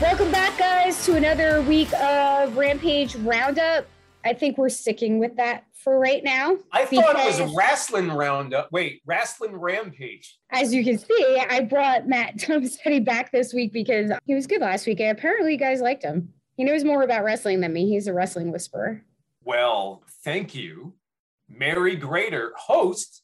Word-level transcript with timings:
Welcome 0.00 0.32
back, 0.32 0.56
guys, 0.56 1.04
to 1.04 1.16
another 1.16 1.60
week 1.60 1.92
of 1.92 2.56
Rampage 2.56 3.16
Roundup. 3.16 3.84
I 4.24 4.32
think 4.32 4.56
we're 4.56 4.70
sticking 4.70 5.18
with 5.18 5.36
that 5.36 5.64
for 5.74 5.98
right 5.98 6.24
now. 6.24 6.56
I 6.72 6.86
thought 6.86 7.18
it 7.18 7.26
was 7.26 7.54
wrestling 7.54 8.10
roundup. 8.10 8.72
Wait, 8.72 9.02
wrestling 9.04 9.54
rampage. 9.54 10.38
As 10.52 10.72
you 10.72 10.84
can 10.84 10.96
see, 10.96 11.42
I 11.50 11.60
brought 11.60 12.08
Matt 12.08 12.38
Tomasetti 12.38 13.04
back 13.04 13.30
this 13.30 13.52
week 13.52 13.74
because 13.74 14.10
he 14.24 14.34
was 14.34 14.46
good 14.46 14.62
last 14.62 14.86
week, 14.86 15.00
and 15.00 15.16
apparently 15.16 15.52
you 15.52 15.58
guys 15.58 15.82
liked 15.82 16.02
him. 16.02 16.32
He 16.56 16.64
knows 16.64 16.82
more 16.82 17.02
about 17.02 17.22
wrestling 17.22 17.60
than 17.60 17.74
me. 17.74 17.86
He's 17.86 18.06
a 18.06 18.14
wrestling 18.14 18.50
whisperer. 18.52 19.04
Well, 19.44 20.02
thank 20.24 20.54
you, 20.54 20.94
Mary 21.46 21.96
Grater, 21.96 22.52
host 22.56 23.20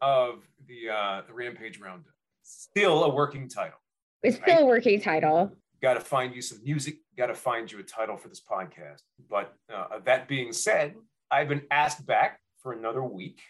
of 0.00 0.44
the 0.68 0.90
uh, 0.90 1.22
the 1.26 1.34
Rampage 1.34 1.80
Roundup. 1.80 2.14
Still 2.44 3.02
a 3.02 3.08
working 3.12 3.48
title. 3.48 3.78
It's 4.22 4.36
still 4.36 4.60
a 4.60 4.66
working 4.66 5.00
title. 5.00 5.52
Got 5.80 5.94
to 5.94 6.00
find 6.00 6.34
you 6.34 6.42
some 6.42 6.62
music. 6.62 6.98
Got 7.16 7.26
to 7.26 7.34
find 7.34 7.70
you 7.70 7.78
a 7.78 7.82
title 7.82 8.16
for 8.16 8.28
this 8.28 8.40
podcast. 8.40 9.02
But 9.30 9.54
uh, 9.72 10.00
that 10.04 10.28
being 10.28 10.52
said, 10.52 10.94
I've 11.30 11.48
been 11.48 11.66
asked 11.70 12.04
back 12.06 12.40
for 12.62 12.72
another 12.72 13.02
week, 13.02 13.40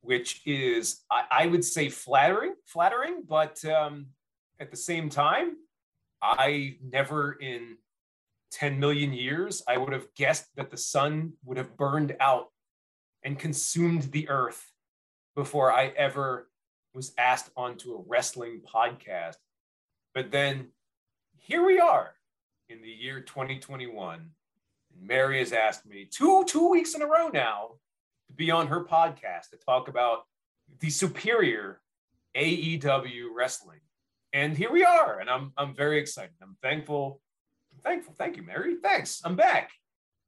which 0.00 0.40
is 0.46 1.04
I, 1.10 1.24
I 1.30 1.46
would 1.46 1.64
say 1.64 1.88
flattering, 1.88 2.54
flattering, 2.64 3.22
but 3.28 3.62
um, 3.64 4.06
at 4.58 4.70
the 4.70 4.76
same 4.76 5.10
time, 5.10 5.56
I 6.22 6.78
never 6.82 7.32
in 7.32 7.76
10 8.52 8.80
million 8.80 9.12
years 9.12 9.62
I 9.68 9.76
would 9.76 9.92
have 9.92 10.06
guessed 10.14 10.46
that 10.56 10.70
the 10.70 10.76
sun 10.76 11.34
would 11.44 11.58
have 11.58 11.76
burned 11.76 12.16
out 12.20 12.46
and 13.22 13.38
consumed 13.38 14.04
the 14.12 14.28
earth 14.28 14.64
before 15.34 15.72
I 15.72 15.88
ever 15.88 16.48
was 16.94 17.12
asked 17.18 17.50
onto 17.56 17.94
a 17.94 18.02
wrestling 18.06 18.62
podcast. 18.62 19.36
But 20.14 20.30
then 20.30 20.68
here 21.46 21.64
we 21.64 21.78
are 21.78 22.12
in 22.68 22.82
the 22.82 22.88
year 22.90 23.20
2021. 23.20 24.18
And 24.94 25.06
Mary 25.06 25.38
has 25.38 25.52
asked 25.52 25.86
me 25.86 26.06
two 26.10 26.44
two 26.46 26.68
weeks 26.68 26.94
in 26.94 27.02
a 27.02 27.06
row 27.06 27.28
now 27.28 27.72
to 28.28 28.32
be 28.34 28.50
on 28.50 28.66
her 28.66 28.84
podcast 28.84 29.50
to 29.50 29.56
talk 29.64 29.88
about 29.88 30.24
the 30.80 30.90
superior 30.90 31.80
AEW 32.36 33.26
wrestling. 33.34 33.80
And 34.32 34.56
here 34.56 34.72
we 34.72 34.84
are, 34.84 35.20
and 35.20 35.30
I'm 35.30 35.52
I'm 35.56 35.74
very 35.74 35.98
excited. 35.98 36.32
I'm 36.42 36.56
thankful. 36.62 37.20
I'm 37.72 37.80
thankful. 37.82 38.14
Thank 38.18 38.36
you, 38.36 38.42
Mary. 38.42 38.76
Thanks. 38.82 39.22
I'm 39.24 39.36
back. 39.36 39.70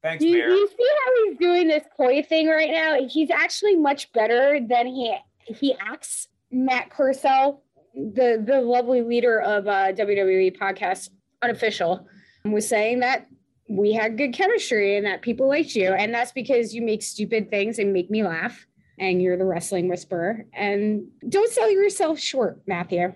Thanks, 0.03 0.23
You, 0.25 0.39
Mary. 0.39 0.53
you 0.53 0.69
see 0.69 0.89
how 1.05 1.25
he's 1.25 1.39
doing 1.39 1.67
this 1.67 1.83
coy 1.97 2.23
thing 2.23 2.47
right 2.49 2.71
now? 2.71 3.05
He's 3.09 3.31
actually 3.31 3.75
much 3.75 4.13
better 4.13 4.61
than 4.65 4.87
he 4.87 5.17
he 5.47 5.75
acts. 5.81 6.29
Matt 6.51 6.89
Purcell, 6.89 7.63
the 7.99 8.43
the 8.45 8.61
lovely 8.61 9.03
leader 9.03 9.41
of 9.41 9.67
uh, 9.67 9.93
WWE 9.93 10.57
podcast 10.57 11.11
unofficial, 11.43 12.07
was 12.45 12.67
saying 12.69 13.01
that 13.01 13.27
we 13.69 13.93
had 13.93 14.17
good 14.17 14.33
chemistry 14.33 14.97
and 14.97 15.05
that 15.05 15.21
people 15.23 15.49
liked 15.49 15.75
you, 15.75 15.93
and 15.93 16.15
that's 16.15 16.33
because 16.33 16.75
you 16.75 16.83
make 16.83 17.03
stupid 17.03 17.51
things 17.51 17.79
and 17.79 17.93
make 17.93 18.11
me 18.11 18.23
laugh, 18.23 18.67
and 18.99 19.21
you're 19.21 19.37
the 19.37 19.45
wrestling 19.45 19.89
whisperer. 19.89 20.47
And 20.55 21.09
don't 21.29 21.53
sell 21.53 21.71
yourself 21.71 22.19
short, 22.19 22.61
Matthew. 22.67 23.13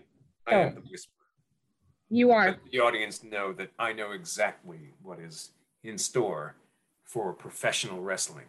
I 0.46 0.54
am 0.54 0.74
the 0.74 0.80
whisperer. 0.80 1.08
You 2.10 2.32
are. 2.32 2.46
Let 2.48 2.58
the 2.70 2.80
audience 2.80 3.22
know 3.24 3.52
that 3.54 3.70
I 3.78 3.92
know 3.92 4.10
exactly 4.12 4.90
what 5.00 5.18
is 5.20 5.52
in 5.84 5.96
store 5.96 6.56
for 7.04 7.32
professional 7.32 8.00
wrestling. 8.02 8.44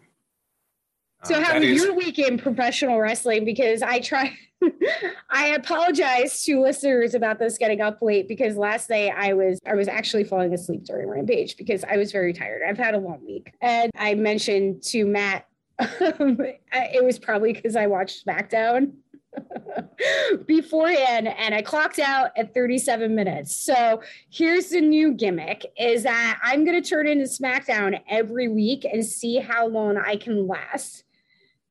So 1.24 1.36
Uh, 1.36 1.42
how 1.44 1.54
was 1.60 1.64
is- 1.70 1.84
your 1.84 1.94
week 1.96 2.20
in 2.20 2.38
professional 2.38 3.00
wrestling? 3.00 3.46
Because 3.46 3.82
I 3.82 4.00
try, 4.02 4.36
I 5.30 5.48
apologize 5.50 6.44
to 6.46 6.62
listeners 6.62 7.14
about 7.14 7.40
this 7.40 7.58
getting 7.58 7.82
up 7.82 8.00
late 8.02 8.28
because 8.28 8.58
last 8.58 8.90
night 8.90 9.14
I 9.16 9.34
was 9.34 9.60
I 9.66 9.76
was 9.76 9.88
actually 9.88 10.24
falling 10.24 10.54
asleep 10.54 10.86
during 10.86 11.08
Rampage 11.08 11.58
because 11.58 11.84
I 11.84 11.98
was 11.98 12.12
very 12.12 12.34
tired. 12.34 12.62
I've 12.68 12.78
had 12.78 12.96
a 12.96 13.00
long 13.00 13.26
week, 13.26 13.54
and 13.62 13.92
I 13.98 14.16
mentioned 14.16 14.84
to 14.84 15.06
Matt, 15.06 15.48
um, 15.80 16.38
it 16.72 17.04
was 17.04 17.20
probably 17.20 17.54
because 17.54 17.76
I 17.76 17.88
watched 17.88 18.26
SmackDown 18.26 18.94
beforehand 20.48 21.28
and 21.28 21.56
I 21.56 21.62
clocked 21.62 22.00
out 22.00 22.32
at 22.38 22.54
37 22.54 23.14
minutes. 23.16 23.56
So 23.56 24.02
here's 24.30 24.70
the 24.70 24.82
new 24.82 25.14
gimmick 25.14 25.66
is 25.78 26.04
that 26.04 26.40
I'm 26.44 26.66
going 26.66 26.82
to 26.82 26.88
turn 26.88 27.08
into 27.08 27.26
SmackDown 27.26 28.00
every 28.10 28.48
week 28.48 28.86
and 28.86 29.06
see 29.06 29.38
how 29.38 29.68
long 29.68 29.98
I 29.98 30.18
can 30.18 30.48
last. 30.48 31.04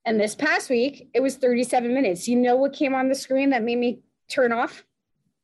And 0.05 0.19
this 0.19 0.35
past 0.35 0.69
week, 0.69 1.09
it 1.15 1.21
was 1.21 1.37
37 1.37 1.93
minutes. 1.95 2.27
You 2.27 2.37
know 2.37 2.57
what 2.57 2.73
came 2.73 2.95
on 2.95 3.09
the 3.09 3.15
screen 3.15 3.51
that 3.51 3.63
made 3.63 3.79
me 3.79 4.01
turn 4.29 4.53
off 4.53 4.85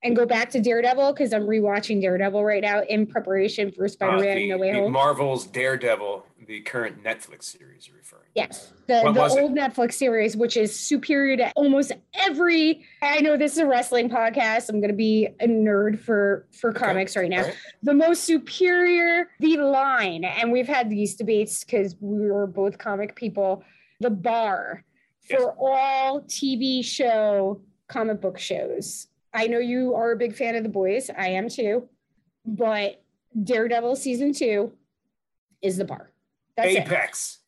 and 0.03 0.17
go 0.17 0.27
back 0.27 0.51
to 0.51 0.61
Daredevil? 0.61 1.13
Because 1.13 1.33
I'm 1.33 1.43
rewatching 1.43 2.01
Daredevil 2.01 2.45
right 2.45 2.63
now 2.63 2.83
in 2.83 3.07
preparation 3.07 3.71
for 3.71 3.85
uh, 3.85 3.89
Spider 3.89 4.25
Man 4.25 4.37
the- 4.37 4.49
No 4.49 4.59
Way 4.59 4.73
the 4.73 4.79
Home. 4.81 4.93
Marvel's 4.93 5.47
Daredevil, 5.47 6.25
the 6.49 6.61
current 6.63 7.05
Netflix 7.05 7.45
series 7.45 7.87
you're 7.87 7.99
referring. 7.99 8.23
to. 8.25 8.29
Yes, 8.35 8.73
the, 8.89 9.03
What 9.03 9.15
the 9.15 9.21
was 9.21 9.37
it? 9.37 9.43
old 9.43 9.53
Netflix 9.57 9.93
series, 9.95 10.37
which 10.37 10.57
is 10.57 10.77
superior 10.77 11.37
to 11.37 11.53
almost 11.53 11.93
every. 12.27 12.85
I 13.01 13.21
know 13.21 13.37
this 13.37 13.53
is 13.53 13.59
a 13.59 13.67
wrestling 13.67 14.11
podcast. 14.11 14.69
I'm 14.71 14.81
going 14.81 14.91
to 14.91 14.97
be 14.97 15.29
a 15.41 15.47
nerd 15.47 16.01
for 16.01 16.49
for 16.51 16.71
Okay. 16.71 16.81
comics 16.85 17.15
right 17.17 17.31
now. 17.31 17.43
Right. 17.43 17.55
The 17.85 17.95
most 17.95 18.25
superior, 18.25 19.29
the 19.39 19.57
line, 19.59 20.25
and 20.25 20.51
we've 20.51 20.67
had 20.69 20.91
these 20.91 21.15
debates 21.15 21.63
because 21.63 21.95
we 22.01 22.29
were 22.29 22.49
both 22.49 22.79
comic 22.79 23.15
people. 23.15 23.63
The 24.01 24.11
bar 24.11 24.85
Yes. 25.29 25.41
for 25.43 25.55
all 25.59 26.23
TV 26.23 26.83
show 26.85 27.61
comic 27.89 28.21
book 28.21 28.39
shows. 28.39 29.09
I 29.35 29.47
know 29.47 29.59
you 29.59 29.95
are 29.95 30.13
a 30.13 30.17
big 30.17 30.35
fan 30.35 30.55
of 30.57 30.63
the 30.63 30.69
boys. 30.71 31.11
I 31.17 31.29
am 31.29 31.49
too, 31.49 31.89
but 32.47 33.03
Daredevil 33.45 33.97
season 33.97 34.33
two 34.33 34.73
is 35.61 35.77
the 35.77 35.85
bar. 35.85 36.13
That's 36.57 36.73
it. 36.75 36.79
Apex. 36.87 37.39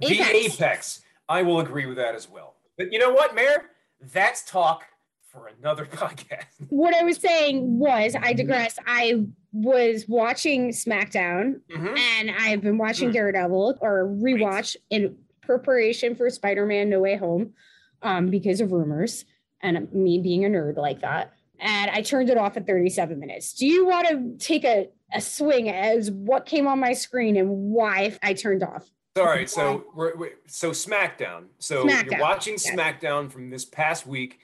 The 0.00 0.08
Apex. 0.08 0.60
Apex. 0.60 1.00
I 1.28 1.42
will 1.42 1.60
agree 1.60 1.86
with 1.86 1.96
that 1.96 2.14
as 2.14 2.28
well. 2.28 2.56
But 2.76 2.92
you 2.92 2.98
know 2.98 3.10
what, 3.12 3.34
Mayor? 3.34 3.70
That's 4.12 4.42
talk 4.44 4.84
for 5.28 5.46
another 5.60 5.86
podcast. 5.90 6.44
what 6.68 6.94
I 6.94 7.04
was 7.04 7.16
saying 7.18 7.78
was, 7.78 8.16
I 8.20 8.32
digress. 8.32 8.78
I 8.86 9.26
was 9.52 10.06
watching 10.08 10.70
SmackDown 10.70 11.60
Mhm. 11.70 11.98
and 11.98 12.30
I've 12.30 12.60
been 12.60 12.78
watching 12.78 13.10
Mm. 13.10 13.14
Daredevil 13.14 13.78
or 13.80 14.06
rewatch 14.06 14.76
in 14.90 15.16
preparation 15.58 16.14
for 16.14 16.30
Spider 16.30 16.64
Man 16.64 16.88
No 16.88 17.00
Way 17.00 17.16
Home 17.16 17.54
um, 18.02 18.28
because 18.28 18.60
of 18.60 18.70
rumors 18.70 19.24
and 19.60 19.92
me 19.92 20.20
being 20.20 20.44
a 20.44 20.48
nerd 20.48 20.76
like 20.76 21.00
that. 21.00 21.32
And 21.58 21.90
I 21.90 22.02
turned 22.02 22.30
it 22.30 22.38
off 22.38 22.56
at 22.56 22.68
37 22.68 23.18
minutes. 23.18 23.54
Do 23.54 23.66
you 23.66 23.84
want 23.84 24.08
to 24.08 24.36
take 24.38 24.64
a, 24.64 24.88
a 25.12 25.20
swing 25.20 25.68
as 25.68 26.08
what 26.08 26.46
came 26.46 26.68
on 26.68 26.78
my 26.78 26.92
screen 26.92 27.36
and 27.36 27.48
why 27.50 28.16
I 28.22 28.32
turned 28.32 28.62
off? 28.62 28.88
All 29.16 29.24
right, 29.24 29.50
so 29.50 29.86
we're, 29.92 30.16
we're 30.16 30.32
so 30.46 30.70
SmackDown. 30.70 31.46
So 31.58 31.84
SmackDown, 31.84 32.10
you're 32.12 32.20
watching. 32.20 32.54
SmackDown 32.54 33.30
from 33.30 33.50
this 33.50 33.64
past 33.64 34.06
week, 34.06 34.38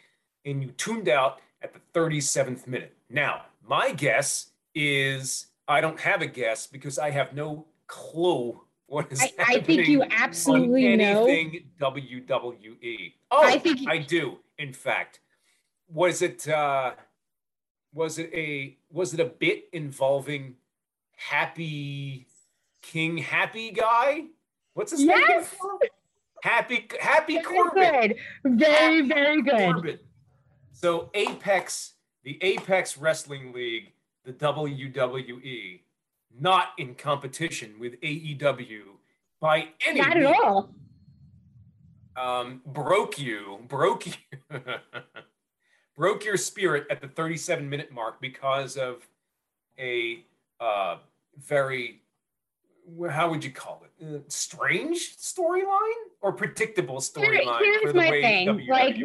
and 0.45 0.61
you 0.61 0.73
tuned 0.73 1.09
out 1.09 1.41
at 1.63 1.73
the 1.73 1.81
37th 1.95 2.67
minute. 2.67 2.97
Now, 3.09 3.43
my 3.67 3.93
guess 3.93 4.51
is 4.75 5.47
I 5.69 5.81
don't 5.81 6.01
have 6.01 6.21
a 6.21 6.27
guess 6.27 6.67
because 6.67 6.99
I 6.99 7.11
have 7.11 7.33
no 7.33 7.67
clue 7.87 8.61
what 8.87 9.11
is 9.13 9.21
I, 9.21 9.33
I 9.39 9.61
think 9.61 9.89
you 9.89 10.03
on 10.03 10.09
absolutely 10.13 10.97
know. 10.97 11.27
anything 11.27 11.65
WWE. 11.81 13.13
Oh, 13.31 13.43
I 13.43 13.59
think- 13.59 13.89
I 13.89 13.99
do. 13.99 14.39
In 14.59 14.73
fact, 14.73 15.21
was 15.89 16.23
it 16.23 16.49
uh, 16.49 16.93
was 17.93 18.19
it 18.19 18.31
a 18.33 18.77
was 18.91 19.13
it 19.15 19.21
a 19.21 19.25
bit 19.27 19.65
involving 19.73 20.57
Happy 21.17 22.27
King 22.83 23.19
Happy 23.19 23.71
Guy? 23.71 24.25
What's 24.75 24.93
his 24.93 25.01
name? 25.05 25.19
Yes. 25.29 25.55
Happy 26.43 26.89
Happy 27.01 27.35
Very 27.35 27.45
Corbin. 27.45 27.93
good. 28.45 28.59
Very, 28.59 28.73
Happy 28.97 29.09
very 29.09 29.43
good. 29.43 29.73
Corbin. 29.75 29.99
So 30.73 31.11
Apex, 31.15 31.95
the 32.23 32.39
Apex 32.43 32.97
Wrestling 32.99 33.53
League, 33.53 33.93
the 34.25 34.33
WWE, 34.33 35.81
not 36.41 36.69
in 36.79 36.95
competition 36.95 37.75
with 37.79 38.01
AEW 38.01 38.83
by 39.41 39.69
any 39.87 40.01
Not 40.01 40.17
at 40.17 40.23
means. 40.23 40.37
all. 40.45 40.75
um, 42.17 42.63
broke 42.67 43.19
you, 43.19 43.61
broke 43.69 44.07
you, 44.07 44.13
broke 45.97 46.25
your 46.25 46.37
spirit 46.37 46.87
at 46.91 47.01
the 47.01 47.09
37 47.09 47.69
minute 47.69 47.93
mark 47.93 48.21
because 48.21 48.77
of 48.77 49.07
a 49.79 50.25
uh, 50.61 50.97
very 51.39 52.01
how 53.11 53.29
would 53.29 53.45
you 53.45 53.51
call 53.51 53.83
it? 53.85 54.05
Uh, 54.05 54.19
strange 54.29 55.17
storyline 55.17 55.67
or 56.21 56.33
predictable 56.33 56.99
storyline? 56.99 57.59
Here's 57.59 57.95
my 57.95 58.11
thing, 58.11 58.49
WWE... 58.49 58.69
like 58.69 58.97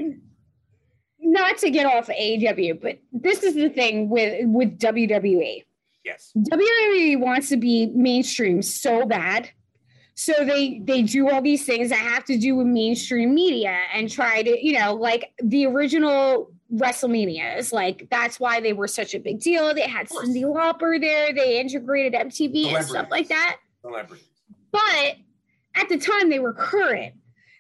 not 1.20 1.58
to 1.60 1.70
get 1.70 1.86
off 1.86 2.08
AEW, 2.08 2.82
but 2.82 3.00
this 3.12 3.44
is 3.44 3.56
the 3.56 3.70
thing 3.70 4.10
with 4.10 4.46
with 4.48 4.78
WWE. 4.80 5.64
Yes, 6.04 6.32
WWE 6.38 7.20
wants 7.20 7.50
to 7.50 7.58
be 7.58 7.88
mainstream 7.88 8.62
so 8.62 9.06
bad, 9.06 9.50
so 10.16 10.34
they 10.40 10.80
they 10.84 11.04
do 11.04 11.30
all 11.30 11.42
these 11.42 11.66
things 11.66 11.90
that 11.90 12.00
have 12.00 12.26
to 12.26 12.38
do 12.38 12.56
with 12.56 12.68
mainstream 12.68 13.36
media 13.36 13.78
and 13.94 14.10
try 14.10 14.42
to 14.42 14.66
you 14.66 14.80
know 14.80 14.94
like 14.96 15.32
the 15.44 15.66
original 15.68 16.52
WrestleManias. 16.74 17.72
Like 17.72 18.08
that's 18.10 18.40
why 18.40 18.62
they 18.62 18.74
were 18.74 18.88
such 18.88 19.14
a 19.14 19.20
big 19.20 19.42
deal. 19.42 19.74
They 19.74 19.82
had 19.82 20.08
Cyndi 20.10 20.44
Lauper 20.44 21.00
there. 21.00 21.34
They 21.34 21.60
integrated 21.60 22.14
MTV 22.14 22.74
and 22.74 22.86
stuff 22.86 23.08
like 23.12 23.28
that. 23.28 23.58
But 24.72 25.18
at 25.76 25.90
the 25.90 25.98
time, 25.98 26.30
they 26.30 26.40
were 26.40 26.54
current. 26.54 27.16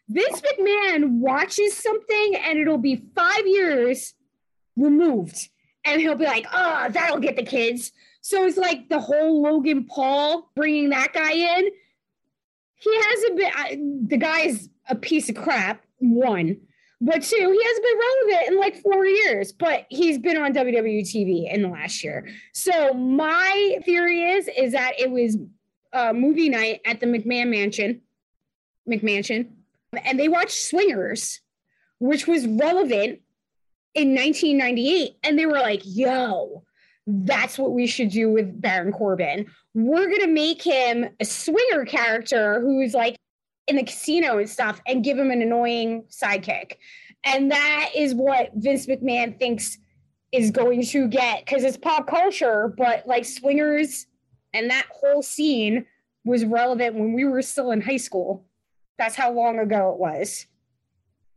Vince 0.08 0.42
McMahon 0.42 1.20
watches 1.20 1.76
something 1.76 2.36
and 2.36 2.60
it'll 2.60 2.78
be 2.78 3.04
five 3.16 3.46
years 3.48 4.14
removed. 4.76 5.50
And 5.86 6.02
he'll 6.02 6.16
be 6.16 6.26
like, 6.26 6.46
oh, 6.54 6.88
that'll 6.92 7.20
get 7.20 7.36
the 7.36 7.44
kids. 7.44 7.92
So 8.22 8.46
it's 8.46 8.58
like 8.58 8.88
the 8.88 9.00
whole 9.00 9.42
Logan 9.42 9.86
Paul 9.86 10.50
bringing 10.56 10.90
that 10.90 11.12
guy 11.14 11.32
in. 11.32 11.70
He 12.76 13.02
hasn't 13.04 13.38
been, 13.38 14.08
the 14.08 14.18
guy 14.18 14.42
is 14.42 14.70
a 14.88 14.96
piece 14.96 15.30
of 15.30 15.36
crap, 15.36 15.84
one. 15.98 16.58
But 17.04 17.24
two, 17.24 17.36
he 17.36 17.64
hasn't 17.64 17.86
been 17.86 18.00
relevant 18.00 18.52
in 18.52 18.60
like 18.60 18.82
four 18.82 19.06
years, 19.06 19.52
but 19.52 19.88
he's 19.90 20.20
been 20.20 20.38
on 20.38 20.54
WWE 20.54 21.02
TV 21.02 21.52
in 21.52 21.64
the 21.64 21.68
last 21.68 22.04
year. 22.04 22.28
So 22.54 22.94
my 22.94 23.80
theory 23.84 24.22
is, 24.22 24.48
is 24.56 24.74
that 24.74 25.00
it 25.00 25.10
was 25.10 25.38
uh, 25.94 26.14
movie 26.14 26.50
night 26.50 26.82
at 26.86 27.00
the 27.00 27.08
McMahon 27.08 27.50
Mansion, 27.50 28.02
McMansion, 28.88 29.48
and 30.06 30.20
they 30.20 30.28
watched 30.28 30.52
Swingers, 30.52 31.42
which 32.00 32.28
was 32.28 32.46
relevant 32.46 33.22
in 33.96 34.16
1998, 34.16 35.18
and 35.24 35.38
they 35.38 35.48
were 35.48 35.60
like, 35.60 35.82
"Yo, 35.84 36.64
that's 37.26 37.58
what 37.58 37.72
we 37.72 37.88
should 37.88 38.10
do 38.10 38.32
with 38.32 38.62
Baron 38.62 38.92
Corbin. 38.92 39.46
We're 39.74 40.10
gonna 40.10 40.32
make 40.32 40.62
him 40.62 41.10
a 41.20 41.26
swinger 41.26 41.86
character 41.86 42.60
who's 42.62 42.94
like 42.94 43.18
in 43.68 43.76
the 43.76 43.84
casino 43.84 44.38
and 44.38 44.50
stuff, 44.50 44.82
and 44.88 45.04
give 45.04 45.18
him 45.18 45.32
an 45.32 45.42
annoying 45.42 46.04
sidekick." 46.10 46.74
And 47.24 47.52
that 47.52 47.92
is 47.96 48.16
what 48.16 48.52
Vince 48.56 48.88
McMahon 48.88 49.38
thinks 49.38 49.78
is 50.32 50.50
going 50.52 50.84
to 50.84 51.08
get 51.08 51.46
because 51.46 51.64
it's 51.64 51.78
pop 51.78 52.08
culture, 52.08 52.74
but 52.78 53.06
like 53.08 53.26
swingers 53.26 54.08
and 54.54 54.70
that 54.70 54.88
whole 54.90 55.22
scene 55.22 55.86
was 56.24 56.46
relevant 56.46 56.96
when 56.96 57.14
we 57.14 57.26
were 57.26 57.42
still 57.42 57.72
in 57.72 57.82
high 57.82 57.98
school. 57.98 58.46
That's 58.98 59.16
how 59.16 59.32
long 59.32 59.60
ago 59.60 59.92
it 59.94 60.00
was. 60.00 60.46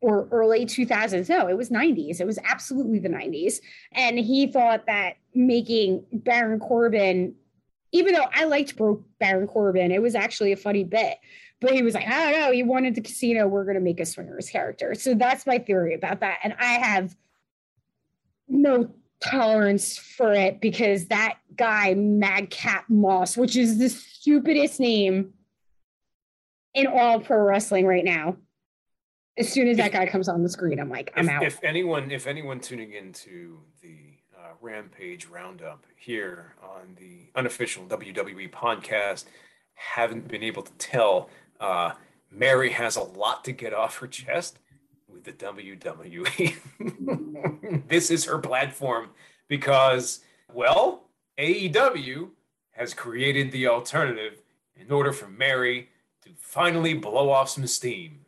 Or 0.04 0.28
early 0.30 0.66
2000s. 0.66 1.30
No, 1.30 1.48
it 1.48 1.56
was 1.56 1.70
90s. 1.70 2.20
It 2.20 2.26
was 2.26 2.38
absolutely 2.44 2.98
the 2.98 3.08
90s. 3.08 3.54
And 3.92 4.18
he 4.18 4.46
thought 4.46 4.84
that 4.86 5.16
making 5.34 6.04
Baron 6.12 6.60
Corbin, 6.60 7.34
even 7.90 8.12
though 8.12 8.26
I 8.34 8.44
liked 8.44 8.78
Baron 9.18 9.46
Corbin, 9.46 9.90
it 9.90 10.02
was 10.02 10.14
actually 10.14 10.52
a 10.52 10.58
funny 10.58 10.84
bit. 10.84 11.16
But 11.58 11.72
he 11.72 11.80
was 11.80 11.94
like, 11.94 12.06
I 12.06 12.30
don't 12.30 12.38
know. 12.38 12.52
He 12.52 12.62
wanted 12.62 12.96
the 12.96 13.00
casino. 13.00 13.48
We're 13.48 13.64
going 13.64 13.76
to 13.76 13.80
make 13.80 13.98
a 13.98 14.04
swingers 14.04 14.50
character. 14.50 14.94
So 14.94 15.14
that's 15.14 15.46
my 15.46 15.56
theory 15.56 15.94
about 15.94 16.20
that. 16.20 16.40
And 16.44 16.54
I 16.58 16.72
have 16.74 17.16
no 18.46 18.90
tolerance 19.20 19.96
for 19.96 20.34
it 20.34 20.60
because 20.60 21.06
that 21.06 21.38
guy, 21.56 21.94
Madcap 21.94 22.90
Moss, 22.90 23.38
which 23.38 23.56
is 23.56 23.78
the 23.78 23.88
stupidest 23.88 24.80
name 24.80 25.32
in 26.74 26.86
all 26.86 27.20
pro 27.20 27.38
wrestling 27.38 27.86
right 27.86 28.04
now. 28.04 28.36
As 29.36 29.48
soon 29.52 29.68
as 29.68 29.76
that 29.78 29.92
guy 29.92 30.06
comes 30.06 30.28
on 30.28 30.42
the 30.42 30.48
screen, 30.48 30.78
I'm 30.78 30.88
like, 30.88 31.12
I'm 31.16 31.28
if, 31.28 31.34
out. 31.34 31.42
If 31.42 31.64
anyone, 31.64 32.10
if 32.10 32.26
anyone 32.26 32.60
tuning 32.60 32.92
into 32.92 33.58
the 33.82 33.96
uh, 34.36 34.52
Rampage 34.60 35.26
Roundup 35.26 35.84
here 35.96 36.54
on 36.62 36.94
the 36.98 37.30
unofficial 37.34 37.84
WWE 37.86 38.50
podcast 38.50 39.24
haven't 39.74 40.28
been 40.28 40.42
able 40.42 40.62
to 40.62 40.72
tell, 40.74 41.30
uh, 41.60 41.92
Mary 42.30 42.70
has 42.70 42.96
a 42.96 43.02
lot 43.02 43.44
to 43.44 43.52
get 43.52 43.74
off 43.74 43.98
her 43.98 44.06
chest 44.06 44.58
with 45.08 45.24
the 45.24 45.32
WWE. 45.32 46.54
this 47.88 48.10
is 48.10 48.24
her 48.24 48.38
platform 48.38 49.10
because, 49.48 50.20
well, 50.52 51.08
AEW 51.38 52.30
has 52.72 52.94
created 52.94 53.52
the 53.52 53.68
alternative 53.68 54.42
in 54.76 54.90
order 54.90 55.12
for 55.12 55.28
Mary 55.28 55.88
to 56.22 56.30
finally 56.36 56.94
blow 56.94 57.30
off 57.30 57.48
some 57.48 57.66
steam. 57.66 58.23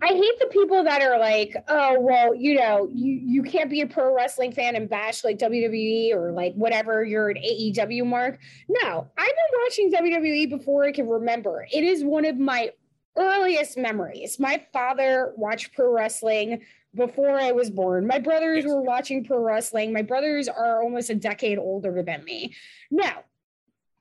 I 0.00 0.08
hate 0.08 0.38
the 0.38 0.46
people 0.46 0.84
that 0.84 1.02
are 1.02 1.18
like, 1.18 1.56
oh, 1.68 2.00
well, 2.00 2.34
you 2.34 2.54
know, 2.54 2.88
you, 2.92 3.20
you 3.24 3.42
can't 3.42 3.70
be 3.70 3.80
a 3.80 3.86
pro 3.86 4.14
wrestling 4.14 4.52
fan 4.52 4.76
and 4.76 4.88
bash 4.88 5.24
like 5.24 5.38
WWE 5.38 6.14
or 6.14 6.32
like 6.32 6.54
whatever 6.54 7.04
you're 7.04 7.30
an 7.30 7.36
AEW 7.36 8.06
mark. 8.06 8.38
No, 8.68 9.10
I've 9.18 9.26
been 9.26 9.60
watching 9.64 9.92
WWE 9.92 10.50
before 10.50 10.84
I 10.84 10.92
can 10.92 11.08
remember. 11.08 11.66
It 11.72 11.84
is 11.84 12.04
one 12.04 12.24
of 12.24 12.38
my 12.38 12.70
earliest 13.16 13.76
memories. 13.76 14.38
My 14.38 14.64
father 14.72 15.32
watched 15.36 15.74
pro 15.74 15.92
wrestling 15.92 16.62
before 16.94 17.38
I 17.38 17.52
was 17.52 17.70
born. 17.70 18.06
My 18.06 18.18
brothers 18.18 18.64
were 18.64 18.82
watching 18.82 19.24
pro 19.24 19.38
wrestling. 19.38 19.92
My 19.92 20.02
brothers 20.02 20.48
are 20.48 20.82
almost 20.82 21.10
a 21.10 21.14
decade 21.14 21.58
older 21.58 22.02
than 22.02 22.24
me. 22.24 22.54
Now, 22.90 23.24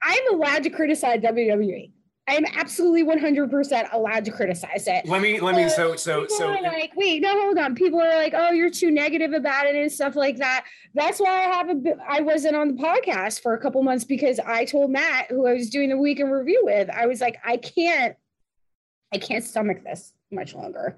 I'm 0.02 0.34
allowed 0.34 0.64
to 0.64 0.70
criticize 0.70 1.20
WWE. 1.20 1.92
I'm 2.32 2.46
absolutely 2.56 3.04
100% 3.04 3.92
allowed 3.92 4.26
to 4.26 4.32
criticize 4.32 4.88
it. 4.88 5.06
Let 5.06 5.22
me, 5.22 5.40
let 5.40 5.56
me, 5.56 5.66
uh, 5.66 5.70
so, 5.70 5.96
so, 5.96 6.26
so. 6.28 6.48
like, 6.48 6.92
wait, 6.96 7.22
no, 7.22 7.30
hold 7.42 7.58
on. 7.58 7.76
People 7.76 8.00
are 8.00 8.16
like, 8.16 8.34
oh, 8.36 8.52
you're 8.52 8.70
too 8.70 8.90
negative 8.90 9.34
about 9.34 9.66
it 9.66 9.76
and 9.76 9.92
stuff 9.92 10.16
like 10.16 10.38
that. 10.38 10.66
That's 10.94 11.20
why 11.20 11.30
I 11.30 11.56
haven't, 11.56 11.84
been, 11.84 12.00
I 12.08 12.22
wasn't 12.22 12.56
on 12.56 12.76
the 12.76 12.82
podcast 12.82 13.42
for 13.42 13.54
a 13.54 13.60
couple 13.60 13.84
months 13.84 14.06
because 14.06 14.40
I 14.40 14.66
told 14.66 14.92
Matt, 14.92 15.28
who 15.30 15.46
I 15.46 15.54
was 15.54 15.70
doing 15.70 15.90
the 15.90 15.98
weekend 15.98 16.32
review 16.32 16.62
with, 16.64 16.90
I 16.90 17.06
was 17.08 17.20
like, 17.22 17.38
I 17.44 17.58
can't 17.58 18.16
I 19.14 19.18
can't 19.18 19.44
stomach 19.44 19.84
this 19.84 20.14
much 20.32 20.56
longer. 20.56 20.98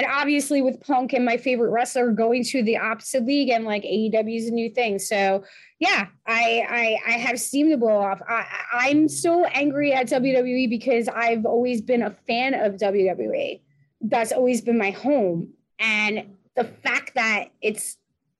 And 0.00 0.10
obviously, 0.10 0.62
with 0.62 0.80
Punk 0.80 1.12
and 1.12 1.26
my 1.26 1.36
favorite 1.36 1.68
wrestler 1.68 2.10
going 2.10 2.42
to 2.44 2.62
the 2.62 2.78
opposite 2.78 3.26
league, 3.26 3.50
and 3.50 3.66
like 3.66 3.82
AEW 3.82 4.34
is 4.34 4.48
a 4.48 4.50
new 4.50 4.70
thing. 4.70 4.98
So, 4.98 5.44
yeah, 5.78 6.06
I 6.26 6.98
I, 7.06 7.12
I 7.12 7.18
have 7.18 7.38
steam 7.38 7.68
to 7.68 7.76
blow 7.76 7.98
off. 7.98 8.18
I, 8.26 8.46
I'm 8.72 9.10
so 9.10 9.44
angry 9.44 9.92
at 9.92 10.06
WWE 10.06 10.70
because 10.70 11.06
I've 11.08 11.44
always 11.44 11.82
been 11.82 12.02
a 12.02 12.16
fan 12.26 12.54
of 12.54 12.76
WWE. 12.76 13.60
That's 14.00 14.32
always 14.32 14.62
been 14.62 14.78
my 14.78 14.92
home, 14.92 15.52
and 15.78 16.34
the 16.56 16.64
fact 16.64 17.14
that 17.16 17.50
it's 17.60 17.98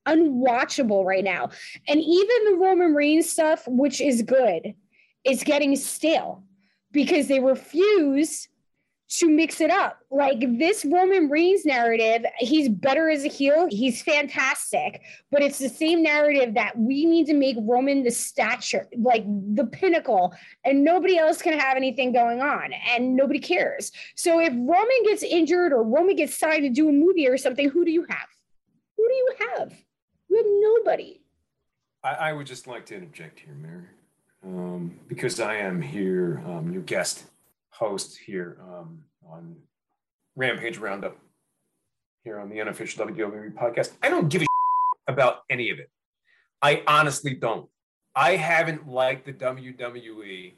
unwatchable 0.08 1.04
right 1.04 1.22
now, 1.22 1.50
and 1.86 2.00
even 2.00 2.44
the 2.46 2.56
Roman 2.58 2.94
Reigns 2.94 3.30
stuff, 3.30 3.64
which 3.68 4.00
is 4.00 4.22
good, 4.22 4.72
is 5.24 5.44
getting 5.44 5.76
stale 5.76 6.42
because 6.90 7.28
they 7.28 7.38
refuse 7.38 8.48
to 9.10 9.28
mix 9.28 9.60
it 9.60 9.70
up. 9.70 9.98
Like 10.10 10.38
this 10.58 10.84
Roman 10.84 11.28
Reigns 11.28 11.64
narrative, 11.64 12.24
he's 12.38 12.68
better 12.68 13.10
as 13.10 13.24
a 13.24 13.28
heel. 13.28 13.66
He's 13.68 14.02
fantastic, 14.02 15.02
but 15.32 15.42
it's 15.42 15.58
the 15.58 15.68
same 15.68 16.02
narrative 16.02 16.54
that 16.54 16.78
we 16.78 17.04
need 17.04 17.26
to 17.26 17.34
make 17.34 17.56
Roman 17.58 18.04
the 18.04 18.10
stature, 18.12 18.86
like 18.96 19.24
the 19.26 19.66
pinnacle, 19.66 20.34
and 20.64 20.84
nobody 20.84 21.18
else 21.18 21.42
can 21.42 21.58
have 21.58 21.76
anything 21.76 22.12
going 22.12 22.40
on, 22.40 22.72
and 22.72 23.16
nobody 23.16 23.40
cares. 23.40 23.90
So 24.14 24.38
if 24.38 24.52
Roman 24.52 25.02
gets 25.04 25.24
injured 25.24 25.72
or 25.72 25.82
Roman 25.82 26.14
gets 26.14 26.38
signed 26.38 26.62
to 26.62 26.70
do 26.70 26.88
a 26.88 26.92
movie 26.92 27.26
or 27.26 27.36
something, 27.36 27.68
who 27.68 27.84
do 27.84 27.90
you 27.90 28.06
have? 28.08 28.28
Who 28.96 29.08
do 29.08 29.14
you 29.14 29.28
have? 29.56 29.72
You 30.28 30.36
have 30.36 30.46
nobody. 30.46 31.20
I, 32.04 32.10
I 32.10 32.32
would 32.32 32.46
just 32.46 32.68
like 32.68 32.86
to 32.86 32.94
interject 32.94 33.40
here, 33.40 33.56
Mary, 33.60 33.86
um, 34.44 35.00
because 35.08 35.40
I 35.40 35.56
am 35.56 35.82
here, 35.82 36.42
um, 36.46 36.72
your 36.72 36.82
guest 36.82 37.24
host 37.80 38.18
here 38.18 38.58
um, 38.60 39.00
on 39.26 39.56
Rampage 40.36 40.76
Roundup 40.78 41.16
here 42.22 42.38
on 42.38 42.50
the 42.50 42.60
unofficial 42.60 43.06
WWE 43.06 43.54
podcast. 43.54 43.92
I 44.02 44.10
don't 44.10 44.28
give 44.28 44.42
a 44.42 44.46
about 45.08 45.44
any 45.48 45.70
of 45.70 45.78
it. 45.78 45.90
I 46.60 46.82
honestly 46.86 47.34
don't. 47.34 47.68
I 48.14 48.36
haven't 48.36 48.86
liked 48.86 49.24
the 49.24 49.32
WWE 49.32 50.52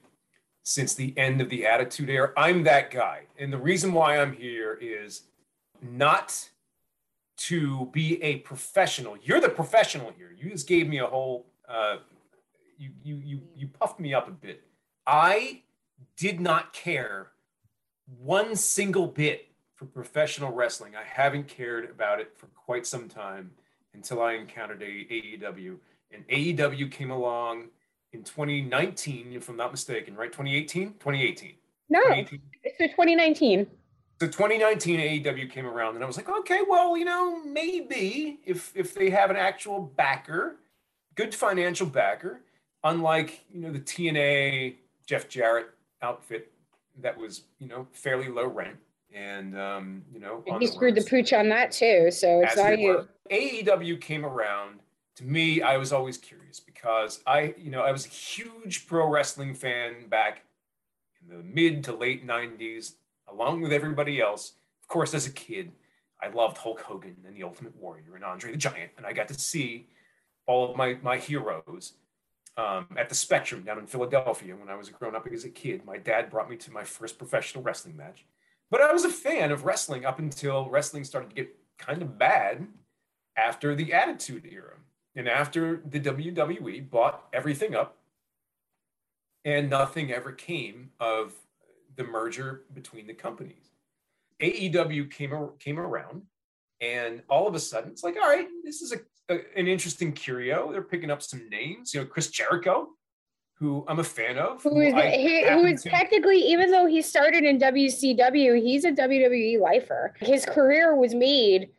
since 0.64 0.94
the 0.94 1.16
end 1.16 1.40
of 1.40 1.48
the 1.48 1.64
Attitude 1.64 2.10
Era. 2.10 2.32
I'm 2.36 2.64
that 2.64 2.90
guy. 2.90 3.26
And 3.38 3.52
the 3.52 3.58
reason 3.58 3.92
why 3.92 4.18
I'm 4.18 4.32
here 4.32 4.76
is 4.80 5.22
not 5.80 6.48
to 7.36 7.88
be 7.92 8.20
a 8.22 8.36
professional. 8.38 9.16
You're 9.22 9.40
the 9.40 9.48
professional 9.48 10.12
here. 10.16 10.34
You 10.36 10.50
just 10.50 10.66
gave 10.66 10.88
me 10.88 10.98
a 10.98 11.06
whole 11.06 11.46
uh, 11.68 11.98
you 12.78 12.90
you 13.04 13.16
you 13.24 13.40
you 13.56 13.68
puffed 13.68 14.00
me 14.00 14.12
up 14.12 14.26
a 14.28 14.32
bit. 14.32 14.62
I 15.06 15.62
did 16.16 16.40
not 16.40 16.73
care 16.73 17.32
one 18.18 18.56
single 18.56 19.06
bit 19.06 19.49
for 19.75 19.87
professional 19.87 20.52
wrestling. 20.52 20.94
I 20.97 21.02
haven't 21.04 21.49
cared 21.49 21.90
about 21.90 22.21
it 22.21 22.32
for 22.37 22.47
quite 22.47 22.87
some 22.87 23.09
time 23.09 23.50
until 23.94 24.23
I 24.23 24.35
encountered 24.35 24.80
AEW. 24.80 25.76
And 26.12 26.28
AEW 26.28 26.90
came 26.90 27.11
along 27.11 27.68
in 28.12 28.23
2019, 28.23 29.32
if 29.32 29.49
I'm 29.49 29.56
not 29.56 29.71
mistaken, 29.71 30.14
right? 30.14 30.30
2018? 30.30 30.94
2018. 30.94 31.54
No, 31.88 32.00
2018. 32.00 32.40
it's 32.62 32.78
2019. 32.78 33.66
So 34.21 34.26
2019 34.28 35.25
AEW 35.25 35.50
came 35.50 35.66
around, 35.66 35.97
and 35.97 36.04
I 36.04 36.06
was 36.06 36.16
like, 36.16 36.28
okay, 36.28 36.61
well, 36.68 36.97
you 36.97 37.04
know, 37.04 37.42
maybe 37.44 38.38
if 38.44 38.71
if 38.76 38.94
they 38.94 39.11
have 39.11 39.30
an 39.30 39.37
actual 39.37 39.80
backer, 39.80 40.59
good 41.16 41.35
financial 41.35 41.87
backer, 41.88 42.42
unlike 42.85 43.44
you 43.52 43.61
know 43.61 43.73
the 43.73 43.80
TNA 43.80 44.76
Jeff 45.06 45.28
Jarrett 45.28 45.71
outfit 46.02 46.52
that 47.00 47.16
was 47.16 47.42
you 47.59 47.68
know 47.68 47.87
fairly 47.92 48.28
low 48.28 48.47
rent, 48.47 48.76
and 49.14 49.59
um, 49.59 50.02
you 50.12 50.21
know 50.21 50.42
on 50.50 50.61
He 50.61 50.66
screwed 50.66 50.94
the 50.94 51.04
pooch 51.04 51.32
on 51.32 51.49
that 51.49 51.73
too, 51.73 52.11
so 52.11 52.42
it's 52.42 52.56
not 52.56 52.78
you. 52.78 53.09
AEW 53.30 54.00
came 54.00 54.26
around. 54.26 54.80
To 55.16 55.25
me, 55.25 55.61
I 55.61 55.76
was 55.76 55.92
always 55.92 56.16
curious 56.16 56.59
because 56.59 57.21
I, 57.26 57.54
you 57.59 57.71
know, 57.71 57.82
I 57.82 57.92
was 57.92 58.06
a 58.06 58.09
huge 58.09 58.87
pro 58.87 59.06
wrestling 59.06 59.54
fan 59.54 60.09
back 60.09 60.42
in 61.21 61.37
the 61.37 61.42
mid 61.42 61.85
to 61.85 61.94
late 61.94 62.26
90s, 62.26 62.94
along 63.28 63.61
with 63.61 63.73
everybody 63.73 64.23
else. 64.23 64.52
Of 64.80 64.88
course, 64.88 65.12
as 65.12 65.26
a 65.26 65.30
kid, 65.30 65.73
I 66.23 66.28
loved 66.28 66.56
Hulk 66.56 66.80
Hogan 66.80 67.16
and 67.26 67.37
the 67.37 67.42
Ultimate 67.42 67.76
Warrior 67.76 68.14
and 68.14 68.25
Andre 68.25 68.52
the 68.52 68.56
Giant, 68.56 68.92
and 68.97 69.04
I 69.04 69.12
got 69.12 69.28
to 69.28 69.35
see 69.35 69.88
all 70.47 70.71
of 70.71 70.76
my 70.76 70.97
my 71.02 71.18
heroes 71.18 71.94
um, 72.56 72.87
at 72.97 73.09
the 73.09 73.14
Spectrum 73.14 73.62
down 73.62 73.78
in 73.78 73.87
Philadelphia 73.87 74.54
when 74.54 74.68
I 74.68 74.76
was 74.76 74.88
growing 74.90 75.14
up 75.14 75.26
as 75.32 75.44
a 75.44 75.50
kid. 75.50 75.85
My 75.85 75.97
dad 75.97 76.30
brought 76.30 76.50
me 76.50 76.56
to 76.56 76.71
my 76.71 76.85
first 76.85 77.18
professional 77.18 77.64
wrestling 77.64 77.97
match, 77.97 78.25
but 78.71 78.80
I 78.80 78.92
was 78.92 79.04
a 79.04 79.11
fan 79.11 79.50
of 79.50 79.64
wrestling 79.64 80.04
up 80.04 80.18
until 80.18 80.68
wrestling 80.68 81.04
started 81.04 81.30
to 81.30 81.37
get 81.37 81.56
kind 81.78 82.02
of 82.02 82.18
bad 82.18 82.66
after 83.37 83.75
the 83.75 83.92
Attitude 83.92 84.47
Era 84.50 84.75
and 85.16 85.28
after 85.28 85.82
the 85.87 86.00
WWE 86.00 86.88
bought 86.90 87.28
everything 87.32 87.75
up, 87.75 87.99
and 89.44 89.68
nothing 89.68 90.12
ever 90.12 90.32
came 90.32 90.90
of 91.00 91.35
the 91.97 92.04
merger 92.04 92.62
between 92.73 93.06
the 93.06 93.14
companies. 93.14 93.71
AEW 94.40 95.11
came 95.11 95.32
came 95.59 95.78
around, 95.78 96.23
and 96.80 97.23
all 97.28 97.47
of 97.47 97.54
a 97.54 97.61
sudden, 97.61 97.90
it's 97.90 98.02
like, 98.02 98.16
all 98.16 98.28
right, 98.28 98.49
this 98.64 98.82
is 98.82 98.92
a, 98.92 99.00
a- 99.28 99.58
an 99.58 99.68
interesting 99.68 100.12
curio. 100.12 100.72
They're 100.72 100.82
picking 100.82 101.10
up 101.10 101.22
some 101.22 101.48
names. 101.48 101.94
You 101.94 102.00
know, 102.00 102.06
Chris 102.06 102.28
Jericho, 102.28 102.88
who 103.58 103.84
I'm 103.88 103.98
a 103.98 104.04
fan 104.04 104.38
of. 104.38 104.62
Who 104.62 104.80
is 104.80 104.94
I 104.94 105.10
he, 105.10 105.48
who 105.48 105.64
is 105.66 105.82
technically, 105.82 106.38
even 106.38 106.70
though 106.70 106.86
he 106.86 107.02
started 107.02 107.44
in 107.44 107.58
WCW, 107.58 108.60
he's 108.60 108.84
a 108.84 108.92
WWE 108.92 109.60
lifer. 109.60 110.14
His 110.20 110.44
career 110.44 110.96
was 110.96 111.14
made 111.14 111.70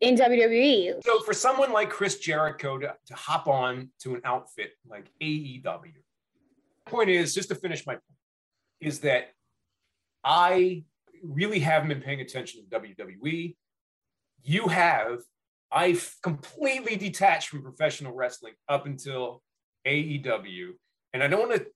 in. 0.00 0.16
WWE. 0.16 1.02
So 1.04 1.20
for 1.20 1.32
someone 1.32 1.72
like 1.72 1.88
Chris 1.88 2.18
Jericho 2.18 2.76
to, 2.78 2.94
to 3.06 3.14
hop 3.14 3.46
on 3.46 3.90
to 4.00 4.14
an 4.14 4.20
outfit 4.24 4.72
like 4.88 5.06
AEW, 5.22 5.92
point 6.86 7.08
is 7.08 7.34
just 7.34 7.48
to 7.50 7.54
finish 7.54 7.86
my 7.86 7.94
point 7.94 8.02
is 8.80 8.98
that 9.00 9.28
I 10.24 10.82
really 11.22 11.60
haven't 11.60 11.88
been 11.88 12.00
paying 12.02 12.20
attention 12.20 12.64
to 12.68 12.80
WWE. 12.80 13.54
You 14.42 14.66
have. 14.68 15.20
I've 15.72 16.14
completely 16.22 16.96
detached 16.96 17.48
from 17.48 17.62
professional 17.62 18.12
wrestling 18.12 18.54
up 18.68 18.86
until 18.86 19.42
AEW, 19.86 20.70
and 21.12 21.22
I 21.22 21.28
don't 21.28 21.48
want 21.48 21.60
to, 21.60 21.66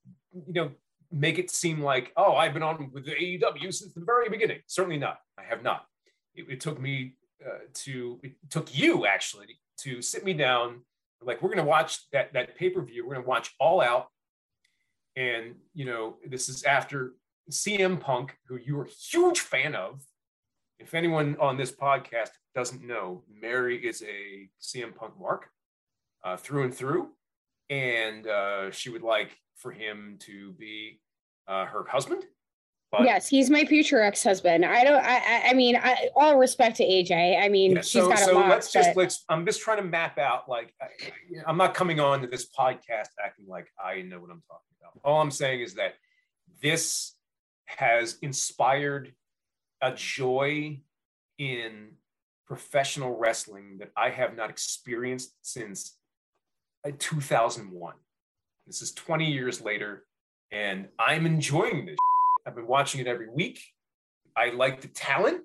you 0.46 0.52
know, 0.52 0.70
make 1.12 1.38
it 1.38 1.50
seem 1.50 1.80
like 1.80 2.12
oh 2.16 2.34
I've 2.34 2.52
been 2.52 2.62
on 2.62 2.90
with 2.92 3.06
AEW 3.06 3.72
since 3.72 3.94
the 3.94 4.04
very 4.04 4.28
beginning. 4.28 4.60
Certainly 4.66 4.98
not. 4.98 5.18
I 5.38 5.44
have 5.44 5.62
not. 5.62 5.86
It, 6.34 6.46
it 6.50 6.60
took 6.60 6.80
me 6.80 7.14
uh, 7.44 7.58
to 7.72 8.18
it 8.22 8.32
took 8.50 8.76
you 8.76 9.06
actually 9.06 9.58
to 9.78 10.00
sit 10.02 10.24
me 10.24 10.32
down 10.32 10.80
like 11.22 11.42
we're 11.42 11.48
going 11.48 11.58
to 11.58 11.64
watch 11.64 12.08
that 12.12 12.32
that 12.32 12.56
pay-per-view 12.56 13.04
we're 13.04 13.14
going 13.14 13.24
to 13.24 13.28
watch 13.28 13.54
all 13.60 13.80
out 13.80 14.08
and 15.16 15.54
you 15.74 15.84
know 15.84 16.16
this 16.26 16.48
is 16.48 16.62
after 16.62 17.12
cm 17.50 18.00
punk 18.00 18.36
who 18.48 18.56
you're 18.56 18.84
a 18.84 18.88
huge 18.88 19.40
fan 19.40 19.74
of 19.74 20.00
if 20.78 20.94
anyone 20.94 21.36
on 21.40 21.56
this 21.56 21.72
podcast 21.72 22.30
doesn't 22.56 22.82
know 22.82 23.22
mary 23.40 23.76
is 23.86 24.02
a 24.02 24.48
cm 24.60 24.94
punk 24.96 25.12
mark 25.20 25.50
uh, 26.24 26.36
through 26.36 26.64
and 26.64 26.74
through 26.74 27.10
and 27.70 28.26
uh, 28.26 28.70
she 28.70 28.88
would 28.90 29.02
like 29.02 29.36
for 29.56 29.70
him 29.70 30.16
to 30.18 30.52
be 30.52 30.98
uh, 31.46 31.66
her 31.66 31.84
husband 31.86 32.24
but 32.92 33.02
yes, 33.02 33.28
he's 33.28 33.50
my 33.50 33.64
future 33.64 34.00
ex-husband. 34.00 34.64
I 34.64 34.84
don't. 34.84 35.02
I. 35.04 35.48
I- 35.50 35.54
mean, 35.54 35.74
I, 35.76 36.08
all 36.14 36.38
respect 36.38 36.76
to 36.76 36.84
AJ. 36.84 37.42
I 37.42 37.48
mean, 37.48 37.72
Yeah, 37.72 37.80
she's 37.80 38.00
so 38.00 38.08
got 38.08 38.20
a 38.20 38.24
so 38.24 38.34
lot. 38.34 38.48
let's 38.48 38.70
just 38.72 38.90
but- 38.94 39.00
let's 39.02 39.24
i'm 39.28 39.44
just 39.44 39.60
trying 39.60 39.78
to 39.78 39.82
map 39.82 40.18
out 40.18 40.48
like 40.48 40.72
I, 40.80 40.86
i'm 41.48 41.56
not 41.56 41.74
coming 41.74 41.98
on 41.98 42.20
to 42.20 42.28
this 42.28 42.48
podcast 42.56 43.08
acting 43.22 43.46
like 43.48 43.66
i 43.84 44.02
know 44.02 44.20
what 44.20 44.30
i'm 44.30 44.40
talking 44.48 44.72
about 44.80 44.92
all 45.04 45.20
i'm 45.20 45.32
saying 45.32 45.62
is 45.62 45.74
that 45.74 45.94
this 46.62 47.14
has 47.64 48.18
inspired 48.22 49.12
a 49.82 49.90
joy 49.92 50.80
in 51.38 51.88
professional 52.46 53.16
wrestling 53.16 53.78
that 53.78 53.90
i 53.96 54.10
have 54.10 54.36
not 54.36 54.50
experienced 54.50 55.34
since 55.42 55.96
uh, 56.86 56.90
2001 56.98 57.94
this 58.66 58.82
is 58.82 58.92
20 58.92 59.30
years 59.30 59.60
later 59.60 60.04
and 60.50 60.88
i'm 60.98 61.26
enjoying 61.26 61.86
this 61.86 61.96
i've 62.46 62.54
been 62.54 62.66
watching 62.66 63.00
it 63.00 63.06
every 63.06 63.28
week 63.28 63.60
i 64.36 64.50
like 64.50 64.80
the 64.80 64.88
talent 64.88 65.42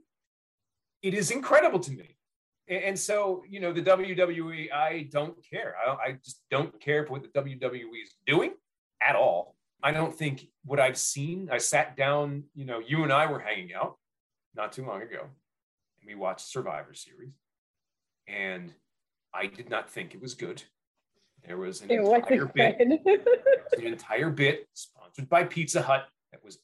it 1.01 1.13
is 1.13 1.31
incredible 1.31 1.79
to 1.79 1.91
me. 1.91 2.15
And 2.67 2.97
so, 2.97 3.43
you 3.49 3.59
know, 3.59 3.73
the 3.73 3.81
WWE, 3.81 4.71
I 4.71 5.09
don't 5.11 5.35
care. 5.49 5.75
I, 5.85 6.09
I 6.09 6.11
just 6.23 6.41
don't 6.49 6.79
care 6.79 7.05
for 7.05 7.13
what 7.13 7.23
the 7.23 7.29
WWE 7.29 8.03
is 8.03 8.13
doing 8.25 8.53
at 9.05 9.15
all. 9.15 9.55
I 9.83 9.91
don't 9.91 10.15
think 10.15 10.47
what 10.63 10.79
I've 10.79 10.97
seen, 10.97 11.49
I 11.51 11.57
sat 11.57 11.97
down, 11.97 12.43
you 12.53 12.65
know, 12.65 12.79
you 12.79 13.03
and 13.03 13.11
I 13.11 13.25
were 13.25 13.39
hanging 13.39 13.73
out 13.73 13.97
not 14.55 14.71
too 14.71 14.85
long 14.85 15.01
ago, 15.01 15.25
and 16.01 16.07
we 16.07 16.15
watched 16.15 16.47
Survivor 16.47 16.93
Series, 16.93 17.33
and 18.27 18.73
I 19.33 19.47
did 19.47 19.69
not 19.69 19.89
think 19.89 20.13
it 20.13 20.21
was 20.21 20.33
good. 20.33 20.63
There 21.45 21.57
was 21.57 21.81
an 21.81 21.89
It 21.89 21.99
entire 22.01 22.45
bit 22.45 22.79
an 22.79 23.83
entire 23.83 24.29
bit 24.29 24.67
sponsored 24.73 25.27
by 25.29 25.43
Pizza 25.45 25.81
Hut 25.81 26.05
that 26.31 26.43
was 26.43 26.59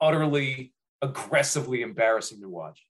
utterly 0.00 0.72
aggressively 1.02 1.82
embarrassing 1.82 2.40
to 2.40 2.48
watch. 2.48 2.84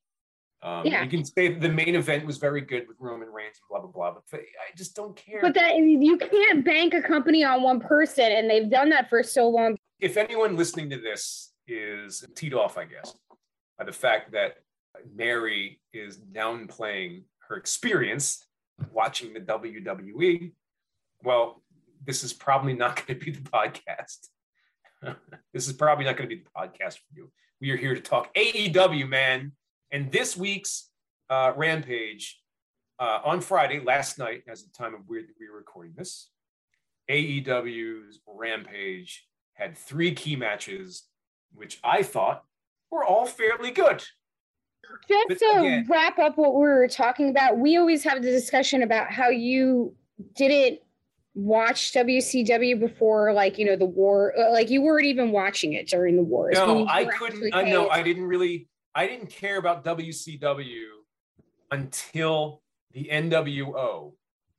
Um, 0.63 0.85
Yeah. 0.85 1.03
You 1.03 1.09
can 1.09 1.25
say 1.25 1.55
the 1.55 1.71
main 1.71 1.95
event 1.95 2.27
was 2.27 2.37
very 2.37 2.61
good 2.61 2.87
with 2.87 2.99
Roman 3.01 3.29
Reigns 3.33 3.57
and 3.59 3.69
blah 3.71 3.81
blah 3.81 3.91
blah, 3.91 4.21
but 4.31 4.41
I 4.41 4.77
just 4.77 4.95
don't 4.95 5.17
care. 5.17 5.41
But 5.41 5.55
that 5.55 5.77
you 5.77 6.19
can't 6.19 6.63
bank 6.65 6.93
a 6.93 7.01
company 7.01 7.43
on 7.45 7.63
one 7.63 7.81
person, 7.81 8.31
and 8.31 8.49
they've 8.51 8.69
done 8.71 8.91
that 8.91 9.09
for 9.09 9.23
so 9.23 9.49
long. 9.49 9.77
if 10.01 10.17
anyone 10.17 10.57
listening 10.57 10.89
to 10.91 10.99
this 10.99 11.53
is 11.67 12.25
teed 12.35 12.53
off, 12.55 12.77
I 12.77 12.85
guess, 12.85 13.15
by 13.79 13.85
the 13.85 13.93
fact 13.93 14.33
that 14.33 14.57
Mary 15.15 15.81
is 15.93 16.19
downplaying 16.19 17.23
her 17.49 17.57
experience 17.57 18.45
watching 18.93 19.35
the 19.35 19.41
WWE, 19.41 20.53
well, 21.23 21.63
this 22.05 22.25
is 22.25 22.33
probably 22.33 22.75
not 22.75 22.97
going 23.07 23.19
to 23.19 23.25
be 23.25 23.31
the 23.31 23.41
podcast. 23.41 24.29
this 25.53 25.67
is 25.67 25.73
probably 25.73 26.05
not 26.05 26.17
going 26.17 26.29
to 26.29 26.35
be 26.35 26.43
the 26.43 26.51
podcast 26.57 26.95
for 26.95 27.15
you. 27.15 27.31
We 27.61 27.71
are 27.71 27.77
here 27.77 27.95
to 27.95 28.01
talk 28.01 28.35
AEW, 28.35 29.09
man. 29.09 29.53
And 29.91 30.11
this 30.11 30.37
week's 30.37 30.89
uh, 31.29 31.53
Rampage 31.57 32.41
uh, 32.99 33.21
on 33.25 33.41
Friday, 33.41 33.81
last 33.81 34.19
night, 34.19 34.43
as 34.49 34.63
the 34.63 34.71
time 34.73 34.95
of 34.95 35.01
we 35.09 35.25
we 35.39 35.49
were 35.49 35.57
recording 35.57 35.93
this, 35.97 36.31
AEW's 37.11 38.21
Rampage 38.27 39.27
had 39.55 39.77
three 39.77 40.15
key 40.15 40.37
matches, 40.37 41.05
which 41.53 41.79
I 41.83 42.03
thought 42.03 42.45
were 42.91 43.05
all 43.05 43.27
fairly 43.27 43.71
good. 43.71 44.05
Just 45.09 45.29
But 45.29 45.39
to 45.39 45.59
again- 45.61 45.87
wrap 45.89 46.19
up 46.19 46.37
what 46.39 46.55
we 46.55 46.61
were 46.61 46.89
talking 46.89 47.31
about, 47.31 47.59
we 47.59 47.77
always 47.77 48.05
have 48.05 48.23
the 48.23 48.31
discussion 48.31 48.83
about 48.83 49.11
how 49.11 49.29
you 49.29 49.95
didn't 50.37 50.81
watch 51.35 51.93
WCW 51.93 52.79
before, 52.79 53.33
like 53.33 53.59
you 53.59 53.65
know 53.67 53.77
the 53.77 53.85
war, 53.87 54.35
uh, 54.39 54.53
like 54.53 54.69
you 54.71 54.83
weren't 54.83 55.07
even 55.07 55.31
watching 55.33 55.73
it 55.75 55.89
during 55.89 56.17
the 56.17 56.23
wars. 56.23 56.59
when 56.59 56.67
No, 56.69 56.87
I 56.87 57.05
couldn't. 57.05 57.55
I 57.55 57.63
know 57.71 57.89
I 57.89 58.03
didn't 58.03 58.25
really. 58.25 58.69
I 58.95 59.07
didn't 59.07 59.31
care 59.31 59.57
about 59.57 59.85
WCW 59.85 60.87
until 61.71 62.63
the 62.93 63.09
NWO 63.11 64.15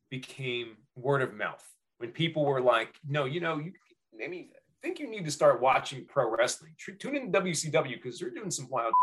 became 0.09 0.77
word 0.95 1.21
of 1.21 1.33
mouth. 1.33 1.63
When 1.97 2.11
people 2.11 2.45
were 2.45 2.61
like, 2.61 2.95
"No, 3.07 3.25
you 3.25 3.41
know, 3.41 3.59
you 3.59 3.73
maybe 4.13 4.49
think 4.81 4.99
you 4.99 5.09
need 5.09 5.25
to 5.25 5.31
start 5.31 5.61
watching 5.61 6.05
pro 6.05 6.29
wrestling. 6.35 6.73
Tune 6.99 7.15
in 7.15 7.31
to 7.31 7.39
WCW 7.39 7.95
because 7.97 8.19
they're 8.19 8.29
doing 8.29 8.51
some 8.51 8.67
wild." 8.69 8.93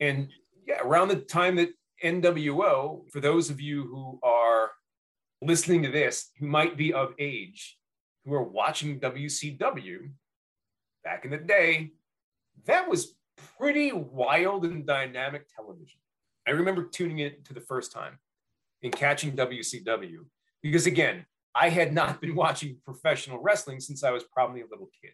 And 0.00 0.28
yeah, 0.66 0.80
around 0.80 1.08
the 1.08 1.16
time 1.16 1.56
that 1.56 1.70
NWO, 2.04 3.10
for 3.10 3.20
those 3.20 3.50
of 3.50 3.60
you 3.60 3.84
who 3.84 4.18
are 4.22 4.70
listening 5.42 5.82
to 5.82 5.90
this, 5.90 6.30
who 6.38 6.46
might 6.46 6.76
be 6.76 6.92
of 6.92 7.14
age, 7.18 7.78
who 8.24 8.34
are 8.34 8.42
watching 8.42 9.00
WCW 9.00 10.10
back 11.04 11.24
in 11.24 11.30
the 11.30 11.38
day, 11.38 11.92
that 12.66 12.88
was 12.88 13.14
pretty 13.58 13.92
wild 13.92 14.64
and 14.64 14.86
dynamic 14.86 15.46
television. 15.54 16.00
I 16.46 16.52
remember 16.52 16.84
tuning 16.84 17.18
in 17.18 17.42
to 17.44 17.54
the 17.54 17.60
first 17.60 17.92
time 17.92 18.18
and 18.82 18.92
catching 18.92 19.32
WCW 19.36 20.24
because, 20.62 20.86
again, 20.86 21.26
I 21.54 21.70
had 21.70 21.92
not 21.92 22.20
been 22.20 22.34
watching 22.44 22.78
professional 22.84 23.40
wrestling 23.40 23.80
since 23.80 24.04
I 24.04 24.10
was 24.10 24.24
probably 24.24 24.60
a 24.60 24.66
little 24.70 24.90
kid. 25.00 25.12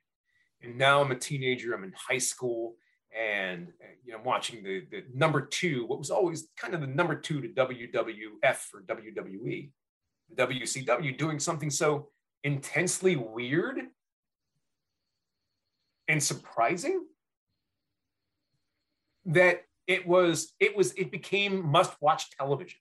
And 0.61 0.79
now 0.79 1.03
I'm 1.03 1.11
a 1.11 1.17
teenager, 1.17 1.75
I'm 1.75 1.85
in 1.85 1.93
high 1.97 2.19
school, 2.19 2.77
and 3.19 3.69
you 4.04 4.12
know, 4.12 4.21
watching 4.25 4.62
the, 4.62 4.85
the 4.90 5.04
number 5.14 5.40
two, 5.40 5.87
what 5.87 5.99
was 5.99 6.11
always 6.11 6.49
kind 6.57 6.75
of 6.75 6.81
the 6.81 6.87
number 6.87 7.14
two 7.14 7.40
to 7.40 7.49
WWF 7.49 8.75
or 8.75 8.83
WWE, 8.87 9.71
WCW, 10.35 11.19
doing 11.19 11.38
something 11.38 11.71
so 11.71 12.09
intensely 12.45 13.16
weird 13.16 13.81
and 16.09 16.23
surprising 16.23 17.04
that 19.26 19.62
it 19.87 20.07
was 20.07 20.52
it 20.59 20.76
was 20.76 20.92
it 20.92 21.12
became 21.12 21.64
must 21.64 21.95
watch 22.00 22.31
television. 22.31 22.78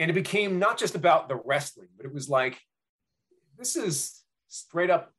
And 0.00 0.10
it 0.10 0.14
became 0.14 0.58
not 0.58 0.78
just 0.78 0.94
about 0.94 1.28
the 1.28 1.40
wrestling 1.44 1.88
but 1.96 2.06
it 2.06 2.12
was 2.12 2.28
like 2.28 2.58
this 3.56 3.74
is 3.74 4.22
straight 4.48 4.90
up 4.90 5.12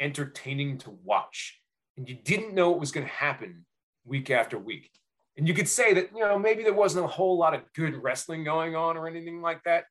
entertaining 0.00 0.78
to 0.78 0.90
watch 1.04 1.60
and 1.96 2.08
you 2.08 2.14
didn't 2.14 2.54
know 2.54 2.70
what 2.70 2.80
was 2.80 2.92
going 2.92 3.06
to 3.06 3.12
happen 3.12 3.64
week 4.04 4.30
after 4.30 4.58
week 4.58 4.90
and 5.36 5.46
you 5.46 5.54
could 5.54 5.68
say 5.68 5.92
that 5.94 6.10
you 6.14 6.20
know 6.20 6.38
maybe 6.38 6.62
there 6.62 6.72
wasn't 6.72 7.04
a 7.04 7.08
whole 7.08 7.36
lot 7.36 7.54
of 7.54 7.62
good 7.74 7.94
wrestling 8.02 8.44
going 8.44 8.74
on 8.74 8.96
or 8.96 9.06
anything 9.06 9.40
like 9.42 9.62
that 9.64 9.84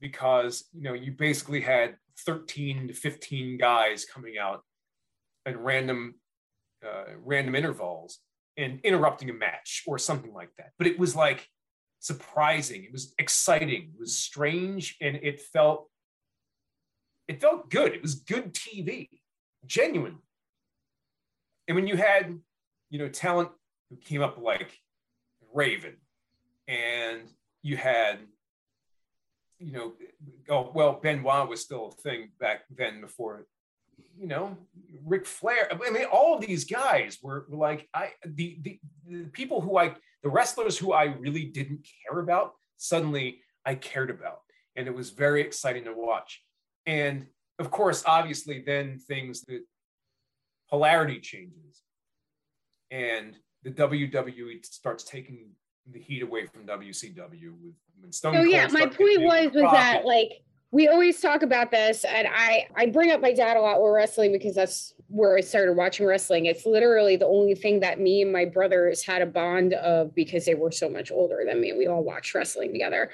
because 0.00 0.64
you 0.72 0.82
know 0.82 0.92
you 0.92 1.12
basically 1.12 1.60
had 1.60 1.96
13 2.26 2.88
to 2.88 2.94
15 2.94 3.58
guys 3.58 4.04
coming 4.04 4.38
out 4.38 4.62
at 5.46 5.58
random 5.58 6.14
uh, 6.84 7.04
random 7.24 7.54
intervals 7.54 8.18
and 8.56 8.80
interrupting 8.84 9.30
a 9.30 9.32
match 9.32 9.82
or 9.86 9.98
something 9.98 10.32
like 10.32 10.50
that. 10.58 10.70
But 10.78 10.86
it 10.86 10.98
was 10.98 11.16
like 11.16 11.48
surprising. 12.00 12.84
It 12.84 12.92
was 12.92 13.14
exciting. 13.18 13.92
It 13.94 13.98
was 13.98 14.18
strange, 14.18 14.96
and 15.00 15.16
it 15.22 15.40
felt 15.40 15.88
it 17.26 17.40
felt 17.40 17.70
good. 17.70 17.94
It 17.94 18.02
was 18.02 18.16
good 18.16 18.52
TV, 18.52 19.08
genuine. 19.66 20.18
And 21.68 21.74
when 21.74 21.86
you 21.86 21.96
had, 21.96 22.38
you 22.90 22.98
know, 22.98 23.08
talent 23.08 23.50
who 23.90 23.96
came 23.96 24.22
up 24.22 24.38
like 24.38 24.78
Raven, 25.52 25.96
and 26.68 27.22
you 27.62 27.76
had, 27.76 28.18
you 29.58 29.72
know, 29.72 29.92
oh 30.48 30.70
well, 30.74 31.00
Benoit 31.02 31.48
was 31.48 31.60
still 31.62 31.88
a 31.88 32.02
thing 32.02 32.30
back 32.38 32.62
then 32.70 33.00
before 33.00 33.46
you 34.18 34.26
know, 34.26 34.56
Ric 35.04 35.26
Flair. 35.26 35.68
I 35.70 35.90
mean, 35.90 36.04
all 36.04 36.38
these 36.38 36.64
guys 36.64 37.18
were, 37.22 37.46
were 37.48 37.56
like 37.56 37.88
I 37.94 38.10
the, 38.24 38.58
the 38.62 38.80
the 39.06 39.24
people 39.32 39.60
who 39.60 39.76
I 39.78 39.94
the 40.22 40.28
wrestlers 40.28 40.78
who 40.78 40.92
I 40.92 41.04
really 41.04 41.44
didn't 41.44 41.86
care 42.08 42.20
about 42.20 42.52
suddenly 42.76 43.40
I 43.64 43.74
cared 43.74 44.10
about, 44.10 44.40
and 44.76 44.86
it 44.86 44.94
was 44.94 45.10
very 45.10 45.40
exciting 45.40 45.84
to 45.84 45.92
watch. 45.92 46.42
And 46.86 47.26
of 47.58 47.70
course, 47.70 48.02
obviously, 48.06 48.62
then 48.64 48.98
things 48.98 49.42
that 49.42 49.62
polarity 50.74 51.20
changes, 51.20 51.82
and 52.90 53.36
the 53.62 53.70
WWE 53.70 54.64
starts 54.66 55.04
taking 55.04 55.50
the 55.92 56.00
heat 56.00 56.22
away 56.22 56.46
from 56.46 56.66
WCW 56.66 57.52
with 57.62 57.74
when 58.00 58.10
Stone. 58.10 58.36
Oh 58.36 58.42
yeah, 58.42 58.66
my 58.72 58.86
point 58.86 59.22
was 59.22 59.52
was 59.54 59.62
that 59.62 60.04
like 60.04 60.32
we 60.72 60.88
always 60.88 61.20
talk 61.20 61.42
about 61.42 61.70
this 61.70 62.04
and 62.04 62.26
i 62.34 62.66
i 62.74 62.84
bring 62.84 63.12
up 63.12 63.20
my 63.20 63.32
dad 63.32 63.56
a 63.56 63.60
lot 63.60 63.80
with 63.80 63.92
wrestling 63.92 64.32
because 64.32 64.56
that's 64.56 64.92
where 65.06 65.36
i 65.36 65.40
started 65.40 65.74
watching 65.74 66.04
wrestling. 66.04 66.46
It's 66.46 66.66
literally 66.66 67.14
the 67.14 67.26
only 67.26 67.54
thing 67.54 67.78
that 67.80 68.00
me 68.00 68.22
and 68.22 68.32
my 68.32 68.44
brothers 68.44 69.04
had 69.04 69.22
a 69.22 69.26
bond 69.26 69.74
of 69.74 70.12
because 70.16 70.44
they 70.44 70.56
were 70.56 70.72
so 70.72 70.88
much 70.88 71.12
older 71.12 71.44
than 71.46 71.60
me 71.60 71.72
we 71.72 71.86
all 71.86 72.02
watched 72.02 72.34
wrestling 72.34 72.72
together. 72.72 73.10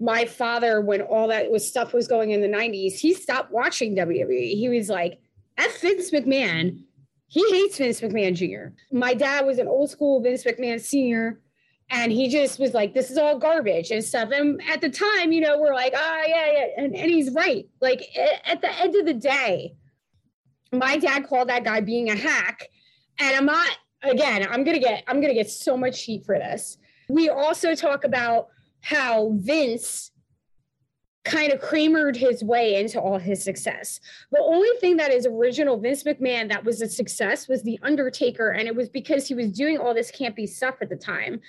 My 0.00 0.24
father 0.24 0.80
when 0.80 1.02
all 1.02 1.28
that 1.28 1.52
was 1.52 1.68
stuff 1.68 1.92
was 1.92 2.08
going 2.08 2.32
in 2.32 2.40
the 2.40 2.48
90s 2.48 2.94
he 2.94 3.14
stopped 3.14 3.52
watching 3.52 3.94
wwe 3.94 4.54
he 4.58 4.68
was 4.68 4.88
like 4.88 5.20
f 5.56 5.80
vince 5.80 6.10
mcmahon 6.10 6.80
he 7.34 7.44
hates 7.50 7.78
vince 7.78 8.00
mcmahon 8.00 8.34
jr 8.34 8.74
my 8.96 9.12
dad 9.12 9.44
was 9.44 9.58
an 9.58 9.68
old 9.68 9.90
school 9.90 10.22
vince 10.22 10.44
mcmahon 10.44 10.80
senior 10.80 11.40
and 11.90 12.10
he 12.10 12.28
just 12.28 12.58
was 12.58 12.74
like 12.74 12.94
this 12.94 13.10
is 13.10 13.18
all 13.18 13.38
garbage. 13.38 13.90
And 13.90 14.02
stuff. 14.02 14.30
And 14.32 14.60
at 14.68 14.80
the 14.80 14.90
time 14.90 15.32
you 15.32 15.40
know 15.40 15.58
we're 15.58 15.74
like 15.74 15.92
ah 15.96 16.16
oh, 16.18 16.24
yeah 16.26 16.52
yeah. 16.52 16.66
And, 16.76 16.94
and 16.94 17.10
he's 17.10 17.32
right. 17.32 17.66
Like 17.80 18.02
at 18.44 18.60
the 18.60 18.72
end 18.80 18.94
of 18.96 19.06
the 19.06 19.14
day 19.14 19.74
my 20.72 20.96
dad 20.96 21.26
called 21.28 21.48
that 21.48 21.64
guy 21.64 21.80
being 21.80 22.10
a 22.10 22.16
hack. 22.16 22.68
And 23.20 23.36
i'm 23.36 23.46
not 23.46 23.76
again 24.02 24.46
i'm 24.50 24.64
gonna 24.64 24.78
get 24.78 25.04
i'm 25.06 25.20
gonna 25.20 25.34
get 25.34 25.50
so 25.50 25.76
much 25.76 26.02
heat 26.02 26.24
for 26.24 26.38
this. 26.38 26.78
We 27.08 27.28
also 27.28 27.74
talk 27.74 28.04
about 28.04 28.48
how 28.80 29.32
vince 29.34 30.10
kind 31.24 31.52
of 31.52 31.60
Kramered 31.60 32.16
his 32.16 32.44
way 32.44 32.74
into 32.74 33.00
all 33.00 33.18
his 33.18 33.42
success. 33.42 33.98
The 34.30 34.42
only 34.42 34.68
thing 34.78 34.98
that 34.98 35.10
is 35.10 35.26
original 35.26 35.78
Vince 35.78 36.02
McMahon 36.02 36.50
that 36.50 36.64
was 36.64 36.82
a 36.82 36.88
success 36.88 37.48
was 37.48 37.62
The 37.62 37.78
Undertaker. 37.82 38.50
And 38.50 38.68
it 38.68 38.76
was 38.76 38.90
because 38.90 39.26
he 39.26 39.34
was 39.34 39.50
doing 39.50 39.78
all 39.78 39.94
this 39.94 40.12
campy 40.12 40.46
stuff 40.46 40.76
at 40.82 40.90
the 40.90 40.96
time. 40.96 41.40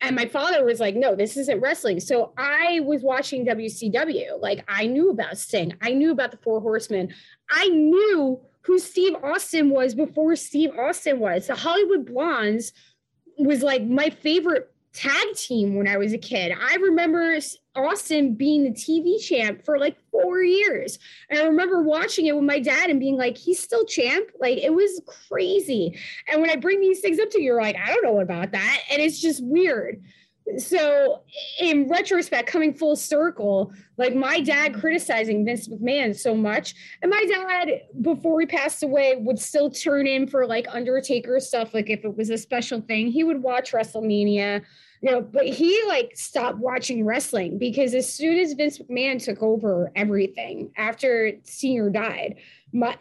And 0.00 0.14
my 0.14 0.26
father 0.26 0.64
was 0.64 0.80
like, 0.80 0.94
no, 0.94 1.16
this 1.16 1.36
isn't 1.36 1.60
wrestling. 1.60 1.98
So 1.98 2.32
I 2.36 2.80
was 2.84 3.02
watching 3.02 3.44
WCW. 3.44 4.40
Like 4.40 4.64
I 4.68 4.86
knew 4.86 5.10
about 5.10 5.38
Sting. 5.38 5.74
I 5.82 5.92
knew 5.94 6.12
about 6.12 6.30
the 6.30 6.38
Four 6.38 6.60
Horsemen. 6.60 7.12
I 7.50 7.68
knew 7.68 8.40
who 8.62 8.78
Steve 8.78 9.14
Austin 9.22 9.70
was 9.70 9.94
before 9.94 10.36
Steve 10.36 10.70
Austin 10.78 11.18
was. 11.18 11.48
The 11.48 11.54
Hollywood 11.54 12.06
Blondes 12.06 12.72
was 13.36 13.62
like 13.62 13.82
my 13.82 14.10
favorite 14.10 14.73
tag 14.94 15.34
team 15.34 15.74
when 15.74 15.88
I 15.88 15.98
was 15.98 16.12
a 16.12 16.18
kid. 16.18 16.56
I 16.58 16.76
remember 16.76 17.36
Austin 17.74 18.34
being 18.34 18.62
the 18.62 18.70
TV 18.70 19.20
champ 19.20 19.64
for 19.64 19.78
like 19.78 19.96
four 20.10 20.40
years. 20.42 20.98
And 21.28 21.40
I 21.40 21.46
remember 21.46 21.82
watching 21.82 22.26
it 22.26 22.34
with 22.34 22.44
my 22.44 22.60
dad 22.60 22.90
and 22.90 23.00
being 23.00 23.16
like, 23.16 23.36
he's 23.36 23.60
still 23.60 23.84
champ. 23.84 24.30
Like 24.40 24.58
it 24.58 24.72
was 24.72 25.02
crazy. 25.28 25.98
And 26.30 26.40
when 26.40 26.50
I 26.50 26.56
bring 26.56 26.80
these 26.80 27.00
things 27.00 27.18
up 27.18 27.30
to 27.30 27.40
you, 27.40 27.46
you're 27.46 27.60
like, 27.60 27.76
I 27.76 27.92
don't 27.92 28.04
know 28.04 28.20
about 28.20 28.52
that. 28.52 28.80
And 28.90 29.02
it's 29.02 29.20
just 29.20 29.44
weird. 29.44 30.02
So, 30.58 31.22
in 31.58 31.88
retrospect, 31.88 32.46
coming 32.46 32.74
full 32.74 32.96
circle, 32.96 33.72
like 33.96 34.14
my 34.14 34.40
dad 34.40 34.74
criticizing 34.74 35.44
Vince 35.44 35.68
McMahon 35.68 36.14
so 36.14 36.34
much, 36.34 36.74
and 37.00 37.10
my 37.10 37.24
dad, 37.24 37.82
before 38.02 38.40
he 38.40 38.46
passed 38.46 38.82
away, 38.82 39.16
would 39.16 39.38
still 39.38 39.70
turn 39.70 40.06
in 40.06 40.26
for 40.26 40.46
like 40.46 40.66
Undertaker 40.68 41.40
stuff. 41.40 41.72
Like 41.72 41.88
if 41.88 42.04
it 42.04 42.14
was 42.16 42.28
a 42.28 42.36
special 42.36 42.82
thing, 42.82 43.10
he 43.10 43.24
would 43.24 43.42
watch 43.42 43.72
WrestleMania 43.72 44.62
you 45.04 45.10
know, 45.10 45.20
but 45.20 45.46
he 45.46 45.84
like 45.86 46.16
stopped 46.16 46.56
watching 46.56 47.04
wrestling 47.04 47.58
because 47.58 47.92
as 47.92 48.10
soon 48.10 48.38
as 48.38 48.54
Vince 48.54 48.78
McMahon 48.78 49.22
took 49.22 49.42
over 49.42 49.92
everything 49.94 50.70
after 50.78 51.32
Senior 51.42 51.90
died, 51.90 52.36
my, 52.74 52.96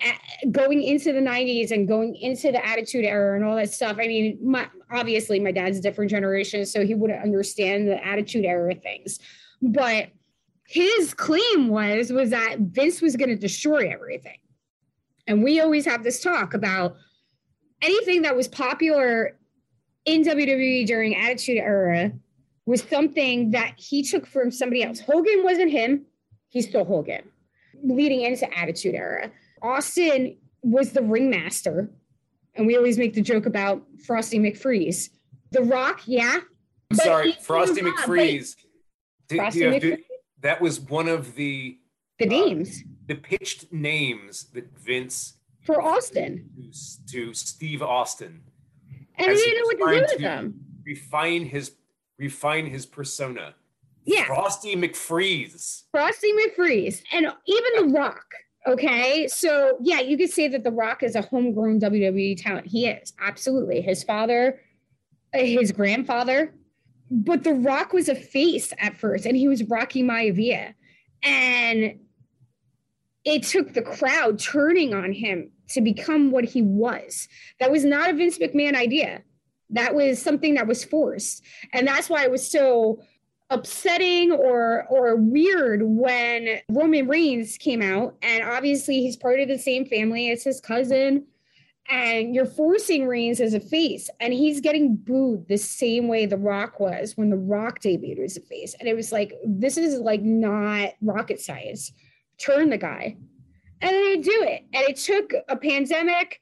going 0.51 0.83
into 0.83 1.11
the 1.11 1.19
90s 1.19 1.71
and 1.71 1.87
going 1.87 2.15
into 2.15 2.51
the 2.51 2.63
Attitude 2.63 3.05
Era 3.05 3.35
and 3.35 3.43
all 3.43 3.55
that 3.55 3.71
stuff. 3.73 3.97
I 3.99 4.07
mean, 4.07 4.37
my, 4.41 4.67
obviously, 4.91 5.39
my 5.39 5.51
dad's 5.51 5.79
a 5.79 5.81
different 5.81 6.11
generation, 6.11 6.63
so 6.65 6.85
he 6.85 6.93
wouldn't 6.93 7.23
understand 7.23 7.87
the 7.87 8.05
Attitude 8.05 8.45
Era 8.45 8.75
things. 8.75 9.19
But 9.63 10.09
his 10.67 11.15
claim 11.15 11.69
was 11.69 12.11
was 12.11 12.29
that 12.29 12.57
Vince 12.59 13.01
was 13.01 13.15
going 13.15 13.29
to 13.29 13.35
destroy 13.35 13.91
everything, 13.91 14.37
and 15.25 15.43
we 15.43 15.59
always 15.59 15.85
have 15.85 16.03
this 16.03 16.21
talk 16.21 16.53
about 16.53 16.95
anything 17.81 18.21
that 18.21 18.35
was 18.35 18.47
popular 18.47 19.39
in 20.05 20.23
WWE 20.23 20.85
during 20.85 21.15
Attitude 21.15 21.57
Era 21.57 22.11
was 22.67 22.83
something 22.83 23.51
that 23.51 23.73
he 23.77 24.03
took 24.03 24.27
from 24.27 24.51
somebody 24.51 24.83
else. 24.83 24.99
Hogan 24.99 25.43
wasn't 25.43 25.71
him, 25.71 26.05
he's 26.49 26.67
still 26.67 26.85
Hogan. 26.85 27.23
Leading 27.83 28.21
into 28.21 28.47
Attitude 28.57 28.95
Era, 28.95 29.31
Austin 29.63 30.37
was 30.61 30.91
the 30.91 31.01
ringmaster, 31.01 31.89
and 32.55 32.67
we 32.67 32.77
always 32.77 32.97
make 32.97 33.13
the 33.13 33.21
joke 33.21 33.45
about 33.45 33.81
Frosty 34.05 34.37
McFreeze. 34.37 35.09
The 35.51 35.61
Rock, 35.63 36.01
yeah. 36.05 36.39
Sorry, 36.93 37.31
Frosty 37.41 37.81
McFreeze. 37.81 38.55
Frosty 39.29 39.61
McFreeze. 39.61 39.99
that 40.41 40.61
was 40.61 40.79
one 40.79 41.07
of 41.07 41.35
the 41.35 41.79
the 42.19 42.27
uh, 42.27 42.29
names, 42.29 42.83
uh, 42.85 42.89
the 43.07 43.15
pitched 43.15 43.73
names 43.73 44.45
that 44.53 44.77
Vince 44.77 45.37
for 45.63 45.81
Austin 45.81 46.49
to, 47.07 47.11
to 47.11 47.33
Steve 47.33 47.81
Austin 47.81 48.41
and 49.17 49.31
he 49.31 49.37
didn't 49.37 49.57
know 49.57 49.65
what 49.65 49.77
to 49.77 49.95
do 49.95 50.13
with 50.13 50.21
them. 50.21 50.53
Refine 50.85 51.45
his 51.45 51.71
refine 52.17 52.65
his 52.65 52.85
persona. 52.85 53.55
Yeah. 54.05 54.25
Frosty 54.25 54.75
McFreeze. 54.75 55.83
Frosty 55.91 56.31
McFreeze. 56.33 57.03
And 57.13 57.27
even 57.45 57.91
The 57.91 57.97
Rock. 57.97 58.25
Okay. 58.65 59.27
So 59.27 59.77
yeah, 59.81 59.99
you 59.99 60.17
could 60.17 60.29
say 60.29 60.47
that 60.47 60.63
The 60.63 60.71
Rock 60.71 61.03
is 61.03 61.15
a 61.15 61.21
homegrown 61.21 61.79
WWE 61.79 62.41
talent. 62.41 62.67
He 62.67 62.87
is, 62.87 63.13
absolutely. 63.19 63.81
His 63.81 64.03
father, 64.03 64.61
his 65.33 65.71
grandfather. 65.71 66.53
But 67.11 67.43
The 67.43 67.53
Rock 67.53 67.93
was 67.93 68.09
a 68.09 68.15
face 68.15 68.73
at 68.79 68.97
first, 68.97 69.25
and 69.25 69.35
he 69.35 69.47
was 69.47 69.63
Rocky 69.63 70.01
Maivia. 70.01 70.73
And 71.21 71.99
it 73.25 73.43
took 73.43 73.73
the 73.73 73.81
crowd 73.81 74.39
turning 74.39 74.93
on 74.93 75.11
him 75.11 75.51
to 75.69 75.81
become 75.81 76.31
what 76.31 76.43
he 76.43 76.61
was. 76.61 77.27
That 77.59 77.71
was 77.71 77.85
not 77.85 78.09
a 78.09 78.13
Vince 78.13 78.37
McMahon 78.37 78.75
idea. 78.75 79.23
That 79.69 79.95
was 79.95 80.21
something 80.21 80.55
that 80.55 80.67
was 80.67 80.83
forced. 80.83 81.43
And 81.71 81.87
that's 81.87 82.09
why 82.09 82.23
it 82.23 82.31
was 82.31 82.49
so 82.49 83.01
upsetting 83.53 84.31
or 84.31 84.85
or 84.89 85.15
weird 85.15 85.83
when 85.83 86.59
Roman 86.69 87.07
Reigns 87.07 87.57
came 87.57 87.83
out 87.83 88.15
and 88.23 88.43
obviously 88.43 89.01
he's 89.01 89.15
part 89.15 89.39
of 89.39 89.47
the 89.47 89.59
same 89.59 89.85
family 89.85 90.31
as 90.31 90.43
his 90.43 90.59
cousin 90.59 91.25
and 91.87 92.33
you're 92.33 92.47
forcing 92.47 93.07
Reigns 93.07 93.39
as 93.39 93.53
a 93.53 93.59
face 93.59 94.09
and 94.19 94.33
he's 94.33 94.59
getting 94.59 94.95
booed 94.95 95.47
the 95.47 95.57
same 95.57 96.07
way 96.07 96.25
The 96.25 96.37
Rock 96.37 96.79
was 96.79 97.15
when 97.15 97.29
The 97.29 97.37
Rock 97.37 97.79
debuted 97.79 98.23
as 98.23 98.37
a 98.37 98.41
face 98.41 98.73
and 98.79 98.89
it 98.89 98.95
was 98.95 99.11
like 99.11 99.33
this 99.45 99.77
is 99.77 99.99
like 99.99 100.23
not 100.23 100.93
rocket 101.01 101.39
science. 101.39 101.91
Turn 102.39 102.71
the 102.71 102.77
guy. 102.77 103.17
And 103.81 103.91
they 103.91 104.17
do 104.17 104.43
it 104.43 104.65
and 104.73 104.83
it 104.87 104.95
took 104.95 105.31
a 105.47 105.57
pandemic 105.57 106.39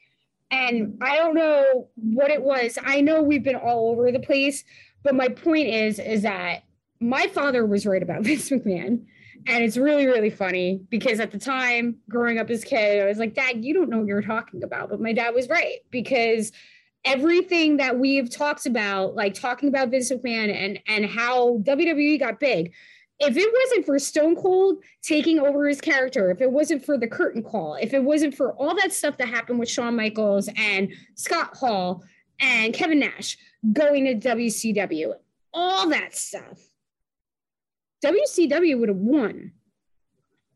and 0.49 0.97
I 1.01 1.17
don't 1.17 1.35
know 1.35 1.89
what 1.95 2.31
it 2.31 2.41
was. 2.41 2.77
I 2.81 3.01
know 3.01 3.21
we've 3.21 3.43
been 3.43 3.55
all 3.55 3.89
over 3.89 4.13
the 4.13 4.19
place 4.19 4.63
but 5.03 5.13
my 5.13 5.27
point 5.27 5.67
is 5.67 5.99
is 5.99 6.21
that 6.21 6.63
my 7.01 7.27
father 7.27 7.65
was 7.65 7.85
right 7.85 8.01
about 8.01 8.21
Vince 8.25 8.49
McMahon. 8.49 9.05
And 9.47 9.63
it's 9.63 9.75
really, 9.75 10.05
really 10.05 10.29
funny 10.29 10.81
because 10.89 11.19
at 11.19 11.31
the 11.31 11.39
time, 11.39 11.95
growing 12.07 12.37
up 12.37 12.49
as 12.51 12.61
a 12.61 12.65
kid, 12.65 13.01
I 13.01 13.07
was 13.07 13.17
like, 13.17 13.33
Dad, 13.33 13.65
you 13.65 13.73
don't 13.73 13.89
know 13.89 13.97
what 13.97 14.07
you're 14.07 14.21
talking 14.21 14.63
about. 14.63 14.89
But 14.89 15.01
my 15.01 15.13
dad 15.13 15.33
was 15.33 15.49
right 15.49 15.79
because 15.89 16.51
everything 17.03 17.77
that 17.77 17.97
we've 17.97 18.29
talked 18.29 18.67
about, 18.67 19.15
like 19.15 19.33
talking 19.33 19.67
about 19.67 19.89
Vince 19.89 20.11
McMahon 20.11 20.53
and, 20.53 20.79
and 20.87 21.05
how 21.07 21.57
WWE 21.63 22.19
got 22.19 22.39
big, 22.39 22.71
if 23.19 23.35
it 23.35 23.51
wasn't 23.51 23.85
for 23.85 23.97
Stone 23.97 24.35
Cold 24.35 24.83
taking 25.01 25.39
over 25.39 25.67
his 25.67 25.81
character, 25.81 26.29
if 26.29 26.41
it 26.41 26.51
wasn't 26.51 26.85
for 26.85 26.97
the 26.97 27.07
curtain 27.07 27.43
call, 27.43 27.75
if 27.75 27.93
it 27.93 28.03
wasn't 28.03 28.35
for 28.35 28.53
all 28.53 28.75
that 28.75 28.93
stuff 28.93 29.17
that 29.17 29.27
happened 29.27 29.59
with 29.59 29.69
Shawn 29.69 29.95
Michaels 29.95 30.49
and 30.55 30.91
Scott 31.15 31.55
Hall 31.55 32.03
and 32.39 32.73
Kevin 32.73 32.99
Nash 32.99 33.37
going 33.73 34.05
to 34.05 34.15
WCW, 34.15 35.13
all 35.53 35.89
that 35.89 36.15
stuff, 36.15 36.70
WCW 38.03 38.79
would 38.79 38.89
have 38.89 38.97
won. 38.97 39.51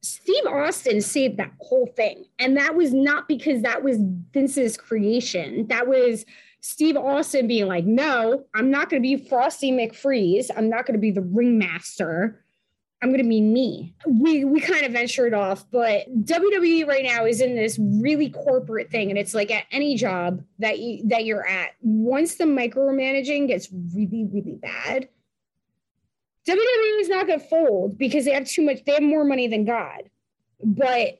Steve 0.01 0.45
Austin 0.45 1.01
saved 1.01 1.37
that 1.37 1.51
whole 1.59 1.87
thing. 1.87 2.25
And 2.37 2.57
that 2.57 2.75
was 2.75 2.93
not 2.93 3.27
because 3.27 3.63
that 3.63 3.83
was 3.83 3.97
Vince's 4.31 4.77
creation. 4.77 5.67
That 5.67 5.87
was 5.87 6.25
Steve 6.61 6.97
Austin 6.97 7.47
being 7.47 7.67
like, 7.67 7.85
no, 7.85 8.45
I'm 8.55 8.69
not 8.69 8.89
going 8.89 9.01
to 9.01 9.07
be 9.07 9.17
Frosty 9.17 9.71
McFreeze. 9.71 10.49
I'm 10.55 10.69
not 10.69 10.85
going 10.85 10.93
to 10.93 10.99
be 10.99 11.11
the 11.11 11.21
ringmaster. 11.21 12.43
I'm 13.01 13.09
going 13.09 13.21
to 13.21 13.29
be 13.29 13.41
me. 13.41 13.93
We 14.07 14.45
we 14.45 14.59
kind 14.59 14.83
of 14.83 14.93
ventured 14.93 15.33
off, 15.33 15.69
but 15.69 16.07
WWE 16.25 16.87
right 16.87 17.03
now 17.03 17.25
is 17.25 17.41
in 17.41 17.55
this 17.55 17.77
really 17.77 18.29
corporate 18.29 18.89
thing, 18.89 19.11
and 19.11 19.19
it's 19.19 19.35
like 19.35 19.51
at 19.51 19.65
any 19.71 19.95
job 19.95 20.43
that 20.57 20.79
you 20.79 21.07
that 21.09 21.25
you're 21.25 21.45
at. 21.45 21.71
Once 21.81 22.35
the 22.35 22.45
micromanaging 22.45 23.47
gets 23.47 23.69
really 23.93 24.27
really 24.31 24.57
bad, 24.59 25.09
WWE 26.47 27.01
is 27.01 27.09
not 27.09 27.27
going 27.27 27.39
to 27.39 27.45
fold 27.45 27.97
because 27.97 28.25
they 28.25 28.33
have 28.33 28.47
too 28.47 28.61
much. 28.61 28.83
They 28.85 28.93
have 28.93 29.03
more 29.03 29.25
money 29.25 29.47
than 29.47 29.65
God, 29.65 30.03
but 30.63 31.19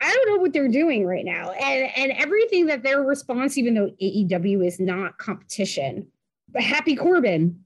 I 0.00 0.12
don't 0.12 0.28
know 0.28 0.42
what 0.42 0.52
they're 0.52 0.68
doing 0.68 1.06
right 1.06 1.24
now, 1.24 1.50
and 1.50 1.90
and 1.96 2.12
everything 2.12 2.66
that 2.66 2.82
their 2.82 3.02
response, 3.02 3.58
even 3.58 3.74
though 3.74 3.90
AEW 4.00 4.66
is 4.66 4.78
not 4.78 5.18
competition, 5.18 6.06
but 6.52 6.62
Happy 6.62 6.94
Corbin, 6.94 7.64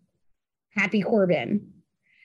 Happy 0.71 1.03
Corbin, 1.03 1.73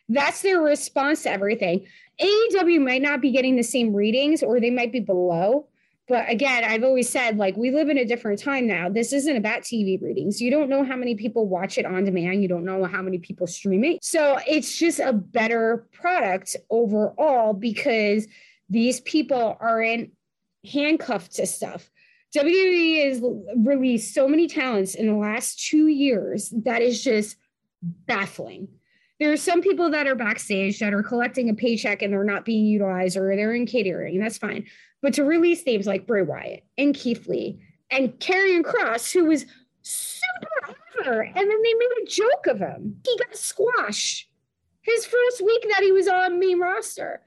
that's 0.08 0.42
their 0.42 0.62
response 0.62 1.24
to 1.24 1.32
everything. 1.32 1.86
AEW 2.22 2.84
might 2.86 3.02
not 3.02 3.22
be 3.22 3.32
getting 3.32 3.56
the 3.56 3.64
same 3.64 3.94
readings, 3.94 4.44
or 4.44 4.60
they 4.60 4.70
might 4.70 4.92
be 4.92 5.00
below, 5.00 5.68
but 6.08 6.30
again, 6.30 6.66
I've 6.66 6.84
always 6.84 7.08
said, 7.08 7.38
like, 7.38 7.56
we 7.56 7.72
live 7.72 7.88
in 7.88 7.98
a 7.98 8.06
different 8.06 8.40
time 8.40 8.68
now. 8.68 8.90
This 8.90 9.14
isn't 9.14 9.38
about 9.38 9.62
TV 9.62 10.02
readings. 10.02 10.42
You 10.42 10.52
don't 10.52 10.70
know 10.70 10.84
how 10.84 10.98
many 10.98 11.16
people 11.16 11.48
watch 11.48 11.78
it 11.78 11.86
on 11.86 12.04
demand. 12.04 12.42
You 12.42 12.50
don't 12.50 12.66
know 12.66 12.84
how 12.84 13.02
many 13.02 13.20
people 13.20 13.48
stream 13.48 13.86
it. 13.86 14.04
So 14.04 14.38
it's 14.46 14.78
just 14.78 15.00
a 15.00 15.14
better 15.14 15.88
product 15.94 16.58
overall 16.70 17.54
because 17.54 18.28
these 18.70 19.00
people 19.02 19.58
aren't 19.62 20.12
handcuffed 20.70 21.36
to 21.36 21.46
stuff. 21.46 21.90
WWE 22.36 23.06
has 23.06 23.22
released 23.58 24.14
so 24.14 24.28
many 24.28 24.48
talents 24.48 24.96
in 24.96 25.08
the 25.08 25.16
last 25.16 25.68
two 25.68 25.88
years 25.88 26.52
that 26.66 26.82
is 26.82 27.02
just 27.02 27.38
baffling. 27.82 28.68
There 29.20 29.32
are 29.32 29.38
some 29.38 29.62
people 29.62 29.92
that 29.92 30.08
are 30.08 30.16
backstage 30.16 30.80
that 30.80 30.94
are 30.94 31.04
collecting 31.04 31.50
a 31.50 31.54
paycheck 31.54 32.02
and 32.02 32.12
they're 32.12 32.24
not 32.24 32.44
being 32.44 32.66
utilized 32.66 33.16
or 33.16 33.36
they're 33.36 33.54
in 33.54 33.66
catering. 33.66 34.20
That's 34.20 34.38
fine. 34.38 34.66
But 35.04 35.14
to 35.16 35.26
release 35.26 35.66
names 35.66 35.86
like 35.86 36.08
Bray 36.08 36.22
Wyatt 36.22 36.64
and 36.78 36.96
Keith 36.96 37.28
Lee 37.28 37.60
and 37.92 38.18
Karrion 38.20 38.64
Kross, 38.64 39.14
who 39.14 39.26
was 39.26 39.46
super 39.82 40.78
over, 41.02 41.22
and 41.22 41.36
then 41.36 41.62
they 41.62 41.74
made 41.74 42.04
a 42.04 42.08
joke 42.08 42.48
of 42.48 42.58
him. 42.58 43.02
He 43.06 43.18
got 43.18 43.36
squashed 43.36 44.30
his 44.82 45.06
first 45.06 45.42
week 45.44 45.66
that 45.70 45.84
he 45.84 45.92
was 45.92 46.08
on 46.08 46.40
main 46.40 46.58
roster. 46.58 47.22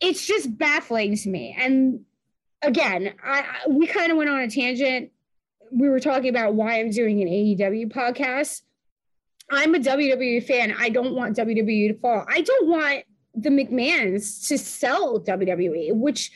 It's 0.00 0.26
just 0.26 0.56
baffling 0.56 1.14
to 1.14 1.28
me. 1.28 1.54
And 1.58 2.00
again, 2.62 3.12
I, 3.22 3.40
I 3.40 3.68
we 3.68 3.86
kind 3.86 4.10
of 4.10 4.16
went 4.16 4.30
on 4.30 4.40
a 4.40 4.48
tangent. 4.48 5.10
We 5.70 5.90
were 5.90 6.00
talking 6.00 6.30
about 6.30 6.54
why 6.54 6.80
I'm 6.80 6.90
doing 6.90 7.20
an 7.20 7.28
AEW 7.28 7.92
podcast. 7.92 8.62
I'm 9.50 9.74
a 9.74 9.78
WWE 9.78 10.42
fan. 10.42 10.74
I 10.78 10.88
don't 10.88 11.14
want 11.14 11.36
WWE 11.36 11.88
to 11.88 12.00
fall. 12.00 12.24
I 12.26 12.40
don't 12.40 12.66
want 12.66 13.04
the 13.42 13.50
McMahons 13.50 14.46
to 14.48 14.58
sell 14.58 15.20
WWE, 15.20 15.94
which 15.94 16.30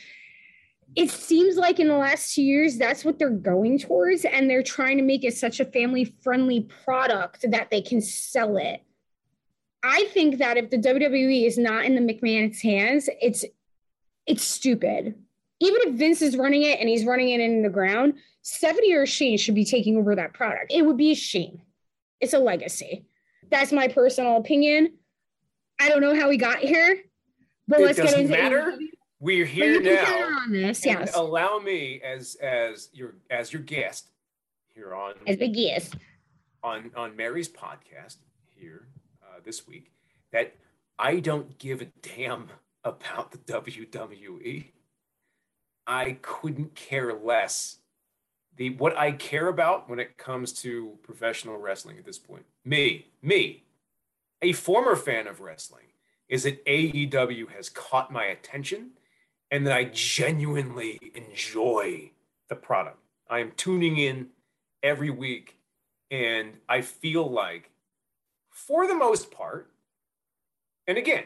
it 0.95 1.09
seems 1.09 1.55
like 1.55 1.79
in 1.79 1.87
the 1.87 1.97
last 1.97 2.35
two 2.35 2.43
years, 2.43 2.77
that's 2.77 3.03
what 3.03 3.17
they're 3.17 3.29
going 3.29 3.79
towards. 3.79 4.25
And 4.25 4.49
they're 4.49 4.63
trying 4.63 4.97
to 4.97 5.03
make 5.03 5.23
it 5.23 5.35
such 5.35 5.59
a 5.59 5.65
family 5.65 6.13
friendly 6.21 6.61
product 6.85 7.49
that 7.49 7.71
they 7.71 7.81
can 7.81 8.01
sell 8.01 8.57
it. 8.57 8.81
I 9.83 10.05
think 10.13 10.37
that 10.37 10.57
if 10.57 10.69
the 10.69 10.77
WWE 10.77 11.45
is 11.45 11.57
not 11.57 11.85
in 11.85 11.95
the 11.95 12.13
McMahon's 12.13 12.61
hands, 12.61 13.09
it's 13.21 13.43
it's 14.25 14.43
stupid. 14.43 15.15
Even 15.59 15.81
if 15.81 15.95
Vince 15.95 16.21
is 16.21 16.37
running 16.37 16.63
it 16.63 16.79
and 16.79 16.87
he's 16.87 17.05
running 17.05 17.29
it 17.29 17.41
in 17.41 17.61
the 17.61 17.69
ground, 17.69 18.13
Stephanie 18.41 18.93
or 18.93 19.05
Shane 19.05 19.37
should 19.37 19.55
be 19.55 19.65
taking 19.65 19.97
over 19.97 20.15
that 20.15 20.33
product. 20.33 20.71
It 20.71 20.85
would 20.85 20.97
be 20.97 21.11
a 21.11 21.15
shame. 21.15 21.61
It's 22.21 22.33
a 22.33 22.39
legacy. 22.39 23.05
That's 23.49 23.71
my 23.71 23.87
personal 23.87 24.37
opinion. 24.37 24.93
I 25.83 25.89
don't 25.89 25.99
know 25.99 26.15
how 26.15 26.29
we 26.29 26.37
got 26.37 26.59
here, 26.59 27.03
but 27.67 27.81
it 27.81 27.85
let's 27.85 27.99
get 27.99 28.17
into 28.17 28.31
matter. 28.31 28.71
AEW. 28.71 28.87
We're 29.19 29.45
here 29.45 29.81
now. 29.81 30.37
on 30.39 30.51
this, 30.53 30.85
yes. 30.85 31.13
Allow 31.13 31.59
me 31.59 32.01
as 32.01 32.35
as 32.35 32.89
your 32.93 33.15
as 33.29 33.51
your 33.51 33.61
guest 33.61 34.11
here 34.73 34.95
on 34.95 35.15
As 35.27 35.37
the 35.37 35.49
guest. 35.49 35.95
on 36.63 36.89
on 36.95 37.17
Mary's 37.17 37.49
podcast 37.49 38.17
here 38.55 38.87
uh, 39.21 39.41
this 39.43 39.67
week 39.67 39.91
that 40.31 40.55
I 40.97 41.19
don't 41.19 41.57
give 41.57 41.81
a 41.81 41.85
damn 42.01 42.47
about 42.85 43.31
the 43.31 43.39
WWE. 43.39 44.67
I 45.85 46.17
couldn't 46.21 46.75
care 46.75 47.13
less. 47.13 47.79
The 48.55 48.69
what 48.71 48.97
I 48.97 49.11
care 49.11 49.49
about 49.49 49.89
when 49.89 49.99
it 49.99 50.17
comes 50.17 50.53
to 50.61 50.97
professional 51.03 51.57
wrestling 51.57 51.97
at 51.97 52.05
this 52.05 52.19
point, 52.19 52.45
me, 52.63 53.07
me, 53.21 53.63
a 54.43 54.51
former 54.51 54.95
fan 54.95 55.25
of 55.25 55.39
wrestling, 55.39 55.85
is 56.27 56.43
that 56.43 56.63
AEW 56.65 57.49
has 57.55 57.69
caught 57.69 58.11
my 58.11 58.25
attention 58.25 58.91
and 59.49 59.65
that 59.65 59.73
I 59.73 59.85
genuinely 59.85 60.99
enjoy 61.15 62.11
the 62.49 62.55
product. 62.55 62.99
I 63.29 63.39
am 63.39 63.53
tuning 63.55 63.97
in 63.97 64.27
every 64.83 65.09
week 65.09 65.57
and 66.11 66.57
I 66.67 66.81
feel 66.81 67.29
like, 67.29 67.71
for 68.49 68.87
the 68.87 68.95
most 68.95 69.31
part, 69.31 69.71
and 70.87 70.97
again, 70.97 71.23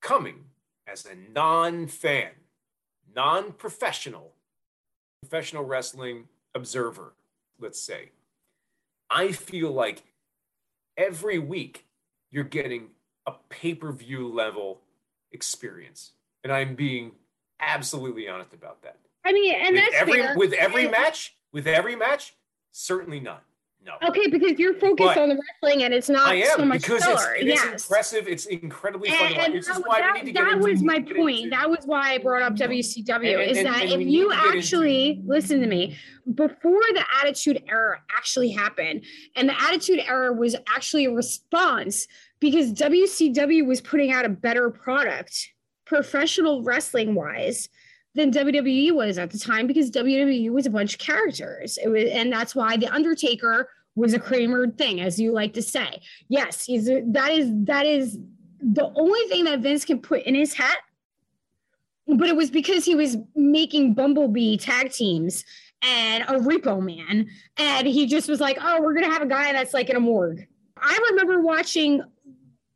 coming 0.00 0.44
as 0.86 1.06
a 1.06 1.16
non 1.32 1.86
fan, 1.86 2.30
non 3.14 3.52
professional, 3.52 4.34
professional 5.22 5.64
wrestling 5.64 6.28
observer, 6.54 7.14
let's 7.58 7.80
say, 7.80 8.10
I 9.08 9.32
feel 9.32 9.72
like 9.72 10.02
every 10.96 11.38
week 11.38 11.86
you're 12.32 12.44
getting 12.44 12.88
a 13.26 13.32
pay 13.48 13.74
per 13.74 13.92
view 13.92 14.26
level 14.26 14.80
experience. 15.30 16.12
And 16.42 16.52
I'm 16.52 16.74
being 16.74 17.12
absolutely 17.60 18.28
honest 18.28 18.52
about 18.52 18.82
that. 18.82 18.98
I 19.24 19.32
mean, 19.32 19.54
and 19.54 19.74
with 19.74 19.84
that's 19.84 19.94
every 19.94 20.20
fair. 20.20 20.36
with 20.36 20.52
every 20.54 20.88
match, 20.88 21.36
with 21.52 21.68
every 21.68 21.94
match, 21.94 22.34
certainly 22.72 23.20
not. 23.20 23.44
No. 23.84 23.94
Okay, 24.08 24.28
because 24.28 24.60
you're 24.60 24.74
focused 24.74 24.98
But 25.14 25.18
on 25.18 25.28
the 25.30 25.40
wrestling 25.62 25.82
and 25.82 25.92
it's 25.92 26.08
not 26.08 26.28
I 26.28 26.34
am 26.36 26.56
so 26.56 26.64
much 26.64 26.82
because 26.82 27.02
color. 27.02 27.34
it's, 27.34 27.42
it 27.42 27.48
is 27.48 27.60
yes. 27.64 27.84
impressive. 27.84 28.28
It's 28.28 28.46
incredibly 28.46 29.10
fun. 29.10 29.32
And, 29.32 29.54
This 29.54 29.66
is 29.66 29.74
that, 29.76 29.84
why 29.84 30.00
that- 30.00 30.12
we 30.14 30.20
need 30.20 30.26
to 30.26 30.32
get 30.32 30.44
that 30.44 30.60
was 30.60 30.82
my 30.82 31.00
point. 31.00 31.50
That 31.50 31.68
was 31.68 31.80
why 31.84 32.12
I 32.12 32.18
brought 32.18 32.42
up 32.42 32.54
WCW. 32.54 33.40
And- 33.40 33.50
is 33.50 33.62
that 33.64 33.82
if 33.84 34.00
you 34.00 34.28
get 34.30 34.38
into- 34.44 34.56
actually 34.58 35.20
listen 35.26 35.60
to 35.60 35.66
me, 35.66 35.96
before 36.32 36.80
the 36.94 37.04
Attitude 37.20 37.64
Era 37.68 38.00
actually 38.16 38.50
happened, 38.50 39.04
and 39.34 39.48
the 39.48 39.60
Attitude 39.60 40.00
Era 40.06 40.32
was 40.32 40.54
actually 40.72 41.06
a 41.06 41.10
response 41.10 42.06
because 42.38 42.72
WCW 42.72 43.66
was 43.66 43.80
putting 43.80 44.12
out 44.12 44.24
a 44.24 44.28
better 44.28 44.70
product, 44.70 45.50
professional 45.86 46.62
wrestling 46.62 47.16
wise, 47.16 47.68
than 48.14 48.30
WWE 48.30 48.92
was 48.92 49.18
at 49.18 49.30
the 49.30 49.38
time 49.38 49.66
because 49.66 49.90
WWE 49.90 50.50
was 50.50 50.66
a 50.66 50.70
bunch 50.70 50.94
of 50.94 51.00
characters. 51.00 51.78
It 51.82 51.88
was, 51.88 52.04
and 52.10 52.32
that's 52.32 52.54
why 52.54 52.76
the 52.76 52.88
Undertaker 52.88 53.70
was 53.94 54.14
a 54.14 54.18
Kramer 54.18 54.70
thing, 54.70 55.00
as 55.00 55.18
you 55.18 55.32
like 55.32 55.54
to 55.54 55.62
say. 55.62 56.00
Yes, 56.28 56.64
he's 56.64 56.88
a, 56.88 57.02
that 57.06 57.30
is 57.32 57.50
that 57.64 57.86
is 57.86 58.18
the 58.60 58.92
only 58.94 59.28
thing 59.28 59.44
that 59.44 59.60
Vince 59.60 59.84
can 59.84 60.00
put 60.00 60.22
in 60.22 60.34
his 60.34 60.54
hat. 60.54 60.78
But 62.06 62.28
it 62.28 62.36
was 62.36 62.50
because 62.50 62.84
he 62.84 62.94
was 62.94 63.16
making 63.34 63.94
Bumblebee 63.94 64.56
tag 64.56 64.92
teams 64.92 65.44
and 65.82 66.24
a 66.24 66.38
repo 66.38 66.80
man. 66.82 67.28
And 67.56 67.86
he 67.86 68.06
just 68.06 68.28
was 68.28 68.40
like, 68.40 68.58
oh, 68.60 68.80
we're 68.82 68.94
going 68.94 69.06
to 69.06 69.10
have 69.10 69.22
a 69.22 69.26
guy 69.26 69.52
that's 69.52 69.72
like 69.72 69.88
in 69.88 69.96
a 69.96 70.00
morgue. 70.00 70.46
I 70.76 70.98
remember 71.10 71.40
watching 71.40 72.02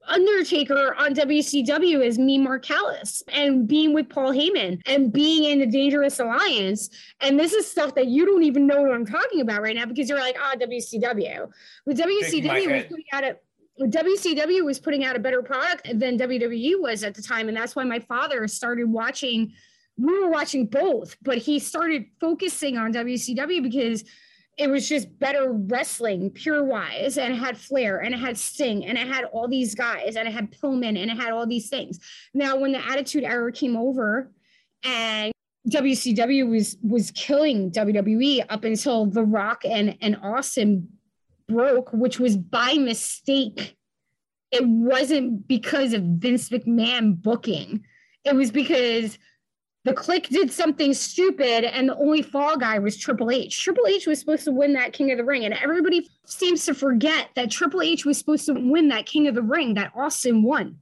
Undertaker 0.07 0.95
on 0.95 1.15
WCW 1.15 2.07
as 2.07 2.19
me, 2.19 2.39
Mark 2.39 2.65
Callous, 2.65 3.23
and 3.29 3.67
being 3.67 3.93
with 3.93 4.09
Paul 4.09 4.33
Heyman 4.33 4.81
and 4.87 5.13
being 5.13 5.45
in 5.45 5.59
the 5.59 5.67
Dangerous 5.67 6.21
Alliance. 6.21 6.91
And 7.21 7.39
this 7.39 7.53
is 7.53 7.71
stuff 7.71 7.95
that 7.97 8.07
you 8.07 8.25
don't 8.25 8.45
even 8.45 8.67
know 8.67 8.83
what 8.83 8.93
I'm 8.93 9.07
talking 9.07 9.41
about 9.41 9.63
right 9.63 9.75
now 9.75 9.87
because 9.87 10.09
you're 10.09 10.21
like, 10.21 10.37
ah, 10.39 10.55
oh, 10.55 10.59
WCW. 10.59 11.51
But 11.85 11.97
WCW 11.97 12.73
was 12.73 12.85
putting 12.85 13.05
out 13.13 13.25
a 13.25 13.37
WCW 13.81 14.65
was 14.65 14.79
putting 14.79 15.05
out 15.05 15.17
a 15.17 15.19
better 15.19 15.43
product 15.43 15.87
than 15.99 16.19
WWE 16.19 16.81
was 16.81 17.05
at 17.05 17.15
the 17.15 17.21
time. 17.21 17.49
And 17.49 17.57
that's 17.57 17.77
why 17.77 17.85
my 17.85 17.99
father 17.99 18.49
started 18.49 18.91
watching. 18.91 19.53
We 19.99 20.19
were 20.19 20.31
watching 20.31 20.67
both, 20.67 21.17
but 21.23 21.39
he 21.39 21.59
started 21.59 22.07
focusing 22.21 22.79
on 22.79 22.93
WCW 22.93 23.63
because 23.63 24.05
it 24.57 24.71
was 24.71 24.89
just 24.89 25.19
better 25.19 25.53
wrestling 25.53 26.31
pure 26.31 26.65
wise 26.65 27.19
and 27.19 27.35
it 27.35 27.37
had 27.37 27.59
flair 27.59 27.99
and 27.99 28.15
it 28.15 28.19
had 28.19 28.39
sting 28.39 28.87
and 28.87 28.97
it 28.97 29.07
had 29.07 29.25
all 29.25 29.49
these 29.49 29.75
guys 29.75 30.17
and 30.17 30.27
it 30.27 30.33
had 30.33 30.51
pillman 30.51 31.01
and 31.01 31.11
it 31.11 31.17
had 31.17 31.33
all 31.33 31.47
these 31.47 31.69
things. 31.69 31.99
Now 32.33 32.57
when 32.57 32.73
the 32.73 32.85
attitude 32.85 33.25
era 33.25 33.53
came 33.53 33.77
over 33.77 34.33
and 34.83 35.33
wcw 35.69 36.49
was 36.49 36.77
was 36.81 37.11
killing 37.11 37.73
wwe 37.73 38.47
up 38.49 38.63
until 38.63 39.07
the 39.07 39.25
rock 39.25 39.65
and 39.65 39.99
and 40.01 40.17
austin 40.23 40.89
broke 41.49 41.93
which 41.93 42.21
was 42.21 42.37
by 42.37 42.75
mistake 42.75 43.77
it 44.51 44.67
wasn't 44.67 45.47
because 45.49 45.93
of 45.93 46.03
vince 46.03 46.49
mcmahon 46.49 47.21
booking. 47.21 47.85
It 48.25 48.35
was 48.35 48.51
because 48.51 49.19
the 49.87 49.95
Kliq 49.95 50.29
did 50.31 50.51
something 50.51 50.93
stupid 50.93 51.63
and 51.63 51.89
the 51.89 51.97
only 51.97 52.21
fall 52.21 52.57
guy 52.57 52.77
was 52.81 52.97
Triple 52.97 53.31
H. 53.31 53.63
Triple 53.63 53.87
H 53.87 54.09
was 54.09 54.19
supposed 54.19 54.43
to 54.47 54.51
win 54.51 54.73
that 54.73 54.93
King 54.93 55.13
of 55.13 55.19
the 55.19 55.25
Ring, 55.25 55.45
and 55.45 55.55
everybody 55.55 56.11
seems 56.25 56.67
to 56.67 56.75
forget 56.75 57.29
that 57.37 57.53
Triple 57.53 57.83
H 57.83 58.05
was 58.05 58.19
supposed 58.19 58.47
to 58.47 58.55
win 58.55 58.89
that 58.89 59.07
King 59.07 59.29
of 59.29 59.37
the 59.37 59.43
Ring 59.43 59.75
that 59.75 59.93
Austin 59.95 60.43
won. 60.43 60.79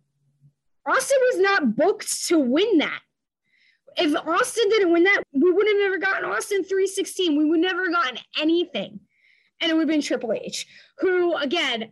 Austin 0.89 1.19
was 1.21 1.41
not 1.43 1.77
booked 1.77 2.27
to 2.29 2.39
win 2.39 2.79
that. 2.79 3.01
If 3.99 4.17
Austin 4.27 4.71
didn't 4.71 4.93
win 4.93 5.05
that, 5.05 5.23
we 5.35 5.53
would 5.53 5.67
have 5.67 5.77
never 5.81 5.99
gotten 5.99 6.25
Austin 6.25 6.65
316. 6.65 7.37
We 7.37 7.45
would 7.45 7.61
never 7.61 7.91
gotten 7.91 8.19
anything. 8.41 9.01
And 9.61 9.71
it 9.71 9.75
would 9.75 9.83
have 9.83 9.89
been 9.89 10.01
Triple 10.01 10.33
H, 10.33 10.67
who, 11.01 11.37
again, 11.37 11.91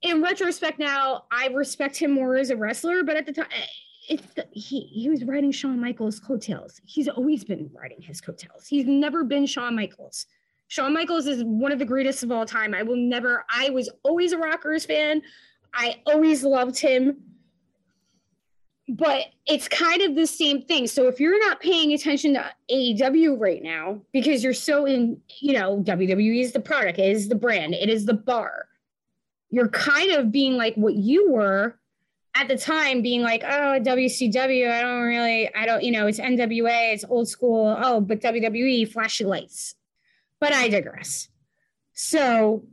in 0.00 0.22
retrospect 0.22 0.78
now, 0.78 1.24
I 1.30 1.48
respect 1.48 1.98
him 1.98 2.12
more 2.12 2.36
as 2.36 2.48
a 2.48 2.56
wrestler, 2.56 3.02
but 3.04 3.16
at 3.16 3.26
the 3.26 3.34
time, 3.34 3.48
it's 4.08 4.26
the, 4.34 4.46
he 4.52 4.80
he 4.80 5.08
was 5.08 5.24
riding 5.24 5.52
Shawn 5.52 5.80
Michaels' 5.80 6.18
coattails. 6.18 6.80
He's 6.84 7.08
always 7.08 7.44
been 7.44 7.70
riding 7.72 8.00
his 8.00 8.20
coattails. 8.20 8.66
He's 8.66 8.86
never 8.86 9.24
been 9.24 9.46
Shawn 9.46 9.76
Michaels. 9.76 10.26
Shawn 10.68 10.92
Michaels 10.94 11.26
is 11.26 11.44
one 11.44 11.70
of 11.70 11.78
the 11.78 11.84
greatest 11.84 12.22
of 12.22 12.32
all 12.32 12.46
time. 12.46 12.74
I 12.74 12.82
will 12.82 12.96
never. 12.96 13.44
I 13.50 13.70
was 13.70 13.90
always 14.02 14.32
a 14.32 14.38
Rockers 14.38 14.84
fan. 14.84 15.22
I 15.74 16.00
always 16.06 16.42
loved 16.42 16.78
him. 16.78 17.16
But 18.88 19.26
it's 19.46 19.68
kind 19.68 20.02
of 20.02 20.16
the 20.16 20.26
same 20.26 20.62
thing. 20.62 20.86
So 20.86 21.06
if 21.06 21.20
you're 21.20 21.38
not 21.38 21.60
paying 21.60 21.92
attention 21.92 22.34
to 22.34 22.44
AEW 22.70 23.38
right 23.38 23.62
now 23.62 24.00
because 24.12 24.42
you're 24.42 24.52
so 24.52 24.86
in, 24.86 25.20
you 25.40 25.52
know, 25.52 25.82
WWE 25.82 26.40
is 26.40 26.52
the 26.52 26.60
product, 26.60 26.98
it 26.98 27.08
is 27.08 27.28
the 27.28 27.36
brand, 27.36 27.74
it 27.74 27.88
is 27.88 28.06
the 28.06 28.14
bar. 28.14 28.66
You're 29.50 29.68
kind 29.68 30.10
of 30.12 30.32
being 30.32 30.56
like 30.56 30.74
what 30.74 30.94
you 30.94 31.30
were 31.30 31.78
at 32.34 32.48
the 32.48 32.56
time 32.56 33.02
being 33.02 33.22
like, 33.22 33.42
oh, 33.44 33.78
WCW, 33.80 34.70
I 34.70 34.80
don't 34.80 35.02
really, 35.02 35.54
I 35.54 35.66
don't, 35.66 35.82
you 35.82 35.92
know, 35.92 36.06
it's 36.06 36.18
NWA, 36.18 36.94
it's 36.94 37.04
old 37.08 37.28
school. 37.28 37.76
Oh, 37.78 38.00
but 38.00 38.20
WWE, 38.20 38.90
flashy 38.90 39.24
lights. 39.24 39.74
But 40.40 40.52
I 40.52 40.68
digress. 40.68 41.28
So 41.92 42.64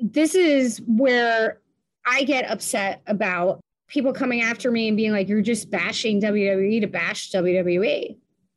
this 0.00 0.34
is 0.34 0.82
where 0.86 1.60
I 2.04 2.24
get 2.24 2.50
upset 2.50 3.00
about 3.06 3.60
people 3.88 4.12
coming 4.12 4.42
after 4.42 4.70
me 4.70 4.88
and 4.88 4.96
being 4.96 5.12
like, 5.12 5.28
you're 5.28 5.40
just 5.40 5.70
bashing 5.70 6.20
WWE 6.20 6.80
to 6.80 6.86
bash 6.86 7.30
WWE. 7.30 8.16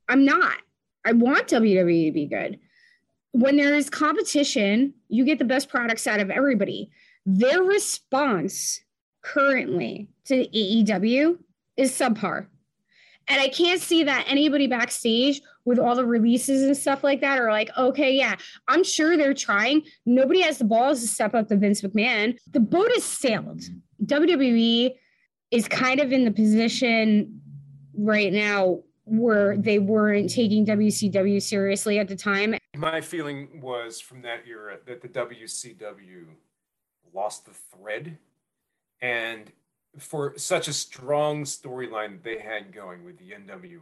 I'm 0.09 0.25
not. 0.25 0.57
I 1.05 1.13
want 1.13 1.47
WWE 1.47 2.07
to 2.07 2.11
be 2.11 2.25
good. 2.25 2.59
When 3.31 3.57
there 3.57 3.75
is 3.75 3.89
competition, 3.89 4.93
you 5.07 5.25
get 5.25 5.39
the 5.39 5.45
best 5.45 5.69
products 5.69 6.07
out 6.07 6.19
of 6.19 6.29
everybody. 6.29 6.89
Their 7.25 7.63
response 7.63 8.81
currently 9.25 10.07
to 10.25 10.47
AEW 10.47 11.37
is 11.77 11.91
subpar. 11.91 12.47
And 13.27 13.41
I 13.41 13.47
can't 13.47 13.81
see 13.81 14.03
that 14.03 14.25
anybody 14.27 14.67
backstage 14.67 15.41
with 15.65 15.79
all 15.79 15.95
the 15.95 16.05
releases 16.05 16.61
and 16.61 16.77
stuff 16.77 17.03
like 17.03 17.21
that 17.21 17.39
are 17.39 17.51
like, 17.51 17.71
okay, 17.75 18.13
yeah, 18.13 18.35
I'm 18.67 18.83
sure 18.83 19.17
they're 19.17 19.33
trying. 19.33 19.81
Nobody 20.05 20.41
has 20.41 20.59
the 20.59 20.65
balls 20.65 21.01
to 21.01 21.07
step 21.07 21.33
up 21.33 21.47
to 21.47 21.57
Vince 21.57 21.81
McMahon. 21.81 22.37
The 22.51 22.59
boat 22.59 22.91
has 22.93 23.03
sailed. 23.03 23.63
WWE 24.05 24.91
is 25.49 25.67
kind 25.67 25.99
of 25.99 26.11
in 26.11 26.23
the 26.23 26.31
position 26.31 27.41
right 27.97 28.31
now 28.31 28.81
where 29.05 29.57
they 29.57 29.79
weren't 29.79 30.29
taking 30.29 30.65
WCW 30.65 31.41
seriously 31.41 31.97
at 31.97 32.07
the 32.07 32.15
time. 32.15 32.55
My 32.77 33.01
feeling 33.01 33.59
was 33.59 33.99
from 33.99 34.21
that 34.21 34.41
era 34.47 34.77
that 34.85 35.01
the 35.01 35.09
WCW 35.09 36.25
lost 37.11 37.45
the 37.45 37.53
thread 37.53 38.19
and 39.01 39.51
for 39.97 40.37
such 40.37 40.67
a 40.67 40.73
strong 40.73 41.43
storyline 41.43 42.21
they 42.21 42.39
had 42.39 42.73
going 42.73 43.05
with 43.05 43.17
the 43.17 43.31
NWO. 43.31 43.79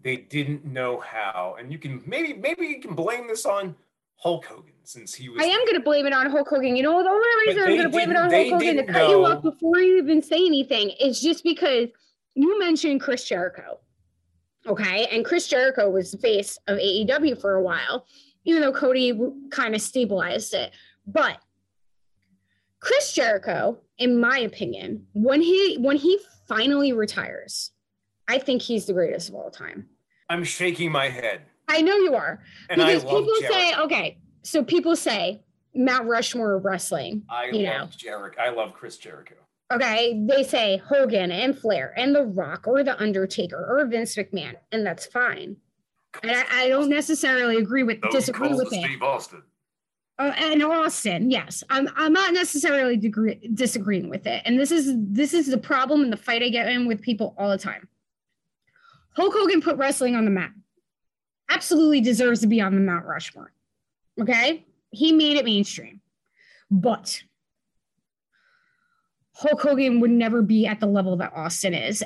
They 0.00 0.16
didn't 0.16 0.64
know 0.64 1.00
how, 1.00 1.56
and 1.58 1.72
you 1.72 1.78
can 1.78 2.02
maybe 2.06 2.34
maybe 2.34 2.66
you 2.66 2.80
can 2.80 2.94
blame 2.94 3.26
this 3.26 3.46
on 3.46 3.74
Hulk 4.16 4.46
Hogan 4.46 4.72
since 4.84 5.14
he 5.14 5.28
was. 5.28 5.42
I 5.42 5.46
am 5.46 5.60
going 5.64 5.74
to 5.74 5.82
blame 5.82 6.06
it 6.06 6.12
on 6.12 6.30
Hulk 6.30 6.48
Hogan. 6.48 6.76
You 6.76 6.82
know, 6.82 7.02
the 7.02 7.08
only 7.08 7.28
reason 7.46 7.62
I'm 7.62 7.68
going 7.68 7.82
to 7.82 7.88
blame 7.88 8.10
it 8.10 8.16
on 8.16 8.30
Hulk 8.30 8.48
Hogan 8.48 8.76
to 8.76 8.84
cut 8.84 8.92
know. 8.92 9.10
you 9.10 9.26
off 9.26 9.42
before 9.42 9.78
you 9.78 9.98
even 9.98 10.22
say 10.22 10.36
anything 10.36 10.90
is 11.00 11.20
just 11.20 11.44
because 11.44 11.88
you 12.34 12.58
mentioned 12.58 13.00
Chris 13.00 13.24
Jericho. 13.24 13.80
Okay, 14.66 15.06
and 15.12 15.24
Chris 15.24 15.46
Jericho 15.46 15.90
was 15.90 16.12
the 16.12 16.18
face 16.18 16.58
of 16.68 16.78
AEW 16.78 17.38
for 17.38 17.54
a 17.54 17.62
while, 17.62 18.06
even 18.44 18.62
though 18.62 18.72
Cody 18.72 19.18
kind 19.50 19.74
of 19.74 19.82
stabilized 19.82 20.54
it. 20.54 20.72
But 21.06 21.38
Chris 22.84 23.14
Jericho, 23.14 23.78
in 23.96 24.20
my 24.20 24.38
opinion, 24.40 25.06
when 25.14 25.40
he 25.40 25.76
when 25.80 25.96
he 25.96 26.18
finally 26.46 26.92
retires, 26.92 27.70
I 28.28 28.38
think 28.38 28.60
he's 28.60 28.84
the 28.84 28.92
greatest 28.92 29.30
of 29.30 29.36
all 29.36 29.50
time. 29.50 29.88
I'm 30.28 30.44
shaking 30.44 30.92
my 30.92 31.08
head. 31.08 31.40
I 31.66 31.80
know 31.80 31.96
you 31.96 32.14
are. 32.14 32.40
And 32.68 32.78
because 32.78 33.02
people 33.02 33.26
Jericho. 33.40 33.52
say, 33.52 33.74
okay, 33.76 34.18
so 34.42 34.62
people 34.62 34.96
say 34.96 35.42
Mount 35.74 36.06
Rushmore 36.06 36.56
of 36.56 36.66
wrestling. 36.66 37.22
I 37.30 37.46
you 37.46 37.66
love 37.66 37.90
know. 37.90 37.96
Jericho. 37.96 38.38
I 38.38 38.50
love 38.50 38.74
Chris 38.74 38.98
Jericho. 38.98 39.36
Okay, 39.72 40.22
they 40.28 40.42
say 40.42 40.76
Hogan 40.76 41.32
and 41.32 41.58
Flair 41.58 41.94
and 41.96 42.14
The 42.14 42.24
Rock 42.24 42.66
or 42.68 42.84
The 42.84 43.00
Undertaker 43.00 43.66
or 43.66 43.86
Vince 43.86 44.14
McMahon, 44.14 44.56
and 44.72 44.84
that's 44.86 45.06
fine. 45.06 45.56
And 46.22 46.32
I, 46.32 46.44
I 46.64 46.68
don't 46.68 46.90
necessarily 46.90 47.56
agree 47.56 47.82
with 47.82 48.02
Those 48.02 48.12
disagree 48.12 48.52
with 48.52 48.70
it. 48.72 48.84
Steve 48.84 49.02
Austin. 49.02 49.42
Uh, 50.16 50.32
and 50.36 50.62
Austin, 50.62 51.30
yes, 51.30 51.64
I'm. 51.68 51.88
I'm 51.96 52.12
not 52.12 52.32
necessarily 52.32 52.96
disagreeing 52.96 54.08
with 54.08 54.28
it, 54.28 54.42
and 54.44 54.58
this 54.60 54.70
is 54.70 54.94
this 54.96 55.34
is 55.34 55.48
the 55.48 55.58
problem 55.58 56.02
and 56.02 56.12
the 56.12 56.16
fight 56.16 56.42
I 56.42 56.50
get 56.50 56.68
in 56.68 56.86
with 56.86 57.02
people 57.02 57.34
all 57.36 57.50
the 57.50 57.58
time. 57.58 57.88
Hulk 59.16 59.34
Hogan 59.34 59.60
put 59.60 59.76
wrestling 59.76 60.14
on 60.14 60.24
the 60.24 60.30
map. 60.30 60.52
Absolutely 61.50 62.00
deserves 62.00 62.40
to 62.40 62.46
be 62.46 62.60
on 62.60 62.76
the 62.76 62.80
Mount 62.80 63.06
Rushmore. 63.06 63.52
Okay, 64.20 64.64
he 64.90 65.10
made 65.10 65.36
it 65.36 65.44
mainstream, 65.44 66.00
but 66.70 67.20
Hulk 69.32 69.62
Hogan 69.62 69.98
would 69.98 70.12
never 70.12 70.42
be 70.42 70.64
at 70.64 70.78
the 70.78 70.86
level 70.86 71.16
that 71.16 71.32
Austin 71.34 71.74
is, 71.74 72.04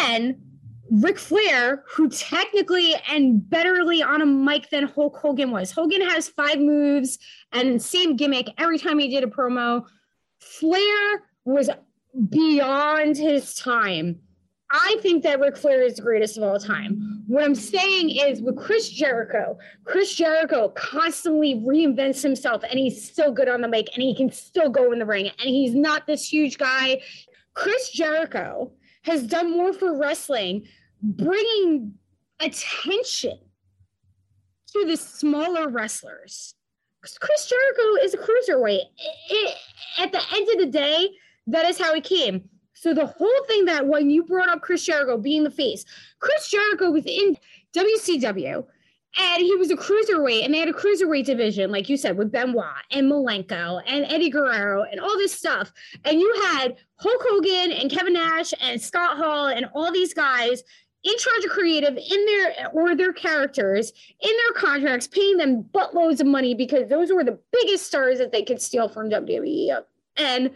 and 0.00 0.51
Ric 1.00 1.18
Flair, 1.18 1.84
who 1.88 2.10
technically 2.10 2.94
and 3.08 3.40
betterly 3.40 4.04
on 4.04 4.20
a 4.20 4.26
mic 4.26 4.68
than 4.68 4.84
Hulk 4.84 5.16
Hogan 5.16 5.50
was. 5.50 5.70
Hogan 5.70 6.02
has 6.02 6.28
five 6.28 6.58
moves 6.58 7.18
and 7.50 7.80
same 7.82 8.14
gimmick 8.14 8.48
every 8.58 8.78
time 8.78 8.98
he 8.98 9.08
did 9.08 9.24
a 9.24 9.26
promo. 9.26 9.86
Flair 10.38 11.22
was 11.46 11.70
beyond 12.28 13.16
his 13.16 13.54
time. 13.54 14.20
I 14.70 14.96
think 15.00 15.22
that 15.22 15.40
Ric 15.40 15.56
Flair 15.56 15.82
is 15.82 15.96
the 15.96 16.02
greatest 16.02 16.36
of 16.36 16.42
all 16.42 16.58
time. 16.58 17.24
What 17.26 17.42
I'm 17.42 17.54
saying 17.54 18.10
is 18.10 18.42
with 18.42 18.58
Chris 18.58 18.90
Jericho, 18.90 19.56
Chris 19.84 20.14
Jericho 20.14 20.68
constantly 20.76 21.54
reinvents 21.54 22.22
himself 22.22 22.64
and 22.68 22.78
he's 22.78 23.02
still 23.02 23.32
good 23.32 23.48
on 23.48 23.62
the 23.62 23.68
mic 23.68 23.88
and 23.94 24.02
he 24.02 24.14
can 24.14 24.30
still 24.30 24.68
go 24.68 24.92
in 24.92 24.98
the 24.98 25.06
ring 25.06 25.30
and 25.38 25.48
he's 25.48 25.74
not 25.74 26.06
this 26.06 26.30
huge 26.30 26.58
guy. 26.58 27.00
Chris 27.54 27.90
Jericho 27.90 28.72
has 29.04 29.26
done 29.26 29.50
more 29.50 29.72
for 29.72 29.98
wrestling 29.98 30.66
bringing 31.02 31.94
attention 32.40 33.38
to 34.72 34.84
the 34.86 34.96
smaller 34.96 35.68
wrestlers 35.68 36.54
Because 37.00 37.18
Chris 37.18 37.46
Jericho 37.46 38.04
is 38.04 38.14
a 38.14 38.18
cruiserweight. 38.18 38.80
It, 38.80 39.16
it, 39.30 39.56
at 39.98 40.12
the 40.12 40.22
end 40.34 40.48
of 40.50 40.58
the 40.58 40.78
day, 40.78 41.10
that 41.48 41.66
is 41.66 41.78
how 41.78 41.94
he 41.94 42.00
came. 42.00 42.48
So 42.74 42.94
the 42.94 43.06
whole 43.06 43.44
thing 43.46 43.66
that 43.66 43.86
when 43.86 44.10
you 44.10 44.24
brought 44.24 44.48
up 44.48 44.62
Chris 44.62 44.84
Jericho 44.84 45.18
being 45.18 45.44
the 45.44 45.50
face, 45.50 45.84
Chris 46.20 46.50
Jericho 46.50 46.90
was 46.90 47.04
in 47.06 47.36
WCW 47.74 48.64
and 49.18 49.42
he 49.42 49.54
was 49.56 49.70
a 49.70 49.76
cruiserweight, 49.76 50.44
and 50.44 50.54
they 50.54 50.58
had 50.58 50.70
a 50.70 50.72
cruiserweight 50.72 51.26
division, 51.26 51.70
like 51.70 51.88
you 51.88 51.98
said, 51.98 52.16
with 52.16 52.32
Benoit 52.32 52.64
and 52.90 53.10
Malenko 53.10 53.82
and 53.86 54.06
Eddie 54.06 54.30
Guerrero 54.30 54.84
and 54.90 55.00
all 55.00 55.18
this 55.18 55.34
stuff. 55.34 55.70
And 56.04 56.18
you 56.18 56.42
had 56.44 56.76
Hulk 56.96 57.22
Hogan 57.28 57.72
and 57.72 57.90
Kevin 57.90 58.14
Nash 58.14 58.54
and 58.60 58.80
Scott 58.80 59.18
Hall 59.18 59.48
and 59.48 59.66
all 59.74 59.92
these 59.92 60.14
guys 60.14 60.62
in 61.04 61.18
charge 61.18 61.44
of 61.44 61.50
creative 61.50 61.96
in 61.96 62.26
their 62.26 62.68
or 62.72 62.94
their 62.94 63.12
characters 63.12 63.92
in 64.20 64.30
their 64.30 64.62
contracts, 64.62 65.06
paying 65.06 65.36
them 65.36 65.64
buttloads 65.64 66.20
of 66.20 66.26
money 66.26 66.54
because 66.54 66.88
those 66.88 67.12
were 67.12 67.24
the 67.24 67.38
biggest 67.52 67.86
stars 67.86 68.18
that 68.18 68.32
they 68.32 68.42
could 68.42 68.60
steal 68.60 68.88
from 68.88 69.10
WWE. 69.10 69.82
And 70.16 70.50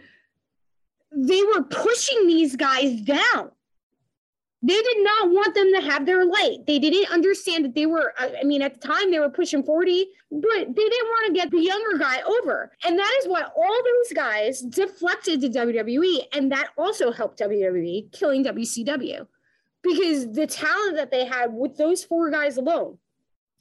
they 1.11 1.43
were 1.43 1.63
pushing 1.63 2.27
these 2.27 2.55
guys 2.55 3.01
down 3.01 3.51
they 4.63 4.73
did 4.73 5.03
not 5.03 5.29
want 5.29 5.53
them 5.53 5.71
to 5.73 5.81
have 5.81 6.05
their 6.05 6.25
light. 6.25 6.65
They 6.65 6.79
didn't 6.79 7.11
understand 7.11 7.63
that 7.65 7.75
they 7.75 7.85
were, 7.85 8.13
I 8.17 8.43
mean, 8.43 8.63
at 8.63 8.81
the 8.81 8.87
time 8.87 9.11
they 9.11 9.19
were 9.19 9.29
pushing 9.29 9.61
40, 9.63 10.07
but 10.31 10.41
they 10.41 10.73
didn't 10.73 11.07
want 11.07 11.27
to 11.27 11.33
get 11.33 11.51
the 11.51 11.61
younger 11.61 11.97
guy 11.99 12.21
over. 12.21 12.71
And 12.83 12.97
that 12.97 13.15
is 13.19 13.27
why 13.27 13.43
all 13.43 13.83
those 13.83 14.13
guys 14.15 14.61
deflected 14.61 15.41
to 15.41 15.49
WWE. 15.49 16.23
And 16.33 16.51
that 16.51 16.69
also 16.75 17.11
helped 17.11 17.39
WWE 17.39 18.11
killing 18.11 18.43
WCW 18.43 19.27
because 19.83 20.31
the 20.31 20.47
talent 20.47 20.95
that 20.95 21.11
they 21.11 21.25
had 21.25 21.53
with 21.53 21.77
those 21.77 22.03
four 22.03 22.29
guys 22.29 22.57
alone 22.57 22.97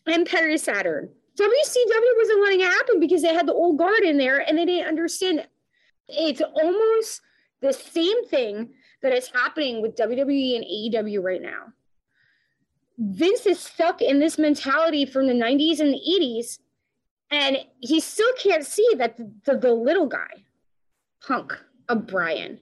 and 0.07 0.27
Perry 0.27 0.59
Saturn, 0.59 1.11
WCW 1.39 2.17
wasn't 2.17 2.43
letting 2.43 2.61
it 2.61 2.73
happen 2.73 3.01
because 3.01 3.23
they 3.23 3.35
had 3.35 3.47
the 3.47 3.53
old 3.53 3.79
guard 3.79 4.01
in 4.01 4.17
there 4.17 4.39
and 4.39 4.57
they 4.57 4.65
didn't 4.65 4.89
understand 4.89 5.41
it. 5.41 5.51
It's 6.09 6.41
almost 6.41 7.21
the 7.61 7.73
same 7.73 8.27
thing 8.27 8.71
that 9.03 9.13
is 9.13 9.31
happening 9.33 9.83
with 9.83 9.97
WWE 9.97 10.57
and 10.57 10.65
AEW 10.65 11.23
right 11.23 11.43
now. 11.43 11.73
Vince 12.99 13.45
is 13.45 13.61
stuck 13.61 14.01
in 14.01 14.19
this 14.19 14.39
mentality 14.39 15.05
from 15.05 15.27
the 15.27 15.35
90s 15.35 15.81
and 15.81 15.93
the 15.93 16.01
80s, 16.21 16.59
and 17.31 17.59
he 17.81 18.01
still 18.01 18.33
can't 18.43 18.65
see 18.65 18.89
that 18.97 19.17
the, 19.17 19.31
the, 19.45 19.59
the 19.59 19.75
little 19.75 20.07
guy, 20.07 20.45
Punk, 21.27 21.53
of 21.89 22.07
Bryan, 22.07 22.59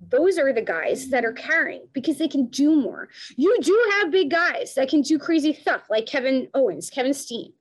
those 0.00 0.38
are 0.38 0.52
the 0.52 0.62
guys 0.62 1.08
that 1.08 1.24
are 1.24 1.32
carrying 1.32 1.88
because 1.92 2.18
they 2.18 2.28
can 2.28 2.46
do 2.46 2.74
more. 2.76 3.08
You 3.36 3.56
do 3.62 3.90
have 3.92 4.10
big 4.10 4.30
guys 4.30 4.74
that 4.74 4.88
can 4.88 5.02
do 5.02 5.18
crazy 5.18 5.52
stuff 5.52 5.82
like 5.90 6.06
Kevin 6.06 6.48
Owens, 6.54 6.90
Kevin 6.90 7.14
Steen. 7.14 7.52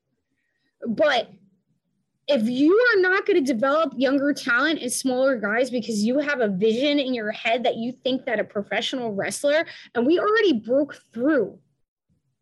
But 0.88 1.30
if 2.28 2.48
you 2.48 2.74
are 2.74 3.02
not 3.02 3.26
going 3.26 3.44
to 3.44 3.54
develop 3.54 3.94
younger 3.96 4.34
talent 4.34 4.82
and 4.82 4.92
smaller 4.92 5.38
guys 5.38 5.70
because 5.70 6.04
you 6.04 6.20
have 6.20 6.42
a 6.42 6.48
vision 6.48 7.00
in 7.00 7.14
your 7.14 7.32
head 7.32 7.64
that 7.64 7.76
you 7.76 7.92
think 7.92 8.26
that 8.26 8.40
a 8.40 8.44
professional 8.44 9.14
wrestler, 9.14 9.66
and 9.94 10.06
we 10.06 10.20
already 10.20 10.54
broke 10.54 10.96
through 11.14 11.58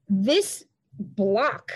this 0.09 0.63
block 0.99 1.71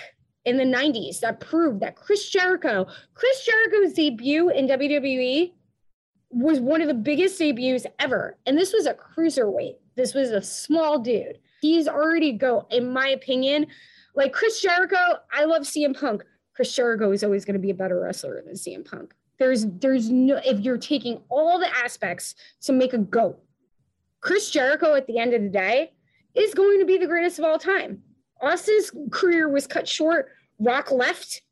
in 0.45 0.57
the 0.57 0.63
90s 0.63 1.19
that 1.19 1.41
proved 1.41 1.81
that 1.81 1.97
Chris 1.97 2.29
Jericho, 2.29 2.87
Chris 3.13 3.45
Jericho's 3.45 3.93
debut 3.93 4.49
in 4.49 4.67
WWE 4.67 5.51
was 6.29 6.59
one 6.59 6.81
of 6.81 6.87
the 6.87 6.93
biggest 6.93 7.39
debuts 7.39 7.85
ever. 7.99 8.37
And 8.45 8.57
this 8.57 8.73
was 8.73 8.85
a 8.85 8.93
cruiserweight. 8.93 9.75
This 9.95 10.13
was 10.13 10.31
a 10.31 10.41
small 10.41 10.99
dude. 10.99 11.39
He's 11.61 11.87
already 11.87 12.33
go, 12.33 12.67
in 12.69 12.91
my 12.91 13.09
opinion, 13.09 13.67
like 14.15 14.33
Chris 14.33 14.61
Jericho, 14.61 14.97
I 15.31 15.45
love 15.45 15.63
CM 15.63 15.97
Punk. 15.97 16.23
Chris 16.53 16.75
Jericho 16.75 17.11
is 17.11 17.23
always 17.23 17.45
going 17.45 17.53
to 17.53 17.59
be 17.59 17.69
a 17.69 17.75
better 17.75 17.99
wrestler 17.99 18.41
than 18.43 18.55
CM 18.55 18.83
Punk. 18.83 19.13
There's 19.37 19.67
there's 19.67 20.09
no 20.09 20.41
if 20.43 20.59
you're 20.61 20.79
taking 20.79 21.21
all 21.29 21.59
the 21.59 21.69
aspects 21.77 22.33
to 22.61 22.73
make 22.73 22.93
a 22.93 22.97
goat, 22.97 23.39
Chris 24.21 24.49
Jericho 24.49 24.95
at 24.95 25.05
the 25.05 25.19
end 25.19 25.33
of 25.33 25.43
the 25.43 25.49
day 25.49 25.93
is 26.33 26.55
going 26.55 26.79
to 26.79 26.85
be 26.85 26.97
the 26.97 27.07
greatest 27.07 27.37
of 27.39 27.45
all 27.45 27.59
time. 27.59 28.01
Austin's 28.41 28.91
career 29.11 29.49
was 29.49 29.67
cut 29.67 29.87
short. 29.87 30.29
Rock 30.59 30.91
left, 30.91 31.43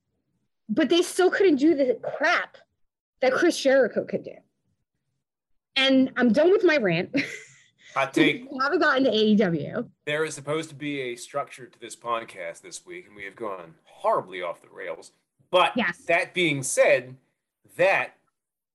but 0.67 0.89
they 0.89 1.03
still 1.03 1.29
couldn't 1.29 1.57
do 1.57 1.75
the 1.75 1.99
crap 2.17 2.57
that 3.21 3.33
Chris 3.33 3.59
Jericho 3.59 4.03
could 4.03 4.23
do. 4.23 4.35
And 5.75 6.11
I'm 6.17 6.31
done 6.31 6.51
with 6.51 6.63
my 6.63 6.77
rant. 6.77 7.15
Hot 7.95 8.13
take. 8.13 8.51
we 8.51 8.57
haven't 8.61 8.79
gotten 8.79 9.05
to 9.05 9.09
AEW. 9.09 9.87
There 10.05 10.25
is 10.25 10.33
supposed 10.33 10.69
to 10.69 10.75
be 10.75 10.99
a 11.01 11.15
structure 11.15 11.65
to 11.65 11.79
this 11.79 11.95
podcast 11.95 12.61
this 12.61 12.85
week, 12.85 13.07
and 13.07 13.15
we 13.15 13.23
have 13.23 13.37
gone 13.37 13.75
horribly 13.85 14.41
off 14.41 14.61
the 14.61 14.67
rails. 14.69 15.11
But 15.49 15.71
yes. 15.77 15.99
that 16.07 16.33
being 16.33 16.61
said, 16.61 17.15
that 17.77 18.15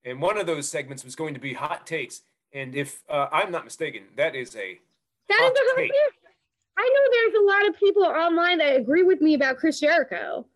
and 0.05 0.21
one 0.21 0.39
of 0.39 0.47
those 0.47 0.69
segments 0.69 1.05
was 1.05 1.15
going 1.15 1.35
to 1.35 1.41
be 1.41 1.53
hot 1.53 1.87
takes. 1.87 2.23
And 2.53 2.75
if 2.75 3.03
uh, 3.09 3.29
I'm 3.31 3.53
not 3.53 3.65
mistaken, 3.65 4.05
that 4.17 4.35
is 4.35 4.57
a 4.57 4.79
that 5.29 5.39
hot 5.39 5.53
is 5.53 5.73
a 5.73 5.77
take. 5.77 5.93
I 6.79 6.89
know 6.89 7.13
there's 7.13 7.35
a 7.35 7.47
lot 7.47 7.69
of 7.69 7.79
people 7.79 8.05
online 8.05 8.59
that 8.59 8.77
agree 8.77 9.03
with 9.03 9.21
me 9.21 9.35
about 9.35 9.59
Chris 9.59 9.81
Jericho. 9.81 10.47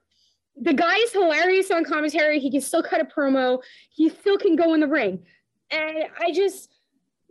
The 0.57 0.73
guy 0.73 0.97
is 0.97 1.13
hilarious 1.13 1.71
on 1.71 1.85
commentary. 1.85 2.39
He 2.41 2.51
can 2.51 2.61
still 2.61 2.83
cut 2.83 3.01
a 3.01 3.05
promo. 3.05 3.61
He 3.91 4.09
still 4.09 4.39
can 4.39 4.57
go 4.57 4.73
in 4.73 4.81
the 4.81 4.89
ring. 4.89 5.23
And 5.71 6.05
I 6.19 6.33
just 6.33 6.71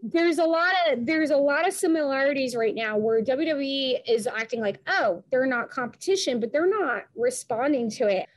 there's 0.02 0.38
a 0.38 0.44
lot 0.44 0.74
of 0.90 1.06
there's 1.06 1.32
a 1.32 1.38
lot 1.38 1.68
of 1.68 1.74
similarities 1.74 2.56
right 2.56 2.76
now 2.76 2.98
where 2.98 3.22
WWE 3.22 4.00
is 4.08 4.28
acting 4.28 4.60
like, 4.60 4.80
oh, 4.88 5.24
they're 5.32 5.46
not 5.46 5.70
competition, 5.70 6.40
but 6.40 6.52
they're 6.52 6.70
not 6.70 7.04
responding 7.16 7.90
to 7.92 8.08
it. 8.08 8.28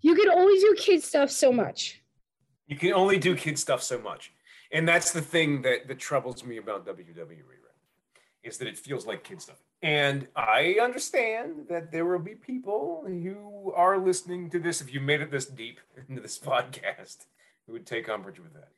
You 0.00 0.14
can 0.14 0.30
only 0.30 0.58
do 0.58 0.74
kid 0.78 1.02
stuff 1.02 1.30
so 1.30 1.52
much. 1.52 2.02
You 2.66 2.76
can 2.76 2.92
only 2.92 3.18
do 3.18 3.36
kid 3.36 3.58
stuff 3.58 3.82
so 3.82 3.98
much. 3.98 4.32
And 4.72 4.88
that's 4.88 5.12
the 5.12 5.20
thing 5.20 5.62
that, 5.62 5.88
that 5.88 5.98
troubles 5.98 6.44
me 6.44 6.56
about 6.56 6.86
WWE 6.86 7.16
right 7.18 7.60
is 8.42 8.58
that 8.58 8.68
it 8.68 8.78
feels 8.78 9.06
like 9.06 9.24
kid 9.24 9.40
stuff. 9.42 9.62
And 9.82 10.28
I 10.36 10.76
understand 10.80 11.66
that 11.68 11.90
there 11.92 12.06
will 12.06 12.18
be 12.18 12.34
people 12.34 13.04
who 13.06 13.72
are 13.74 13.98
listening 13.98 14.50
to 14.50 14.58
this, 14.58 14.80
if 14.80 14.92
you 14.92 15.00
made 15.00 15.20
it 15.20 15.30
this 15.30 15.46
deep 15.46 15.80
into 16.08 16.20
this 16.20 16.38
podcast, 16.44 17.26
who 17.66 17.74
would 17.74 17.86
take 17.86 18.08
umbrage 18.08 18.40
with 18.40 18.54
that. 18.54 18.68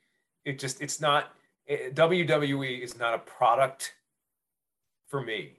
It 0.45 0.59
just, 0.59 0.81
it's 0.81 1.01
not, 1.01 1.33
WWE 1.69 2.81
is 2.81 2.99
not 2.99 3.15
a 3.15 3.19
product 3.19 3.95
for 5.07 5.21
me. 5.21 5.53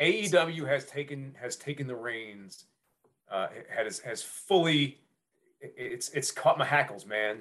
AEW 0.00 0.68
has 0.68 0.84
taken 0.84 1.34
has 1.40 1.56
taken 1.56 1.86
the 1.86 1.96
reins, 1.96 2.66
uh, 3.30 3.48
has 3.74 3.98
has 4.00 4.22
fully. 4.22 4.98
It's 5.60 6.10
it's 6.10 6.30
caught 6.30 6.58
my 6.58 6.66
hackles, 6.66 7.06
man. 7.06 7.40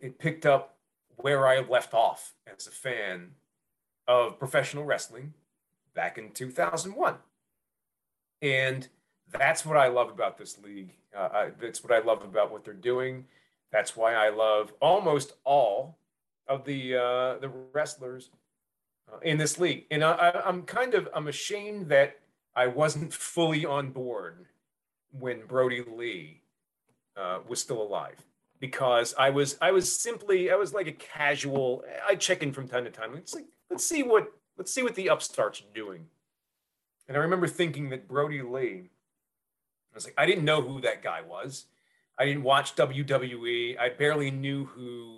It 0.00 0.18
picked 0.18 0.44
up 0.44 0.76
where 1.16 1.46
I 1.46 1.60
left 1.60 1.94
off 1.94 2.34
as 2.52 2.66
a 2.66 2.70
fan 2.70 3.30
of 4.06 4.38
professional 4.38 4.84
wrestling 4.84 5.32
back 5.94 6.18
in 6.18 6.32
2001, 6.32 7.14
and 8.42 8.88
that's 9.30 9.64
what 9.64 9.76
I 9.76 9.88
love 9.88 10.10
about 10.10 10.38
this 10.38 10.58
league. 10.58 10.92
Uh, 11.16 11.28
I, 11.32 11.50
that's 11.60 11.82
what 11.82 11.92
I 11.92 12.00
love 12.00 12.22
about 12.24 12.50
what 12.50 12.64
they're 12.64 12.74
doing. 12.74 13.26
That's 13.72 13.96
why 13.96 14.14
I 14.14 14.30
love 14.30 14.72
almost 14.80 15.34
all 15.44 15.98
of 16.46 16.64
the 16.64 16.96
uh, 16.96 17.38
the 17.38 17.50
wrestlers 17.72 18.30
uh, 19.12 19.18
in 19.20 19.38
this 19.38 19.58
league, 19.58 19.86
and 19.90 20.04
I, 20.04 20.42
I'm 20.44 20.62
kind 20.62 20.94
of 20.94 21.08
I'm 21.14 21.28
ashamed 21.28 21.88
that 21.88 22.18
I 22.54 22.68
wasn't 22.68 23.12
fully 23.12 23.66
on 23.66 23.90
board 23.90 24.46
when 25.10 25.46
Brodie 25.46 25.84
Lee 25.86 26.42
uh, 27.16 27.40
was 27.46 27.60
still 27.60 27.82
alive 27.82 28.24
because 28.60 29.14
I 29.18 29.30
was 29.30 29.56
I 29.60 29.70
was 29.72 29.94
simply 29.94 30.50
I 30.50 30.56
was 30.56 30.72
like 30.72 30.86
a 30.86 30.92
casual. 30.92 31.84
I 32.06 32.14
check 32.14 32.42
in 32.42 32.52
from 32.52 32.68
time 32.68 32.84
to 32.84 32.90
time. 32.90 33.14
It's 33.16 33.34
like 33.34 33.46
let's 33.70 33.86
see 33.86 34.02
what 34.02 34.32
let's 34.56 34.72
see 34.72 34.82
what 34.82 34.94
the 34.94 35.08
upstarts 35.08 35.60
are 35.60 35.74
doing. 35.74 36.06
And 37.08 37.16
I 37.16 37.20
remember 37.20 37.46
thinking 37.46 37.90
that 37.90 38.08
Brodie 38.08 38.42
Lee. 38.42 38.90
I 39.92 39.94
was 39.94 40.04
like 40.04 40.14
I 40.16 40.26
didn't 40.26 40.44
know 40.44 40.62
who 40.62 40.80
that 40.82 41.02
guy 41.02 41.20
was. 41.22 41.66
I 42.18 42.24
didn't 42.24 42.42
watch 42.42 42.74
WWE. 42.76 43.78
I 43.78 43.90
barely 43.90 44.30
knew 44.30 44.64
who 44.66 45.16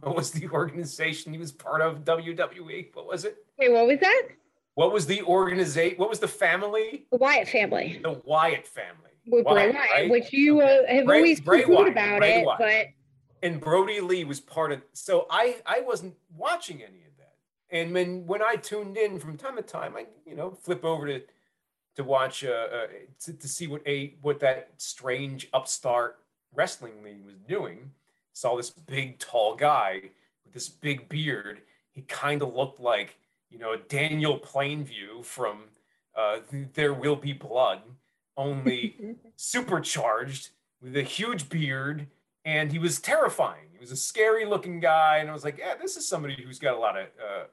what 0.00 0.16
was 0.16 0.30
the 0.30 0.48
organization 0.48 1.32
he 1.32 1.38
was 1.38 1.52
part 1.52 1.80
of? 1.80 2.04
WWE. 2.04 2.94
What 2.94 3.06
was 3.06 3.24
it? 3.24 3.36
Hey, 3.58 3.68
what 3.68 3.86
was 3.86 3.98
that? 4.00 4.28
What 4.74 4.92
was 4.92 5.06
the 5.06 5.22
organization? 5.22 5.98
What 5.98 6.08
was 6.08 6.20
the 6.20 6.28
family? 6.28 7.06
The 7.10 7.18
Wyatt 7.18 7.48
family. 7.48 8.00
The 8.02 8.20
Wyatt 8.24 8.66
family. 8.66 9.10
With 9.26 9.44
Wyatt, 9.44 9.72
Bray 9.72 9.78
Wyatt, 9.78 9.90
right? 9.92 10.10
which 10.10 10.32
you 10.32 10.60
uh, 10.60 10.78
have 10.88 11.06
Bray, 11.06 11.18
always 11.18 11.40
Bray 11.40 11.64
Wyatt, 11.64 11.88
about 11.88 12.18
Bray 12.18 12.40
it, 12.40 12.46
Wyatt. 12.46 12.58
but 12.58 12.86
and 13.46 13.60
Brody 13.60 14.00
Lee 14.00 14.24
was 14.24 14.40
part 14.40 14.72
of. 14.72 14.82
So 14.92 15.26
I 15.30 15.56
I 15.66 15.80
wasn't 15.80 16.14
watching 16.36 16.76
any 16.76 17.04
of 17.04 17.16
that, 17.18 17.34
and 17.70 17.92
when 17.92 18.26
when 18.26 18.42
I 18.42 18.56
tuned 18.56 18.96
in 18.96 19.18
from 19.18 19.36
time 19.36 19.56
to 19.56 19.62
time, 19.62 19.94
I 19.96 20.06
you 20.24 20.34
know 20.34 20.50
flip 20.50 20.84
over 20.84 21.06
to 21.06 21.22
to 21.96 22.04
watch 22.04 22.44
uh, 22.44 22.48
uh 22.48 22.86
to, 23.24 23.32
to 23.32 23.48
see 23.48 23.66
what 23.66 23.86
a 23.86 24.14
what 24.22 24.40
that 24.40 24.70
strange 24.76 25.48
upstart 25.52 26.18
wrestling 26.54 27.02
league 27.02 27.24
was 27.24 27.36
doing 27.48 27.90
saw 28.32 28.56
this 28.56 28.70
big, 28.70 29.18
tall 29.18 29.54
guy 29.54 30.00
with 30.44 30.54
this 30.54 30.68
big 30.68 31.08
beard. 31.08 31.60
He 31.92 32.02
kind 32.02 32.42
of 32.42 32.54
looked 32.54 32.80
like, 32.80 33.16
you 33.50 33.58
know, 33.58 33.76
Daniel 33.88 34.38
Plainview 34.38 35.24
from 35.24 35.64
uh, 36.16 36.38
There 36.74 36.94
Will 36.94 37.16
Be 37.16 37.32
Blood. 37.32 37.82
only 38.36 39.16
supercharged 39.36 40.50
with 40.80 40.96
a 40.96 41.02
huge 41.02 41.48
beard, 41.48 42.06
and 42.44 42.72
he 42.72 42.78
was 42.78 43.00
terrifying. 43.00 43.66
He 43.72 43.78
was 43.78 43.90
a 43.90 43.96
scary 43.96 44.46
looking 44.46 44.80
guy, 44.80 45.18
and 45.18 45.28
I 45.28 45.32
was 45.32 45.44
like, 45.44 45.58
yeah, 45.58 45.74
this 45.80 45.96
is 45.96 46.08
somebody 46.08 46.42
who's 46.42 46.58
got 46.58 46.74
a 46.74 46.78
lot 46.78 46.96
of 46.96 47.06
uh, 47.18 47.44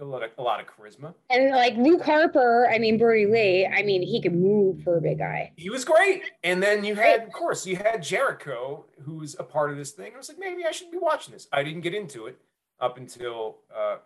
a 0.00 0.04
lot 0.04 0.22
of 0.22 0.30
a 0.38 0.42
lot 0.42 0.60
of 0.60 0.66
charisma. 0.66 1.14
And 1.30 1.50
like 1.50 1.76
Luke 1.76 2.02
Harper, 2.02 2.68
I 2.70 2.78
mean 2.78 2.98
Brodie 2.98 3.26
Lee, 3.26 3.66
I 3.66 3.82
mean 3.82 4.02
he 4.02 4.20
could 4.20 4.34
move 4.34 4.82
for 4.82 4.98
a 4.98 5.00
big 5.00 5.18
guy. 5.18 5.52
He 5.56 5.70
was 5.70 5.84
great. 5.84 6.22
And 6.42 6.62
then 6.62 6.84
you 6.84 6.94
had, 6.94 7.22
of 7.22 7.32
course, 7.32 7.66
you 7.66 7.76
had 7.76 8.02
Jericho, 8.02 8.86
who's 9.02 9.36
a 9.38 9.44
part 9.44 9.70
of 9.70 9.76
this 9.76 9.92
thing. 9.92 10.12
I 10.14 10.18
was 10.18 10.28
like, 10.28 10.38
maybe 10.38 10.64
I 10.64 10.70
should 10.70 10.90
be 10.90 10.98
watching 10.98 11.32
this. 11.32 11.48
I 11.52 11.62
didn't 11.62 11.82
get 11.82 11.94
into 11.94 12.26
it 12.26 12.38
up 12.80 12.98
until 12.98 13.58
uh, 13.74 13.96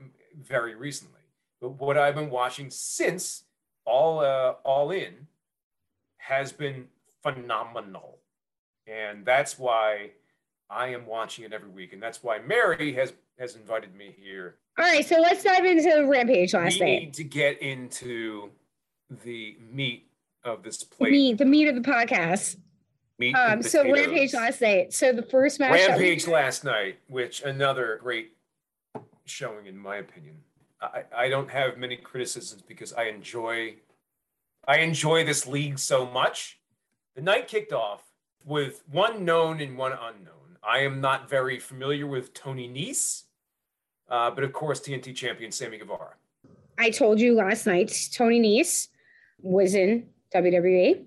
very 0.41 0.75
recently. 0.75 1.15
But 1.61 1.71
what 1.81 1.99
I've 1.99 2.15
been 2.15 2.31
watching 2.31 2.71
since 2.71 3.45
all 3.85 4.21
uh, 4.21 4.55
all 4.65 4.91
in 4.91 5.27
has 6.19 6.53
been 6.53 6.87
phenomenal, 7.23 8.19
and 8.87 9.25
that's 9.25 9.59
why 9.59 10.11
I 10.71 10.89
am 10.89 11.07
watching 11.07 11.45
it 11.45 11.53
every 11.53 11.71
week, 11.71 11.93
and 11.93 12.03
that's 12.03 12.23
why 12.23 12.39
Mary 12.39 12.93
has 12.95 13.13
has 13.39 13.57
invited 13.57 13.95
me 13.95 14.15
here. 14.17 14.57
All 14.79 14.85
right, 14.85 15.05
so 15.07 15.17
let's 15.21 15.43
dive 15.43 15.65
into 15.65 16.07
Rampage 16.07 16.55
last 16.55 16.79
night. 16.79 16.85
we 16.87 16.93
night. 16.93 17.01
need 17.07 17.15
to 17.15 17.25
get 17.25 17.61
into 17.61 18.51
the 19.25 19.57
meat 19.73 20.09
of 20.45 20.63
this 20.63 20.85
plate. 20.85 21.11
meat, 21.13 21.39
the 21.39 21.45
meat 21.45 21.69
of 21.69 21.75
the 21.75 21.81
podcast. 21.81 22.57
Meat 23.19 23.35
Um, 23.35 23.61
so. 23.63 23.83
Rampage 23.91 24.33
last 24.35 24.61
night. 24.61 24.93
So 24.93 25.13
the 25.13 25.23
first 25.23 25.59
match. 25.59 25.73
we- 25.73 25.87
Rampage 25.87 26.27
last 26.29 26.63
night, 26.65 26.99
which 27.09 27.43
another 27.43 27.99
great 28.03 28.33
showing 29.25 29.67
in 29.67 29.77
my 29.77 29.97
opinion. 29.97 30.37
I, 30.81 31.03
I 31.15 31.29
don't 31.29 31.51
have 31.51 31.77
many 31.77 31.97
criticisms 31.97 32.63
because 32.63 32.93
I 32.93 33.05
enjoy 33.05 33.75
I 34.67 34.79
enjoy 34.79 35.25
this 35.25 35.47
league 35.47 35.79
so 35.79 36.07
much. 36.07 36.61
The 37.17 37.23
night 37.23 37.49
kicked 37.49 37.73
off 37.73 38.03
with 38.45 38.83
one 38.91 39.25
known 39.25 39.61
and 39.61 39.77
one 39.77 39.93
unknown. 39.93 40.57
I 40.63 40.81
am 40.81 41.01
not 41.01 41.29
very 41.29 41.59
familiar 41.59 42.07
with 42.07 42.33
Tony 42.33 42.69
Nese, 42.69 43.25
uh, 44.09 44.31
but 44.31 44.45
of 44.45 44.53
course 44.53 44.81
TNT 44.81 45.15
champion 45.15 45.51
Sammy 45.53 45.79
Guevara. 45.79 46.15
I 46.79 46.91
told 46.91 47.21
you 47.21 47.35
last 47.35 47.67
night, 47.67 47.93
Tony 48.13 48.41
Nese 48.41 48.89
was 49.41 49.75
in 49.75 50.09
WWE. 50.35 51.05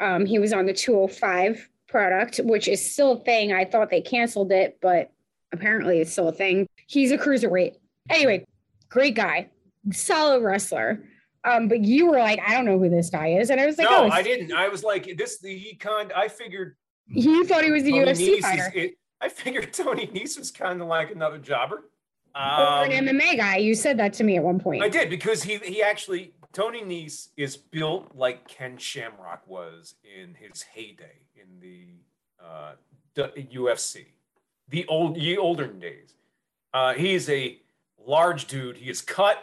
Um, 0.00 0.26
he 0.26 0.38
was 0.38 0.52
on 0.52 0.66
the 0.66 0.72
205 0.72 1.68
product, 1.88 2.40
which 2.42 2.66
is 2.66 2.92
still 2.92 3.12
a 3.12 3.20
thing. 3.20 3.52
I 3.52 3.64
thought 3.64 3.90
they 3.90 4.00
canceled 4.00 4.50
it, 4.50 4.78
but 4.82 5.12
apparently 5.52 6.00
it's 6.00 6.10
still 6.10 6.28
a 6.28 6.32
thing. 6.32 6.66
He's 6.88 7.12
a 7.12 7.18
cruiserweight. 7.18 7.76
Anyway, 8.10 8.44
great 8.88 9.14
guy, 9.14 9.50
solid 9.92 10.42
wrestler. 10.42 11.04
Um, 11.44 11.68
but 11.68 11.80
you 11.80 12.06
were 12.06 12.18
like, 12.18 12.40
I 12.44 12.54
don't 12.54 12.64
know 12.64 12.78
who 12.78 12.88
this 12.88 13.10
guy 13.10 13.34
is. 13.34 13.50
And 13.50 13.60
I 13.60 13.66
was 13.66 13.78
like, 13.78 13.88
no, 13.88 14.06
oh, 14.06 14.08
I 14.08 14.22
didn't. 14.22 14.52
I 14.52 14.68
was 14.68 14.82
like 14.82 15.16
this. 15.16 15.38
The 15.38 15.56
he 15.56 15.76
kind. 15.76 16.10
I 16.12 16.26
figured 16.26 16.74
you 17.06 17.44
thought 17.44 17.64
he 17.64 17.70
was 17.70 17.82
a 17.84 17.90
Tony 17.90 18.04
UFC 18.12 18.28
Nese 18.28 18.38
is- 18.38 18.40
fighter 18.40 18.72
it- 18.74 18.98
I 19.20 19.28
figured 19.28 19.72
Tony 19.72 20.06
Nese 20.06 20.38
was 20.38 20.50
kind 20.50 20.80
of 20.80 20.88
like 20.88 21.10
another 21.10 21.38
jobber. 21.38 21.84
Or 22.34 22.40
Um, 22.40 22.90
an 22.90 23.06
MMA 23.06 23.36
guy. 23.36 23.56
You 23.56 23.74
said 23.74 23.98
that 23.98 24.12
to 24.14 24.24
me 24.24 24.36
at 24.36 24.42
one 24.42 24.58
point. 24.58 24.82
I 24.82 24.88
did 24.88 25.08
because 25.10 25.42
he 25.42 25.58
he 25.58 25.82
actually 25.82 26.32
Tony 26.52 26.82
Nese 26.82 27.28
is 27.36 27.56
built 27.56 28.14
like 28.14 28.46
Ken 28.48 28.78
Shamrock 28.78 29.46
was 29.46 29.94
in 30.04 30.34
his 30.34 30.62
heyday 30.62 31.18
in 31.34 31.60
the 31.60 31.86
uh, 32.44 32.72
UFC, 33.16 34.06
the 34.68 34.86
old 34.86 35.16
ye 35.16 35.36
olden 35.36 35.78
days. 35.78 36.14
Uh, 36.72 36.94
he 36.94 37.14
is 37.14 37.28
a 37.28 37.58
large 38.04 38.46
dude. 38.46 38.76
He 38.76 38.90
is 38.90 39.00
cut. 39.00 39.36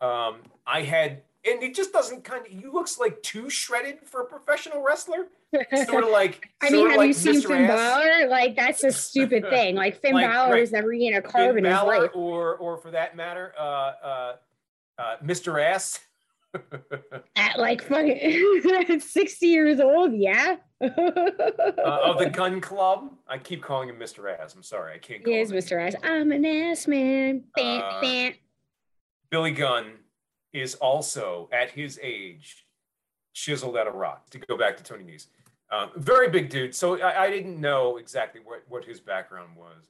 Um, 0.00 0.36
I 0.66 0.82
had, 0.82 1.22
and 1.44 1.62
it 1.62 1.74
just 1.74 1.92
doesn't 1.92 2.24
kind 2.24 2.46
of. 2.46 2.52
He 2.52 2.66
looks 2.66 2.98
like 2.98 3.22
too 3.22 3.50
shredded 3.50 3.98
for 4.04 4.22
a 4.22 4.24
professional 4.26 4.82
wrestler. 4.82 5.26
Sort 5.86 6.04
of 6.04 6.10
like. 6.10 6.48
I 6.62 6.70
mean, 6.70 6.88
have 6.88 6.96
like 6.98 7.08
you 7.08 7.12
seen 7.12 7.34
Mr. 7.42 7.48
Finn. 7.48 7.66
Balor? 7.66 8.28
Like, 8.28 8.56
that's 8.56 8.84
a 8.84 8.92
stupid 8.92 9.44
thing. 9.50 9.74
Like, 9.74 10.00
Finn 10.00 10.14
Like, 10.14 10.26
Balor 10.30 10.52
right. 10.52 10.60
has 10.60 10.72
never 10.72 10.92
eaten 10.92 11.18
a 11.18 11.22
carb 11.22 11.54
Finn 11.54 11.58
in 11.58 11.64
his 11.64 11.74
Balor, 11.74 12.00
life. 12.02 12.10
or 12.14 12.56
or 12.56 12.76
for 12.78 12.90
that 12.92 13.16
matter, 13.16 13.52
uh, 13.58 13.62
uh, 13.62 14.36
uh, 14.98 15.16
Mr. 15.24 15.62
Ass. 15.62 16.00
At 17.36 17.58
like 17.58 17.82
fucking 17.82 19.00
60 19.00 19.46
years 19.46 19.80
old, 19.80 20.12
yeah. 20.12 20.56
uh, 20.82 20.86
of 22.04 22.18
the 22.18 22.28
Gunn 22.30 22.60
Club. 22.60 23.10
I 23.26 23.38
keep 23.38 23.62
calling 23.62 23.88
him 23.88 23.96
Mr. 23.96 24.30
Ass. 24.38 24.54
I'm 24.54 24.62
sorry, 24.62 24.94
I 24.94 24.98
can't. 24.98 25.24
Call 25.24 25.32
he 25.32 25.40
is 25.40 25.50
him. 25.50 25.56
Mr. 25.56 25.80
Ass. 25.80 25.94
I'm 26.02 26.30
an 26.30 26.44
ass 26.44 26.86
man. 26.86 27.44
Bam, 27.56 27.80
Uh, 27.82 28.00
bam. 28.02 28.34
Billy 29.30 29.52
Gunn 29.52 29.92
is 30.52 30.74
also 30.76 31.48
at 31.52 31.70
his 31.70 31.98
age 32.02 32.66
chiseled 33.32 33.76
out 33.76 33.86
of 33.86 33.94
rock. 33.94 34.28
To 34.30 34.38
go 34.38 34.56
back 34.56 34.76
to 34.76 34.82
Tony 34.82 35.04
Nese, 35.04 35.26
um, 35.70 35.90
very 35.96 36.28
big 36.28 36.50
dude. 36.50 36.74
So 36.74 37.00
I, 37.00 37.24
I 37.24 37.30
didn't 37.30 37.60
know 37.60 37.96
exactly 37.96 38.40
what 38.44 38.62
what 38.68 38.84
his 38.84 39.00
background 39.00 39.56
was. 39.56 39.82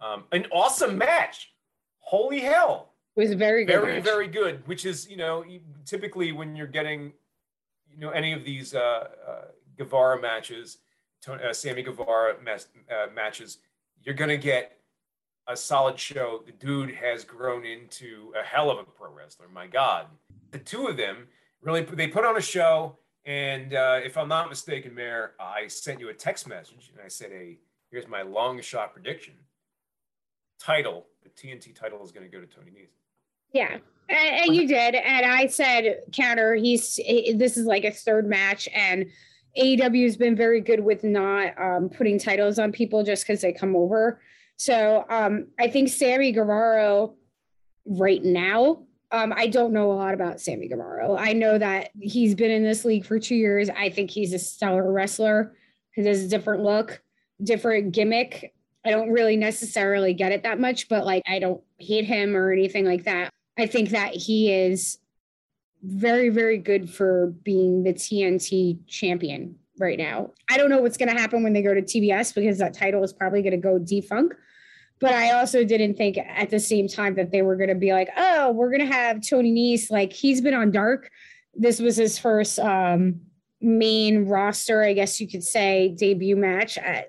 Um, 0.00 0.24
an 0.32 0.46
awesome 0.52 0.98
match. 0.98 1.52
Holy 2.00 2.40
hell! 2.40 2.94
It 3.16 3.20
was 3.20 3.34
very 3.34 3.64
good. 3.64 3.72
very 3.72 3.94
match. 3.94 4.04
very 4.04 4.26
good 4.26 4.66
which 4.66 4.84
is 4.84 5.08
you 5.08 5.16
know 5.16 5.44
typically 5.84 6.32
when 6.32 6.56
you're 6.56 6.66
getting 6.66 7.12
you 7.88 7.98
know 7.98 8.10
any 8.10 8.32
of 8.32 8.44
these 8.44 8.74
uh, 8.74 9.08
uh 9.28 9.44
guevara 9.78 10.20
matches 10.20 10.78
Tony, 11.22 11.42
uh, 11.42 11.52
sammy 11.52 11.82
guevara 11.82 12.34
mas- 12.42 12.68
uh, 12.90 13.06
matches 13.14 13.58
you're 14.02 14.14
gonna 14.14 14.36
get 14.36 14.78
a 15.46 15.56
solid 15.56 15.98
show 15.98 16.42
the 16.46 16.52
dude 16.52 16.94
has 16.94 17.24
grown 17.24 17.64
into 17.64 18.32
a 18.40 18.44
hell 18.44 18.70
of 18.70 18.78
a 18.78 18.84
pro 18.84 19.12
wrestler 19.12 19.46
my 19.52 19.66
god 19.66 20.06
the 20.50 20.58
two 20.58 20.86
of 20.86 20.96
them 20.96 21.26
really 21.62 21.82
they 21.82 22.08
put 22.08 22.24
on 22.24 22.36
a 22.36 22.40
show 22.40 22.96
and 23.26 23.74
uh, 23.74 24.00
if 24.02 24.16
i'm 24.16 24.28
not 24.28 24.48
mistaken 24.48 24.94
mayor 24.94 25.32
i 25.40 25.66
sent 25.66 26.00
you 26.00 26.08
a 26.08 26.14
text 26.14 26.48
message 26.48 26.90
and 26.92 27.04
i 27.04 27.08
said 27.08 27.30
hey 27.30 27.58
here's 27.90 28.08
my 28.08 28.22
long 28.22 28.60
shot 28.60 28.92
prediction 28.92 29.34
title 30.58 31.06
the 31.22 31.28
tnt 31.30 31.74
title 31.74 32.02
is 32.02 32.12
going 32.12 32.24
to 32.24 32.30
go 32.30 32.40
to 32.40 32.46
tony 32.46 32.70
Nese. 32.70 32.88
Yeah. 33.54 33.78
And, 34.10 34.54
you 34.54 34.68
did. 34.68 34.96
And 34.96 35.24
I 35.24 35.46
said, 35.46 36.02
counter, 36.12 36.54
he's 36.56 36.96
this 36.96 37.56
is 37.56 37.64
like 37.64 37.84
a 37.84 37.90
third 37.90 38.28
match. 38.28 38.68
And 38.74 39.06
AEW 39.56 40.04
has 40.04 40.16
been 40.16 40.36
very 40.36 40.60
good 40.60 40.80
with 40.80 41.04
not 41.04 41.58
um, 41.58 41.88
putting 41.88 42.18
titles 42.18 42.58
on 42.58 42.72
people 42.72 43.02
just 43.02 43.24
because 43.24 43.40
they 43.40 43.52
come 43.52 43.74
over. 43.74 44.20
So 44.56 45.04
um, 45.08 45.48
I 45.58 45.68
think 45.68 45.88
Sammy 45.88 46.32
Guevara 46.32 47.08
right 47.86 48.22
now, 48.22 48.84
um, 49.10 49.32
I 49.36 49.46
don't 49.46 49.72
know 49.72 49.92
a 49.92 49.94
lot 49.94 50.14
about 50.14 50.40
Sammy 50.40 50.68
Guevara. 50.68 51.14
I 51.14 51.32
know 51.32 51.58
that 51.58 51.90
he's 52.00 52.34
been 52.34 52.50
in 52.50 52.64
this 52.64 52.84
league 52.84 53.04
for 53.04 53.18
two 53.18 53.36
years. 53.36 53.68
I 53.70 53.90
think 53.90 54.10
he's 54.10 54.32
a 54.32 54.38
stellar 54.38 54.90
wrestler. 54.90 55.54
He 55.92 56.04
has 56.04 56.24
a 56.24 56.28
different 56.28 56.62
look, 56.62 57.02
different 57.42 57.92
gimmick. 57.92 58.54
I 58.84 58.90
don't 58.90 59.10
really 59.10 59.36
necessarily 59.36 60.14
get 60.14 60.32
it 60.32 60.42
that 60.42 60.60
much, 60.60 60.88
but 60.88 61.06
like 61.06 61.22
I 61.26 61.38
don't 61.38 61.62
hate 61.78 62.04
him 62.04 62.36
or 62.36 62.52
anything 62.52 62.84
like 62.84 63.04
that. 63.04 63.30
I 63.58 63.66
think 63.66 63.90
that 63.90 64.14
he 64.14 64.52
is 64.52 64.98
very, 65.82 66.28
very 66.30 66.58
good 66.58 66.90
for 66.90 67.34
being 67.44 67.84
the 67.84 67.94
TNT 67.94 68.78
champion 68.86 69.56
right 69.78 69.98
now. 69.98 70.30
I 70.50 70.56
don't 70.56 70.70
know 70.70 70.80
what's 70.80 70.96
going 70.96 71.14
to 71.14 71.20
happen 71.20 71.42
when 71.42 71.52
they 71.52 71.62
go 71.62 71.74
to 71.74 71.82
TBS 71.82 72.34
because 72.34 72.58
that 72.58 72.74
title 72.74 73.02
is 73.02 73.12
probably 73.12 73.42
going 73.42 73.52
to 73.52 73.56
go 73.58 73.78
defunct. 73.78 74.34
But 75.00 75.12
I 75.12 75.32
also 75.32 75.64
didn't 75.64 75.96
think 75.96 76.18
at 76.18 76.50
the 76.50 76.60
same 76.60 76.88
time 76.88 77.14
that 77.16 77.30
they 77.30 77.42
were 77.42 77.56
going 77.56 77.68
to 77.68 77.74
be 77.74 77.92
like, 77.92 78.08
oh, 78.16 78.52
we're 78.52 78.70
going 78.70 78.88
to 78.88 78.94
have 78.94 79.20
Tony 79.20 79.52
Nese. 79.52 79.90
Like 79.90 80.12
he's 80.12 80.40
been 80.40 80.54
on 80.54 80.70
Dark. 80.70 81.10
This 81.54 81.80
was 81.80 81.96
his 81.96 82.18
first 82.18 82.58
um, 82.58 83.20
main 83.60 84.26
roster, 84.26 84.82
I 84.82 84.92
guess 84.92 85.20
you 85.20 85.28
could 85.28 85.42
say, 85.42 85.88
debut 85.88 86.36
match. 86.36 86.78
I, 86.78 87.06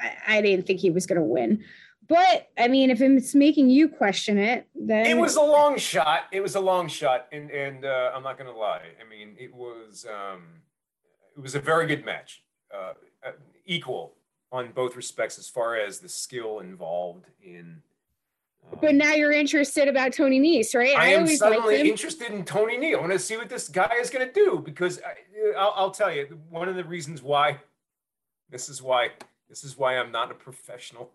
I, 0.00 0.36
I 0.36 0.42
didn't 0.42 0.66
think 0.66 0.80
he 0.80 0.90
was 0.90 1.06
going 1.06 1.20
to 1.20 1.24
win. 1.24 1.64
But 2.08 2.48
I 2.56 2.68
mean, 2.68 2.90
if 2.90 3.02
it's 3.02 3.34
making 3.34 3.68
you 3.68 3.88
question 3.88 4.38
it, 4.38 4.66
then 4.74 5.06
It 5.06 5.18
was 5.18 5.36
a 5.36 5.42
long 5.42 5.76
shot. 5.76 6.24
It 6.32 6.40
was 6.40 6.54
a 6.54 6.60
long 6.60 6.88
shot, 6.88 7.26
and 7.32 7.50
and 7.50 7.84
uh, 7.84 8.12
I'm 8.14 8.22
not 8.22 8.38
going 8.38 8.50
to 8.50 8.58
lie. 8.58 8.80
I 8.98 9.06
mean, 9.06 9.36
it 9.38 9.54
was 9.54 10.06
um, 10.08 10.62
it 11.38 11.42
was 11.42 11.54
a 11.54 11.60
very 11.60 11.86
good 11.86 12.04
match, 12.04 12.42
uh, 12.74 12.94
uh, 13.24 13.30
equal 13.64 14.14
on 14.50 14.72
both 14.72 14.96
respects 14.96 15.38
as 15.38 15.48
far 15.48 15.76
as 15.76 16.00
the 16.00 16.08
skill 16.08 16.58
involved 16.58 17.26
in. 17.40 17.80
uh, 18.72 18.76
But 18.80 18.96
now 18.96 19.14
you're 19.14 19.30
interested 19.32 19.86
about 19.86 20.12
Tony 20.12 20.40
Nese, 20.40 20.74
right? 20.74 20.96
I 20.98 21.08
am 21.08 21.28
suddenly 21.28 21.88
interested 21.88 22.32
in 22.32 22.44
Tony 22.44 22.76
Nese. 22.76 22.96
I 22.96 23.00
want 23.00 23.12
to 23.12 23.18
see 23.20 23.36
what 23.36 23.48
this 23.48 23.68
guy 23.68 23.92
is 24.00 24.10
going 24.10 24.26
to 24.26 24.32
do 24.32 24.60
because 24.64 25.00
I, 25.00 25.56
I'll, 25.56 25.72
I'll 25.76 25.90
tell 25.92 26.12
you 26.12 26.40
one 26.50 26.68
of 26.68 26.74
the 26.74 26.84
reasons 26.84 27.22
why. 27.22 27.58
This 28.50 28.68
is 28.68 28.82
why. 28.82 29.10
This 29.48 29.62
is 29.62 29.78
why 29.78 29.96
I'm 29.96 30.10
not 30.10 30.32
a 30.32 30.34
professional. 30.34 31.12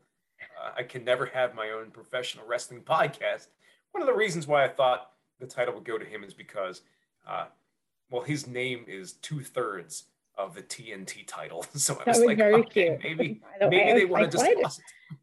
Uh, 0.63 0.71
I 0.77 0.83
can 0.83 1.03
never 1.03 1.25
have 1.25 1.53
my 1.53 1.71
own 1.71 1.91
professional 1.91 2.47
wrestling 2.47 2.81
podcast. 2.85 3.47
One 3.91 4.01
of 4.01 4.07
the 4.07 4.13
reasons 4.13 4.47
why 4.47 4.63
I 4.63 4.69
thought 4.69 5.09
the 5.39 5.47
title 5.47 5.73
would 5.73 5.83
go 5.83 5.97
to 5.97 6.05
him 6.05 6.23
is 6.23 6.33
because, 6.33 6.81
uh, 7.27 7.45
well, 8.09 8.21
his 8.21 8.47
name 8.47 8.85
is 8.87 9.13
two 9.13 9.41
thirds 9.41 10.05
of 10.37 10.55
the 10.55 10.61
TNT 10.63 11.25
title. 11.27 11.65
So 11.75 11.93
I 12.05 12.09
was, 12.09 12.17
was 12.19 12.25
like, 12.27 12.39
okay, 12.39 12.97
cute. 12.99 13.03
maybe 13.03 13.33
By 13.41 13.47
the 13.59 13.67
way, 13.69 13.81
I 13.81 13.85
maybe 13.85 13.99
they 13.99 14.05
want 14.05 14.23
to 14.25 14.37
just 14.37 14.43
what? 14.45 14.61
toss 14.63 14.79
it. 15.11 15.17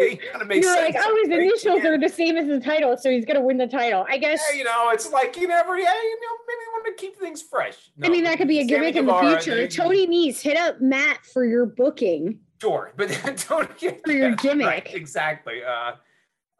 They 0.00 0.16
kind 0.16 0.40
of 0.40 0.48
makes 0.48 0.64
You're 0.64 0.74
sense. 0.74 0.94
like, 0.94 1.04
oh, 1.06 1.20
his 1.24 1.30
initials 1.36 1.84
are 1.84 1.98
the 1.98 2.08
same 2.08 2.38
as 2.38 2.46
the 2.46 2.58
title, 2.60 2.96
so 2.96 3.10
he's 3.10 3.26
gonna 3.26 3.42
win 3.42 3.58
the 3.58 3.66
title. 3.66 4.06
I 4.08 4.16
guess 4.16 4.42
Yeah, 4.50 4.58
you 4.58 4.64
know, 4.64 4.88
it's 4.90 5.12
like 5.12 5.36
you 5.36 5.46
never, 5.48 5.76
yeah, 5.76 5.92
you 5.92 6.20
know, 6.20 6.28
maybe 6.46 6.58
they 6.64 6.72
want 6.72 6.86
to 6.86 6.92
keep 7.06 7.16
things 7.18 7.42
fresh. 7.42 7.90
I 8.02 8.08
mean, 8.08 8.24
that 8.24 8.38
could 8.38 8.48
be 8.48 8.60
a 8.60 8.62
Sammy 8.62 8.92
gimmick 8.92 8.96
in 8.96 9.04
the 9.06 9.12
Guevara, 9.12 9.40
future. 9.42 9.56
they- 9.56 9.68
Tony 9.68 10.06
Nese, 10.06 10.40
hit 10.40 10.56
up 10.56 10.80
Matt 10.80 11.26
for 11.26 11.44
your 11.44 11.66
booking. 11.66 12.40
Sure, 12.62 12.92
but 12.96 13.08
don't 13.50 13.76
get 13.78 14.02
For 14.02 14.12
your 14.12 14.34
gimmick. 14.36 14.66
Right, 14.66 14.94
exactly. 14.94 15.62
Uh, 15.62 15.92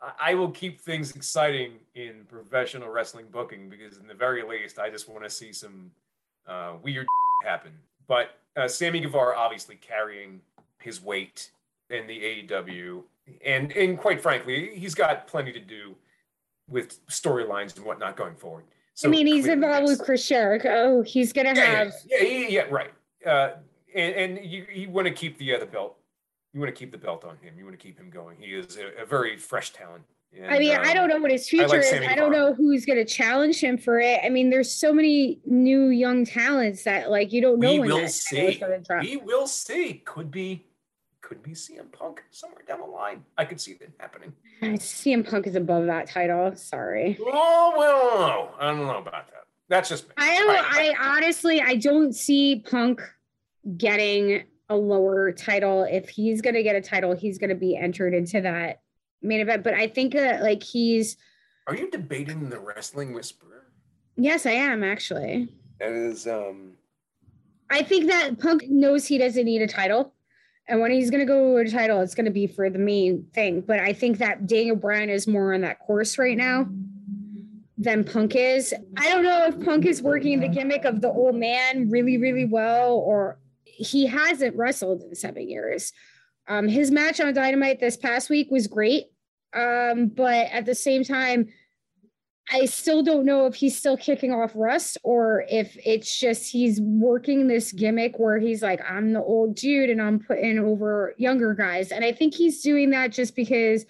I- 0.03 0.13
I 0.21 0.35
will 0.35 0.51
keep 0.51 0.79
things 0.83 1.17
exciting 1.17 1.79
in 1.95 2.27
professional 2.29 2.91
wrestling 2.91 3.27
booking 3.31 3.71
because, 3.71 3.97
in 3.97 4.07
the 4.07 4.15
very 4.15 4.43
least, 4.43 4.79
I 4.79 4.91
just 4.91 5.09
want 5.09 5.25
to 5.25 5.31
see 5.31 5.55
some 5.55 5.91
uh, 6.47 6.75
weird 6.83 7.07
happen. 7.43 7.73
But 8.07 8.39
uh, 8.57 8.69
Sammy 8.69 9.01
Guevara 9.01 9.37
obviously 9.37 9.77
carrying 9.77 10.41
his 10.81 11.03
weight 11.03 11.51
in 11.91 12.07
the 12.07 12.19
AEW, 12.49 13.03
and 13.45 13.73
and 13.73 13.99
quite 13.99 14.21
frankly, 14.21 14.71
he's 14.75 14.95
got 14.95 15.27
plenty 15.27 15.53
to 15.53 15.61
do 15.61 15.95
with 16.69 17.05
storylines 17.09 17.77
and 17.77 17.85
whatnot 17.85 18.17
going 18.17 18.35
forward. 18.35 18.65
So 18.95 19.09
I 19.09 19.11
mean, 19.11 19.27
he's 19.27 19.47
involved 19.47 19.87
with 19.87 20.01
Chris 20.01 20.27
Jericho. 20.27 21.03
He's 21.03 21.33
gonna 21.33 21.55
Yeah, 21.55 21.65
have. 21.65 21.93
yeah, 22.09 22.23
yeah, 22.23 22.39
yeah, 22.39 22.49
yeah, 22.49 22.61
right. 22.71 22.91
Uh, 23.25 23.51
and 23.95 24.15
and 24.15 24.45
you, 24.45 24.67
you 24.73 24.91
want 24.91 25.07
to 25.07 25.13
keep 25.13 25.39
the 25.39 25.55
other 25.55 25.67
belt. 25.67 25.97
You 26.55 26.61
want 26.61 26.75
to 26.75 26.79
keep 26.79 26.93
the 26.93 26.99
belt 26.99 27.25
on 27.25 27.37
him. 27.43 27.55
You 27.59 27.65
want 27.65 27.79
to 27.79 27.83
keep 27.83 27.99
him 27.99 28.09
going. 28.09 28.39
He 28.41 28.55
is 28.55 28.79
a, 28.79 29.03
a 29.03 29.07
very 29.07 29.37
fresh 29.37 29.73
talent. 29.73 30.03
I 30.35 30.39
And, 30.39 30.59
mean, 30.59 30.75
I 30.75 30.91
um, 30.91 30.95
don't 30.95 31.09
know 31.09 31.19
what 31.19 31.31
his 31.31 31.47
I 31.47 31.49
future 31.49 31.69
like 31.69 31.81
is. 31.81 31.93
I 31.93 32.15
don't 32.15 32.33
know 32.33 32.53
who's 32.55 32.85
going 32.85 32.99
to 32.99 33.05
challenge 33.05 33.61
him 33.61 33.79
for 33.79 34.01
it. 34.01 34.21
I 34.23 34.29
mean, 34.29 34.51
there's 34.51 34.71
so 34.71 34.93
many 34.93 35.41
new 35.47 35.89
young 35.89 36.25
talents 36.25 36.85
that 36.85 37.11
like 37.11 37.33
you 37.33 37.41
don't 37.41 37.59
know 37.59 37.73
We 37.73 37.81
when 37.81 37.89
will 37.89 38.09
see. 38.09 38.63
We 39.01 39.17
will 39.17 39.47
see. 39.47 40.03
Could 40.05 40.31
be, 40.31 40.65
could 41.23 41.43
be 41.43 41.53
CM 41.53 41.91
Punk 41.91 42.23
somewhere 42.31 42.63
down 42.69 42.81
the 42.81 42.87
line. 42.87 43.25
I 43.39 43.45
could 43.47 43.61
see 43.61 43.75
that 43.75 43.91
happening. 43.99 44.33
CM 44.63 45.29
Punk 45.29 45.47
is 45.47 45.55
above 45.57 45.87
that 45.87 46.09
title. 46.09 46.55
Sorry. 46.57 47.19
Oh 47.21 47.75
well, 47.77 48.55
I 48.61 48.71
don't 48.71 48.87
know 48.87 48.99
about 48.99 49.27
that. 49.29 49.45
That's 49.69 49.89
just 49.89 50.09
me. 50.09 50.15
I 50.19 50.39
don't. 50.39 50.49
Right. 50.49 50.95
I 51.01 51.17
honestly, 51.17 51.61
I 51.61 51.77
don't 51.77 52.15
see 52.15 52.63
Punk 52.69 53.01
getting 53.77 54.45
a 54.69 54.77
lower 54.77 55.33
title. 55.33 55.85
If 55.85 56.09
he's 56.09 56.41
gonna 56.43 56.63
get 56.63 56.77
a 56.77 56.81
title, 56.81 57.15
he's 57.17 57.39
gonna 57.39 57.55
be 57.55 57.77
entered 57.77 58.15
into 58.15 58.41
that 58.43 58.81
main 59.23 59.41
event. 59.41 59.65
But 59.65 59.75
I 59.75 59.89
think 59.89 60.13
that 60.15 60.43
like 60.43 60.63
he's. 60.63 61.17
Are 61.67 61.75
you 61.75 61.91
debating 61.91 62.49
the 62.49 62.61
wrestling 62.61 63.13
whisperer? 63.13 63.67
Yes, 64.17 64.47
I 64.47 64.53
am 64.53 64.83
actually. 64.83 65.49
That 65.79 65.93
is, 65.93 66.27
um, 66.27 66.73
I 67.71 67.83
think 67.83 68.07
that 68.07 68.39
Punk 68.39 68.69
knows 68.69 69.07
he 69.07 69.19
doesn't 69.19 69.45
need 69.45 69.63
a 69.63 69.67
title. 69.67 70.15
And 70.69 70.81
when 70.81 70.91
he's 70.91 71.11
going 71.11 71.21
to 71.21 71.27
go 71.27 71.63
to 71.63 71.69
a 71.69 71.71
title, 71.71 72.01
it's 72.01 72.15
going 72.15 72.25
to 72.25 72.33
be 72.33 72.47
for 72.47 72.71
the 72.71 72.79
main 72.79 73.27
thing. 73.35 73.61
But 73.61 73.79
I 73.79 73.93
think 73.93 74.19
that 74.19 74.47
Daniel 74.47 74.75
Bryan 74.75 75.11
is 75.11 75.27
more 75.27 75.55
on 75.55 75.61
that 75.61 75.79
course 75.79 76.19
right 76.19 76.37
now 76.37 76.69
than 77.79 78.05
Punk 78.05 78.35
is. 78.35 78.75
I 78.97 79.09
don't 79.09 79.23
know 79.23 79.47
if 79.47 79.65
Punk 79.65 79.87
is 79.87 80.03
working 80.03 80.41
the 80.41 80.49
gimmick 80.49 80.85
of 80.85 81.03
the 81.03 81.11
old 81.11 81.37
man 81.37 81.89
really, 81.91 82.19
really 82.19 82.47
well, 82.47 82.95
or 82.95 83.39
he 83.65 84.07
hasn't 84.07 84.57
wrestled 84.57 85.03
in 85.03 85.15
seven 85.15 85.49
years. 85.49 85.93
Um, 86.49 86.69
his 86.69 86.91
match 86.91 87.21
on 87.21 87.35
Dynamite 87.35 87.81
this 87.81 87.97
past 87.97 88.31
week 88.31 88.49
was 88.51 88.67
great. 88.67 89.07
Um, 89.55 90.09
but 90.09 90.49
at 90.53 90.67
the 90.67 90.75
same 90.75 91.03
time, 91.03 91.49
I 92.53 92.67
still 92.67 93.03
don't 93.03 93.25
know 93.25 93.47
if 93.47 93.57
he's 93.57 93.77
still 93.77 93.97
kicking 93.97 94.33
off 94.33 94.53
rust 94.55 94.99
or 95.03 95.45
if 95.51 95.77
it's 95.85 96.17
just 96.17 96.51
he's 96.53 96.81
working 96.81 97.49
this 97.49 97.73
gimmick 97.73 98.19
where 98.19 98.39
he's 98.39 98.63
like, 98.63 98.81
I'm 98.89 99.13
the 99.13 99.23
old 99.23 99.57
dude 99.57 99.91
and 99.91 100.01
I'm 100.01 100.21
putting 100.21 100.59
over 100.59 101.15
younger 101.19 101.55
guys. 101.55 101.91
And 101.91 102.05
I 102.05 102.13
think 102.13 102.35
he's 102.35 102.63
doing 102.63 102.91
that 102.91 103.11
just 103.11 103.35
because, 103.35 103.85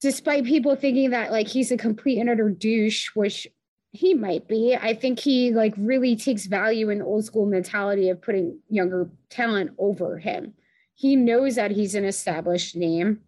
despite 0.00 0.44
people 0.44 0.76
thinking 0.76 1.10
that 1.10 1.30
like 1.30 1.46
he's 1.46 1.70
a 1.70 1.76
complete 1.76 2.18
and 2.18 2.30
utter 2.30 2.48
douche, 2.48 3.10
which 3.14 3.46
he 3.90 4.14
might 4.14 4.48
be, 4.48 4.74
I 4.74 4.94
think 4.94 5.18
he 5.18 5.50
like 5.50 5.74
really 5.76 6.16
takes 6.16 6.46
value 6.46 6.88
in 6.88 7.00
the 7.00 7.04
old 7.04 7.26
school 7.26 7.44
mentality 7.44 8.08
of 8.08 8.22
putting 8.22 8.58
younger 8.70 9.10
talent 9.28 9.72
over 9.76 10.18
him. 10.18 10.54
He 10.94 11.16
knows 11.16 11.56
that 11.56 11.70
he's 11.70 11.94
an 11.94 12.04
established 12.04 12.76
name. 12.76 13.20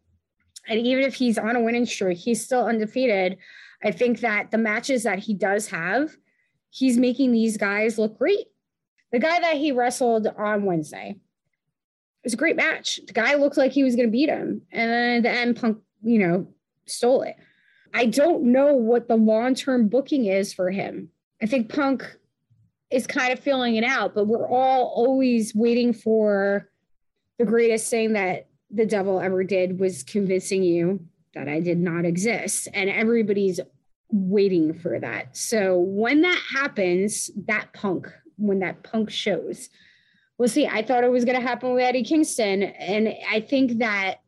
And 0.69 0.81
even 0.81 1.05
if 1.05 1.15
he's 1.15 1.39
on 1.39 1.57
a 1.57 1.63
winning 1.63 1.87
streak, 1.87 2.19
he's 2.19 2.45
still 2.45 2.67
undefeated. 2.67 3.39
I 3.83 3.91
think 3.91 4.21
that 4.21 4.51
the 4.51 4.59
matches 4.59 5.03
that 5.03 5.19
he 5.19 5.35
does 5.35 5.69
have, 5.69 6.17
he's 6.71 6.97
making 6.97 7.33
these 7.33 7.57
guys 7.57 7.99
look 7.99 8.19
great. 8.19 8.47
The 9.13 9.19
guy 9.19 9.41
that 9.41 9.57
he 9.57 9.73
wrestled 9.73 10.27
on 10.27 10.65
Wednesday 10.65 11.17
it 12.25 12.29
was 12.29 12.35
a 12.35 12.39
great 12.39 12.57
match. 12.57 13.01
The 13.07 13.13
guy 13.13 13.35
looked 13.35 13.59
like 13.59 13.73
he 13.73 13.85
was 13.85 13.97
going 13.97 14.09
to 14.09 14.13
beat 14.13 14.31
him, 14.31 14.63
and 14.73 14.91
then 14.91 15.23
the 15.23 15.31
end, 15.31 15.61
Punk, 15.61 15.79
you 16.03 16.19
know, 16.19 16.49
stole 16.87 17.21
it. 17.21 17.37
I 17.93 18.07
don't 18.07 18.45
know 18.45 18.73
what 18.73 19.09
the 19.09 19.17
long 19.17 19.55
term 19.55 19.89
booking 19.89 20.25
is 20.25 20.55
for 20.55 20.71
him. 20.71 21.11
I 21.43 21.47
think 21.47 21.69
Punk 21.69 22.03
is 22.91 23.07
kind 23.07 23.31
of 23.31 23.41
filling 23.41 23.77
it 23.77 23.85
out, 23.85 24.15
but 24.15 24.27
we're 24.27 24.49
all 24.49 24.87
always 24.97 25.55
waiting 25.55 25.93
for 25.93 26.71
the 27.39 27.45
greatest 27.45 27.91
thing 27.91 28.13
that 28.13 28.47
the 28.71 28.87
devil 28.87 29.21
ever 29.21 29.45
did 29.45 29.79
was 29.79 30.03
convincing 30.03 30.63
you 30.63 31.01
that 31.35 31.49
I 31.49 31.61
did 31.61 31.79
not 31.79 32.05
exist. 32.05 32.69
And 32.73 32.89
everybody's 32.89 33.61
waiting 34.11 34.73
for 34.73 34.99
that. 35.01 35.37
So 35.37 35.79
when 35.79 36.23
that 36.23 36.41
happens, 36.53 37.31
that 37.47 37.73
punk, 37.73 38.09
when 38.37 38.61
that 38.61 38.83
punk 38.83 39.11
shows, 39.11 39.69
we'll 40.39 40.49
see. 40.49 40.67
I 40.67 40.83
thought 40.83 41.05
it 41.05 41.11
was 41.11 41.25
going 41.25 41.41
to 41.41 41.47
happen 41.47 41.73
with 41.75 41.83
Eddie 41.83 42.05
Kingston. 42.05 42.63
And 42.63 43.15
I 43.31 43.41
think 43.41 43.79
that 43.79 44.21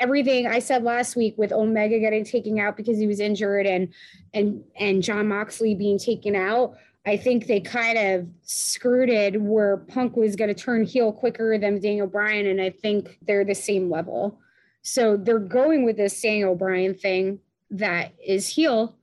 everything 0.00 0.46
I 0.46 0.58
said 0.58 0.82
last 0.82 1.16
week 1.16 1.34
with 1.36 1.52
Omega 1.52 1.98
getting 1.98 2.24
taken 2.24 2.58
out 2.58 2.76
because 2.76 2.98
he 2.98 3.06
was 3.06 3.20
injured 3.20 3.66
and 3.66 3.92
and 4.34 4.62
and 4.78 5.02
Jon 5.02 5.28
Moxley 5.28 5.74
being 5.74 5.98
taken 5.98 6.36
out, 6.36 6.76
I 7.06 7.16
think 7.16 7.46
they 7.46 7.60
kind 7.60 7.96
of 7.96 8.26
skirted 8.42 9.40
where 9.40 9.76
Punk 9.76 10.16
was 10.16 10.34
going 10.34 10.52
to 10.52 10.60
turn 10.60 10.84
heel 10.84 11.12
quicker 11.12 11.56
than 11.56 11.80
Daniel 11.80 12.08
Bryan. 12.08 12.46
And 12.46 12.60
I 12.60 12.70
think 12.70 13.18
they're 13.22 13.44
the 13.44 13.54
same 13.54 13.88
level. 13.88 14.40
So 14.82 15.16
they're 15.16 15.38
going 15.38 15.84
with 15.84 15.96
this 15.96 16.20
Daniel 16.20 16.56
Bryan 16.56 16.94
thing 16.94 17.38
that 17.70 18.12
is 18.24 18.48
heel, 18.48 18.96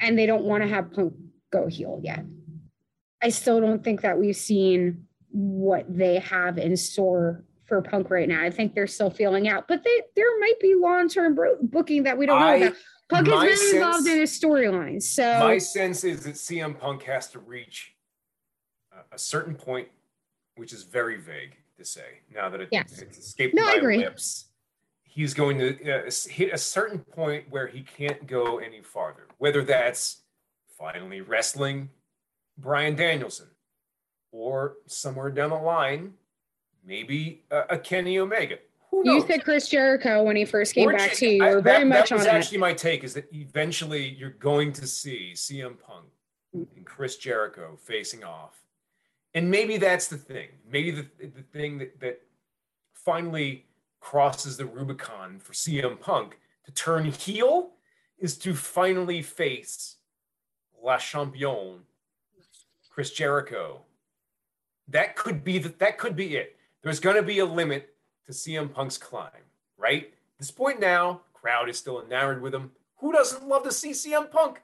and 0.00 0.18
they 0.18 0.26
don't 0.26 0.44
want 0.44 0.62
to 0.62 0.68
have 0.68 0.92
Punk 0.92 1.14
go 1.50 1.66
heel 1.66 2.00
yet. 2.02 2.24
I 3.22 3.30
still 3.30 3.60
don't 3.60 3.82
think 3.82 4.02
that 4.02 4.18
we've 4.18 4.36
seen 4.36 5.06
what 5.30 5.84
they 5.88 6.18
have 6.20 6.58
in 6.58 6.76
store 6.76 7.44
for 7.66 7.82
Punk 7.82 8.10
right 8.10 8.28
now. 8.28 8.42
I 8.42 8.50
think 8.50 8.74
they're 8.74 8.86
still 8.86 9.10
feeling 9.10 9.48
out, 9.48 9.68
but 9.68 9.84
they 9.84 10.02
there 10.16 10.38
might 10.40 10.58
be 10.60 10.74
long 10.74 11.08
term 11.08 11.36
booking 11.62 12.04
that 12.04 12.16
we 12.16 12.26
don't 12.26 12.40
know 12.40 12.46
I- 12.46 12.54
about. 12.56 12.76
Punk 13.08 13.26
is 13.28 13.32
my 13.34 13.46
very 13.46 13.70
involved 13.76 14.06
in 14.06 14.18
his 14.18 14.38
storyline. 14.40 15.02
So 15.02 15.38
My 15.40 15.58
sense 15.58 16.04
is 16.04 16.24
that 16.24 16.34
CM 16.34 16.78
Punk 16.78 17.02
has 17.04 17.28
to 17.30 17.38
reach 17.38 17.94
a, 18.92 19.14
a 19.14 19.18
certain 19.18 19.54
point, 19.54 19.88
which 20.56 20.72
is 20.72 20.82
very 20.82 21.16
vague 21.18 21.56
to 21.78 21.84
say 21.84 22.20
now 22.34 22.48
that 22.50 22.60
it, 22.60 22.68
Yes. 22.70 22.98
it's 23.00 23.18
escaped 23.18 23.54
No, 23.54 23.62
I 23.62 23.66
my 23.66 23.74
agree. 23.74 23.98
lips. 23.98 24.46
He's 25.04 25.32
going 25.34 25.58
to 25.58 26.06
uh, 26.06 26.10
hit 26.28 26.52
a 26.52 26.58
certain 26.58 26.98
point 27.00 27.46
where 27.50 27.66
he 27.66 27.80
can't 27.82 28.26
go 28.26 28.58
any 28.58 28.82
farther, 28.82 29.26
whether 29.38 29.62
that's 29.64 30.22
finally 30.78 31.20
wrestling 31.22 31.88
Bryan 32.58 32.94
Danielson 32.94 33.48
or 34.32 34.74
somewhere 34.86 35.30
down 35.30 35.50
the 35.50 35.56
line, 35.56 36.12
maybe 36.84 37.42
a, 37.50 37.62
a 37.70 37.78
Kenny 37.78 38.18
Omega. 38.18 38.58
You 38.92 39.24
said 39.26 39.44
Chris 39.44 39.68
Jericho 39.68 40.22
when 40.22 40.36
he 40.36 40.44
first 40.44 40.74
came 40.74 40.88
Or 40.88 40.92
back 40.92 41.12
to 41.14 41.26
you. 41.26 41.42
Were 41.42 41.60
very 41.60 41.84
that, 41.84 41.86
much 41.86 42.08
that 42.10 42.18
was 42.18 42.26
on 42.26 42.36
actually 42.36 42.58
it. 42.58 42.60
my 42.60 42.72
take 42.72 43.04
is 43.04 43.14
that 43.14 43.28
eventually 43.32 44.08
you're 44.08 44.30
going 44.30 44.72
to 44.74 44.86
see 44.86 45.32
CM 45.34 45.78
Punk 45.78 46.06
and 46.52 46.84
Chris 46.84 47.16
Jericho 47.16 47.78
facing 47.80 48.24
off. 48.24 48.62
And 49.34 49.50
maybe 49.50 49.76
that's 49.76 50.08
the 50.08 50.16
thing. 50.16 50.48
Maybe 50.70 50.90
the, 50.90 51.06
the 51.20 51.42
thing 51.52 51.78
that, 51.78 52.00
that 52.00 52.20
finally 52.94 53.66
crosses 54.00 54.56
the 54.56 54.66
Rubicon 54.66 55.38
for 55.38 55.52
CM 55.52 56.00
Punk 56.00 56.38
to 56.64 56.72
turn 56.72 57.04
heel 57.04 57.72
is 58.18 58.36
to 58.38 58.54
finally 58.54 59.22
face 59.22 59.96
Le 60.82 60.98
Champion, 60.98 61.80
Chris 62.88 63.10
Jericho. 63.10 63.82
That 64.88 65.14
could 65.14 65.44
be 65.44 65.58
the, 65.58 65.68
that 65.78 65.98
could 65.98 66.16
be 66.16 66.36
it. 66.36 66.56
There's 66.82 67.00
going 67.00 67.16
to 67.16 67.22
be 67.22 67.40
a 67.40 67.44
limit 67.44 67.94
to 68.28 68.32
CM 68.34 68.72
Punk's 68.72 68.98
climb, 68.98 69.30
right? 69.78 70.04
At 70.04 70.38
this 70.38 70.50
point 70.50 70.80
now, 70.80 71.22
crowd 71.32 71.68
is 71.68 71.78
still 71.78 72.02
enamored 72.02 72.42
with 72.42 72.54
him. 72.54 72.70
Who 72.98 73.10
doesn't 73.12 73.46
love 73.48 73.64
to 73.64 73.72
see 73.72 73.90
CM 73.90 74.30
Punk? 74.30 74.60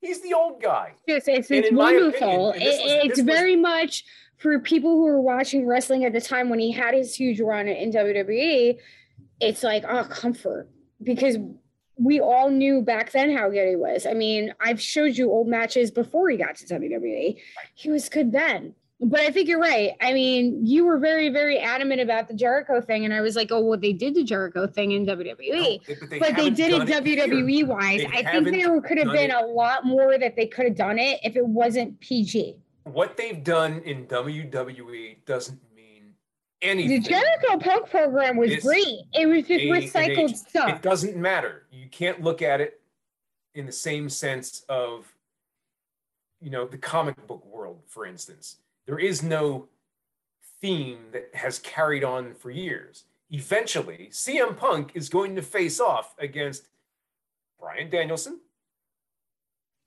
He's 0.00 0.22
the 0.22 0.32
old 0.32 0.62
guy. 0.62 0.92
It's, 1.06 1.28
it's, 1.28 1.50
it's 1.50 1.72
wonderful. 1.72 2.50
opinion, 2.50 2.62
It- 2.62 2.66
was- 2.66 3.04
it's 3.04 3.16
this 3.16 3.26
was- 3.26 3.34
very 3.34 3.56
much 3.56 4.04
for 4.38 4.58
people 4.60 4.92
who 4.92 5.02
were 5.04 5.20
watching 5.20 5.66
wrestling 5.66 6.04
at 6.04 6.12
the 6.14 6.20
time 6.20 6.48
when 6.48 6.58
he 6.60 6.70
had 6.72 6.94
his 6.94 7.14
huge 7.14 7.40
run 7.40 7.68
in 7.68 7.90
WWE. 7.92 8.78
It's 9.40 9.62
like 9.62 9.84
oh 9.88 10.04
comfort 10.04 10.68
because 11.02 11.36
we 11.96 12.20
all 12.20 12.48
knew 12.48 12.80
back 12.80 13.10
then 13.12 13.36
how 13.36 13.50
good 13.50 13.68
he 13.68 13.76
was. 13.76 14.06
I 14.06 14.14
mean, 14.14 14.54
I've 14.60 14.80
showed 14.80 15.16
you 15.18 15.30
old 15.30 15.48
matches 15.48 15.90
before 15.90 16.30
he 16.30 16.38
got 16.38 16.56
to 16.56 16.66
WWE. 16.66 17.38
He 17.74 17.90
was 17.90 18.08
good 18.08 18.32
then. 18.32 18.74
But 19.02 19.20
I 19.20 19.30
think 19.30 19.48
you're 19.48 19.60
right. 19.60 19.92
I 20.00 20.12
mean, 20.12 20.66
you 20.66 20.84
were 20.84 20.98
very, 20.98 21.30
very 21.30 21.58
adamant 21.58 22.02
about 22.02 22.28
the 22.28 22.34
Jericho 22.34 22.82
thing, 22.82 23.06
and 23.06 23.14
I 23.14 23.22
was 23.22 23.34
like, 23.34 23.50
"Oh, 23.50 23.60
well, 23.60 23.78
they 23.78 23.94
did 23.94 24.14
the 24.14 24.22
Jericho 24.22 24.66
thing 24.66 24.92
in 24.92 25.06
WWE, 25.06 25.88
No, 25.88 25.94
but 26.00 26.10
they, 26.10 26.18
but 26.18 26.36
they 26.36 26.50
did 26.50 26.72
it 26.72 26.82
WWE 26.82 27.66
wise. 27.66 28.04
I 28.12 28.22
think 28.22 28.50
there 28.50 28.80
could 28.82 28.98
have 28.98 29.12
been 29.12 29.30
it. 29.30 29.36
a 29.36 29.46
lot 29.46 29.86
more 29.86 30.18
that 30.18 30.36
they 30.36 30.46
could 30.46 30.66
have 30.66 30.76
done 30.76 30.98
it 30.98 31.18
if 31.24 31.34
it 31.34 31.46
wasn't 31.46 31.98
PG. 32.00 32.56
What 32.84 33.16
they've 33.16 33.42
done 33.42 33.80
in 33.86 34.06
WWE 34.06 35.24
doesn't 35.24 35.60
mean 35.74 36.14
anything. 36.60 37.02
The. 37.02 37.08
Jericho 37.08 37.58
Punk 37.58 37.90
program 37.90 38.36
was 38.36 38.50
It's 38.50 38.64
great. 38.64 38.86
It 39.14 39.26
was 39.26 39.46
just 39.46 39.64
recycled 39.64 40.36
stuff. 40.36 40.68
It 40.68 40.82
doesn't 40.82 41.16
matter. 41.16 41.64
You 41.72 41.88
can't 41.88 42.20
look 42.20 42.42
at 42.42 42.60
it 42.60 42.80
in 43.54 43.64
the 43.64 43.72
same 43.72 44.10
sense 44.10 44.64
of, 44.68 45.10
you 46.40 46.50
know, 46.50 46.66
the 46.66 46.78
comic 46.78 47.26
book 47.26 47.44
world, 47.46 47.82
for 47.86 48.04
instance. 48.04 48.58
There 48.90 48.98
is 48.98 49.22
no 49.22 49.68
theme 50.60 50.98
that 51.12 51.30
has 51.34 51.60
carried 51.60 52.02
on 52.02 52.34
for 52.34 52.50
years. 52.50 53.04
Eventually, 53.30 54.08
CM 54.10 54.56
Punk 54.56 54.90
is 54.94 55.08
going 55.08 55.36
to 55.36 55.42
face 55.42 55.78
off 55.78 56.16
against 56.18 56.66
Bryan 57.60 57.88
Danielson, 57.88 58.40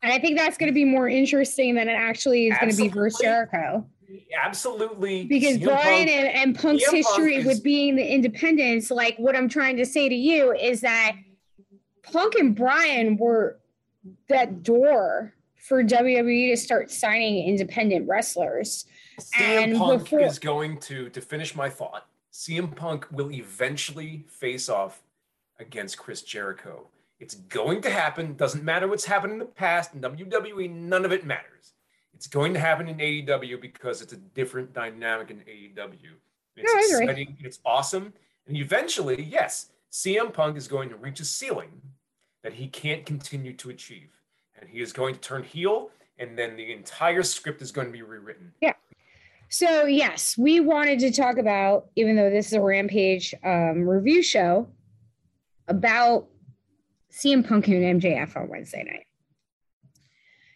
And 0.01 0.14
I 0.14 0.20
think 0.20 0.38
that's 0.38 0.58
going 0.58 0.72
to 0.72 0.74
be 0.74 0.86
more 0.86 1.10
interesting 1.10 1.76
than 1.76 1.89
it 1.89 1.95
actually 1.95 2.47
is 2.47 2.58
going 2.58 2.72
to 2.72 2.78
be 2.82 2.88
versus. 2.88 3.20
Jericho. 3.20 3.86
absolutely 4.41 5.26
Because 5.26 5.58
CM 5.58 5.66
Bryan 5.66 6.08
Punk- 6.08 6.10
and, 6.10 6.28
and 6.30 6.56
Punk's 6.58 6.84
CM 6.86 6.88
Punk 6.88 6.95
history 6.95 7.36
is- 7.36 7.45
with 7.45 7.62
being 7.62 7.97
the 7.97 8.08
independents, 8.10 8.89
like 8.89 9.18
what 9.18 9.36
I'm 9.36 9.49
trying 9.49 9.76
to 9.76 9.86
say 9.86 10.08
to 10.08 10.16
you 10.16 10.54
is 10.54 10.80
that 10.80 11.18
Punk 12.04 12.36
and 12.36 12.56
Bryan 12.56 13.18
were 13.18 13.60
that 14.30 14.64
door 14.64 15.34
for 15.64 15.82
WWE 15.84 16.51
to 16.51 16.57
start 16.57 16.91
signing 16.91 17.47
independent 17.47 18.07
wrestlers. 18.07 18.86
CM 19.20 19.64
And 19.64 19.78
Punk 19.78 20.03
before- 20.03 20.20
is 20.22 20.38
going 20.39 20.78
to, 20.82 21.09
to 21.09 21.22
finish 21.22 21.55
my 21.55 21.70
thought, 21.70 22.07
CM 22.34 22.76
Punk 22.76 23.07
will 23.11 23.32
eventually 23.32 24.26
face 24.28 24.68
off 24.68 25.01
against 25.59 25.97
Chris 25.97 26.22
Jericho. 26.22 26.88
It's 27.20 27.36
going 27.36 27.80
to 27.82 27.89
happen. 27.89 28.36
Doesn't 28.36 28.64
matter 28.64 28.88
what's 28.88 29.05
happened 29.05 29.34
in 29.34 29.39
the 29.39 29.45
past 29.45 29.93
in 29.93 30.01
WWE, 30.01 30.70
none 30.70 31.05
of 31.05 31.14
it 31.14 31.26
matters. 31.26 31.74
It's 32.14 32.28
going 32.28 32.53
to 32.53 32.59
happen 32.59 32.88
in 32.89 32.97
AEW 32.97 33.61
because 33.61 34.01
it's 34.01 34.14
a 34.14 34.18
different 34.18 34.74
dynamic 34.74 35.32
in 35.32 35.38
AEW. 35.39 35.97
It's 36.57 36.74
No, 36.91 36.97
exciting, 37.05 37.38
it's 37.41 37.59
awesome. 37.66 38.14
And 38.47 38.57
eventually, 38.57 39.24
yes, 39.24 39.70
CM 39.91 40.34
Punk 40.34 40.57
is 40.57 40.68
going 40.68 40.89
to 40.89 40.95
reach 40.95 41.20
a 41.22 41.26
ceiling 41.26 41.82
that 42.43 42.53
he 42.53 42.68
can't 42.68 43.05
continue 43.05 43.53
to 43.53 43.70
achieve. 43.70 44.09
And 44.60 44.70
he 44.70 44.82
is 44.82 44.93
going 44.93 45.16
to 45.16 45.22
turn 45.22 45.43
heel, 45.43 45.89
and 46.20 46.38
then 46.38 46.56
the 46.56 46.72
entire 46.72 47.24
script 47.24 47.62
is 47.62 47.72
going 47.72 47.88
to 47.88 47.93
be 47.93 48.01
rewritten. 48.01 48.54
Yeah. 48.62 48.74
So 49.49 49.86
yes, 49.86 50.38
we 50.38 50.60
wanted 50.60 50.99
to 50.99 51.12
talk 51.12 51.38
about, 51.38 51.89
even 51.95 52.16
though 52.16 52.30
this 52.30 52.47
is 52.47 52.54
a 52.54 52.62
Rampage 52.62 53.36
um, 53.43 53.88
review 53.88 54.24
show, 54.24 54.68
about 55.68 56.28
CM 57.12 57.47
Punk 57.47 57.68
and 57.68 58.01
MJF 58.01 58.36
on 58.36 58.49
Wednesday 58.49 58.84
night. 58.84 59.06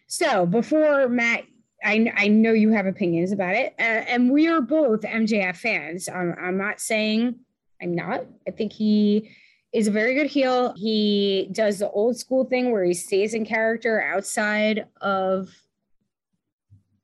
So 0.06 0.46
before 0.46 1.08
Matt, 1.08 1.44
I, 1.84 2.12
I 2.16 2.28
know 2.28 2.52
you 2.52 2.70
have 2.70 2.86
opinions 2.86 3.30
about 3.30 3.54
it, 3.54 3.74
uh, 3.78 3.82
and 3.82 4.32
we 4.32 4.48
are 4.48 4.60
both 4.60 5.02
MJF 5.02 5.56
fans. 5.56 6.08
I'm, 6.08 6.34
I'm 6.40 6.58
not 6.58 6.80
saying 6.80 7.36
I'm 7.80 7.94
not. 7.94 8.24
I 8.46 8.50
think 8.50 8.72
he 8.72 9.30
is 9.72 9.86
a 9.86 9.90
very 9.90 10.14
good 10.14 10.26
heel. 10.26 10.74
He 10.76 11.48
does 11.52 11.78
the 11.78 11.90
old 11.90 12.16
school 12.16 12.44
thing 12.44 12.72
where 12.72 12.84
he 12.84 12.94
stays 12.94 13.34
in 13.34 13.44
character 13.44 14.02
outside 14.02 14.86
of 15.00 15.50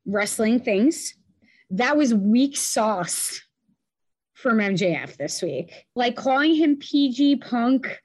wrestling 0.05 0.59
things 0.59 1.15
that 1.71 1.97
was 1.97 2.13
weak 2.13 2.57
sauce 2.57 3.41
from 4.33 4.57
MJF 4.57 5.17
this 5.17 5.41
week. 5.41 5.85
Like 5.95 6.15
calling 6.15 6.55
him 6.55 6.77
PG 6.77 7.37
Punk 7.37 8.01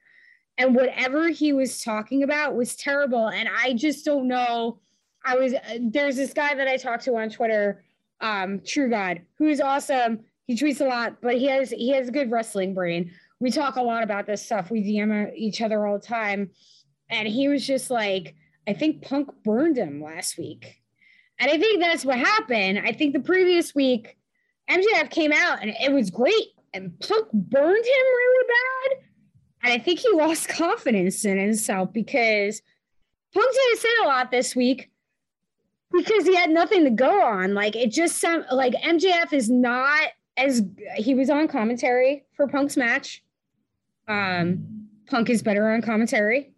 and 0.59 0.75
whatever 0.75 1.29
he 1.29 1.53
was 1.53 1.83
talking 1.83 2.23
about 2.23 2.55
was 2.55 2.77
terrible. 2.77 3.29
And 3.29 3.49
I 3.49 3.75
just 3.75 4.05
don't 4.05 4.29
know. 4.29 4.81
I 5.25 5.37
was 5.37 5.55
there's 5.79 6.17
this 6.17 6.33
guy 6.33 6.55
that 6.55 6.67
I 6.67 6.77
talked 6.77 7.05
to 7.05 7.17
on 7.17 7.29
Twitter, 7.29 7.85
um, 8.21 8.61
True 8.65 8.89
God, 8.89 9.21
who 9.37 9.49
is 9.49 9.61
awesome. 9.61 10.21
He 10.47 10.57
tweets 10.57 10.81
a 10.81 10.85
lot, 10.85 11.21
but 11.21 11.37
he 11.37 11.47
has 11.47 11.71
he 11.71 11.91
has 11.91 12.09
a 12.09 12.13
good 12.13 12.31
wrestling 12.31 12.73
brain. 12.73 13.13
We 13.41 13.51
talk 13.51 13.77
a 13.77 13.83
lot 13.83 14.03
about 14.03 14.27
this 14.27 14.45
stuff. 14.45 14.71
We 14.71 14.83
DM 14.83 15.33
each 15.35 15.61
other 15.63 15.87
all 15.87 15.99
the 15.99 16.07
time. 16.07 16.51
And 17.09 17.27
he 17.27 17.49
was 17.49 17.67
just 17.67 17.91
like, 17.91 18.35
I 18.69 18.75
think 18.75 19.03
Punk 19.03 19.29
burned 19.43 19.77
him 19.77 20.03
last 20.03 20.39
week. 20.39 20.81
And 21.39 21.51
I 21.51 21.59
think 21.59 21.81
that's 21.81 22.05
what 22.05 22.19
happened. 22.19 22.81
I 22.85 22.93
think 22.93 23.15
the 23.15 23.21
previous 23.21 23.75
week, 23.75 24.17
MJF 24.71 25.11
came 25.11 25.33
out 25.33 25.63
and 25.63 25.75
it 25.81 25.91
was 25.91 26.11
great, 26.11 26.49
and 26.73 26.99
Punk 27.01 27.29
burned 27.33 27.85
him 27.85 28.07
really 28.07 28.47
bad. 28.47 29.05
And 29.63 29.73
I 29.73 29.79
think 29.79 30.01
he 30.01 30.11
lost 30.13 30.49
confidence 30.57 31.25
in 31.25 31.39
himself 31.39 31.93
because 31.93 32.61
Punk 33.35 33.55
didn't 33.55 33.79
say 33.81 33.89
a 34.05 34.07
lot 34.07 34.31
this 34.31 34.55
week 34.55 34.91
because 35.93 36.27
he 36.27 36.37
had 36.37 36.51
nothing 36.51 36.85
to 36.85 36.91
go 36.91 37.23
on. 37.23 37.55
Like 37.55 37.75
it 37.75 37.91
just 37.91 38.19
sound 38.19 38.45
like 38.53 38.75
MJF 38.75 39.33
is 39.33 39.51
not 39.51 40.11
as 40.37 40.63
he 40.97 41.15
was 41.15 41.31
on 41.31 41.49
commentary 41.49 42.25
for 42.35 42.47
Punk's 42.47 42.77
match. 42.77 43.23
Um, 44.11 44.89
Punk 45.07 45.31
is 45.31 45.43
better 45.43 45.71
on 45.71 45.83
commentary. 45.83 46.53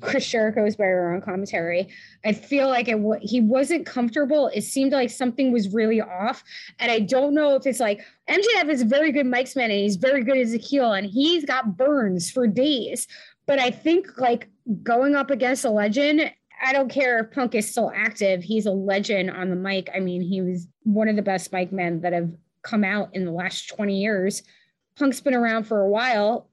Chris 0.00 0.26
Jericho 0.26 0.64
is 0.64 0.76
better 0.76 1.12
on 1.12 1.20
commentary. 1.20 1.88
I 2.24 2.32
feel 2.32 2.68
like 2.68 2.88
it 2.88 2.98
wa- 2.98 3.18
he 3.20 3.42
wasn't 3.42 3.84
comfortable. 3.84 4.48
It 4.54 4.62
seemed 4.62 4.92
like 4.92 5.10
something 5.10 5.52
was 5.52 5.68
really 5.68 6.00
off, 6.00 6.42
and 6.78 6.90
I 6.90 7.00
don't 7.00 7.34
know 7.34 7.56
if 7.56 7.66
it's 7.66 7.80
like 7.80 8.00
MJF 8.28 8.70
is 8.70 8.82
a 8.82 8.86
very 8.86 9.12
good 9.12 9.26
Mike's 9.26 9.54
man 9.56 9.70
and 9.70 9.80
he's 9.80 9.96
very 9.96 10.24
good 10.24 10.38
as 10.38 10.54
a 10.54 10.58
heel, 10.58 10.92
and 10.92 11.06
he's 11.06 11.44
got 11.44 11.76
burns 11.76 12.30
for 12.30 12.46
days. 12.46 13.06
But 13.46 13.58
I 13.58 13.70
think 13.70 14.18
like 14.18 14.48
going 14.82 15.14
up 15.14 15.30
against 15.30 15.66
a 15.66 15.70
legend, 15.70 16.32
I 16.62 16.72
don't 16.72 16.90
care 16.90 17.18
if 17.18 17.30
Punk 17.32 17.54
is 17.54 17.70
still 17.70 17.92
active. 17.94 18.42
He's 18.42 18.64
a 18.64 18.72
legend 18.72 19.30
on 19.30 19.50
the 19.50 19.56
mic. 19.56 19.90
I 19.94 20.00
mean, 20.00 20.22
he 20.22 20.40
was 20.40 20.68
one 20.84 21.08
of 21.08 21.16
the 21.16 21.22
best 21.22 21.52
mic 21.52 21.70
men 21.70 22.00
that 22.00 22.14
have 22.14 22.34
come 22.62 22.84
out 22.84 23.14
in 23.14 23.26
the 23.26 23.32
last 23.32 23.68
20 23.68 24.00
years. 24.00 24.42
Punk's 24.96 25.20
been 25.20 25.34
around 25.34 25.64
for 25.64 25.80
a 25.80 25.88
while. 25.88 26.49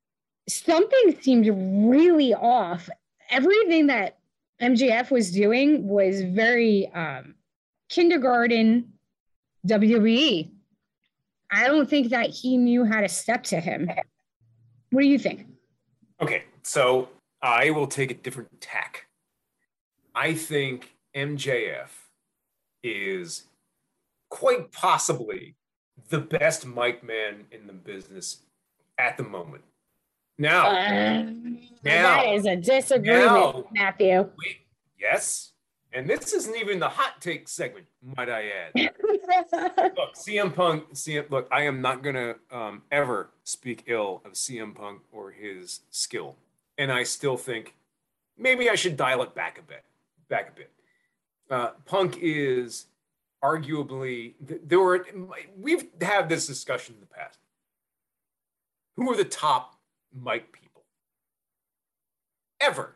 Something 0.49 1.17
seemed 1.21 1.47
really 1.91 2.33
off. 2.33 2.89
Everything 3.29 3.87
that 3.87 4.17
MJF 4.61 5.11
was 5.11 5.31
doing 5.31 5.87
was 5.87 6.21
very 6.23 6.91
um, 6.93 7.35
kindergarten 7.89 8.93
WWE. 9.67 10.49
I 11.51 11.67
don't 11.67 11.89
think 11.89 12.09
that 12.09 12.29
he 12.29 12.57
knew 12.57 12.85
how 12.85 13.01
to 13.01 13.09
step 13.09 13.43
to 13.45 13.59
him. 13.59 13.89
What 14.91 15.01
do 15.01 15.07
you 15.07 15.19
think? 15.19 15.47
Okay, 16.21 16.43
so 16.63 17.09
I 17.41 17.69
will 17.71 17.87
take 17.87 18.11
a 18.11 18.15
different 18.15 18.61
tack. 18.61 19.05
I 20.15 20.33
think 20.33 20.95
MJF 21.15 21.89
is 22.83 23.43
quite 24.29 24.71
possibly 24.71 25.55
the 26.09 26.19
best 26.19 26.65
mic 26.65 27.03
man 27.03 27.45
in 27.51 27.67
the 27.67 27.73
business 27.73 28.37
at 28.97 29.17
the 29.17 29.23
moment. 29.23 29.63
Now, 30.37 30.67
Uh, 30.67 31.23
now, 31.83 32.23
that 32.23 32.33
is 32.33 32.45
a 32.45 32.55
disagreement, 32.55 33.31
now. 33.31 33.63
Matthew. 33.71 34.29
wait, 34.37 34.57
yes, 34.99 35.53
and 35.93 36.07
this 36.07 36.33
isn't 36.33 36.55
even 36.55 36.79
the 36.79 36.89
hot 36.89 37.21
take 37.21 37.47
segment, 37.47 37.87
might 38.15 38.29
I 38.29 38.49
add. 38.49 38.71
look, 39.97 40.15
CM 40.15 40.53
Punk, 40.53 40.91
CM, 40.93 41.29
look, 41.31 41.47
I 41.51 41.63
am 41.63 41.81
not 41.81 42.03
gonna 42.03 42.35
um, 42.51 42.83
ever 42.91 43.31
speak 43.43 43.85
ill 43.87 44.21
of 44.25 44.33
CM 44.33 44.75
Punk 44.75 45.01
or 45.11 45.31
his 45.31 45.81
skill, 45.89 46.35
and 46.77 46.91
I 46.91 47.03
still 47.03 47.37
think 47.37 47.75
maybe 48.37 48.69
I 48.69 48.75
should 48.75 48.97
dial 48.97 49.23
it 49.23 49.33
back 49.33 49.57
a 49.57 49.63
bit, 49.63 49.83
back 50.29 50.49
a 50.49 50.51
bit. 50.51 50.71
Uh, 51.49 51.71
Punk 51.85 52.17
is 52.21 52.87
arguably 53.43 54.33
there 54.41 54.79
were 54.79 55.05
we've 55.57 55.85
had 56.01 56.27
this 56.29 56.45
discussion 56.45 56.95
in 56.95 57.01
the 57.01 57.07
past. 57.07 57.39
Who 58.97 59.11
are 59.11 59.15
the 59.15 59.23
top 59.23 59.76
mic 60.23 60.51
people 60.51 60.83
ever? 62.59 62.95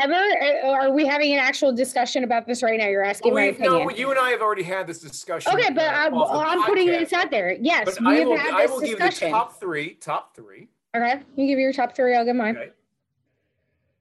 Ever? 0.00 0.14
Uh, 0.14 0.68
Are 0.68 0.92
we 0.92 1.04
having 1.06 1.32
an 1.32 1.40
actual 1.40 1.72
discussion 1.72 2.22
about 2.22 2.46
this 2.46 2.62
right 2.62 2.78
now? 2.78 2.86
You're 2.86 3.02
asking 3.02 3.34
my 3.34 3.46
We've- 3.50 3.62
no, 3.62 3.90
you 3.90 4.10
and 4.10 4.18
I 4.18 4.30
have 4.30 4.40
already 4.40 4.62
had 4.62 4.86
this 4.86 5.00
discussion. 5.00 5.52
okay, 5.52 5.70
but 5.72 5.84
uh, 5.84 5.96
I'm, 5.96 6.14
off 6.14 6.46
I'm 6.46 6.62
putting 6.64 6.86
this 6.86 7.12
out 7.12 7.30
there. 7.32 7.52
Yes, 7.60 7.84
But 7.84 8.00
we 8.00 8.06
I 8.06 8.14
have 8.20 8.28
will, 8.28 8.36
had 8.36 8.54
I 8.54 8.62
this 8.62 8.70
will 8.70 8.80
give 8.80 8.88
you 8.90 8.96
the 8.96 9.04
discussion. 9.06 9.32
top 9.32 9.58
three. 9.58 9.94
Top 9.94 10.36
three. 10.36 10.68
okay, 10.96 11.20
you 11.36 11.46
give 11.48 11.58
your 11.58 11.72
top 11.72 11.96
three. 11.96 12.14
I'll 12.14 12.24
give 12.24 12.36
mine. 12.36 12.56
Okay. 12.56 12.70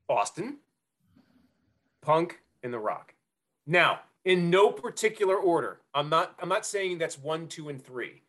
Austin, 0.08 0.58
Punk, 2.02 2.40
and 2.64 2.72
The 2.72 2.80
Rock. 2.80 3.14
Now, 3.66 4.02
in 4.24 4.50
no 4.50 4.72
particular 4.72 5.36
order. 5.36 5.80
I'm 5.96 6.10
not. 6.10 6.36
I'm 6.40 6.48
not 6.50 6.66
saying 6.66 7.00
that's 7.00 7.18
one, 7.18 7.48
two, 7.48 7.70
and 7.70 7.84
three. 7.84 8.22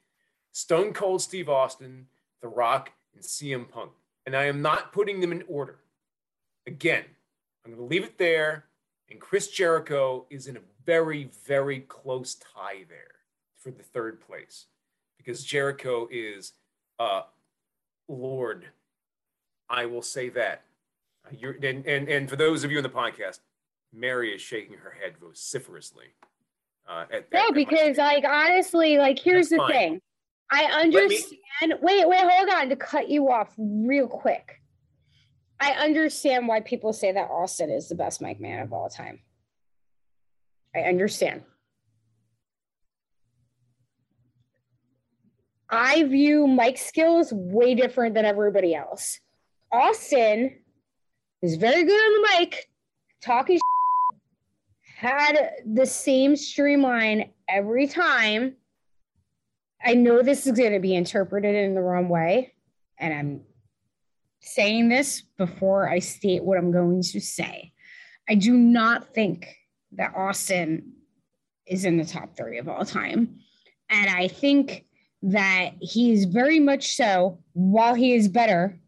Stone 0.52 0.94
Cold 0.94 1.20
Steve 1.20 1.48
Austin, 1.50 2.06
The 2.40 2.48
Rock, 2.48 2.92
and 3.14 3.22
CM 3.22 3.68
Punk. 3.70 3.92
And 4.26 4.36
I 4.36 4.44
am 4.44 4.61
not 4.62 4.92
putting 4.92 5.20
them 5.20 5.32
in 5.32 5.42
order. 5.48 5.78
Again, 6.66 7.04
I'm 7.64 7.72
going 7.72 7.82
to 7.82 7.88
leave 7.88 8.04
it 8.04 8.18
there. 8.18 8.66
And 9.11 9.20
Chris 9.20 9.48
Jericho 9.48 10.26
is 10.28 10.46
in 10.48 10.56
a 10.59 10.61
very, 10.84 11.30
very 11.46 11.80
close 11.80 12.34
tie 12.34 12.84
there 12.88 13.14
for 13.56 13.70
the 13.70 13.82
third 13.82 14.20
place 14.20 14.66
because 15.16 15.42
Jericho 15.44 16.09
is 16.11 16.52
uh, 16.98 17.22
Lord. 18.09 18.66
I 19.70 19.86
will 19.86 20.02
say 20.02 20.28
that. 20.30 20.62
Uh, 21.26 21.30
You're, 21.38 21.52
and, 21.62 21.86
and, 21.86 22.09
and 22.09 22.28
for 22.28 22.36
those 22.36 22.64
of 22.64 22.70
you 22.70 22.78
in 22.78 22.82
the 22.82 22.88
podcast, 22.90 23.40
Mary 23.94 24.34
is 24.34 24.42
shaking 24.42 24.76
her 24.76 24.90
head 25.02 25.14
vociferously. 25.20 26.06
Uh, 26.86 27.04
at, 27.11 27.32
No, 27.32 27.48
at- 27.48 27.54
because 27.54 27.96
like 27.96 28.24
honestly, 28.24 28.98
like 28.98 29.18
here's 29.18 29.48
the 29.48 29.56
fine. 29.56 29.70
thing. 29.72 30.00
I 30.51 30.66
me- 30.66 30.96
understand. 30.96 31.80
Wait, 31.82 32.09
wait, 32.09 32.20
hold 32.20 32.49
on 32.51 32.68
to 32.68 32.76
cut 32.76 33.09
you 33.09 33.30
off 33.30 33.53
real 33.59 34.07
quick. 34.07 34.61
I 35.61 35.72
understand 35.72 36.46
why 36.46 36.61
people 36.61 36.92
say 36.92 37.12
that 37.12 37.30
Austin 37.30 37.70
is 37.70 37.88
the 37.88 37.94
best 37.94 38.20
mic 38.20 38.40
man 38.40 38.62
of 38.62 38.72
all 38.72 38.88
time. 38.88 39.20
I 40.74 40.80
understand. 40.80 41.42
I 45.70 46.05
view 46.05 46.46
Mike's 46.46 46.86
skills 46.86 47.32
way 47.32 47.74
different 47.74 48.14
than 48.14 48.24
everybody 48.24 48.74
else. 48.74 49.20
Austin 49.70 50.57
is 51.42 51.57
very 51.57 51.84
good 51.84 51.92
on 51.92 52.22
the 52.22 52.28
mic, 52.38 52.70
talking 53.20 53.59
had 54.96 55.51
the 55.66 55.84
same 55.84 56.36
streamline 56.36 57.32
every 57.49 57.86
time. 57.86 58.57
I 59.85 59.95
know 59.95 60.22
this 60.22 60.47
is 60.47 60.57
going 60.57 60.72
to 60.72 60.81
be 60.81 60.95
interpreted 60.95 61.55
in 61.55 61.74
the 61.74 61.81
wrong 61.81 62.09
way, 62.09 62.55
and 62.99 63.14
I'm 63.14 63.43
saying 64.41 64.89
this 64.89 65.22
before 65.37 65.89
I 65.89 65.99
state 65.99 66.45
what 66.45 66.59
I'm 66.59 66.72
going 66.72 67.03
to 67.03 67.20
say. 67.20 67.72
I 68.29 68.35
do 68.35 68.55
not 68.55 69.14
think 69.14 69.47
that 69.93 70.14
Austin 70.14 70.93
is 71.66 71.85
in 71.85 71.97
the 71.97 72.05
top 72.05 72.37
three 72.37 72.59
of 72.59 72.68
all 72.68 72.85
time. 72.85 73.39
And 73.91 74.11
I 74.11 74.29
think 74.29 74.85
that 75.22 75.72
he 75.81 76.12
is 76.12 76.24
very 76.24 76.61
much 76.61 76.95
so, 76.95 77.39
while 77.53 77.95
he 77.95 78.14
is 78.14 78.29
better. 78.29 78.79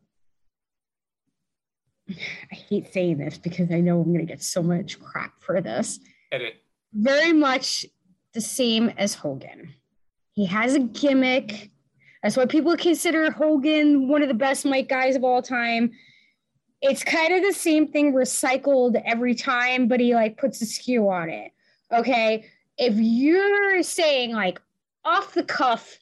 I 2.08 2.54
hate 2.54 2.92
saying 2.92 3.18
this 3.18 3.38
because 3.38 3.70
I 3.70 3.80
know 3.80 4.00
I'm 4.00 4.12
going 4.12 4.26
to 4.26 4.32
get 4.32 4.42
so 4.42 4.62
much 4.62 5.00
crap 5.00 5.40
for 5.40 5.60
this 5.60 6.00
edit. 6.32 6.54
very 6.92 7.32
much 7.32 7.86
the 8.34 8.40
same 8.40 8.88
as 8.96 9.14
Hogan. 9.14 9.74
He 10.40 10.46
has 10.46 10.74
a 10.74 10.80
gimmick. 10.80 11.70
That's 12.22 12.34
why 12.34 12.46
people 12.46 12.74
consider 12.74 13.30
Hogan 13.30 14.08
one 14.08 14.22
of 14.22 14.28
the 14.28 14.34
best 14.34 14.64
mic 14.64 14.88
guys 14.88 15.14
of 15.14 15.22
all 15.22 15.42
time. 15.42 15.90
It's 16.80 17.04
kind 17.04 17.34
of 17.34 17.42
the 17.42 17.52
same 17.52 17.86
thing 17.86 18.14
recycled 18.14 19.02
every 19.04 19.34
time, 19.34 19.86
but 19.86 20.00
he 20.00 20.14
like 20.14 20.38
puts 20.38 20.62
a 20.62 20.64
skew 20.64 21.10
on 21.10 21.28
it. 21.28 21.52
Okay. 21.92 22.46
If 22.78 22.94
you're 22.96 23.82
saying 23.82 24.32
like 24.32 24.62
off 25.04 25.34
the 25.34 25.42
cuff, 25.42 25.98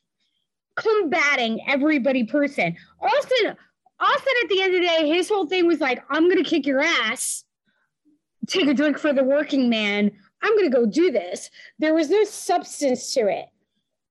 combating 0.76 1.58
everybody 1.66 2.22
person, 2.22 2.76
Austin, 3.02 3.56
Austin 3.98 4.34
at 4.44 4.48
the 4.50 4.62
end 4.62 4.74
of 4.76 4.80
the 4.80 4.86
day, 4.86 5.08
his 5.08 5.28
whole 5.28 5.48
thing 5.48 5.66
was 5.66 5.80
like, 5.80 6.04
I'm 6.10 6.28
gonna 6.28 6.44
kick 6.44 6.64
your 6.64 6.80
ass 6.80 7.44
take 8.46 8.68
a 8.68 8.72
drink 8.72 8.98
for 8.98 9.12
the 9.12 9.24
working 9.24 9.68
man. 9.68 10.10
I'm 10.42 10.56
to 10.58 10.70
go 10.70 10.86
do 10.86 11.10
this. 11.10 11.50
There 11.80 11.92
was 11.92 12.08
no 12.08 12.22
substance 12.24 13.12
to 13.14 13.26
it. 13.26 13.48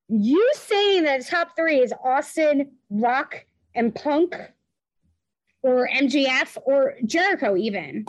You 0.10 0.52
saying 0.56 1.04
that 1.04 1.26
top 1.26 1.56
three 1.56 1.80
is 1.80 1.94
Austin, 2.04 2.72
Rock, 2.90 3.46
and 3.76 3.94
Punk, 3.94 4.36
or 5.64 5.90
MJF, 5.94 6.58
or 6.66 6.96
Jericho, 7.06 7.58
even. 7.58 8.06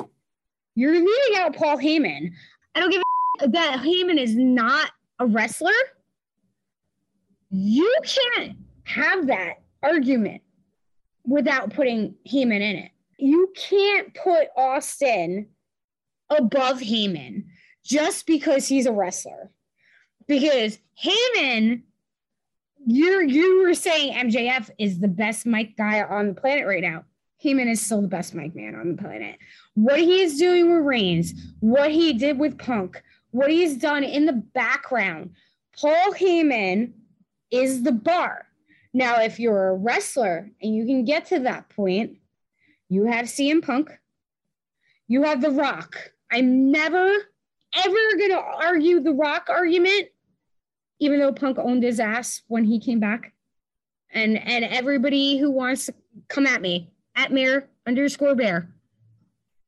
You're 0.74 0.94
leaving 0.94 1.38
out 1.38 1.56
Paul 1.56 1.76
Heyman. 1.76 2.30
I 2.74 2.80
don't 2.80 2.90
give 2.90 3.02
a 3.40 3.48
that 3.48 3.80
Heyman 3.84 4.18
is 4.18 4.36
not 4.36 4.90
a 5.18 5.26
wrestler. 5.26 5.72
You 7.50 7.92
can't 8.04 8.56
have 8.84 9.26
that 9.26 9.54
argument 9.82 10.42
without 11.24 11.74
putting 11.74 12.14
Heyman 12.30 12.60
in 12.60 12.76
it. 12.76 12.90
You 13.18 13.52
can't 13.56 14.14
put 14.14 14.48
Austin 14.56 15.48
above 16.30 16.78
Heyman 16.78 17.44
just 17.84 18.26
because 18.26 18.68
he's 18.68 18.86
a 18.86 18.92
wrestler. 18.92 19.50
Because 20.26 20.78
Heyman, 21.02 21.82
you 22.88 23.20
you 23.26 23.62
were 23.62 23.74
saying 23.74 24.14
MJF 24.14 24.70
is 24.78 24.98
the 24.98 25.08
best 25.08 25.44
mic 25.44 25.76
guy 25.76 26.02
on 26.02 26.28
the 26.28 26.40
planet 26.40 26.66
right 26.66 26.82
now. 26.82 27.04
Heyman 27.44 27.70
is 27.70 27.84
still 27.84 28.00
the 28.00 28.08
best 28.08 28.34
mic 28.34 28.56
man 28.56 28.74
on 28.74 28.96
the 28.96 29.02
planet. 29.02 29.36
What 29.74 29.98
he 30.00 30.22
is 30.22 30.38
doing 30.38 30.72
with 30.74 30.86
Reigns, 30.86 31.34
what 31.60 31.90
he 31.90 32.14
did 32.14 32.38
with 32.38 32.58
Punk, 32.58 33.02
what 33.30 33.50
he's 33.50 33.76
done 33.76 34.04
in 34.04 34.24
the 34.24 34.32
background, 34.32 35.32
Paul 35.78 36.14
Heyman 36.14 36.92
is 37.50 37.82
the 37.82 37.92
bar. 37.92 38.46
Now, 38.94 39.20
if 39.20 39.38
you're 39.38 39.68
a 39.68 39.76
wrestler 39.76 40.50
and 40.62 40.74
you 40.74 40.86
can 40.86 41.04
get 41.04 41.26
to 41.26 41.40
that 41.40 41.68
point, 41.68 42.16
you 42.88 43.04
have 43.04 43.26
CM 43.26 43.62
Punk, 43.62 43.90
you 45.08 45.24
have 45.24 45.42
The 45.42 45.50
Rock. 45.50 46.10
I'm 46.32 46.70
never, 46.70 47.12
ever 47.74 48.16
going 48.16 48.30
to 48.30 48.40
argue 48.40 49.00
the 49.00 49.12
Rock 49.12 49.48
argument, 49.50 50.08
even 50.98 51.20
though 51.20 51.32
Punk 51.32 51.58
owned 51.58 51.82
his 51.82 52.00
ass 52.00 52.42
when 52.48 52.64
he 52.64 52.80
came 52.80 53.00
back. 53.00 53.32
And 54.10 54.38
and 54.38 54.64
everybody 54.64 55.38
who 55.38 55.50
wants 55.50 55.86
to 55.86 55.94
come 56.28 56.46
at 56.46 56.62
me, 56.62 56.90
at 57.14 57.32
Mayor 57.32 57.68
underscore 57.86 58.34
bear. 58.34 58.70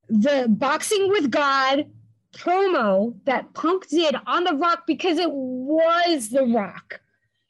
The 0.08 0.46
boxing 0.48 1.08
with 1.08 1.30
God 1.30 1.86
promo 2.34 3.14
that 3.24 3.52
Punk 3.54 3.88
did 3.88 4.16
on 4.26 4.44
The 4.44 4.54
Rock 4.54 4.86
because 4.86 5.18
it 5.18 5.30
was 5.30 6.30
The 6.30 6.46
Rock 6.46 7.00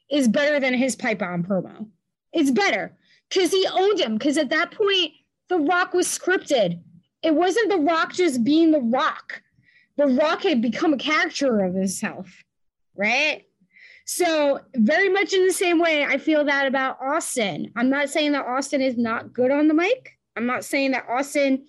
is 0.09 0.27
better 0.27 0.59
than 0.59 0.73
his 0.73 0.95
pipe 0.95 1.19
bomb 1.19 1.43
promo. 1.43 1.87
It's 2.33 2.51
better 2.51 2.97
because 3.29 3.51
he 3.51 3.65
owned 3.71 3.99
him. 3.99 4.17
Because 4.17 4.37
at 4.37 4.49
that 4.49 4.71
point, 4.71 5.13
The 5.47 5.59
Rock 5.59 5.93
was 5.93 6.07
scripted 6.07 6.81
it 7.21 7.35
wasn't 7.35 7.69
The 7.69 7.77
Rock 7.77 8.13
just 8.13 8.43
being 8.43 8.71
The 8.71 8.79
Rock. 8.79 9.41
The 9.97 10.07
Rock 10.07 10.43
had 10.43 10.61
become 10.61 10.93
a 10.93 10.97
character 10.97 11.63
of 11.63 11.75
himself, 11.75 12.43
right? 12.95 13.45
So, 14.13 14.59
very 14.75 15.07
much 15.07 15.33
in 15.33 15.45
the 15.47 15.53
same 15.53 15.79
way, 15.79 16.03
I 16.03 16.17
feel 16.17 16.43
that 16.43 16.67
about 16.67 16.97
Austin. 17.01 17.71
I'm 17.77 17.89
not 17.89 18.09
saying 18.09 18.33
that 18.33 18.45
Austin 18.45 18.81
is 18.81 18.97
not 18.97 19.31
good 19.31 19.51
on 19.51 19.67
the 19.67 19.73
mic. 19.73 20.17
I'm 20.35 20.45
not 20.45 20.65
saying 20.65 20.91
that 20.91 21.07
Austin, 21.09 21.65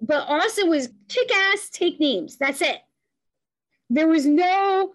but 0.00 0.28
Austin 0.28 0.68
was 0.68 0.88
kick 1.08 1.34
ass, 1.34 1.70
take 1.70 1.98
names. 1.98 2.36
That's 2.36 2.62
it. 2.62 2.78
There 3.90 4.06
was 4.06 4.24
no, 4.24 4.94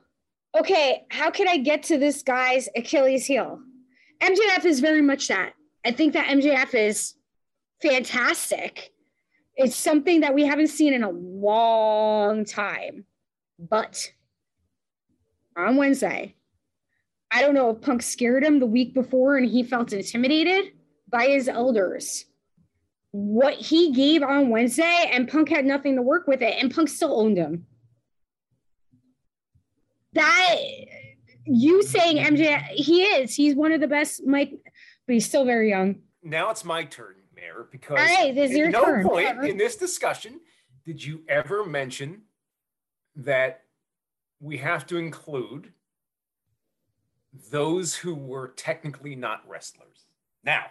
okay, 0.58 1.04
how 1.10 1.32
can 1.32 1.48
I 1.50 1.58
get 1.58 1.84
to 1.84 1.98
this 1.98 2.24
guy's 2.24 2.70
Achilles 2.76 3.26
heel? 3.26 3.60
MJF 4.22 4.64
is 4.64 4.80
very 4.80 5.02
much 5.02 5.28
that. 5.28 5.54
I 5.86 5.92
think 5.92 6.14
that 6.14 6.28
MJF 6.28 6.74
is 6.76 7.14
fantastic 7.82 8.94
it's 9.60 9.76
something 9.76 10.22
that 10.22 10.34
we 10.34 10.46
haven't 10.46 10.70
seen 10.70 10.94
in 10.94 11.04
a 11.04 11.10
long 11.10 12.46
time. 12.46 13.04
But 13.60 14.10
on 15.58 15.76
Wednesday, 15.76 16.36
I 17.32 17.42
don't 17.42 17.54
know 17.54 17.70
if 17.70 17.82
Punk 17.82 18.02
scared 18.02 18.44
him 18.44 18.60
the 18.60 18.66
week 18.66 18.94
before 18.94 19.38
and 19.38 19.50
he 19.50 19.64
felt 19.64 19.94
intimidated 19.94 20.74
by 21.10 21.28
his 21.28 21.48
elders. 21.48 22.26
What 23.12 23.56
he 23.56 23.92
gave 23.92 24.22
on 24.22 24.50
Wednesday, 24.50 25.10
and 25.12 25.28
Punk 25.28 25.50
had 25.50 25.66
nothing 25.66 25.96
to 25.96 26.02
work 26.02 26.28
with 26.28 26.42
it, 26.42 26.62
and 26.62 26.74
Punk 26.74 26.90
still 26.90 27.20
owned 27.20 27.38
him. 27.38 27.66
That 30.14 30.56
you 31.46 31.82
saying 31.84 32.18
MJ, 32.18 32.62
he 32.68 33.04
is, 33.04 33.34
he's 33.34 33.56
one 33.56 33.72
of 33.72 33.82
the 33.82 33.88
best, 33.88 34.24
mic, 34.26 34.52
but 35.08 35.14
he's 35.14 35.26
still 35.26 35.46
very 35.46 35.70
young. 35.70 36.02
Now 36.22 36.52
it's 36.52 36.64
my 36.64 36.84
turn, 36.84 37.16
Mayor, 37.36 37.68
because 37.72 37.98
right, 37.98 38.34
this 38.34 38.52
is 38.52 38.58
at 38.60 38.72
no 38.72 38.86
turn. 38.86 39.08
point 39.08 39.46
in 39.46 39.58
this 39.58 39.76
discussion 39.76 40.40
did 40.86 41.04
you 41.04 41.22
ever 41.28 41.66
mention 41.66 42.22
that 43.16 43.62
we 44.40 44.58
have 44.58 44.86
to 44.88 44.98
include 44.98 45.74
those 47.52 47.96
who 47.96 48.16
were 48.16 48.50
technically 48.50 49.16
not 49.16 49.48
wrestlers. 49.48 50.06
Now, 50.44 50.66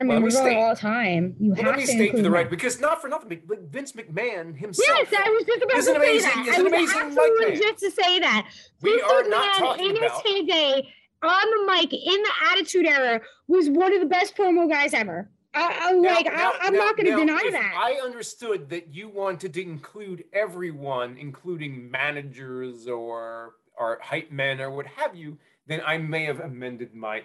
I 0.00 0.04
mean, 0.04 0.22
we're 0.22 0.30
state- 0.30 0.56
all 0.56 0.74
the 0.74 0.80
time. 0.80 1.36
You 1.38 1.50
well, 1.52 1.56
have 1.56 1.66
let 1.66 1.76
me 1.78 1.86
to 1.86 1.92
state 1.92 2.12
for 2.12 2.22
the 2.22 2.30
right 2.30 2.48
because 2.48 2.80
not 2.80 3.00
for 3.02 3.08
nothing, 3.08 3.42
but 3.46 3.60
Vince 3.62 3.92
McMahon 3.92 4.56
himself. 4.56 4.88
Yes, 5.10 5.22
I 5.26 5.28
was 5.30 5.44
just 5.44 5.62
about 5.62 5.76
to 5.76 5.82
say 5.82 5.96
amazing, 5.96 6.30
that. 6.30 6.54
I 6.58 6.62
was 6.62 6.72
amazing 6.72 7.00
absolutely 7.00 7.56
just 7.56 7.78
to 7.80 7.90
say 7.90 8.18
that. 8.20 8.48
We 8.82 8.92
Vince 8.92 9.02
are 9.12 9.28
not 9.28 9.56
McMahon 9.56 9.58
talking 9.58 9.90
in 9.90 9.96
about- 9.98 10.22
his 10.22 10.32
heyday 10.32 10.88
on 11.22 11.50
the 11.50 11.72
mic 11.72 11.92
in 11.92 12.22
the 12.22 12.30
Attitude 12.52 12.86
Era 12.86 13.20
was 13.46 13.68
one 13.68 13.92
of 13.92 14.00
the 14.00 14.06
best 14.06 14.34
promo 14.36 14.68
guys 14.70 14.94
ever. 14.94 15.28
I, 15.52 15.78
I'm 15.90 16.00
Now- 16.00 16.14
like, 16.14 16.26
now- 16.26 16.32
I, 16.52 16.58
I'm 16.62 16.72
now- 16.72 16.78
not 16.78 16.96
going 16.96 17.06
to 17.06 17.16
deny 17.16 17.48
that. 17.50 17.74
I 17.76 18.00
understood 18.02 18.70
that 18.70 18.94
you 18.94 19.08
wanted 19.10 19.52
to 19.54 19.60
include 19.62 20.24
everyone, 20.32 21.18
including 21.18 21.90
managers 21.90 22.86
or 22.88 23.56
or 23.80 23.98
hype 24.02 24.30
men 24.30 24.60
or 24.60 24.70
what 24.70 24.86
have 24.86 25.16
you, 25.16 25.38
then 25.66 25.80
I 25.84 25.98
may 25.98 26.24
have 26.26 26.38
amended 26.38 26.94
my. 26.94 27.22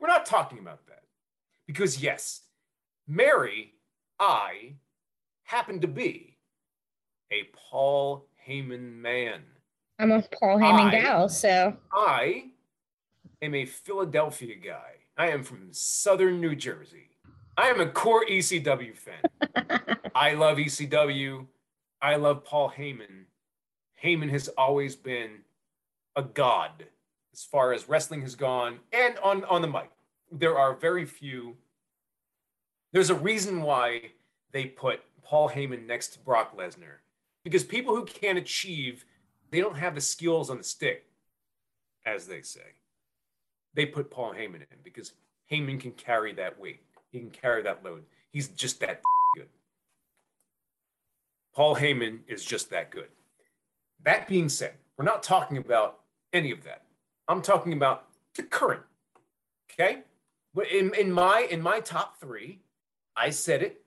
We're 0.00 0.06
not 0.06 0.24
talking 0.24 0.60
about 0.60 0.86
that 0.86 1.02
because 1.66 2.00
yes, 2.00 2.42
Mary, 3.06 3.74
I 4.20 4.74
happen 5.42 5.80
to 5.80 5.88
be 5.88 6.38
a 7.32 7.48
Paul 7.52 8.26
Heyman 8.48 8.94
man. 8.94 9.40
I'm 9.98 10.12
a 10.12 10.22
Paul 10.22 10.58
Heyman 10.58 10.86
I- 10.86 10.90
gal, 10.90 11.28
so 11.28 11.76
I 11.92 12.44
am 13.42 13.54
a 13.54 13.66
Philadelphia 13.66 14.54
guy. 14.54 14.92
I 15.16 15.30
am 15.30 15.42
from 15.42 15.68
Southern 15.72 16.40
New 16.40 16.54
Jersey. 16.54 17.10
I 17.56 17.70
am 17.70 17.80
a 17.80 17.88
core 17.88 18.24
ECW 18.24 18.96
fan. 18.96 19.80
I 20.14 20.34
love 20.34 20.58
ECW. 20.58 21.44
I 22.00 22.14
love 22.14 22.44
Paul 22.44 22.70
Heyman. 22.70 23.24
Heyman 24.02 24.30
has 24.30 24.46
always 24.50 24.94
been 24.94 25.40
a 26.16 26.22
god 26.22 26.86
as 27.32 27.44
far 27.44 27.72
as 27.72 27.88
wrestling 27.88 28.22
has 28.22 28.34
gone 28.34 28.78
and 28.92 29.16
on, 29.18 29.44
on 29.44 29.62
the 29.62 29.68
mic. 29.68 29.90
There 30.32 30.58
are 30.58 30.74
very 30.74 31.04
few. 31.04 31.56
There's 32.92 33.10
a 33.10 33.14
reason 33.14 33.62
why 33.62 34.12
they 34.52 34.64
put 34.64 35.00
Paul 35.22 35.48
Heyman 35.50 35.86
next 35.86 36.08
to 36.08 36.18
Brock 36.18 36.56
Lesnar 36.56 36.98
because 37.44 37.64
people 37.64 37.94
who 37.94 38.04
can't 38.04 38.38
achieve, 38.38 39.04
they 39.50 39.60
don't 39.60 39.76
have 39.76 39.94
the 39.94 40.00
skills 40.00 40.50
on 40.50 40.58
the 40.58 40.64
stick, 40.64 41.06
as 42.04 42.26
they 42.26 42.42
say. 42.42 42.74
They 43.74 43.86
put 43.86 44.10
Paul 44.10 44.34
Heyman 44.34 44.56
in 44.56 44.78
because 44.82 45.12
Heyman 45.50 45.80
can 45.80 45.92
carry 45.92 46.32
that 46.34 46.58
weight. 46.58 46.80
He 47.10 47.20
can 47.20 47.30
carry 47.30 47.62
that 47.62 47.84
load. 47.84 48.04
He's 48.30 48.48
just 48.48 48.80
that 48.80 49.00
good. 49.36 49.48
Paul 51.54 51.76
Heyman 51.76 52.20
is 52.26 52.44
just 52.44 52.70
that 52.70 52.90
good. 52.90 53.08
That 54.02 54.28
being 54.28 54.48
said, 54.48 54.74
we're 54.98 55.04
not 55.04 55.22
talking 55.22 55.56
about 55.56 56.00
any 56.32 56.50
of 56.50 56.64
that. 56.64 56.82
I'm 57.28 57.40
talking 57.40 57.72
about 57.72 58.06
the 58.34 58.42
current. 58.42 58.82
Okay? 59.72 60.00
But 60.54 60.70
In, 60.72 60.92
in 60.94 61.12
my 61.12 61.46
in 61.50 61.62
my 61.62 61.80
top 61.80 62.18
three, 62.18 62.60
I 63.16 63.30
said 63.30 63.62
it. 63.62 63.82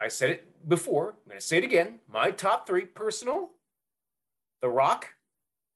I 0.00 0.08
said 0.08 0.30
it 0.30 0.68
before. 0.68 1.10
I'm 1.24 1.28
gonna 1.30 1.40
say 1.40 1.58
it 1.58 1.64
again. 1.64 2.00
My 2.12 2.30
top 2.32 2.66
three 2.66 2.84
personal: 2.86 3.50
The 4.62 4.68
Rock, 4.68 5.14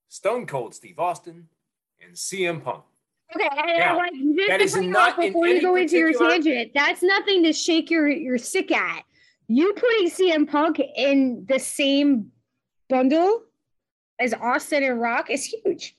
Stone 0.08 0.46
Cold 0.46 0.74
Steve 0.74 0.98
Austin, 0.98 1.48
and 2.04 2.14
CM 2.14 2.62
Punk. 2.62 2.82
okay. 3.34 3.48
And 3.56 3.78
Now, 3.78 3.98
like 3.98 4.12
just 4.12 4.74
that 4.74 4.80
to 4.80 4.86
not 4.86 5.12
off 5.12 5.18
before 5.18 5.46
you 5.46 5.60
go 5.62 5.76
into 5.76 5.96
your 5.96 6.12
tangent. 6.12 6.72
That's 6.74 7.02
nothing 7.02 7.44
to 7.44 7.52
shake 7.52 7.90
your 7.90 8.08
your 8.08 8.38
sick 8.38 8.72
at. 8.72 9.04
You 9.46 9.72
putting 9.74 10.10
CM 10.10 10.48
Punk 10.50 10.80
in 10.96 11.44
the 11.48 11.58
same 11.58 12.32
bundle 12.88 13.42
as 14.20 14.34
Austin 14.34 14.84
and 14.84 15.00
Rock 15.00 15.30
is 15.30 15.44
huge. 15.46 15.96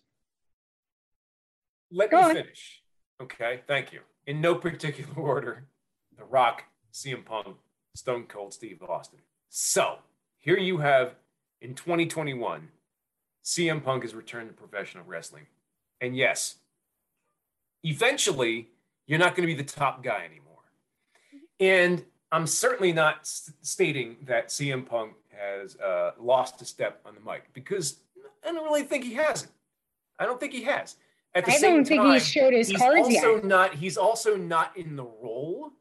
Let 1.92 2.12
Go 2.12 2.18
me 2.18 2.24
on. 2.24 2.36
finish. 2.36 2.82
Okay, 3.22 3.62
thank 3.68 3.92
you. 3.92 4.02
In 4.28 4.40
no 4.40 4.56
particular 4.56 5.14
order, 5.18 5.66
The 6.18 6.24
Rock, 6.24 6.64
CM 6.94 7.26
Punk, 7.26 7.58
Stone 7.96 8.26
Cold 8.28 8.54
Steve 8.54 8.82
Austin. 8.88 9.20
So 9.50 9.98
here 10.38 10.58
you 10.58 10.78
have 10.78 11.16
in 11.62 11.74
2021, 11.76 12.70
CM 13.44 13.84
Punk 13.84 14.04
has 14.04 14.14
returned 14.16 14.50
to 14.50 14.54
professional 14.54 15.04
wrestling. 15.06 15.48
And 16.00 16.16
yes, 16.16 16.56
eventually 17.84 18.70
you're 19.08 19.20
not 19.20 19.36
going 19.36 19.48
to 19.48 19.54
be 19.54 19.62
the 19.62 19.68
top 19.70 20.04
guy 20.04 20.24
anymore. 20.26 20.48
And 21.60 22.06
I'm 22.32 22.48
certainly 22.48 22.94
not 22.94 23.20
s- 23.22 23.52
stating 23.62 24.18
that 24.24 24.48
CM 24.50 24.86
Punk 24.86 25.14
has 25.30 25.76
uh, 25.78 26.12
lost 26.20 26.62
a 26.62 26.66
step 26.66 27.02
on 27.06 27.16
the 27.16 27.22
mic 27.22 27.52
because 27.54 28.00
I 28.44 28.52
don't 28.52 28.64
really 28.64 28.84
think 28.84 29.04
he 29.04 29.14
hasn't. 29.14 29.52
I 30.20 30.26
don't 30.26 30.40
think 30.40 30.54
he 30.54 30.64
has. 30.64 30.96
At 31.34 31.46
the 31.46 31.52
I 31.52 31.58
same 31.58 31.76
don't 31.78 31.86
think 31.86 32.02
time, 32.02 32.14
he 32.14 32.20
showed 32.20 32.54
his 32.54 32.68
he's 32.68 32.78
cards 32.78 33.08
also 33.08 33.36
yet. 33.36 33.46
not 33.46 33.76
he's 33.76 33.98
also 33.98 34.36
not 34.36 34.76
in 34.76 34.96
the 34.96 35.06
role 35.06 35.72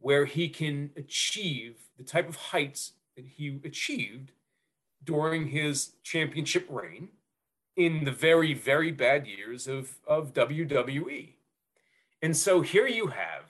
where 0.00 0.24
he 0.24 0.48
can 0.48 0.90
achieve 0.96 1.76
the 1.96 2.04
type 2.04 2.28
of 2.28 2.36
heights 2.36 2.92
that 3.16 3.24
he 3.24 3.58
achieved 3.64 4.32
during 5.02 5.48
his 5.48 5.92
championship 6.02 6.66
reign 6.68 7.08
in 7.76 8.04
the 8.04 8.12
very 8.12 8.52
very 8.52 8.92
bad 8.92 9.26
years 9.26 9.66
of 9.66 9.96
of 10.06 10.34
WWE. 10.34 11.30
And 12.20 12.36
so 12.36 12.60
here 12.60 12.86
you 12.86 13.06
have 13.06 13.44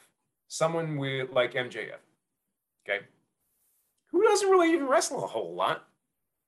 someone 0.47 0.97
with 0.97 1.31
like 1.33 1.55
MJF, 1.55 2.01
okay, 2.87 3.05
who 4.11 4.23
doesn't 4.23 4.49
really 4.49 4.73
even 4.73 4.87
wrestle 4.87 5.25
a 5.25 5.27
whole 5.27 5.55
lot. 5.55 5.85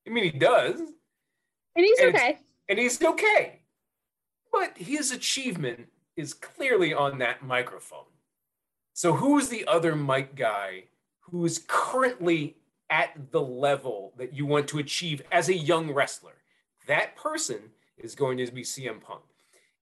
I 0.07 0.11
mean, 0.11 0.25
he 0.25 0.39
does, 0.39 0.81
And 1.81 1.87
he's 1.87 1.99
And 1.99 2.15
okay. 2.15 2.39
and 2.69 2.79
he's 2.79 3.03
okay. 3.03 3.61
But 4.53 4.77
his 4.77 5.13
achievement 5.13 5.87
is 6.15 6.35
clearly 6.35 6.93
on 6.93 7.17
that 7.19 7.43
microphone. 7.43 8.05
So, 8.93 9.15
who's 9.15 9.49
the 9.49 9.65
other 9.67 9.97
mic 9.97 10.35
guy 10.35 10.85
who's 11.21 11.65
currently 11.67 12.59
at 12.91 13.31
the 13.31 13.41
level 13.41 14.13
that 14.19 14.35
you 14.35 14.45
want 14.45 14.69
to 14.69 14.79
achieve 14.79 15.23
as 15.33 15.49
a 15.49 15.57
young 15.57 15.91
wrestler? 15.95 16.35
That 16.87 17.17
person 17.17 17.71
is 17.97 18.15
going 18.15 18.37
to 18.37 18.53
be 18.53 18.61
CM 18.61 19.01
Punk. 19.01 19.23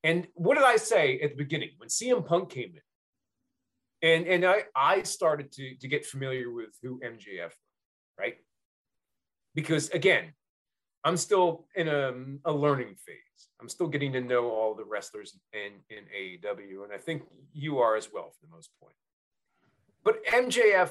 And 0.05 0.28
what 0.34 0.55
did 0.55 0.64
I 0.64 0.76
say 0.76 1.18
at 1.18 1.30
the 1.30 1.36
beginning 1.36 1.70
when 1.78 1.88
CM 1.88 2.24
Punk 2.24 2.51
came 2.51 2.74
in? 2.76 4.09
And, 4.09 4.26
and 4.28 4.44
I, 4.44 4.62
I 4.76 5.03
started 5.03 5.51
to, 5.53 5.74
to 5.74 5.88
get 5.88 6.07
familiar 6.07 6.53
with 6.53 6.78
who 6.80 7.01
MJF 7.01 7.46
was, 7.46 7.53
right? 8.16 8.36
Because 9.57 9.90
again, 9.90 10.34
I'm 11.05 11.16
still 11.16 11.66
in 11.76 11.88
a, 11.88 12.12
a 12.44 12.53
learning 12.53 12.94
phase. 12.96 13.49
I'm 13.61 13.68
still 13.68 13.88
getting 13.88 14.12
to 14.12 14.20
know 14.20 14.51
all 14.51 14.74
the 14.74 14.84
wrestlers 14.84 15.38
in, 15.53 15.72
in 15.90 16.05
AEW, 16.16 16.84
and 16.84 16.92
I 16.92 16.99
think 16.99 17.22
you 17.53 17.78
are 17.78 17.96
as 17.96 18.09
well 18.12 18.30
for 18.30 18.46
the 18.46 18.55
most 18.55 18.70
point. 18.80 18.94
But 20.05 20.24
MJF, 20.26 20.90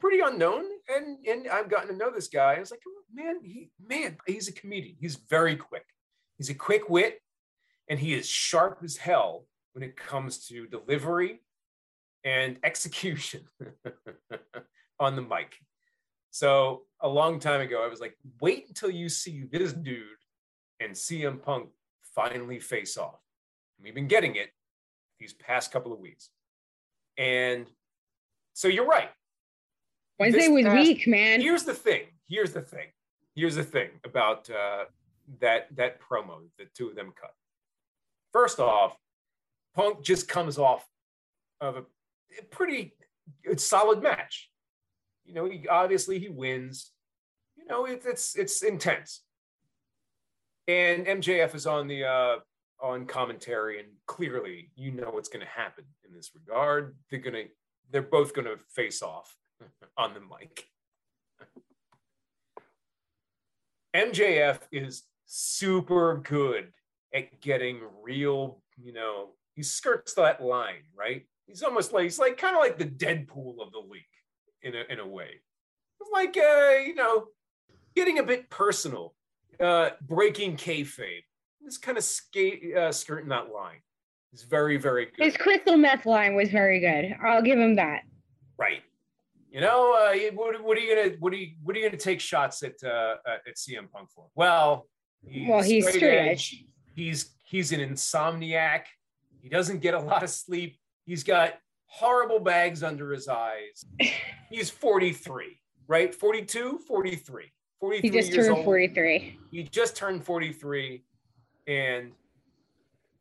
pretty 0.00 0.20
unknown, 0.20 0.64
and 0.88 1.18
and 1.26 1.48
I've 1.48 1.68
gotten 1.68 1.88
to 1.88 1.96
know 1.96 2.10
this 2.10 2.28
guy. 2.28 2.54
I 2.54 2.60
was 2.60 2.70
like, 2.70 2.82
"Oh, 2.86 3.02
man, 3.12 3.40
he 3.42 3.70
man, 3.86 4.16
he's 4.26 4.48
a 4.48 4.52
comedian. 4.52 4.96
He's 5.00 5.16
very 5.16 5.56
quick. 5.56 5.84
He's 6.38 6.50
a 6.50 6.54
quick 6.54 6.88
wit, 6.88 7.20
and 7.88 7.98
he 7.98 8.14
is 8.14 8.28
sharp 8.28 8.80
as 8.82 8.96
hell 8.96 9.46
when 9.72 9.82
it 9.82 9.96
comes 9.96 10.46
to 10.48 10.66
delivery 10.66 11.40
and 12.24 12.58
execution 12.64 13.42
on 14.98 15.16
the 15.16 15.22
mic. 15.22 15.56
So 16.36 16.82
a 17.00 17.08
long 17.08 17.40
time 17.40 17.62
ago, 17.62 17.82
I 17.82 17.88
was 17.88 17.98
like, 17.98 18.14
wait 18.42 18.66
until 18.68 18.90
you 18.90 19.08
see 19.08 19.44
this 19.50 19.72
dude 19.72 20.02
and 20.80 20.92
CM 20.92 21.42
Punk 21.42 21.70
finally 22.14 22.60
face 22.60 22.98
off. 22.98 23.22
And 23.78 23.84
we've 23.86 23.94
been 23.94 24.06
getting 24.06 24.36
it 24.36 24.50
these 25.18 25.32
past 25.32 25.72
couple 25.72 25.94
of 25.94 25.98
weeks. 25.98 26.28
And 27.16 27.64
so 28.52 28.68
you're 28.68 28.84
right. 28.84 29.08
Wednesday 30.18 30.40
This 30.40 30.50
was 30.50 30.64
past- 30.66 30.76
weak, 30.76 31.06
man. 31.06 31.40
Here's 31.40 31.64
the 31.64 31.72
thing. 31.72 32.02
Here's 32.28 32.52
the 32.52 32.60
thing. 32.60 32.88
Here's 33.34 33.54
the 33.54 33.64
thing 33.64 33.88
about 34.04 34.50
uh, 34.50 34.84
that 35.40 35.74
that 35.74 36.02
promo 36.02 36.40
the 36.58 36.66
two 36.74 36.90
of 36.90 36.96
them 36.96 37.14
cut. 37.18 37.32
First 38.34 38.60
off, 38.60 38.94
Punk 39.74 40.02
just 40.02 40.28
comes 40.28 40.58
off 40.58 40.86
of 41.62 41.76
a, 41.76 41.84
a 42.38 42.42
pretty 42.50 42.92
solid 43.56 44.02
match. 44.02 44.50
You 45.26 45.34
know, 45.34 45.48
he 45.48 45.66
obviously 45.68 46.18
he 46.18 46.28
wins. 46.28 46.92
You 47.56 47.66
know, 47.66 47.84
it, 47.86 48.02
it's 48.06 48.36
it's 48.36 48.62
intense. 48.62 49.22
And 50.68 51.06
MJF 51.06 51.54
is 51.54 51.66
on 51.66 51.88
the 51.88 52.04
uh, 52.04 52.36
on 52.80 53.06
commentary, 53.06 53.78
and 53.80 53.88
clearly, 54.06 54.70
you 54.76 54.92
know 54.92 55.10
what's 55.10 55.28
going 55.28 55.44
to 55.44 55.50
happen 55.50 55.84
in 56.06 56.14
this 56.14 56.30
regard. 56.34 56.96
They're 57.10 57.20
gonna 57.20 57.44
they're 57.90 58.02
both 58.02 58.34
going 58.34 58.46
to 58.46 58.58
face 58.70 59.02
off 59.02 59.36
on 59.96 60.14
the 60.14 60.20
mic. 60.20 60.66
MJF 63.94 64.58
is 64.70 65.04
super 65.24 66.18
good 66.18 66.72
at 67.14 67.40
getting 67.40 67.80
real, 68.02 68.60
you 68.76 68.92
know, 68.92 69.30
he 69.54 69.62
skirts 69.62 70.12
that 70.14 70.42
line, 70.42 70.82
right? 70.94 71.24
He's 71.46 71.62
almost 71.62 71.92
like 71.92 72.02
he's 72.04 72.18
like 72.18 72.36
kind 72.36 72.54
of 72.54 72.60
like 72.60 72.76
the 72.76 72.84
Deadpool 72.84 73.62
of 73.64 73.72
the 73.72 73.82
league 73.90 74.04
in 74.66 74.74
a 74.74 74.92
in 74.92 74.98
a 74.98 75.06
way. 75.06 75.40
It's 76.00 76.10
like 76.12 76.36
uh, 76.36 76.78
you 76.84 76.94
know, 76.94 77.28
getting 77.94 78.18
a 78.18 78.22
bit 78.22 78.50
personal, 78.50 79.14
uh, 79.60 79.90
breaking 80.02 80.56
kayfabe. 80.56 81.22
Just 81.64 81.82
kind 81.82 81.96
of 81.96 82.04
skate 82.04 82.76
uh, 82.76 82.92
skirting 82.92 83.28
that 83.30 83.50
line. 83.52 83.78
He's 84.30 84.42
very, 84.42 84.76
very 84.76 85.06
good. 85.06 85.24
His 85.24 85.36
crystal 85.36 85.76
meth 85.76 86.04
line 86.04 86.34
was 86.34 86.50
very 86.50 86.80
good. 86.80 87.16
I'll 87.24 87.42
give 87.42 87.58
him 87.58 87.76
that. 87.76 88.02
Right. 88.58 88.82
You 89.50 89.60
know, 89.60 89.94
uh, 89.94 90.14
what, 90.34 90.62
what 90.62 90.76
are 90.76 90.80
you 90.80 90.94
gonna 90.94 91.16
what 91.18 91.32
are 91.32 91.36
you 91.36 91.54
what 91.62 91.74
are 91.74 91.78
you 91.78 91.88
gonna 91.88 91.96
take 91.98 92.20
shots 92.20 92.62
at 92.62 92.74
uh, 92.84 93.16
at 93.26 93.56
CM 93.56 93.90
Punk 93.90 94.10
for? 94.10 94.26
Well, 94.34 94.88
Well, 95.46 95.62
he's 95.62 95.88
straight 95.88 96.02
edge. 96.02 96.64
He's 96.94 97.34
he's 97.44 97.72
an 97.72 97.80
insomniac. 97.80 98.82
He 99.40 99.48
doesn't 99.48 99.80
get 99.80 99.94
a 99.94 100.00
lot 100.00 100.22
of 100.22 100.30
sleep. 100.30 100.78
He's 101.04 101.22
got 101.22 101.54
horrible 101.96 102.38
bags 102.38 102.82
under 102.82 103.10
his 103.10 103.26
eyes. 103.26 103.84
He's 104.50 104.68
43, 104.68 105.58
right? 105.88 106.14
42, 106.14 106.80
43. 106.86 107.44
43 107.80 108.08
He 108.10 108.14
just 108.14 108.32
years 108.32 108.46
turned 108.46 108.56
old. 108.58 108.64
43. 108.66 109.38
He 109.50 109.62
just 109.62 109.96
turned 109.96 110.24
43 110.24 111.02
and 111.66 112.12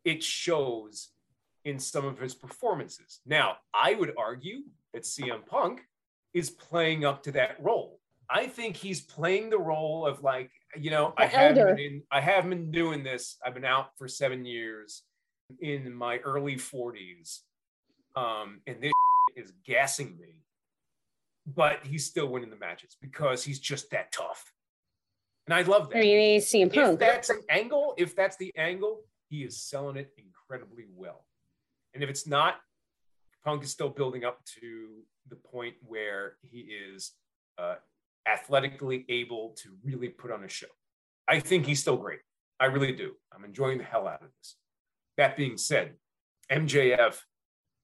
it 0.04 0.22
shows 0.22 1.10
in 1.64 1.80
some 1.80 2.06
of 2.06 2.20
his 2.20 2.36
performances. 2.36 3.22
Now, 3.26 3.58
I 3.74 3.94
would 3.96 4.14
argue 4.18 4.60
that 4.94 5.04
CM 5.04 5.46
Punk 5.46 5.82
is 6.34 6.50
playing 6.50 7.06
up 7.06 7.24
to 7.24 7.32
that 7.32 7.56
role. 7.62 8.00
I 8.30 8.48
think 8.48 8.76
he's 8.76 9.00
playing 9.02 9.50
the 9.52 9.58
role 9.58 10.06
of 10.06 10.22
like, 10.22 10.52
you 10.80 10.92
know, 10.92 11.14
The 11.18 11.24
I 11.24 11.28
have 11.28 11.58
elder. 11.58 11.76
been 11.76 11.86
in, 11.86 12.04
I 12.12 12.20
have 12.20 12.48
been 12.50 12.72
doing 12.72 13.04
this. 13.04 13.38
I've 13.46 13.54
been 13.54 13.66
out 13.66 13.98
for 13.98 14.08
seven 14.10 14.46
years 14.46 15.04
in 15.62 15.94
my 15.94 16.18
early 16.20 16.56
40s. 16.56 17.40
Um, 18.16 18.62
and 18.68 18.82
this 18.82 18.92
is 19.36 19.52
gassing 19.66 20.18
me. 20.20 20.44
But 21.48 21.86
he's 21.86 22.06
still 22.06 22.28
winning 22.28 22.50
the 22.50 22.56
matches 22.56 22.98
because 23.00 23.44
he's 23.44 23.60
just 23.60 23.92
that 23.92 24.12
tough. 24.12 24.52
And 25.46 25.54
I 25.54 25.62
love 25.62 25.90
that. 25.90 25.98
I 25.98 26.02
mean, 26.02 26.34
he's 26.34 26.46
CM 26.48 26.76
if 26.76 27.00
that's 27.00 27.30
an 27.30 27.42
angle, 27.50 27.94
if 27.98 28.16
that's 28.16 28.36
the 28.38 28.52
angle, 28.58 29.02
he 29.30 29.44
is 29.44 29.62
selling 29.62 29.96
it 29.96 30.12
incredibly 30.18 30.86
well. 30.96 31.26
And 31.94 32.04
if 32.04 32.10
it's 32.10 32.26
not, 32.26 32.56
Punk 33.44 33.64
is 33.64 33.70
still 33.70 33.90
building 33.90 34.24
up 34.24 34.44
to 34.60 35.04
the 35.30 35.36
point 35.36 35.76
where 35.86 36.38
he 36.42 36.60
is 36.60 37.12
uh, 37.60 37.76
athletically 38.28 39.06
able 39.08 39.56
to 39.58 39.70
really 39.84 40.10
put 40.10 40.32
on 40.32 40.44
a 40.44 40.48
show. 40.48 40.68
I 41.28 41.40
think 41.40 41.66
he's 41.66 41.80
still 41.80 41.98
great. 41.98 42.20
I 42.60 42.66
really 42.66 42.92
do. 42.92 43.14
I'm 43.34 43.46
enjoying 43.46 43.78
the 43.78 43.84
hell 43.84 44.08
out 44.08 44.24
of 44.24 44.30
this. 44.40 44.56
That 45.18 45.38
being 45.38 45.58
said, 45.58 45.94
MJF, 46.52 47.20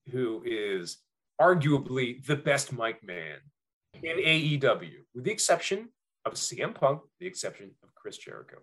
who 0.09 0.41
is 0.45 0.97
arguably 1.39 2.23
the 2.25 2.35
best 2.35 2.71
mic 2.71 3.03
man 3.03 3.37
in 4.03 4.17
AEW, 4.17 4.91
with 5.13 5.23
the 5.23 5.31
exception 5.31 5.89
of 6.25 6.33
CM 6.33 6.73
Punk, 6.73 7.01
the 7.19 7.27
exception 7.27 7.71
of 7.83 7.93
Chris 7.95 8.17
Jericho. 8.17 8.57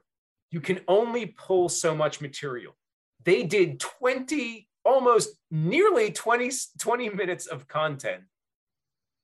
You 0.50 0.60
can 0.60 0.80
only 0.88 1.26
pull 1.26 1.68
so 1.68 1.94
much 1.94 2.20
material. 2.20 2.74
They 3.24 3.42
did 3.42 3.80
20, 3.80 4.68
almost 4.84 5.30
nearly 5.50 6.12
20, 6.12 6.50
20 6.78 7.10
minutes 7.10 7.46
of 7.46 7.68
content 7.68 8.22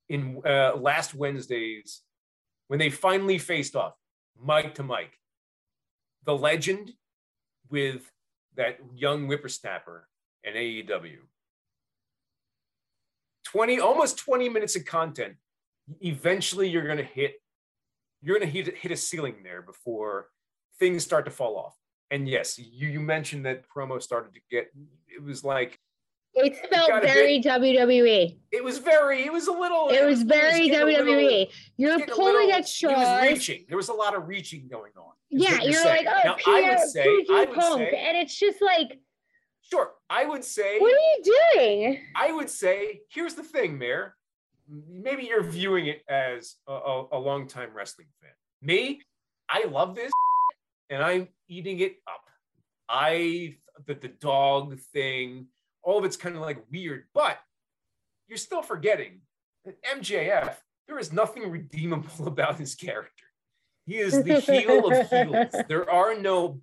in 0.09 0.43
uh, 0.45 0.77
last 0.77 1.15
Wednesday's 1.15 2.03
when 2.69 2.79
they 2.79 2.91
finally 2.91 3.39
faced 3.39 3.77
off, 3.77 3.95
mic 4.43 4.75
to 4.75 4.83
mic. 4.83 5.19
The 6.25 6.37
legend 6.37 6.93
with 7.71 8.11
that 8.57 8.79
young 8.95 9.27
whippersnapper 9.27 10.09
in 10.43 10.55
AEW. 10.55 11.19
20, 13.45 13.81
almost 13.81 14.19
20 14.19 14.49
minutes 14.49 14.77
of 14.77 14.85
content. 14.85 15.35
Eventually, 16.01 16.69
you're 16.69 16.85
going 16.85 16.99
to 16.99 17.05
hit 17.05 17.35
you're 18.23 18.39
going 18.39 18.51
to 18.51 18.65
hit, 18.65 18.75
hit 18.79 18.91
a 18.91 18.97
ceiling 18.97 19.37
there 19.45 19.61
before 19.61 20.29
things 20.79 21.05
start 21.05 21.27
to 21.27 21.31
fall 21.31 21.59
off. 21.59 21.77
And 22.11 22.27
yes, 22.27 22.59
you, 22.59 22.89
you 22.89 22.99
mentioned 23.01 23.45
that 23.45 23.65
promo 23.69 24.03
started 24.03 24.33
to 24.33 24.41
get, 24.51 24.69
it 25.15 25.23
was 25.23 25.45
like, 25.45 25.79
It 26.33 26.57
felt 26.71 26.89
very 27.03 27.43
WWE. 27.43 28.39
it 28.51 28.65
was 28.65 28.79
very, 28.79 29.27
it 29.27 29.33
was 29.33 29.47
a 29.47 29.53
little, 29.53 29.91
It 29.91 30.07
was 30.07 30.23
very 30.23 30.71
getting 30.71 30.97
a 30.97 31.01
little- 31.03 31.15
WWE. 31.17 31.51
You're 31.77 32.07
pulling 32.07 32.47
little- 32.47 32.53
at 32.53 32.67
He 32.67 32.87
was 32.87 33.23
reaching. 33.31 33.67
There 33.69 33.77
was 33.77 33.91
a 33.91 33.93
lot 33.95 34.17
of 34.17 34.27
reaching 34.27 34.69
going 34.69 34.93
on. 34.97 35.13
Yeah, 35.29 35.59
what 35.59 35.67
you're 35.67 35.85
like, 35.85 36.07
oh, 36.09 36.21
now, 36.25 36.37
I 36.47 36.63
would 36.79 36.89
say, 36.89 37.05
I 37.31 37.45
would 37.47 37.53
Punk. 37.53 37.91
say, 37.91 38.05
And 38.07 38.17
it's 38.17 38.39
just 38.39 38.63
like, 38.63 38.99
sure, 39.71 39.91
I 40.09 40.25
would 40.27 40.45
say, 40.45 40.79
what 40.79 40.93
are 40.93 40.97
you 40.97 41.39
doing? 41.55 42.01
I 42.15 42.33
would 42.33 42.51
say, 42.51 43.01
here's 43.11 43.35
the 43.35 43.43
thing, 43.43 43.79
Mayor. 43.79 44.15
Maybe 44.69 45.25
you're 45.25 45.43
viewing 45.43 45.87
it 45.87 46.03
as 46.09 46.57
a, 46.67 46.73
a, 46.73 47.07
a 47.13 47.19
longtime 47.19 47.71
wrestling 47.75 48.09
fan. 48.21 48.31
Me, 48.63 49.01
I 49.49 49.65
love 49.65 49.95
this 49.95 50.13
and 50.91 51.03
I'm 51.03 51.29
eating 51.49 51.81
it 51.81 51.97
up. 52.07 52.23
I, 52.89 53.57
the, 53.87 53.95
the 53.95 54.09
dog 54.09 54.79
thing, 54.93 55.47
all 55.83 55.99
of 55.99 56.05
it's 56.05 56.17
kind 56.17 56.35
of 56.35 56.43
like 56.43 56.65
weird, 56.71 57.05
but 57.15 57.39
you're 58.29 58.39
still 58.39 58.63
forgetting 58.63 59.21
that 59.65 59.77
MJF, 59.83 60.55
there 60.87 60.99
is 60.99 61.13
nothing 61.13 61.51
redeemable 61.51 62.27
about 62.27 62.59
his 62.59 62.75
character. 62.75 63.25
He 63.87 63.97
is 63.97 64.23
the 64.23 64.41
heel 64.41 64.91
of 64.91 65.11
heels. 65.11 65.55
There 65.69 65.91
are 65.91 66.15
no 66.15 66.61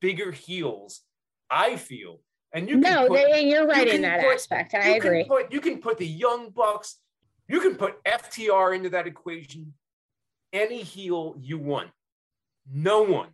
bigger 0.00 0.30
heels, 0.30 1.00
I 1.50 1.76
feel. 1.76 2.20
And 2.52 2.68
you 2.68 2.80
can 2.80 2.92
No, 2.92 3.08
put, 3.08 3.16
they, 3.30 3.48
you're 3.48 3.66
right 3.66 3.86
you 3.86 3.92
in 3.94 4.02
that 4.02 4.20
put- 4.22 4.34
aspect. 4.34 4.74
I 4.74 4.90
you 4.90 4.96
agree. 4.96 5.24
Can 5.24 5.28
put, 5.28 5.52
you 5.52 5.60
can 5.60 5.78
put 5.78 5.98
the 5.98 6.06
Young 6.06 6.50
Bucks, 6.50 6.96
you 7.48 7.60
can 7.60 7.76
put 7.76 8.02
FTR 8.04 8.74
into 8.74 8.90
that 8.90 9.06
equation, 9.06 9.74
any 10.52 10.82
heel 10.82 11.34
you 11.38 11.58
want. 11.58 11.90
No 12.72 13.02
one, 13.02 13.28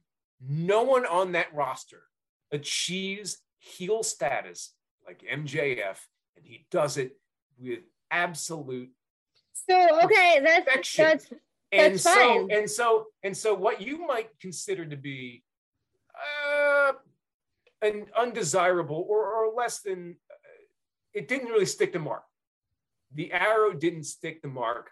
no 0.46 0.82
one 0.82 1.06
on 1.06 1.32
that 1.32 1.54
roster 1.54 2.02
achieves 2.50 3.38
heel 3.58 4.02
status 4.02 4.74
like 5.06 5.22
MJF, 5.22 5.96
and 6.36 6.44
he 6.44 6.66
does 6.70 6.96
it 6.96 7.16
with 7.58 7.80
absolute 8.10 8.90
So 9.68 10.00
okay, 10.04 10.40
that's 10.44 10.64
Perfection. 10.66 11.04
that's 11.04 11.26
and 11.72 11.94
That's 11.94 12.02
so 12.02 12.12
fine. 12.14 12.50
and 12.50 12.70
so 12.70 13.06
and 13.22 13.34
so 13.36 13.54
what 13.54 13.80
you 13.80 14.06
might 14.06 14.28
consider 14.40 14.84
to 14.84 14.96
be 14.96 15.42
uh, 16.14 16.92
an 17.82 18.06
undesirable 18.16 19.06
or, 19.08 19.26
or 19.32 19.52
less 19.54 19.80
than 19.80 20.16
uh, 20.30 20.34
it 21.14 21.28
didn't 21.28 21.48
really 21.48 21.66
stick 21.66 21.92
the 21.92 21.98
mark 21.98 22.22
the 23.14 23.32
arrow 23.32 23.72
didn't 23.72 24.04
stick 24.04 24.40
the 24.42 24.48
mark 24.48 24.90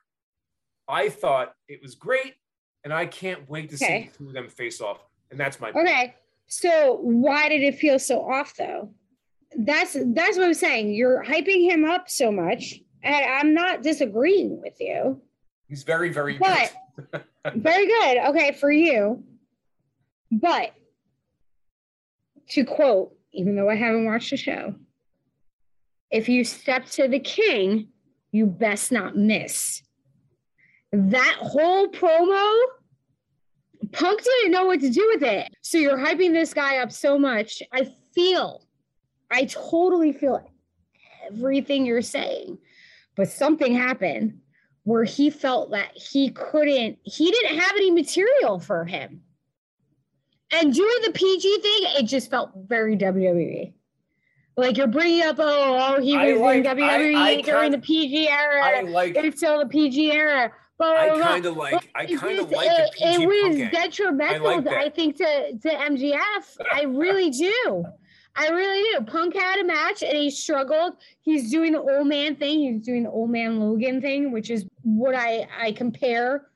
i 0.88 1.08
thought 1.08 1.54
it 1.68 1.80
was 1.82 1.94
great 1.94 2.34
and 2.84 2.92
i 2.92 3.06
can't 3.06 3.48
wait 3.48 3.70
to 3.70 3.78
see 3.78 3.84
Okay. 3.84 4.10
the 4.12 4.18
two 4.18 4.26
of 4.28 4.34
them 4.34 4.48
face 4.48 4.80
off 4.80 5.04
and 5.30 5.38
that's 5.38 5.60
my 5.60 5.70
okay. 5.70 6.14
So 6.48 6.98
why 7.02 7.48
did 7.48 7.62
it 7.62 7.76
feel 7.78 8.00
so 8.00 8.28
off 8.28 8.56
though? 8.56 8.90
That's 9.56 9.92
that's 10.06 10.36
what 10.36 10.46
I'm 10.46 10.54
saying. 10.54 10.92
You're 10.92 11.24
hyping 11.24 11.62
him 11.70 11.84
up 11.84 12.10
so 12.10 12.32
much, 12.32 12.80
and 13.04 13.24
I'm 13.24 13.54
not 13.54 13.82
disagreeing 13.82 14.60
with 14.60 14.80
you. 14.80 15.20
he's 15.68 15.84
very 15.84 16.08
very 16.12 16.38
But 16.38 16.74
good 17.12 17.22
very 17.54 17.86
good. 17.86 18.18
Okay, 18.30 18.50
for 18.52 18.72
you. 18.72 19.22
But 20.32 20.72
to 22.50 22.64
quote, 22.64 23.14
even 23.32 23.56
though 23.56 23.68
I 23.68 23.76
haven't 23.76 24.06
watched 24.06 24.30
the 24.30 24.36
show, 24.36 24.74
if 26.10 26.28
you 26.28 26.44
step 26.44 26.86
to 26.86 27.08
the 27.08 27.20
king, 27.20 27.88
you 28.32 28.46
best 28.46 28.92
not 28.92 29.16
miss. 29.16 29.82
That 30.92 31.36
whole 31.38 31.88
promo, 31.88 32.60
Punk 33.92 34.22
didn't 34.22 34.50
know 34.50 34.66
what 34.66 34.80
to 34.80 34.90
do 34.90 35.08
with 35.12 35.22
it. 35.22 35.52
So 35.62 35.78
you're 35.78 35.98
hyping 35.98 36.32
this 36.32 36.52
guy 36.52 36.78
up 36.78 36.92
so 36.92 37.18
much. 37.18 37.62
I 37.72 37.88
feel, 38.14 38.66
I 39.30 39.44
totally 39.44 40.12
feel 40.12 40.44
everything 41.26 41.86
you're 41.86 42.02
saying. 42.02 42.58
But 43.16 43.28
something 43.28 43.74
happened 43.74 44.40
where 44.84 45.04
he 45.04 45.30
felt 45.30 45.70
that 45.70 45.92
he 45.94 46.30
couldn't, 46.30 46.98
he 47.04 47.30
didn't 47.30 47.58
have 47.58 47.72
any 47.76 47.90
material 47.90 48.58
for 48.58 48.84
him. 48.84 49.22
And 50.52 50.74
doing 50.74 50.96
the 51.04 51.12
PG 51.12 51.60
thing, 51.60 51.78
it 51.98 52.02
just 52.04 52.30
felt 52.30 52.50
very 52.66 52.96
WWE. 52.96 53.72
Like 54.56 54.76
you're 54.76 54.88
bringing 54.88 55.22
up, 55.22 55.36
oh, 55.38 55.96
oh 55.96 56.00
he 56.02 56.16
I 56.16 56.32
was 56.32 56.40
like- 56.40 56.64
in 56.64 56.76
WWE 56.76 57.14
I- 57.14 57.30
I 57.30 57.40
during 57.40 57.72
the 57.72 57.78
PG 57.78 58.28
era. 58.28 58.62
i 58.62 58.80
like 58.82 59.16
It's 59.16 59.38
still 59.38 59.58
the 59.60 59.66
PG 59.66 60.12
era. 60.12 60.52
Blah, 60.76 60.92
blah, 60.92 61.16
i 61.16 61.20
kind 61.20 61.44
of 61.44 61.56
like 61.58 61.90
i 61.94 62.06
kind 62.06 62.38
of 62.38 62.50
like 62.50 62.66
the 62.66 62.84
it, 62.84 62.92
PG 62.94 63.22
it 63.22 63.28
was 63.28 63.70
detrimental, 63.70 64.48
I 64.48 64.56
like 64.56 64.66
I, 64.66 64.88
think, 64.88 65.16
to, 65.16 65.52
to 65.60 65.68
MJF. 65.68 66.56
I 66.72 66.84
really 66.84 67.28
do. 67.28 67.84
I 68.34 68.48
really 68.48 68.98
do. 68.98 69.04
Punk 69.04 69.34
had 69.34 69.60
a 69.60 69.64
match 69.64 70.02
and 70.02 70.16
he 70.16 70.30
struggled. 70.30 70.94
He's 71.20 71.50
doing 71.50 71.72
the 71.72 71.80
old 71.80 72.06
man 72.06 72.36
thing. 72.36 72.60
He's 72.60 72.80
doing 72.80 73.02
the 73.02 73.10
old 73.10 73.28
man 73.30 73.60
Logan 73.60 74.00
thing, 74.00 74.32
which 74.32 74.48
is 74.50 74.64
what 74.82 75.14
I, 75.14 75.46
I 75.58 75.72
compare 75.72 76.46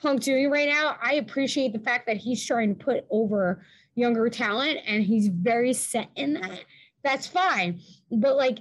Punk 0.00 0.22
doing 0.22 0.50
right 0.50 0.68
now. 0.68 0.96
I 1.02 1.14
appreciate 1.14 1.72
the 1.72 1.78
fact 1.78 2.06
that 2.06 2.16
he's 2.16 2.44
trying 2.44 2.74
to 2.74 2.84
put 2.84 3.04
over 3.10 3.64
younger 3.94 4.28
talent 4.30 4.78
and 4.86 5.02
he's 5.02 5.28
very 5.28 5.72
set 5.72 6.08
in 6.16 6.34
that. 6.34 6.64
That's 7.02 7.26
fine. 7.26 7.80
But 8.10 8.36
like 8.36 8.60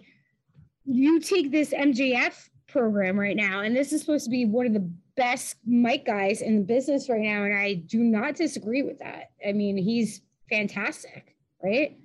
you 0.85 1.19
take 1.19 1.51
this 1.51 1.71
MJF 1.71 2.49
program 2.67 3.19
right 3.19 3.35
now, 3.35 3.61
and 3.61 3.75
this 3.75 3.93
is 3.93 4.01
supposed 4.01 4.25
to 4.25 4.31
be 4.31 4.45
one 4.45 4.65
of 4.65 4.73
the 4.73 4.89
best 5.15 5.57
mic 5.65 6.05
guys 6.05 6.41
in 6.41 6.57
the 6.57 6.63
business 6.63 7.09
right 7.09 7.21
now, 7.21 7.43
and 7.43 7.53
I 7.53 7.73
do 7.73 7.99
not 7.99 8.35
disagree 8.35 8.83
with 8.83 8.99
that. 8.99 9.31
I 9.45 9.51
mean, 9.51 9.77
he's 9.77 10.21
fantastic, 10.49 11.35
right? 11.63 11.97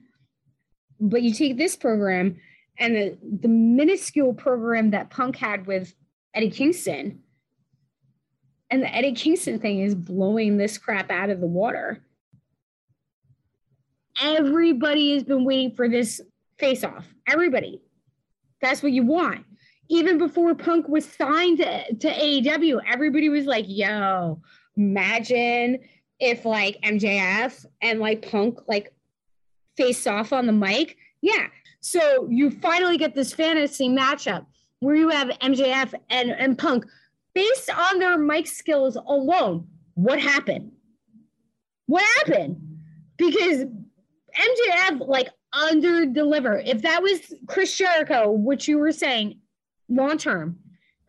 But 1.00 1.22
you 1.22 1.32
take 1.32 1.56
this 1.56 1.76
program 1.76 2.40
and 2.78 2.94
the, 2.94 3.18
the 3.40 3.48
minuscule 3.48 4.34
program 4.34 4.90
that 4.90 5.10
Punk 5.10 5.36
had 5.36 5.66
with 5.66 5.94
Eddie 6.34 6.50
Kingston, 6.50 7.20
and 8.74 8.82
the 8.82 8.92
Eddie 8.92 9.12
Kingston 9.12 9.60
thing 9.60 9.78
is 9.78 9.94
blowing 9.94 10.56
this 10.56 10.78
crap 10.78 11.08
out 11.08 11.30
of 11.30 11.40
the 11.40 11.46
water. 11.46 12.02
Everybody 14.20 15.14
has 15.14 15.22
been 15.22 15.44
waiting 15.44 15.70
for 15.76 15.88
this 15.88 16.20
face 16.58 16.82
off. 16.82 17.06
Everybody. 17.28 17.80
That's 18.60 18.82
what 18.82 18.90
you 18.90 19.04
want. 19.04 19.44
Even 19.88 20.18
before 20.18 20.56
Punk 20.56 20.88
was 20.88 21.04
signed 21.04 21.58
to, 21.58 21.94
to 21.94 22.08
AEW, 22.08 22.80
everybody 22.90 23.28
was 23.28 23.46
like, 23.46 23.66
yo, 23.68 24.40
imagine 24.76 25.78
if 26.18 26.44
like 26.44 26.80
MJF 26.82 27.64
and 27.80 28.00
like 28.00 28.28
Punk 28.28 28.58
like 28.66 28.92
face 29.76 30.04
off 30.04 30.32
on 30.32 30.46
the 30.46 30.52
mic. 30.52 30.96
Yeah. 31.22 31.46
So 31.80 32.26
you 32.28 32.50
finally 32.50 32.98
get 32.98 33.14
this 33.14 33.32
fantasy 33.32 33.88
matchup 33.88 34.46
where 34.80 34.96
you 34.96 35.10
have 35.10 35.28
MJF 35.28 35.94
and, 36.10 36.30
and 36.30 36.58
Punk 36.58 36.86
based 37.34 37.70
on 37.70 37.98
their 37.98 38.18
mic 38.18 38.46
skills 38.46 38.96
alone, 38.96 39.66
what 39.94 40.20
happened? 40.20 40.72
What 41.86 42.04
happened? 42.18 42.78
Because 43.16 43.64
MJF 43.64 45.06
like 45.06 45.28
under 45.52 46.06
deliver. 46.06 46.58
If 46.58 46.82
that 46.82 47.02
was 47.02 47.34
Chris 47.46 47.76
Jericho, 47.76 48.30
which 48.30 48.66
you 48.68 48.78
were 48.78 48.92
saying 48.92 49.40
long 49.88 50.18
term, 50.18 50.58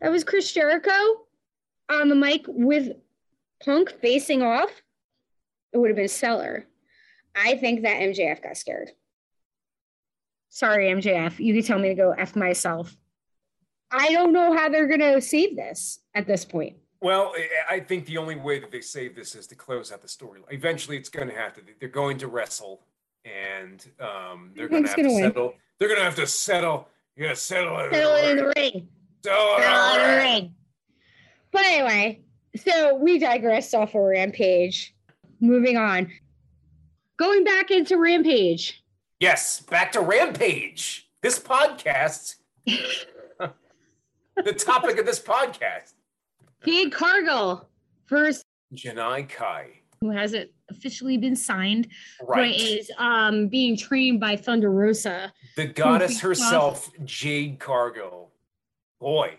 that 0.00 0.12
was 0.12 0.24
Chris 0.24 0.52
Jericho 0.52 0.92
on 1.90 2.08
the 2.08 2.14
mic 2.14 2.44
with 2.48 2.92
Punk 3.64 3.90
facing 4.00 4.42
off, 4.42 4.70
it 5.72 5.78
would 5.78 5.90
have 5.90 5.96
been 5.96 6.08
stellar. 6.08 6.66
I 7.34 7.56
think 7.56 7.82
that 7.82 8.00
MJF 8.00 8.42
got 8.42 8.56
scared. 8.56 8.90
Sorry, 10.48 10.86
MJF. 10.86 11.38
You 11.38 11.54
can 11.54 11.62
tell 11.62 11.78
me 11.78 11.88
to 11.88 11.94
go 11.94 12.12
F 12.12 12.36
myself. 12.36 12.96
I 13.90 14.10
don't 14.12 14.32
know 14.32 14.56
how 14.56 14.68
they're 14.68 14.88
going 14.88 15.00
to 15.00 15.20
save 15.20 15.56
this 15.56 16.00
at 16.16 16.26
this 16.26 16.44
point. 16.44 16.74
Well, 17.00 17.32
I 17.70 17.78
think 17.78 18.06
the 18.06 18.16
only 18.16 18.36
way 18.36 18.58
that 18.58 18.72
they 18.72 18.80
save 18.80 19.14
this 19.14 19.34
is 19.34 19.46
to 19.48 19.54
close 19.54 19.92
out 19.92 20.02
the 20.02 20.08
story. 20.08 20.40
Eventually, 20.50 20.96
it's 20.96 21.10
going 21.10 21.28
to 21.28 21.34
have 21.34 21.52
to. 21.54 21.60
They're 21.78 21.88
going 21.88 22.18
to 22.18 22.26
wrestle, 22.26 22.80
and 23.24 23.86
um, 24.00 24.50
they're 24.56 24.68
going 24.68 24.82
to 24.82 24.88
have 24.88 24.96
to 24.96 25.02
win? 25.04 25.22
settle. 25.22 25.54
They're 25.78 25.88
going 25.88 26.00
to 26.00 26.04
have 26.04 26.16
to 26.16 26.26
settle. 26.26 26.88
Yeah, 27.16 27.34
settle 27.34 27.78
it. 27.80 27.92
Settle 27.92 28.14
it 28.14 28.30
in 28.30 28.36
the 28.38 28.52
ring. 28.56 28.88
Settle, 29.22 29.56
settle 29.58 29.94
in 29.94 30.10
the 30.10 30.16
ring. 30.16 30.54
But 31.52 31.64
anyway, 31.66 32.20
so 32.56 32.94
we 32.96 33.18
digressed 33.18 33.74
off 33.74 33.94
of 33.94 34.02
Rampage. 34.02 34.94
Moving 35.40 35.76
on. 35.76 36.10
Going 37.18 37.44
back 37.44 37.70
into 37.70 37.98
Rampage. 37.98 38.82
Yes, 39.20 39.60
back 39.60 39.92
to 39.92 40.00
Rampage. 40.00 41.08
This 41.22 41.38
podcast. 41.38 42.36
the 42.66 44.52
topic 44.52 44.98
of 44.98 45.06
this 45.06 45.20
podcast. 45.20 45.92
Jade 46.64 46.92
Cargill 46.92 47.68
versus 48.08 48.44
Janai 48.74 49.28
Kai, 49.28 49.70
who 50.00 50.10
hasn't 50.10 50.50
officially 50.70 51.16
been 51.16 51.36
signed, 51.36 51.88
right. 52.22 52.52
but 52.52 52.60
is 52.60 52.90
um, 52.98 53.48
being 53.48 53.76
trained 53.76 54.20
by 54.20 54.36
Thunder 54.36 54.70
Rosa. 54.70 55.32
The 55.56 55.66
goddess 55.66 56.20
herself, 56.20 56.90
Jade 57.04 57.58
Cargill. 57.58 58.32
Boy, 59.00 59.34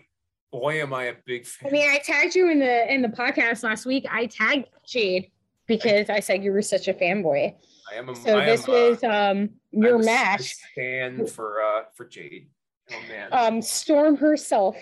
boy, 0.52 0.80
am 0.80 0.94
I 0.94 1.04
a 1.04 1.14
big 1.24 1.46
fan. 1.46 1.70
I 1.70 1.72
mean, 1.72 1.88
I 1.88 1.98
tagged 1.98 2.34
you 2.34 2.50
in 2.50 2.60
the 2.60 2.92
in 2.92 3.02
the 3.02 3.08
podcast 3.08 3.62
last 3.62 3.86
week. 3.86 4.06
I 4.10 4.26
tagged 4.26 4.68
Jade 4.86 5.30
because 5.66 6.10
I 6.10 6.20
said 6.20 6.42
you 6.42 6.52
were 6.52 6.62
such 6.62 6.88
a 6.88 6.94
fanboy. 6.94 7.54
I 7.90 7.94
am 7.94 8.08
a 8.08 8.16
so 8.16 8.38
I 8.38 8.46
this 8.46 8.66
was 8.66 9.02
um 9.04 9.50
your 9.70 9.98
match. 9.98 10.54
Stand 10.72 11.30
for 11.30 11.62
uh 11.62 11.82
for 11.94 12.06
Jade. 12.06 12.48
Oh 12.90 13.00
man. 13.08 13.28
Um, 13.32 13.62
Storm 13.62 14.16
herself, 14.16 14.76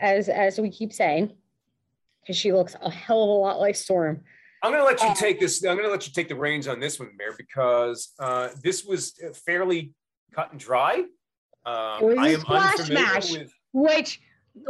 as 0.00 0.28
as 0.28 0.58
we 0.58 0.70
keep 0.70 0.92
saying, 0.92 1.32
because 2.22 2.36
she 2.36 2.52
looks 2.52 2.76
a 2.80 2.90
hell 2.90 3.22
of 3.22 3.28
a 3.28 3.32
lot 3.32 3.60
like 3.60 3.74
Storm. 3.74 4.22
I'm 4.62 4.70
going 4.70 4.82
to 4.82 4.86
let 4.86 5.00
you 5.02 5.08
uh, 5.08 5.14
take 5.14 5.40
this. 5.40 5.64
I'm 5.64 5.76
going 5.76 5.88
to 5.88 5.90
let 5.90 6.06
you 6.06 6.12
take 6.12 6.28
the 6.28 6.36
reins 6.36 6.68
on 6.68 6.78
this 6.78 6.98
one, 6.98 7.10
Mayor, 7.18 7.34
because 7.36 8.12
uh, 8.20 8.50
this 8.62 8.84
was 8.84 9.14
fairly 9.44 9.92
cut 10.34 10.52
and 10.52 10.60
dry. 10.60 11.04
Um, 11.66 11.98
it 12.00 12.04
was 12.04 12.18
I 12.18 12.28
am 12.28 12.40
splash 12.40 12.88
match, 12.88 13.32
with... 13.32 13.52
which 13.72 14.20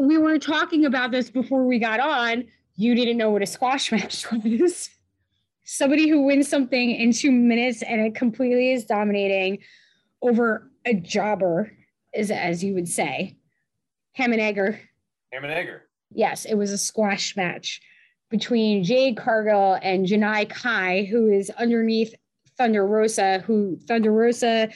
we 0.00 0.16
were 0.16 0.38
talking 0.38 0.86
about 0.86 1.11
this 1.11 1.30
before 1.30 1.66
we 1.66 1.78
got 1.78 2.00
on. 2.00 2.44
You 2.76 2.94
didn't 2.94 3.18
know 3.18 3.30
what 3.30 3.42
a 3.42 3.46
squash 3.46 3.92
match 3.92 4.30
was. 4.30 4.88
Somebody 5.64 6.09
who 6.09 6.22
wins 6.22 6.48
something 6.48 6.90
in 6.90 7.12
two 7.12 7.30
minutes 7.30 7.82
and 7.82 8.00
it 8.00 8.14
completely 8.14 8.72
is 8.72 8.84
dominating 8.84 9.59
over 10.20 10.70
a 10.84 10.94
jobber, 10.94 11.70
is 12.14 12.30
as 12.30 12.64
you 12.64 12.74
would 12.74 12.88
say. 12.88 13.36
Ham 14.14 14.32
and 14.32 14.40
egger. 14.40 14.80
Ham 15.32 15.44
and 15.44 15.53
egger. 15.53 15.82
Yes, 16.14 16.44
it 16.44 16.54
was 16.54 16.70
a 16.70 16.78
squash 16.78 17.36
match 17.36 17.80
between 18.32 18.82
Jade 18.82 19.16
Cargill 19.16 19.78
and 19.82 20.06
Janai 20.06 20.48
Kai, 20.48 21.04
who 21.04 21.30
is 21.30 21.50
underneath 21.50 22.14
Thunder 22.56 22.86
Rosa, 22.86 23.40
who 23.40 23.78
Thunder 23.86 24.10
Rosa 24.10 24.70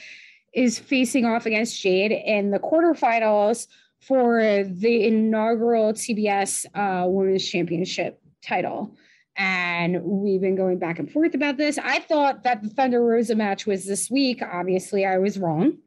is 0.53 0.79
facing 0.79 1.25
off 1.25 1.45
against 1.45 1.81
Jade 1.81 2.11
in 2.11 2.51
the 2.51 2.59
quarterfinals 2.59 3.67
for 3.99 4.63
the 4.63 5.07
inaugural 5.07 5.93
TBS 5.93 6.65
uh, 6.75 7.07
Women's 7.07 7.47
Championship 7.47 8.21
title. 8.43 8.95
And 9.35 10.03
we've 10.03 10.41
been 10.41 10.55
going 10.55 10.79
back 10.79 10.99
and 10.99 11.11
forth 11.11 11.35
about 11.35 11.57
this. 11.57 11.77
I 11.77 11.99
thought 11.99 12.43
that 12.43 12.63
the 12.63 12.69
Thunder 12.69 13.03
Rosa 13.03 13.35
match 13.35 13.65
was 13.65 13.85
this 13.85 14.09
week. 14.09 14.41
Obviously, 14.41 15.05
I 15.05 15.17
was 15.17 15.37
wrong. 15.37 15.77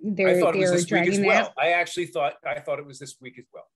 They're, 0.00 0.36
I 0.36 0.40
thought 0.40 0.56
it 0.56 0.60
was 0.60 0.72
this 0.72 0.90
week 0.90 1.08
as 1.08 1.20
well. 1.20 1.52
I 1.58 1.72
actually 1.72 2.06
thought 2.06 2.34
I 2.44 2.60
thought 2.60 2.78
it 2.78 2.86
was 2.86 2.98
this 2.98 3.16
week 3.20 3.38
as 3.38 3.46
well 3.52 3.66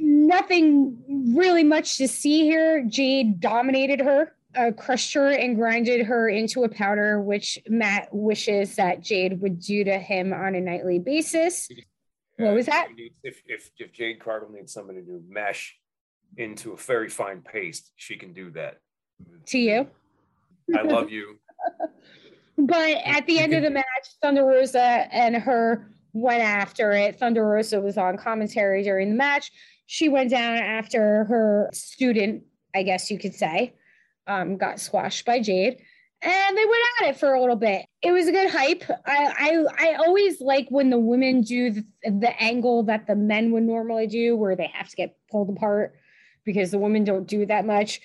nothing 0.00 1.34
really 1.34 1.64
much 1.64 1.98
to 1.98 2.08
see 2.08 2.42
here. 2.44 2.84
Jade 2.84 3.40
dominated 3.40 4.00
her, 4.00 4.34
uh, 4.56 4.72
crushed 4.76 5.14
her, 5.14 5.30
and 5.30 5.56
grinded 5.56 6.06
her 6.06 6.28
into 6.28 6.64
a 6.64 6.68
powder, 6.68 7.20
which 7.20 7.58
Matt 7.68 8.08
wishes 8.12 8.76
that 8.76 9.00
Jade 9.02 9.40
would 9.40 9.60
do 9.60 9.84
to 9.84 9.98
him 9.98 10.32
on 10.32 10.54
a 10.54 10.60
nightly 10.60 10.98
basis. 10.98 11.68
What 12.36 12.54
was 12.54 12.66
that? 12.66 12.88
If, 13.22 13.42
if, 13.46 13.70
if 13.78 13.92
Jade 13.92 14.20
Cargill 14.20 14.50
needs 14.50 14.72
somebody 14.72 15.02
to 15.02 15.22
mesh 15.28 15.76
into 16.36 16.72
a 16.72 16.76
very 16.76 17.08
fine 17.08 17.42
paste, 17.42 17.92
she 17.96 18.16
can 18.16 18.32
do 18.32 18.50
that. 18.52 18.78
To 19.46 19.58
you. 19.58 19.86
I 20.76 20.82
love 20.82 21.10
you. 21.10 21.38
but 22.58 22.96
at 23.04 23.26
the 23.26 23.38
end 23.38 23.52
of 23.52 23.62
the 23.62 23.70
match, 23.70 23.84
Thunder 24.22 24.44
Rosa 24.44 24.80
and 25.12 25.36
her 25.36 25.90
went 26.12 26.42
after 26.42 26.92
it. 26.92 27.18
Thunder 27.18 27.44
Rosa 27.46 27.80
was 27.80 27.98
on 27.98 28.16
commentary 28.16 28.82
during 28.82 29.10
the 29.10 29.16
match 29.16 29.50
she 29.90 30.08
went 30.08 30.30
down 30.30 30.56
after 30.56 31.24
her 31.24 31.68
student, 31.72 32.44
I 32.72 32.84
guess 32.84 33.10
you 33.10 33.18
could 33.18 33.34
say, 33.34 33.74
um, 34.28 34.56
got 34.56 34.78
squashed 34.78 35.26
by 35.26 35.40
Jade. 35.40 35.78
And 36.22 36.56
they 36.56 36.64
went 36.64 36.82
at 37.00 37.08
it 37.08 37.16
for 37.18 37.34
a 37.34 37.40
little 37.40 37.56
bit. 37.56 37.86
It 38.00 38.12
was 38.12 38.28
a 38.28 38.32
good 38.32 38.50
hype. 38.50 38.84
I 39.04 39.64
I, 39.76 39.88
I 39.88 39.94
always 39.94 40.40
like 40.40 40.68
when 40.68 40.90
the 40.90 40.98
women 40.98 41.40
do 41.40 41.72
the, 41.72 41.84
the 42.04 42.40
angle 42.40 42.84
that 42.84 43.08
the 43.08 43.16
men 43.16 43.50
would 43.50 43.64
normally 43.64 44.06
do, 44.06 44.36
where 44.36 44.54
they 44.54 44.70
have 44.72 44.88
to 44.90 44.94
get 44.94 45.16
pulled 45.28 45.50
apart 45.50 45.96
because 46.44 46.70
the 46.70 46.78
women 46.78 47.02
don't 47.02 47.26
do 47.26 47.44
that 47.46 47.66
much. 47.66 48.00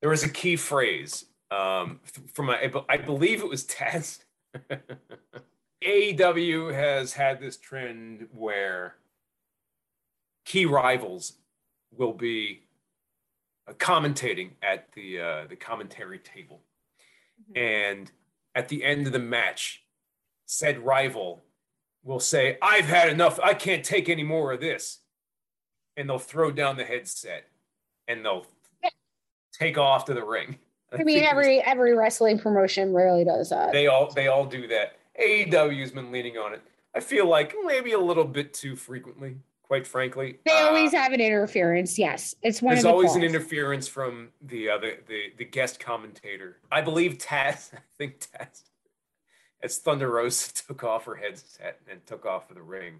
There 0.00 0.10
was 0.10 0.24
a 0.24 0.28
key 0.28 0.56
phrase 0.56 1.24
um, 1.52 2.00
from 2.34 2.46
my, 2.46 2.72
I 2.88 2.96
believe 2.96 3.42
it 3.42 3.48
was 3.48 3.64
Taz. 3.64 4.24
AEW 5.84 6.74
has 6.74 7.12
had 7.12 7.40
this 7.40 7.56
trend 7.56 8.26
where 8.32 8.96
key 10.48 10.64
rivals 10.64 11.34
will 11.94 12.14
be 12.14 12.62
uh, 13.68 13.74
commentating 13.74 14.52
at 14.62 14.90
the 14.94 15.20
uh, 15.20 15.46
the 15.48 15.56
commentary 15.56 16.18
table, 16.18 16.62
mm-hmm. 17.52 17.58
and 17.58 18.10
at 18.54 18.68
the 18.68 18.82
end 18.82 19.06
of 19.06 19.12
the 19.12 19.18
match, 19.18 19.84
said 20.46 20.78
rival 20.78 21.44
will 22.02 22.18
say, 22.18 22.56
"I've 22.62 22.86
had 22.86 23.10
enough. 23.10 23.38
I 23.40 23.54
can't 23.54 23.84
take 23.84 24.08
any 24.08 24.24
more 24.24 24.52
of 24.52 24.60
this," 24.60 25.00
and 25.96 26.08
they'll 26.08 26.18
throw 26.18 26.50
down 26.50 26.76
the 26.76 26.84
headset 26.84 27.44
and 28.08 28.24
they'll 28.24 28.46
take 29.52 29.76
off 29.76 30.06
to 30.06 30.14
the 30.14 30.24
ring. 30.24 30.56
I, 30.90 31.00
I 31.00 31.04
mean, 31.04 31.24
every 31.24 31.60
every 31.60 31.94
wrestling 31.94 32.38
promotion 32.38 32.94
rarely 32.94 33.24
does 33.24 33.50
that. 33.50 33.72
They 33.72 33.86
all 33.86 34.10
they 34.10 34.28
all 34.28 34.46
do 34.46 34.66
that. 34.68 34.94
AEW's 35.20 35.90
been 35.90 36.10
leaning 36.10 36.38
on 36.38 36.54
it. 36.54 36.62
I 36.94 37.00
feel 37.00 37.28
like 37.28 37.54
maybe 37.64 37.92
a 37.92 37.98
little 37.98 38.24
bit 38.24 38.54
too 38.54 38.76
frequently 38.76 39.36
quite 39.68 39.86
frankly. 39.86 40.38
They 40.44 40.52
always 40.52 40.94
uh, 40.94 40.98
have 40.98 41.12
an 41.12 41.20
interference. 41.20 41.98
Yes, 41.98 42.34
it's 42.42 42.60
one. 42.60 42.74
There's 42.74 42.84
the 42.84 42.90
always 42.90 43.14
an 43.14 43.22
interference 43.22 43.86
from 43.86 44.30
the, 44.40 44.70
uh, 44.70 44.78
the 44.78 44.98
the 45.06 45.22
the 45.38 45.44
guest 45.44 45.78
commentator. 45.78 46.56
I 46.72 46.80
believe 46.80 47.18
Taz. 47.18 47.72
I 47.74 47.80
think 47.96 48.20
Taz, 48.20 48.62
as 49.62 49.78
Thunder 49.78 50.10
Rosa 50.10 50.52
took 50.66 50.82
off 50.82 51.04
her 51.04 51.14
headset 51.14 51.80
and 51.88 52.04
took 52.06 52.26
off 52.26 52.50
of 52.50 52.56
the 52.56 52.62
ring 52.62 52.94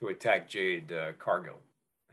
to 0.00 0.08
attack 0.08 0.48
Jade 0.48 0.92
uh, 0.92 1.12
Cargill. 1.18 1.60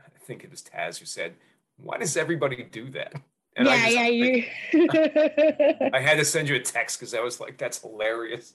I 0.00 0.18
think 0.24 0.44
it 0.44 0.50
was 0.50 0.62
Taz 0.62 0.98
who 0.98 1.04
said, 1.04 1.34
"Why 1.76 1.98
does 1.98 2.16
everybody 2.16 2.62
do 2.62 2.88
that?" 2.90 3.12
And 3.56 3.66
yeah, 3.66 3.74
I 3.74 3.88
yeah, 3.88 4.06
you. 4.06 4.44
I 5.92 6.00
had 6.00 6.18
to 6.18 6.24
send 6.24 6.48
you 6.48 6.54
a 6.54 6.60
text 6.60 6.98
because 6.98 7.12
I 7.12 7.20
was 7.20 7.40
like, 7.40 7.58
"That's 7.58 7.82
hilarious." 7.82 8.54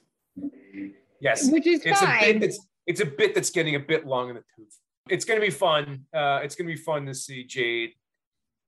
Yes, 1.19 1.49
which 1.51 1.67
is 1.67 1.81
it's 1.85 1.99
fine. 1.99 2.23
a 2.23 2.33
bit 2.33 2.41
that's 2.41 2.59
it's 2.85 3.01
a 3.01 3.05
bit 3.05 3.33
that's 3.35 3.49
getting 3.49 3.75
a 3.75 3.79
bit 3.79 4.05
long 4.05 4.29
in 4.29 4.35
the 4.35 4.43
tooth 4.55 4.77
it's 5.09 5.25
going 5.25 5.39
to 5.39 5.45
be 5.45 5.51
fun. 5.51 6.05
Uh, 6.13 6.39
it's 6.43 6.55
going 6.55 6.67
to 6.67 6.73
be 6.73 6.81
fun 6.81 7.05
to 7.05 7.13
see 7.13 7.43
Jade 7.43 7.93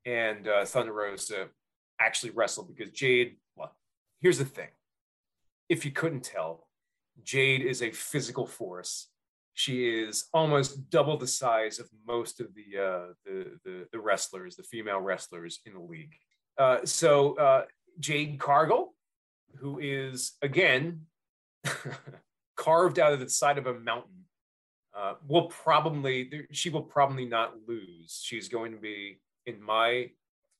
and 0.05 0.47
uh, 0.47 0.65
Thunder 0.65 0.93
Rosa 0.93 1.47
actually 1.99 2.31
wrestle 2.31 2.63
because 2.63 2.91
Jade. 2.91 3.37
Well, 3.55 3.75
here's 4.21 4.37
the 4.37 4.45
thing: 4.45 4.69
if 5.69 5.85
you 5.85 5.91
couldn't 5.91 6.23
tell, 6.23 6.67
Jade 7.23 7.61
is 7.61 7.81
a 7.81 7.91
physical 7.91 8.45
force. 8.45 9.09
She 9.53 9.87
is 9.87 10.25
almost 10.33 10.89
double 10.89 11.17
the 11.17 11.27
size 11.27 11.79
of 11.79 11.89
most 12.05 12.41
of 12.41 12.47
the 12.53 12.81
uh, 12.81 13.13
the, 13.25 13.59
the, 13.63 13.87
the 13.93 13.99
wrestlers, 13.99 14.55
the 14.55 14.63
female 14.63 14.99
wrestlers 14.99 15.61
in 15.65 15.73
the 15.73 15.79
league. 15.79 16.15
Uh, 16.57 16.79
so 16.83 17.37
uh, 17.37 17.63
Jade 17.99 18.39
Cargill, 18.39 18.93
who 19.55 19.79
is 19.79 20.33
again 20.41 21.01
carved 22.57 22.99
out 22.99 23.13
of 23.13 23.21
the 23.21 23.29
side 23.29 23.57
of 23.57 23.67
a 23.67 23.79
mountain 23.79 24.24
uh, 24.97 25.15
will 25.27 25.47
probably 25.47 26.47
she 26.51 26.69
will 26.69 26.81
probably 26.81 27.25
not 27.25 27.53
lose. 27.67 28.21
She's 28.23 28.47
going 28.47 28.71
to 28.71 28.77
be 28.77 29.19
in 29.45 29.61
my 29.61 30.09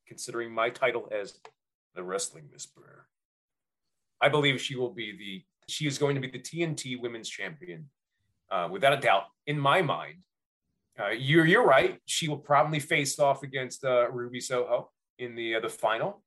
considering 0.07 0.51
my 0.51 0.69
title 0.69 1.07
as 1.11 1.39
the 1.95 2.03
wrestling 2.03 2.45
whisperer. 2.51 3.07
I 4.21 4.29
believe 4.29 4.61
she 4.61 4.75
will 4.75 4.91
be 4.91 5.17
the 5.17 5.43
she 5.67 5.87
is 5.87 5.97
going 5.97 6.15
to 6.15 6.21
be 6.21 6.29
the 6.29 6.39
TNT 6.39 6.99
Women's 6.99 7.29
Champion, 7.29 7.89
uh, 8.51 8.67
without 8.71 8.93
a 8.93 8.97
doubt. 8.97 9.23
In 9.47 9.59
my 9.59 9.81
mind, 9.81 10.17
uh, 10.99 11.09
you're 11.09 11.45
you're 11.45 11.65
right. 11.65 11.99
She 12.05 12.27
will 12.27 12.37
probably 12.37 12.79
face 12.79 13.19
off 13.19 13.43
against 13.43 13.83
uh, 13.83 14.09
Ruby 14.11 14.41
Soho 14.41 14.91
in 15.17 15.35
the 15.35 15.55
uh, 15.55 15.59
the 15.61 15.69
final. 15.69 16.21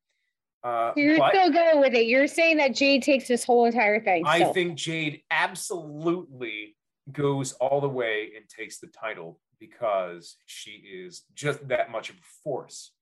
Uh, 0.65 0.93
You're 0.97 1.15
still 1.15 1.53
going 1.53 1.79
with 1.79 1.95
it. 1.95 2.07
You're 2.07 2.27
saying 2.27 2.57
that 2.57 2.75
Jade 2.75 3.05
takes 3.05 3.29
this 3.29 3.45
whole 3.45 3.67
entire 3.67 4.01
thing. 4.01 4.25
I 4.27 4.43
think 4.53 4.75
Jade 4.75 5.23
absolutely 5.31 6.75
goes 7.13 7.53
all 7.55 7.81
the 7.81 7.89
way 7.89 8.31
and 8.37 8.49
takes 8.49 8.79
the 8.79 8.87
title 8.89 9.41
because 9.59 10.37
she 10.47 10.71
is 10.71 11.23
just 11.35 11.67
that 11.69 11.91
much 11.91 12.11
of 12.11 12.17
a 12.17 12.29
force. 12.45 12.93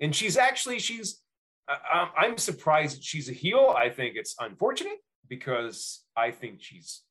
And 0.00 0.14
she's 0.14 0.36
actually 0.36 0.78
she's 0.78 1.22
I'm 1.68 2.38
surprised 2.38 3.04
she's 3.04 3.28
a 3.28 3.32
heel. 3.32 3.74
I 3.76 3.88
think 3.88 4.16
it's 4.16 4.34
unfortunate 4.38 4.98
because 5.28 6.04
I 6.16 6.30
think 6.30 6.60
she's. 6.60 7.02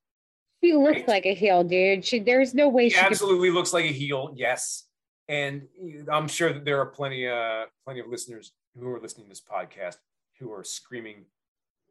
She 0.64 0.74
looks 0.74 0.98
great. 0.98 1.08
like 1.08 1.26
a 1.26 1.34
heel, 1.34 1.64
dude. 1.64 2.06
She, 2.06 2.20
there's 2.20 2.54
no 2.54 2.70
way 2.70 2.90
she, 2.90 2.96
she 2.96 3.02
absolutely 3.02 3.50
could... 3.50 3.56
looks 3.56 3.74
like 3.74 3.86
a 3.86 3.94
heel. 3.94 4.34
Yes, 4.36 4.86
and 5.28 5.64
I'm 6.12 6.28
sure 6.28 6.54
that 6.54 6.66
there 6.66 6.80
are 6.80 6.86
plenty, 6.86 7.28
uh, 7.28 7.66
plenty 7.84 8.00
of 8.02 8.08
listeners 8.08 8.52
who 8.78 8.88
are 8.90 9.00
listening 9.00 9.26
to 9.26 9.30
this 9.30 9.42
podcast 9.42 9.96
who 10.40 10.52
are 10.54 10.64
screaming 10.64 11.26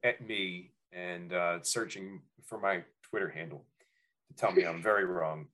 at 0.05 0.27
me 0.27 0.73
and 0.93 1.33
uh, 1.33 1.59
searching 1.63 2.21
for 2.45 2.61
my 2.61 2.85
Twitter 3.03 3.29
handle 3.29 3.65
tell 4.37 4.53
me 4.53 4.65
I'm 4.65 4.83
very 4.83 5.05
wrong. 5.05 5.47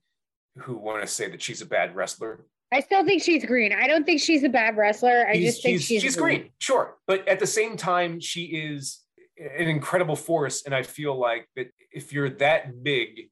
Who 0.59 0.77
want 0.77 1.03
to 1.03 1.07
say 1.07 1.29
that 1.31 1.43
she's 1.43 1.61
a 1.61 1.67
bad 1.67 1.95
wrestler? 1.95 2.47
I 2.73 2.81
still 2.81 3.05
think 3.05 3.23
she's 3.23 3.45
green. 3.45 3.73
I 3.73 3.87
don't 3.87 4.05
think 4.05 4.21
she's 4.21 4.43
a 4.43 4.49
bad 4.49 4.77
wrestler. 4.77 5.27
I 5.29 5.35
she's, 5.35 5.45
just 5.45 5.63
think 5.63 5.79
she's, 5.79 5.87
she's, 5.87 6.03
she's 6.03 6.17
green. 6.17 6.41
green. 6.41 6.51
Sure, 6.59 6.97
but 7.07 7.27
at 7.29 7.39
the 7.39 7.47
same 7.47 7.77
time, 7.77 8.21
she 8.21 8.45
is 8.45 9.03
an 9.39 9.69
incredible 9.69 10.17
force, 10.17 10.65
and 10.65 10.75
I 10.75 10.83
feel 10.83 11.19
like 11.19 11.49
that 11.57 11.69
if 11.93 12.13
you're 12.13 12.31
that 12.31 12.83
big 12.83 13.31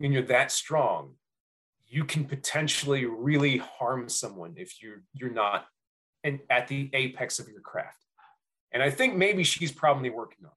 and 0.00 0.12
you're 0.12 0.22
that 0.22 0.50
strong, 0.50 1.14
you 1.86 2.04
can 2.04 2.24
potentially 2.24 3.04
really 3.04 3.58
harm 3.58 4.08
someone 4.08 4.54
if 4.56 4.82
you're 4.82 5.02
you're 5.12 5.30
not 5.30 5.66
and 6.24 6.40
at 6.48 6.68
the 6.68 6.88
apex 6.92 7.38
of 7.38 7.48
your 7.48 7.60
craft. 7.60 7.98
And 8.72 8.82
I 8.82 8.90
think 8.90 9.16
maybe 9.16 9.44
she's 9.44 9.72
probably 9.72 10.08
working 10.08 10.46
on. 10.46 10.52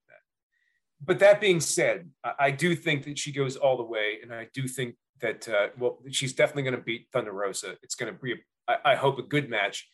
But 1.06 1.19
that 1.19 1.40
being 1.40 1.60
said, 1.60 2.10
I, 2.23 2.34
I 2.40 2.52
do 2.52 2.76
think 2.76 3.03
that 3.06 3.18
she 3.19 3.32
goes 3.32 3.56
all 3.56 3.77
the 3.77 3.84
way, 3.84 4.19
and 4.22 4.34
I 4.34 4.48
do 4.53 4.68
think 4.68 4.95
that 5.22 5.48
uh, 5.48 5.68
well, 5.77 5.99
she's 6.11 6.34
definitely 6.34 6.64
going 6.64 6.76
to 6.76 6.82
beat 6.82 7.07
Thunder 7.11 7.32
Rosa. 7.32 7.76
It's 7.84 7.95
going 7.95 8.14
to 8.14 8.19
be, 8.19 8.36
I, 8.68 8.77
I, 8.86 8.95
hope, 8.95 9.18
a 9.18 9.23
good 9.23 9.49
match. 9.49 9.88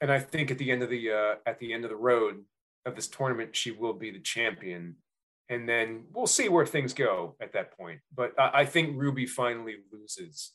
And 0.00 0.10
I 0.10 0.18
think 0.18 0.50
at 0.50 0.58
the 0.58 0.70
end 0.70 0.82
of 0.82 0.90
the 0.90 1.10
uh, 1.10 1.34
at 1.46 1.58
the 1.58 1.72
end 1.72 1.84
of 1.84 1.90
the 1.90 1.96
road 1.96 2.44
of 2.84 2.96
this 2.96 3.08
tournament, 3.08 3.56
she 3.56 3.70
will 3.70 3.94
be 3.94 4.10
the 4.10 4.20
champion. 4.20 4.96
And 5.48 5.68
then 5.68 6.06
we'll 6.12 6.26
see 6.26 6.48
where 6.48 6.66
things 6.66 6.92
go 6.92 7.36
at 7.40 7.52
that 7.52 7.76
point. 7.78 8.00
But 8.14 8.38
I, 8.38 8.50
I 8.54 8.64
think 8.64 9.00
Ruby 9.00 9.26
finally 9.26 9.76
loses 9.92 10.52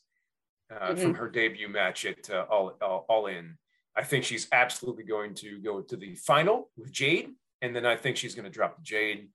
uh, 0.70 0.88
mm-hmm. 0.88 1.00
from 1.00 1.14
her 1.14 1.28
debut 1.28 1.68
match 1.68 2.04
at 2.04 2.28
uh, 2.30 2.44
all, 2.50 2.76
all, 2.82 3.06
all 3.08 3.26
In. 3.26 3.56
I 3.96 4.04
think 4.04 4.24
she's 4.24 4.48
absolutely 4.52 5.04
going 5.04 5.34
to 5.36 5.60
go 5.60 5.80
to 5.80 5.96
the 5.96 6.14
final 6.14 6.70
with 6.76 6.92
Jade, 6.92 7.30
and 7.60 7.76
then 7.76 7.84
I 7.84 7.96
think 7.96 8.16
she's 8.16 8.34
going 8.34 8.44
to 8.44 8.50
drop 8.50 8.82
Jade. 8.82 9.28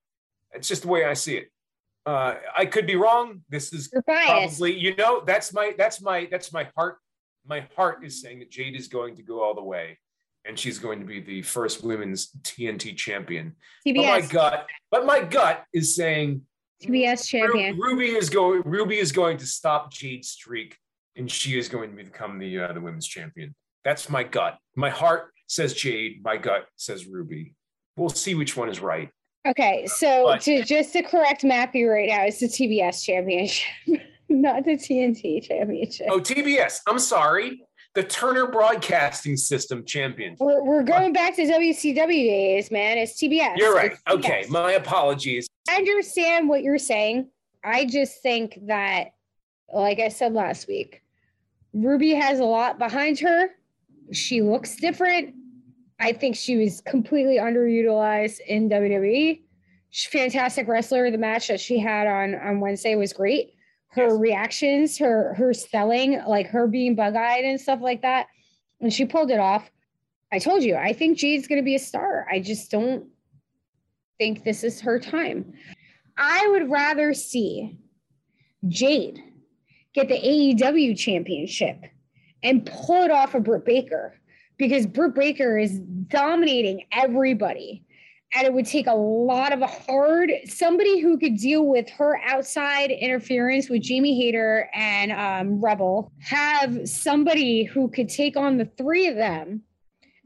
It's 0.53 0.67
just 0.67 0.83
the 0.83 0.87
way 0.87 1.05
I 1.05 1.13
see 1.13 1.37
it. 1.37 1.51
Uh, 2.05 2.35
I 2.57 2.65
could 2.65 2.87
be 2.87 2.95
wrong. 2.95 3.41
This 3.49 3.73
is 3.73 3.89
probably, 4.05 4.77
you 4.77 4.95
know, 4.95 5.23
that's 5.25 5.53
my 5.53 5.73
that's 5.77 6.01
my 6.01 6.27
that's 6.31 6.53
my 6.53 6.69
heart. 6.75 6.99
My 7.45 7.67
heart 7.75 8.05
is 8.05 8.21
saying 8.21 8.39
that 8.39 8.49
Jade 8.49 8.75
is 8.75 8.87
going 8.87 9.15
to 9.17 9.23
go 9.23 9.41
all 9.41 9.53
the 9.53 9.63
way, 9.63 9.99
and 10.45 10.57
she's 10.57 10.79
going 10.79 10.99
to 10.99 11.05
be 11.05 11.19
the 11.19 11.41
first 11.41 11.83
women's 11.83 12.31
TNT 12.43 12.95
champion. 12.95 13.55
TBS. 13.85 13.95
But 13.95 14.05
my 14.05 14.21
gut, 14.21 14.67
but 14.89 15.05
my 15.05 15.19
gut 15.21 15.65
is 15.73 15.95
saying 15.95 16.43
TBS 16.81 17.27
champion. 17.27 17.77
Ruby 17.77 18.07
is 18.07 18.29
going. 18.29 18.61
Ruby 18.63 18.99
is 18.99 19.11
going 19.11 19.37
to 19.37 19.45
stop 19.45 19.91
Jade's 19.91 20.29
streak, 20.29 20.77
and 21.17 21.29
she 21.29 21.59
is 21.59 21.67
going 21.67 21.89
to 21.89 22.03
become 22.03 22.39
the 22.39 22.59
uh, 22.59 22.73
the 22.73 22.79
women's 22.79 23.07
champion. 23.07 23.53
That's 23.83 24.09
my 24.09 24.23
gut. 24.23 24.57
My 24.75 24.89
heart 24.89 25.33
says 25.47 25.73
Jade. 25.73 26.23
My 26.23 26.37
gut 26.37 26.67
says 26.77 27.05
Ruby. 27.05 27.53
We'll 27.97 28.09
see 28.09 28.33
which 28.35 28.55
one 28.55 28.69
is 28.69 28.79
right. 28.79 29.09
Okay, 29.47 29.87
so 29.87 30.25
but, 30.25 30.41
to 30.41 30.61
just 30.63 30.91
to 30.93 31.01
correct 31.01 31.43
Mappy 31.43 31.89
right 31.89 32.09
now, 32.09 32.23
it's 32.25 32.39
the 32.39 32.47
TBS 32.47 33.03
championship, 33.03 33.67
not 34.29 34.65
the 34.65 34.71
TNT 34.71 35.41
championship. 35.41 36.07
Oh, 36.09 36.19
TBS. 36.19 36.81
I'm 36.87 36.99
sorry. 36.99 37.63
The 37.95 38.03
Turner 38.03 38.47
Broadcasting 38.47 39.37
System 39.37 39.85
championship. 39.85 40.39
We're, 40.39 40.63
we're 40.63 40.83
going 40.83 41.13
back 41.13 41.35
to 41.37 41.43
WCW 41.43 42.07
days, 42.07 42.69
man. 42.69 42.97
It's 42.97 43.19
TBS. 43.19 43.57
You're 43.57 43.73
right. 43.73 43.93
Okay, 44.09 44.45
my 44.49 44.73
apologies. 44.73 45.47
I 45.69 45.77
understand 45.77 46.49
what 46.49 46.61
you're 46.61 46.77
saying. 46.77 47.29
I 47.63 47.85
just 47.85 48.21
think 48.21 48.59
that, 48.67 49.13
like 49.73 49.99
I 49.99 50.09
said 50.09 50.33
last 50.33 50.67
week, 50.67 51.01
Ruby 51.73 52.13
has 52.13 52.39
a 52.39 52.45
lot 52.45 52.77
behind 52.77 53.19
her. 53.19 53.49
She 54.11 54.41
looks 54.41 54.75
different. 54.75 55.33
I 55.99 56.13
think 56.13 56.35
she 56.35 56.57
was 56.57 56.81
completely 56.81 57.37
underutilized 57.37 58.39
in 58.47 58.69
WWE. 58.69 59.41
She's 59.89 60.11
fantastic 60.11 60.67
wrestler. 60.67 61.09
The 61.09 61.17
match 61.17 61.47
that 61.47 61.59
she 61.59 61.79
had 61.79 62.07
on 62.07 62.35
on 62.35 62.59
Wednesday 62.59 62.95
was 62.95 63.13
great. 63.13 63.53
Her 63.89 64.09
yes. 64.09 64.19
reactions, 64.19 64.97
her 64.99 65.33
her 65.35 65.53
selling, 65.53 66.21
like 66.27 66.47
her 66.47 66.67
being 66.67 66.95
bug-eyed 66.95 67.45
and 67.45 67.59
stuff 67.59 67.79
like 67.81 68.01
that, 68.01 68.27
and 68.79 68.93
she 68.93 69.05
pulled 69.05 69.31
it 69.31 69.39
off. 69.39 69.71
I 70.31 70.39
told 70.39 70.63
you, 70.63 70.75
I 70.75 70.93
think 70.93 71.17
Jade's 71.17 71.47
going 71.47 71.61
to 71.61 71.65
be 71.65 71.75
a 71.75 71.79
star. 71.79 72.27
I 72.29 72.39
just 72.39 72.69
don't 72.69 73.07
think 74.17 74.43
this 74.43 74.63
is 74.63 74.81
her 74.81 74.99
time. 74.99 75.53
I 76.17 76.47
would 76.49 76.69
rather 76.69 77.13
see 77.13 77.79
Jade 78.67 79.19
get 79.93 80.09
the 80.09 80.19
AEW 80.19 80.97
championship 80.97 81.85
and 82.43 82.65
pull 82.65 83.03
it 83.03 83.11
off 83.11 83.35
of 83.35 83.43
Britt 83.43 83.65
Baker 83.65 84.19
because 84.57 84.85
Britt 84.85 85.15
Baker 85.15 85.57
is 85.57 85.79
dominating 85.79 86.85
everybody. 86.91 87.83
And 88.35 88.45
it 88.45 88.51
would 88.51 88.65
take 88.65 88.87
a 88.87 88.93
lot 88.93 89.53
of 89.53 89.61
a 89.61 89.67
hard 89.67 90.31
somebody 90.45 90.99
who 90.99 91.17
could 91.17 91.37
deal 91.37 91.65
with 91.65 91.89
her 91.91 92.19
outside 92.25 92.91
interference 92.91 93.69
with 93.69 93.83
Jamie 93.83 94.19
Hayter 94.21 94.69
and 94.73 95.13
um, 95.13 95.61
Rebel, 95.63 96.11
have 96.19 96.89
somebody 96.89 97.63
who 97.63 97.89
could 97.89 98.09
take 98.09 98.35
on 98.35 98.57
the 98.57 98.65
three 98.65 99.07
of 99.07 99.15
them 99.15 99.61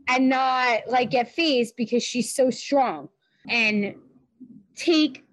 and 0.07 0.29
not 0.29 0.87
like 0.87 1.11
get 1.11 1.31
phased 1.31 1.75
because 1.75 2.01
she's 2.01 2.33
so 2.33 2.49
strong 2.49 3.07
and 3.47 3.95
take 4.75 5.23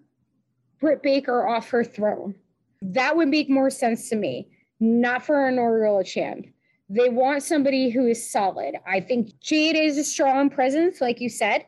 Britt 0.78 1.02
Baker 1.02 1.48
off 1.48 1.70
her 1.70 1.84
throne. 1.84 2.34
That 2.82 3.16
would 3.16 3.28
make 3.28 3.48
more 3.48 3.70
sense 3.70 4.10
to 4.10 4.16
me, 4.16 4.48
not 4.78 5.24
for 5.24 5.48
an 5.48 5.56
Oriola 5.56 6.04
champ. 6.04 6.46
They 6.88 7.10
want 7.10 7.42
somebody 7.42 7.90
who 7.90 8.06
is 8.06 8.30
solid. 8.30 8.76
I 8.86 9.00
think 9.00 9.38
Jade 9.40 9.76
is 9.76 9.98
a 9.98 10.04
strong 10.04 10.48
presence, 10.48 11.00
like 11.00 11.20
you 11.20 11.28
said. 11.28 11.66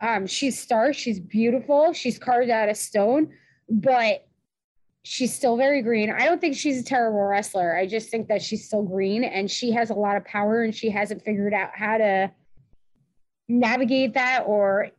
Um, 0.00 0.26
she's 0.26 0.58
star, 0.58 0.92
she's 0.92 1.20
beautiful, 1.20 1.92
she's 1.92 2.18
carved 2.18 2.50
out 2.50 2.68
of 2.68 2.76
stone, 2.76 3.28
but 3.68 4.26
she's 5.04 5.34
still 5.34 5.56
very 5.56 5.82
green. 5.82 6.10
I 6.10 6.24
don't 6.24 6.40
think 6.40 6.56
she's 6.56 6.80
a 6.80 6.84
terrible 6.84 7.20
wrestler. 7.20 7.76
I 7.76 7.86
just 7.86 8.10
think 8.10 8.28
that 8.28 8.42
she's 8.42 8.66
still 8.66 8.82
green 8.82 9.24
and 9.24 9.50
she 9.50 9.72
has 9.72 9.90
a 9.90 9.94
lot 9.94 10.16
of 10.16 10.24
power 10.24 10.62
and 10.62 10.74
she 10.74 10.90
hasn't 10.90 11.22
figured 11.22 11.54
out 11.54 11.70
how 11.74 11.98
to 11.98 12.32
navigate 13.48 14.14
that 14.14 14.44
or 14.46 14.90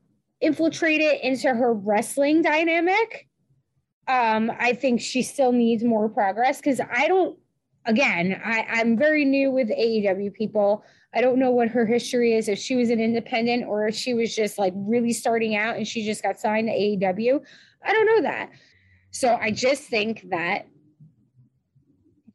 infiltrate 0.42 1.02
it 1.02 1.24
into 1.24 1.54
her 1.54 1.74
wrestling 1.74 2.42
dynamic. 2.42 3.28
Um, 4.08 4.52
I 4.60 4.74
think 4.74 5.00
she 5.00 5.22
still 5.22 5.54
needs 5.54 5.84
more 5.84 6.10
progress 6.10 6.58
because 6.58 6.82
I 6.82 7.08
don't 7.08 7.38
again, 7.86 8.40
I, 8.44 8.66
I'm 8.70 8.98
very 8.98 9.26
new 9.26 9.52
with 9.52 9.70
AEW 9.70 10.34
people. 10.34 10.84
I 11.14 11.22
don't 11.22 11.38
know 11.38 11.52
what 11.52 11.68
her 11.70 11.86
history 11.86 12.34
is, 12.34 12.48
if 12.48 12.58
she 12.58 12.76
was 12.76 12.90
an 12.90 13.00
independent 13.00 13.66
or 13.66 13.88
if 13.88 13.96
she 13.96 14.14
was 14.14 14.36
just 14.36 14.58
like 14.58 14.74
really 14.76 15.14
starting 15.14 15.56
out 15.56 15.76
and 15.76 15.88
she 15.88 16.06
just 16.06 16.24
got 16.24 16.40
signed 16.40 16.68
to 16.68 16.74
AEW. 16.74 17.44
I 17.86 17.94
don't 17.94 18.06
know 18.06 18.22
that. 18.24 18.50
So 19.12 19.38
I 19.40 19.52
just 19.52 19.84
think 19.84 20.30
that 20.30 20.68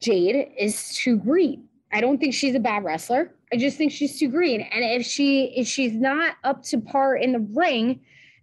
Jade 0.00 0.52
is 0.56 0.94
too 0.94 1.16
green. 1.16 1.64
I 1.92 2.00
don't 2.00 2.18
think 2.18 2.34
she's 2.34 2.54
a 2.54 2.60
bad 2.60 2.84
wrestler. 2.84 3.34
I 3.52 3.56
just 3.56 3.76
think 3.78 3.90
she's 3.90 4.18
too 4.18 4.28
green. 4.28 4.60
And 4.60 4.84
if 4.84 5.06
she 5.06 5.46
if 5.56 5.66
she's 5.66 5.94
not 5.94 6.36
up 6.44 6.62
to 6.64 6.78
par 6.78 7.16
in 7.16 7.32
the 7.32 7.40
ring, 7.40 8.00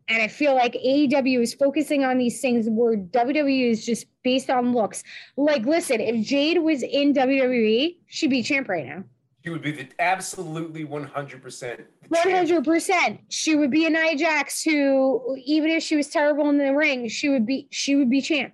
and 0.08 0.22
I 0.22 0.28
feel 0.28 0.54
like 0.54 0.74
AEW 0.74 1.42
is 1.42 1.54
focusing 1.54 2.04
on 2.04 2.18
these 2.18 2.40
things 2.40 2.68
where 2.70 2.96
WWE 2.96 3.70
is 3.72 3.86
just 3.86 4.06
based 4.24 4.50
on 4.50 4.74
looks. 4.74 5.04
Like, 5.36 5.66
listen, 5.66 6.00
if 6.00 6.26
Jade 6.26 6.60
was 6.60 6.84
in 6.84 7.14
WWE, 7.14 7.98
she'd 8.08 8.30
be 8.30 8.44
champ 8.44 8.70
right 8.70 8.86
now. 8.86 9.04
She 9.44 9.50
would 9.52 9.62
be 9.62 9.72
the 9.72 9.88
absolutely 10.00 10.86
100%. 10.86 11.86
100%. 12.12 13.20
She 13.30 13.56
would 13.56 13.72
be 13.72 13.86
a 13.86 13.90
Nia 13.90 14.16
Jax 14.16 14.64
who, 14.64 15.38
even 15.44 15.70
if 15.70 15.84
she 15.84 15.96
was 15.96 16.08
terrible 16.08 16.50
in 16.50 16.58
the 16.58 16.74
ring, 16.74 17.08
she 17.10 17.30
would 17.30 17.46
be 17.46 17.68
she 17.72 17.96
would 17.96 18.10
be 18.10 18.22
champ 18.22 18.54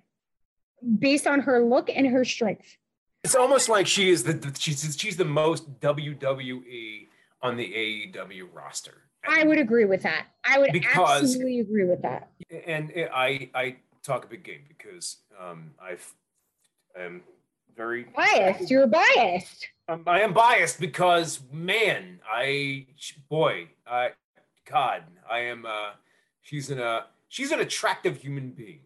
based 1.00 1.28
on 1.28 1.40
her 1.42 1.64
look 1.64 1.90
and 1.90 2.08
her 2.08 2.26
strength. 2.26 2.78
It's 3.24 3.36
almost 3.36 3.70
like 3.70 3.88
she 3.88 4.10
is 4.10 4.24
the, 4.24 4.34
the 4.34 4.58
she's 4.60 4.98
she's 5.00 5.16
the 5.16 5.26
most 5.26 5.80
WWE 5.80 7.08
on 7.42 7.56
the 7.56 8.12
AEW 8.14 8.48
roster. 8.54 9.04
I 9.28 9.44
would 9.44 9.58
agree 9.58 9.86
with 9.86 10.04
that. 10.04 10.28
I 10.44 10.60
would 10.60 10.72
Because- 10.74 11.24
absolutely 11.24 11.60
agree 11.60 11.86
with 11.86 12.02
that. 12.02 12.30
and 12.66 12.92
I 13.14 13.50
I 13.54 13.78
talk 14.04 14.26
a 14.26 14.28
big 14.28 14.44
game 14.44 14.64
because 14.68 15.18
um 15.40 15.74
I've 15.82 16.14
am 16.96 17.24
very 17.76 18.04
Biased. 18.16 18.70
You're 18.70 18.88
biased. 18.88 19.68
Um, 19.88 20.04
I 20.08 20.22
am 20.22 20.34
biased 20.34 20.80
because 20.80 21.40
man, 21.52 22.20
I 22.30 22.88
boy, 23.30 23.70
I 23.88 24.12
God, 24.66 25.04
I 25.30 25.40
am. 25.40 25.66
Uh, 25.66 25.92
she's 26.42 26.70
an 26.70 26.80
uh, 26.80 27.02
she's 27.30 27.52
an 27.52 27.60
attractive 27.60 28.18
human 28.18 28.52
being, 28.52 28.82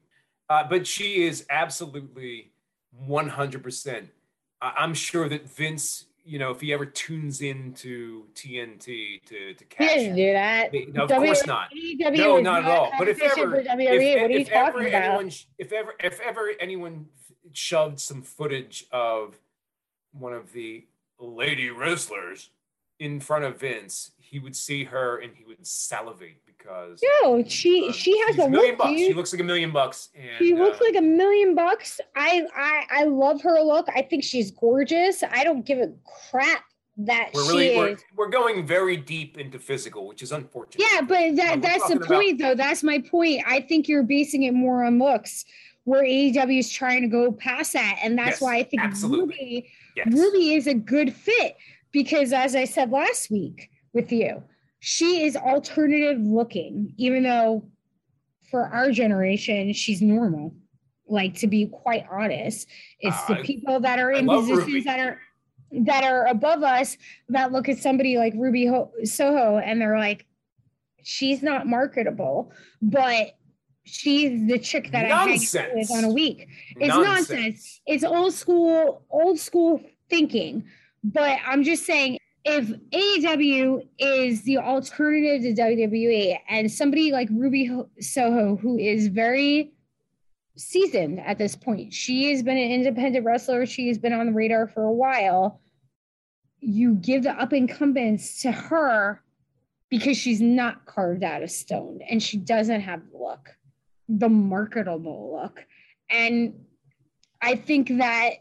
uh, 0.50 0.64
but 0.68 0.86
she 0.88 1.24
is 1.24 1.46
absolutely 1.50 2.52
one 2.92 3.30
hundred 3.30 3.64
percent. 3.64 4.10
I'm 4.62 4.94
sure 4.94 5.28
that 5.30 5.50
Vince, 5.50 6.06
you 6.26 6.40
know, 6.40 6.50
if 6.50 6.60
he 6.60 6.74
ever 6.74 6.86
tunes 6.88 7.42
into 7.42 8.26
TNT 8.34 9.24
to 9.26 9.54
to 9.54 9.66
catch, 9.66 9.92
He 9.92 9.96
doesn't 9.96 10.16
do 10.16 10.34
that. 10.34 10.74
no, 10.94 11.04
of 11.04 11.10
course 11.12 11.46
not. 11.46 11.70
AEW 11.72 12.18
No, 12.18 12.40
not 12.40 12.66
at 12.66 12.72
all. 12.72 12.92
But 12.98 13.08
if 13.08 13.22
ever, 13.22 13.60
if, 13.60 13.68
what 13.68 13.80
are 13.80 13.92
you 13.92 14.40
if 14.40 14.50
ever 14.50 14.88
about? 14.88 15.04
anyone, 15.04 15.32
if 15.60 15.72
ever, 15.72 15.94
if 16.04 16.20
ever 16.20 16.52
anyone 16.60 17.06
shoved 17.54 18.00
some 18.00 18.24
footage 18.24 18.86
of 18.92 19.40
one 20.14 20.34
of 20.34 20.52
the 20.52 20.86
lady 21.20 21.70
wrestlers 21.70 22.50
in 23.00 23.20
front 23.20 23.46
of 23.46 23.60
Vince, 23.60 24.12
he 24.18 24.40
would 24.40 24.56
see 24.56 24.86
her 24.86 25.18
and 25.18 25.36
he 25.36 25.46
would 25.46 25.66
salivate 25.66 26.45
because 26.58 27.02
No, 27.24 27.44
she 27.48 27.88
uh, 27.90 27.92
she 27.92 28.18
has 28.28 28.38
a 28.40 28.50
million 28.50 28.72
look. 28.72 28.78
bucks. 28.80 28.92
dude. 28.92 29.08
She 29.08 29.14
looks 29.14 29.34
like 29.34 29.42
a 29.42 29.46
million 29.46 29.72
bucks, 29.72 30.10
and 30.16 30.30
She 30.38 30.54
looks 30.54 30.80
uh, 30.82 30.84
like 30.86 30.96
a 30.96 31.02
million 31.02 31.56
bucks. 31.56 32.00
I, 32.16 32.46
I 32.56 32.84
I 33.02 33.04
love 33.06 33.42
her 33.42 33.60
look. 33.62 33.88
I 33.96 34.02
think 34.02 34.24
she's 34.24 34.52
gorgeous. 34.52 35.24
I 35.24 35.44
don't 35.44 35.66
give 35.66 35.80
a 35.80 35.92
crap 36.32 36.64
that 36.98 37.32
we're 37.34 37.44
she 37.44 37.50
really 37.50 37.78
we're, 37.78 37.88
is. 37.90 38.04
we're 38.16 38.30
going 38.30 38.66
very 38.66 38.96
deep 38.98 39.38
into 39.38 39.60
physical, 39.60 40.08
which 40.08 40.22
is 40.24 40.32
unfortunate. 40.32 40.88
Yeah, 40.92 41.02
but 41.02 41.36
that 41.36 41.56
we're 41.56 41.62
that's 41.62 41.74
the 41.88 41.96
talking 41.96 41.98
about- 41.98 42.08
point 42.08 42.40
though. 42.40 42.56
That's 42.56 42.84
my 42.84 43.00
point. 43.00 43.44
I 43.48 43.62
think 43.62 43.88
you're 43.88 44.04
basing 44.04 44.44
it 44.44 44.54
more 44.54 44.84
on 44.86 44.98
looks, 45.00 45.44
where 45.84 46.04
AEW 46.04 46.60
is 46.60 46.70
trying 46.72 47.02
to 47.02 47.08
go 47.08 47.32
past 47.32 47.74
that, 47.74 48.00
and 48.02 48.18
that's 48.18 48.36
Yes, 48.38 48.42
why 48.42 48.56
I 48.58 48.64
think 48.64 48.82
absolutely. 48.82 49.36
Ruby 49.36 49.72
yes. 49.98 50.08
Ruby 50.12 50.54
is 50.56 50.68
a 50.68 50.74
good 50.74 51.14
fit 51.14 51.58
because, 51.92 52.32
as 52.34 52.56
I 52.56 52.64
said 52.66 52.92
last 52.92 53.30
week 53.30 53.70
with 53.94 54.12
you, 54.12 54.42
she 54.88 55.24
is 55.26 55.36
alternative 55.36 56.20
looking, 56.22 56.94
even 56.98 57.24
though 57.24 57.66
for 58.52 58.68
our 58.68 58.92
generation, 58.92 59.74
she's 59.74 60.00
normal. 60.00 60.54
Like 61.08 61.34
to 61.40 61.48
be 61.48 61.66
quite 61.66 62.06
honest, 62.12 62.68
it's 63.00 63.18
Ah, 63.18 63.26
the 63.30 63.36
people 63.44 63.80
that 63.80 63.98
are 63.98 64.12
in 64.12 64.28
love 64.28 64.48
Ruby. 64.48 64.62
positions 64.62 64.86
that 64.86 65.00
are 65.00 65.20
that 65.72 66.04
are 66.04 66.28
above 66.28 66.62
us 66.62 66.98
that 67.30 67.52
look 67.52 67.68
at 67.68 67.80
somebody 67.80 68.18
like 68.18 68.34
Ruby 68.38 68.68
Ho- 68.68 68.92
Soho 69.04 69.58
and 69.58 69.82
they're 69.82 69.98
like, 69.98 70.28
she's 71.02 71.42
not 71.42 71.66
marketable, 71.66 72.54
but 72.80 73.36
she's 73.86 74.48
the 74.48 74.60
chick 74.60 74.92
that 74.92 75.06
I 75.06 75.30
hang 75.30 75.40
out 75.62 75.76
with 75.76 75.90
on 75.92 76.04
a 76.04 76.14
week. 76.14 76.48
It's 76.78 76.94
nonsense. 76.96 77.82
It's 77.88 78.04
old 78.04 78.34
school, 78.34 79.02
old 79.10 79.40
school 79.40 79.82
thinking. 80.12 80.66
But 81.04 81.40
I'm 81.46 81.64
just 81.64 81.86
saying, 81.86 82.20
if 82.46 82.68
AEW 82.92 83.88
is 83.98 84.44
the 84.44 84.60
alternative 84.60 85.42
to 85.56 85.62
WWE, 85.62 86.38
and 86.48 86.72
somebody 86.72 87.12
like 87.12 87.28
Ruby 87.32 87.72
Soho, 88.00 88.56
who 88.56 88.78
is 88.78 89.08
very 89.08 89.74
seasoned 90.56 91.20
at 91.20 91.40
this 91.40 91.56
point, 91.56 91.92
she 91.92 92.30
has 92.32 92.44
been 92.44 92.58
an 92.58 92.72
independent 92.72 93.26
wrestler. 93.26 93.66
She 93.66 93.88
has 93.88 93.98
been 93.98 94.14
on 94.14 94.28
the 94.28 94.32
radar 94.32 94.68
for 94.68 94.84
a 94.84 94.94
while. 94.94 95.60
You 96.60 96.96
give 96.96 97.24
the 97.24 97.32
up 97.32 97.52
incumbents 97.52 98.44
to 98.44 98.52
her 98.52 99.24
because 99.90 100.16
she's 100.16 100.42
not 100.42 100.86
carved 100.86 101.24
out 101.24 101.42
of 101.42 101.50
stone 101.50 102.00
and 102.08 102.22
she 102.22 102.38
doesn't 102.38 102.82
have 102.82 103.02
the 103.12 103.18
look, 103.18 103.50
the 104.08 104.30
marketable 104.30 105.40
look. 105.42 105.66
And 106.12 106.66
I 107.42 107.56
think 107.56 107.98
that 107.98 108.34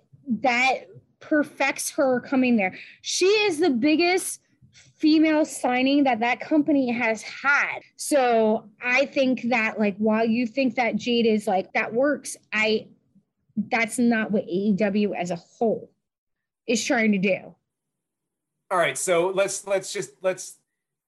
that 0.43 0.89
perfects 1.29 1.91
her 1.91 2.21
coming 2.21 2.57
there. 2.57 2.77
She 3.03 3.27
is 3.27 3.59
the 3.59 3.71
biggest 3.71 4.41
female 4.73 5.45
signing 5.45 6.05
that 6.05 6.21
that 6.21 6.41
company 6.41 6.91
has 6.91 7.23
had. 7.23 7.81
So 7.97 8.69
I 8.83 9.07
think 9.07 9.43
that 9.51 9.79
like 9.79 9.97
while 9.99 10.25
you 10.25 10.47
think 10.47 10.75
that 10.77 10.97
Jade 10.97 11.27
is 11.27 11.47
like 11.47 11.73
that 11.73 11.93
works, 11.93 12.37
I 12.53 12.89
that's 13.57 13.99
not 13.99 14.31
what 14.31 14.47
AEW 14.47 15.15
as 15.15 15.31
a 15.31 15.37
whole 15.37 15.91
is 16.67 16.85
trying 16.85 17.13
to 17.13 17.19
do. 17.19 17.55
All 18.71 18.79
right, 18.79 18.99
so 18.99 19.29
let's 19.29 19.67
let's 19.67 19.93
just 19.93 20.13
let's 20.23 20.57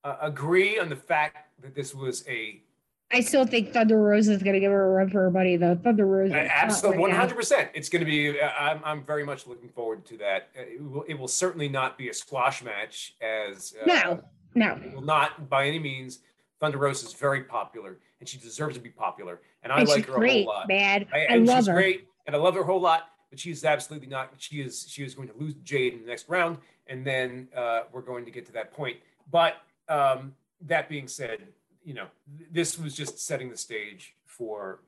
uh, 0.05 0.16
agree 0.20 0.78
on 0.78 0.88
the 0.88 0.97
fact 0.97 1.60
that 1.62 1.74
this 1.74 1.94
was 1.94 2.26
a 2.28 2.62
I 3.12 3.20
still 3.20 3.46
think 3.46 3.72
Thunder 3.72 3.98
Rose 4.00 4.26
is 4.28 4.42
going 4.42 4.54
to 4.54 4.60
give 4.60 4.72
her 4.72 4.84
a 4.86 4.90
run 4.90 5.10
for 5.10 5.20
her 5.22 5.30
money, 5.30 5.56
though. 5.56 5.76
Thunder 5.76 6.06
Rose, 6.06 6.32
absolutely 6.32 6.98
one 7.00 7.12
hundred 7.12 7.36
percent. 7.36 7.70
It's 7.72 7.88
going 7.88 8.00
to 8.00 8.06
be. 8.06 8.40
uh, 8.40 8.48
I'm 8.58 8.80
I'm 8.84 9.04
very 9.04 9.24
much 9.24 9.46
looking 9.46 9.68
forward 9.68 10.04
to 10.06 10.16
that. 10.18 10.48
Uh, 10.58 10.62
It 10.62 10.82
will, 10.82 11.02
it 11.02 11.14
will 11.14 11.28
certainly 11.28 11.68
not 11.68 11.96
be 11.96 12.08
a 12.08 12.14
squash 12.14 12.64
match, 12.64 13.14
as 13.22 13.74
uh, 13.80 13.86
No, 13.86 14.22
no. 14.56 14.72
it 14.84 14.92
will 14.92 15.02
not 15.02 15.48
by 15.48 15.66
any 15.66 15.78
means. 15.78 16.18
Thunder 16.58 16.78
Rose 16.78 17.04
is 17.04 17.12
very 17.12 17.42
popular, 17.42 17.98
and 18.18 18.28
she 18.28 18.38
deserves 18.38 18.76
to 18.76 18.82
be 18.82 18.88
popular. 18.90 19.40
And 19.62 19.72
I 19.72 19.80
And 19.80 19.88
like 19.88 20.06
her 20.06 20.14
a 20.14 20.16
great, 20.16 20.44
whole 20.46 20.54
lot. 20.54 20.68
man. 20.68 21.06
I, 21.12 21.18
and 21.28 21.46
love 21.46 21.58
she's 21.58 21.66
her. 21.68 21.74
great, 21.74 22.08
and 22.26 22.34
I 22.34 22.38
love 22.38 22.54
her 22.54 22.62
a 22.62 22.64
whole 22.64 22.80
lot. 22.80 23.10
But 23.30 23.38
she's 23.38 23.64
absolutely 23.64 24.08
not. 24.08 24.32
She 24.38 24.60
is. 24.62 24.84
She 24.88 25.04
is 25.04 25.14
going 25.14 25.28
to 25.28 25.34
lose 25.38 25.54
Jade 25.62 25.92
in 25.94 26.00
the 26.00 26.06
next 26.06 26.28
round, 26.28 26.58
and 26.88 27.06
then 27.06 27.48
uh, 27.54 27.82
we're 27.92 28.00
going 28.00 28.24
to 28.24 28.30
get 28.32 28.46
to 28.46 28.52
that 28.52 28.72
point. 28.72 28.96
But 29.30 29.56
um, 29.88 30.34
that 30.62 30.88
being 30.88 31.06
said, 31.06 31.46
you 31.86 31.94
know, 31.94 32.08
this 32.50 32.78
was 32.78 32.96
just 32.96 33.24
setting 33.24 33.48
the 33.48 33.56
stage 33.56 34.14
for 34.26 34.80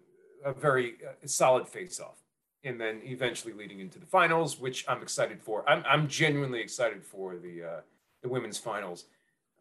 a 0.44 0.52
very 0.52 0.96
uh, 1.08 1.12
solid 1.26 1.68
face-off, 1.68 2.18
and 2.64 2.80
then 2.80 3.00
eventually 3.04 3.52
leading 3.52 3.78
into 3.78 4.00
the 4.00 4.06
finals, 4.06 4.58
which 4.58 4.84
I'm 4.88 5.00
excited 5.00 5.40
for. 5.40 5.66
I'm 5.70 5.84
I'm 5.88 6.08
genuinely 6.08 6.60
excited 6.60 7.04
for 7.04 7.36
the 7.36 7.62
uh, 7.62 7.80
the 8.22 8.28
women's 8.28 8.58
finals, 8.58 9.04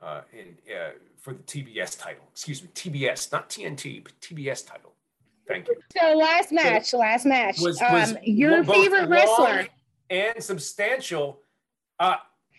uh, 0.01 0.21
in 0.33 0.57
uh, 0.75 0.89
for 1.19 1.33
the 1.33 1.43
TBS 1.43 2.01
title. 2.01 2.23
Excuse 2.31 2.63
me, 2.63 2.69
TBS, 2.73 3.31
not 3.31 3.49
TNT, 3.51 4.03
but 4.03 4.19
TBS 4.19 4.65
title. 4.65 4.93
Thank 5.47 5.67
you 5.67 5.75
So 6.01 6.15
last 6.17 6.51
match, 6.51 6.93
last 6.93 7.25
match. 7.25 7.59
was, 7.59 7.79
um, 7.81 8.17
your 8.23 8.63
favorite 8.63 9.07
wrestler. 9.07 9.67
and 10.09 10.43
substantial. 10.43 11.39
Uh, 11.99 12.15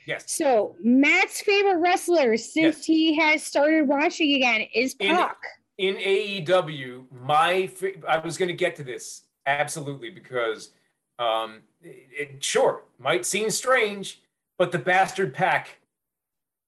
yes, 0.09 0.25
So 0.27 0.75
Matt's 0.83 1.41
favorite 1.43 1.77
wrestler 1.79 2.37
since 2.37 2.79
Yes. 2.79 2.85
he 2.85 3.17
has 3.21 3.43
started 3.43 3.87
watching 3.87 4.33
again 4.35 4.63
is 4.75 4.97
In- 4.99 5.15
Pac. 5.15 5.37
in 5.77 5.97
AEW, 5.97 7.05
my 7.23 7.71
I 8.09 8.19
was 8.19 8.37
going 8.39 8.49
to 8.49 8.55
get 8.55 8.75
to 8.77 8.83
this 8.85 9.23
absolutely 9.47 10.11
because, 10.11 10.71
um, 11.19 11.61
it, 11.83 12.09
it- 12.37 12.45
sure 12.45 12.83
might 12.99 13.25
seem 13.27 13.51
strange, 13.51 14.21
but 14.59 14.73
the 14.73 14.79
bastard 14.79 15.33
Pac 15.35 15.79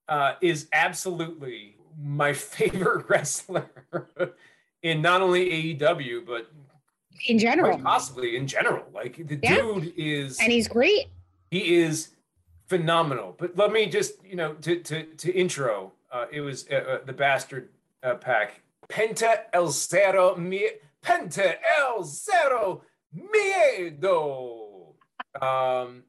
uh, 0.09 0.35
is 0.41 0.69
absolutely 0.73 1.77
my 2.01 2.33
favorite 2.57 3.09
wrestler 3.09 3.71
in 4.83 5.01
not 5.03 5.23
only 5.23 5.75
AEW 5.77 6.27
but 6.27 6.51
in 7.29 7.39
general, 7.39 7.79
possibly 7.79 8.37
in 8.37 8.47
general. 8.47 8.85
Like 8.95 9.17
the 9.27 9.39
Yeah. 9.43 9.57
dude 9.57 9.93
is 9.97 10.39
and 10.41 10.53
he's 10.53 10.69
great. 10.69 11.09
he 11.51 11.77
is 11.77 12.11
phenomenal. 12.71 13.35
But 13.37 13.57
let 13.57 13.73
me 13.73 13.87
just, 13.87 14.25
you 14.25 14.37
know, 14.37 14.55
to 14.55 14.77
to 14.77 15.03
to 15.03 15.33
intro, 15.33 15.93
uh, 16.11 16.27
it 16.33 16.41
was 16.41 16.67
uh, 16.71 16.77
uh, 16.77 16.99
the 17.05 17.13
bastard 17.13 17.69
uh, 18.03 18.15
Pac. 18.15 18.63
Penta 18.89 19.43
el 19.53 19.71
cero 19.71 20.37
mi 20.37 20.69
Penta 21.03 21.57
el 21.79 22.05
Zero 22.05 22.83
miedo. 23.15 24.95
Um, 25.43 26.05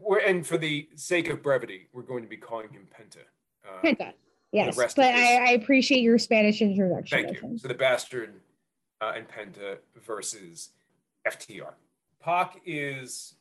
we're 0.00 0.20
and 0.20 0.46
for 0.46 0.56
the 0.56 0.88
sake 0.96 1.28
of 1.28 1.42
brevity, 1.42 1.88
we're 1.92 2.02
going 2.02 2.22
to 2.22 2.28
be 2.28 2.38
calling 2.38 2.70
him 2.70 2.88
Penta. 2.98 3.24
Uh, 3.64 3.82
Penta. 3.82 4.12
Yes, 4.50 4.76
but 4.76 5.14
I, 5.14 5.48
I 5.48 5.50
appreciate 5.52 6.02
your 6.02 6.18
Spanish 6.18 6.60
introduction. 6.60 7.22
Thank 7.22 7.34
you. 7.34 7.40
him. 7.40 7.58
So 7.58 7.68
the 7.68 7.74
bastard 7.74 8.34
uh, 9.00 9.12
and 9.16 9.26
Penta 9.26 9.78
versus 10.06 10.70
FTR. 11.26 11.72
Pac 12.20 12.60
is 12.66 13.34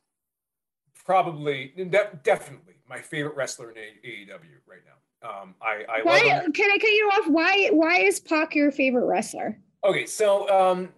probably 1.06 1.74
de- 1.76 2.20
definitely 2.24 2.76
my 2.88 3.00
favorite 3.00 3.36
wrestler 3.36 3.72
in 3.72 3.78
A- 3.78 4.08
AEW 4.08 4.60
right 4.68 4.82
now. 4.86 5.30
Um, 5.30 5.56
I, 5.62 5.84
I 5.88 6.02
Why 6.04 6.20
can 6.54 6.72
I 6.72 6.78
cut 6.78 6.90
you 6.90 7.12
off? 7.14 7.28
Why 7.28 7.70
why 7.72 8.00
is 8.00 8.20
Pac 8.20 8.56
your 8.56 8.72
favorite 8.72 9.06
wrestler? 9.06 9.58
Okay, 9.84 10.06
so 10.06 10.50
um, 10.50 10.90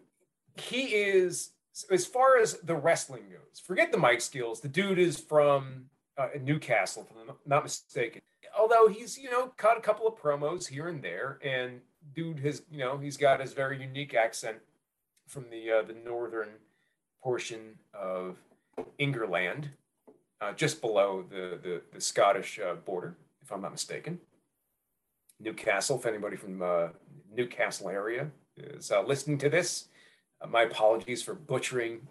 he 0.55 0.83
is 0.83 1.51
as 1.91 2.05
far 2.05 2.37
as 2.37 2.53
the 2.59 2.75
wrestling 2.75 3.23
goes. 3.29 3.59
Forget 3.59 3.91
the 3.91 3.97
mic 3.97 4.21
skills. 4.21 4.61
The 4.61 4.69
dude 4.69 4.99
is 4.99 5.19
from 5.19 5.85
uh, 6.17 6.29
Newcastle, 6.41 7.07
if 7.09 7.29
I'm 7.29 7.35
not 7.45 7.63
mistaken. 7.63 8.21
Although 8.57 8.87
he's 8.87 9.17
you 9.17 9.29
know 9.29 9.47
cut 9.57 9.77
a 9.77 9.81
couple 9.81 10.07
of 10.07 10.15
promos 10.15 10.67
here 10.67 10.87
and 10.87 11.03
there, 11.03 11.39
and 11.43 11.81
dude 12.15 12.39
has 12.39 12.61
you 12.71 12.79
know 12.79 12.97
he's 12.97 13.17
got 13.17 13.41
his 13.41 13.53
very 13.53 13.81
unique 13.81 14.13
accent 14.13 14.57
from 15.27 15.45
the 15.49 15.69
uh, 15.69 15.81
the 15.81 15.93
northern 15.93 16.49
portion 17.21 17.75
of 17.93 18.37
Ingerland. 18.99 19.69
Uh, 20.43 20.53
just 20.53 20.81
below 20.81 21.23
the, 21.29 21.59
the, 21.61 21.81
the 21.93 22.01
Scottish 22.01 22.59
uh, 22.59 22.75
border, 22.75 23.15
if 23.41 23.51
I'm 23.51 23.61
not 23.61 23.71
mistaken. 23.71 24.19
Newcastle, 25.39 25.97
if 25.99 26.05
anybody 26.05 26.35
from 26.35 26.61
uh, 26.61 26.87
Newcastle 27.33 27.89
area 27.89 28.29
is 28.57 28.91
uh, 28.91 29.01
listening 29.03 29.37
to 29.39 29.49
this, 29.49 29.87
uh, 30.41 30.47
my 30.47 30.63
apologies 30.63 31.21
for 31.23 31.33
butchering 31.33 32.07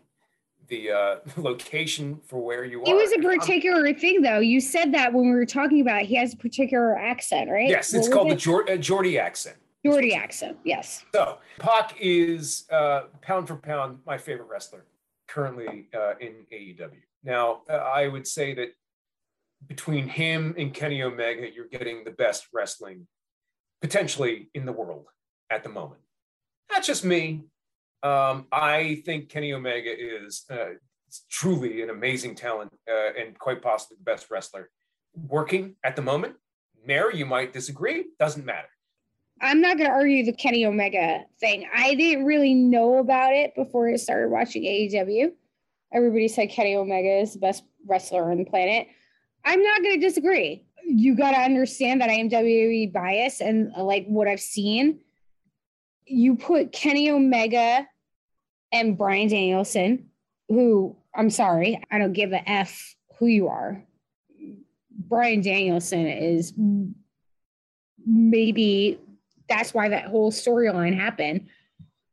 the 0.69 0.91
uh, 0.91 1.17
location 1.37 2.21
for 2.27 2.39
where 2.43 2.65
you 2.65 2.83
are. 2.83 2.89
It 2.89 2.95
was 2.95 3.13
a 3.13 3.19
particular 3.19 3.93
thing, 3.95 4.23
though. 4.23 4.41
You 4.41 4.61
said 4.61 4.93
that 4.95 5.13
when 5.13 5.25
we 5.29 5.35
were 5.35 5.47
talking 5.47 5.81
about 5.81 6.03
it, 6.03 6.07
he 6.07 6.15
has 6.17 6.35
a 6.35 6.37
particular 6.37 6.99
accent, 6.99 7.51
right? 7.51 7.69
Yes, 7.69 7.93
it's 7.95 8.09
What 8.09 8.15
called 8.15 8.33
was 8.33 8.43
the 8.43 8.51
Geor- 8.51 8.71
uh, 8.71 8.77
Geordie 8.77 9.19
accent. 9.19 9.57
it? 9.83 9.89
Geordie 9.89 10.15
accent. 10.15 10.57
Yes. 10.65 11.05
So 11.15 11.39
Pac 11.59 11.95
is 12.01 12.65
uh, 12.71 13.03
pound 13.21 13.49
for 13.49 13.57
pound 13.57 13.99
my 14.07 14.17
favorite 14.17 14.49
wrestler 14.49 14.85
currently 15.27 15.89
uh, 15.95 16.15
in 16.21 16.35
AEW. 16.53 16.91
Now 17.25 17.63
uh, 17.69 17.75
I 17.75 18.09
would 18.09 18.27
say 18.27 18.55
that 18.55 18.69
between 19.67 20.09
him 20.09 20.55
and 20.59 20.75
Kenny 20.75 21.03
Omega, 21.03 21.49
you're 21.53 21.69
getting 21.69 22.05
the 22.05 22.11
best 22.11 22.49
wrestling 22.53 23.07
potentially 23.81 24.51
in 24.55 24.65
the 24.65 24.73
world 24.73 25.07
at 25.51 25.63
the 25.63 25.69
moment. 25.69 26.01
Not 26.71 26.83
just 26.83 27.05
me. 27.05 27.43
Um, 28.03 28.47
I 28.51 29.03
think 29.05 29.29
Kenny 29.29 29.53
Omega 29.53 29.91
is 29.91 30.45
uh, 30.51 30.75
truly 31.31 31.83
an 31.83 31.91
amazing 31.91 32.35
talent 32.35 32.73
uh, 32.91 33.11
and 33.19 33.39
quite 33.39 33.63
possibly 33.63 33.97
the 33.99 34.05
best 34.05 34.31
wrestler 34.31 34.71
working 35.29 35.77
at 35.85 35.95
the 35.97 36.03
moment. 36.03 36.35
Mary, 36.85 37.17
you 37.17 37.27
might 37.27 37.53
disagree. 37.53 38.07
Doesn't 38.19 38.45
matter. 38.45 38.69
I'm 39.41 39.61
not 39.61 39.77
going 39.77 39.89
to 39.89 39.95
argue 39.95 40.25
the 40.25 40.33
Kenny 40.33 40.65
Omega 40.67 41.25
thing. 41.41 41.69
I 41.75 41.95
didn't 41.95 42.25
really 42.25 42.55
know 42.55 42.99
about 42.99 43.33
it 43.33 43.55
before 43.55 43.89
I 43.89 43.97
started 43.97 44.31
watching 44.31 44.63
AEW. 44.63 45.33
Everybody 45.93 46.29
said 46.29 46.51
Kenny 46.51 46.75
Omega 46.75 47.21
is 47.21 47.35
the 47.35 47.39
best 47.39 47.65
wrestler 47.87 48.31
on 48.31 48.39
the 48.39 48.45
planet. 48.45 48.89
I'm 49.45 49.63
not 49.63 49.83
going 49.83 50.01
to 50.01 50.07
disagree. 50.07 50.65
You 50.85 51.17
got 51.17 51.33
to 51.33 51.39
understand 51.39 52.01
that 52.01 52.11
I 52.11 52.15
am 52.15 52.31
WWE 52.31 52.93
biased 52.93 53.41
and 53.41 53.73
uh, 53.77 53.85
like 53.85 54.07
what 54.07 54.29
I've 54.29 54.41
seen. 54.41 55.01
You 56.07 56.37
put 56.37 56.73
Kenny 56.73 57.11
Omega 57.11 57.87
and 58.73 58.97
Bryan 58.97 59.29
Danielson, 59.29 60.11
who 60.49 60.97
I'm 61.15 61.31
sorry, 61.31 61.81
I 61.91 61.99
don't 61.99 62.13
give 62.13 62.33
a 62.33 62.49
F 62.49 62.95
who 63.19 63.27
you 63.27 63.49
are. 63.49 63.83
Bryan 64.91 65.43
Danielson 65.43 66.07
is 66.07 66.55
maybe 68.07 68.99
that's 69.49 69.75
why 69.75 69.89
that 69.89 70.07
whole 70.07 70.33
storyline 70.33 70.95
happened. 70.95 71.49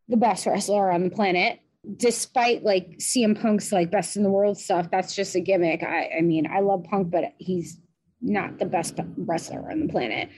The 0.08 0.18
best 0.18 0.46
wrestler 0.46 0.92
on 0.92 1.04
the 1.04 1.10
planet, 1.10 1.60
despite 1.98 2.64
like 2.64 2.98
CM 2.98 3.40
Punk's 3.40 3.72
like 3.72 3.92
best 3.92 4.18
in 4.18 4.24
the 4.24 4.30
world 4.30 4.58
stuff, 4.58 4.90
that's 4.92 5.16
just 5.16 5.36
a 5.36 5.40
gimmick. 5.40 5.84
I, 5.84 6.10
I 6.18 6.22
mean, 6.22 6.48
I 6.52 6.60
love 6.60 6.84
Punk, 6.84 7.10
but 7.10 7.34
he's 7.38 7.80
not 8.22 8.60
the 8.60 8.66
best 8.66 9.00
wrestler 9.18 9.72
on 9.72 9.88
the 9.88 9.92
planet. 9.92 10.30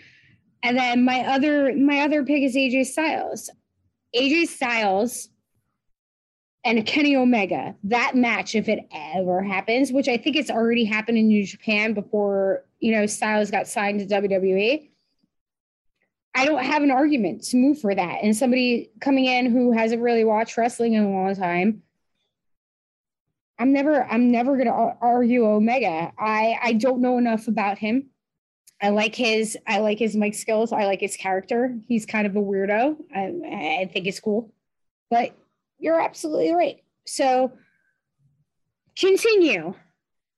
And 0.64 0.78
then 0.78 1.04
my 1.04 1.22
other 1.22 1.76
my 1.76 2.02
other 2.02 2.24
pick 2.24 2.44
is 2.44 2.56
AJ 2.56 2.86
Styles. 2.88 3.50
AJ 4.16 4.48
Styles 4.48 5.30
and 6.64 6.86
Kenny 6.86 7.16
Omega. 7.16 7.76
That 7.84 8.16
match, 8.16 8.54
if 8.54 8.70
it 8.70 8.88
ever 8.94 9.42
happens, 9.42 9.92
which 9.92 10.08
I 10.08 10.18
think 10.18 10.36
it's 10.36 10.52
already 10.52 10.86
happened 10.86 11.18
in 11.18 11.28
New 11.28 11.46
Japan 11.46 11.94
before 11.94 12.66
you 12.80 12.92
know 12.92 13.06
Styles 13.08 13.50
got 13.50 13.68
signed 13.68 14.00
to 14.00 14.06
WWE. 14.06 14.91
I 16.34 16.46
don't 16.46 16.64
have 16.64 16.84
an 16.84 16.92
argument 16.92 17.44
to 17.46 17.58
move 17.58 17.80
for 17.80 17.94
that. 17.94 18.20
And 18.24 18.36
somebody 18.36 18.92
coming 19.02 19.26
in 19.26 19.52
who 19.52 19.72
hasn't 19.72 20.02
really 20.02 20.24
watched 20.24 20.58
wrestling 20.58 20.94
in 20.94 21.04
a 21.04 21.10
long 21.10 21.36
time, 21.36 21.84
I'm 23.60 23.74
never, 23.74 24.04
I'm 24.04 24.32
never 24.32 24.56
going 24.56 24.68
to 24.68 24.96
argue 25.02 25.46
Omega. 25.46 26.12
I, 26.18 26.58
I 26.64 26.74
don't 26.74 27.02
know 27.02 27.18
enough 27.18 27.48
about 27.48 27.78
him. 27.78 28.10
I 28.82 28.90
like 28.90 29.14
his, 29.14 29.58
I 29.68 29.80
like 29.80 30.00
his 30.00 30.16
mic 30.16 30.34
skills. 30.34 30.72
I 30.72 30.86
like 30.86 31.02
his 31.02 31.16
character. 31.16 31.78
He's 31.88 32.06
kind 32.06 32.26
of 32.26 32.36
a 32.36 32.40
weirdo. 32.40 32.96
I, 33.14 33.82
I 33.82 33.90
think 33.92 34.08
it's 34.08 34.20
cool, 34.20 34.52
but 35.12 35.36
you're 35.78 36.02
absolutely 36.02 36.54
right. 36.54 36.84
So 37.06 37.52
continue. 38.98 39.76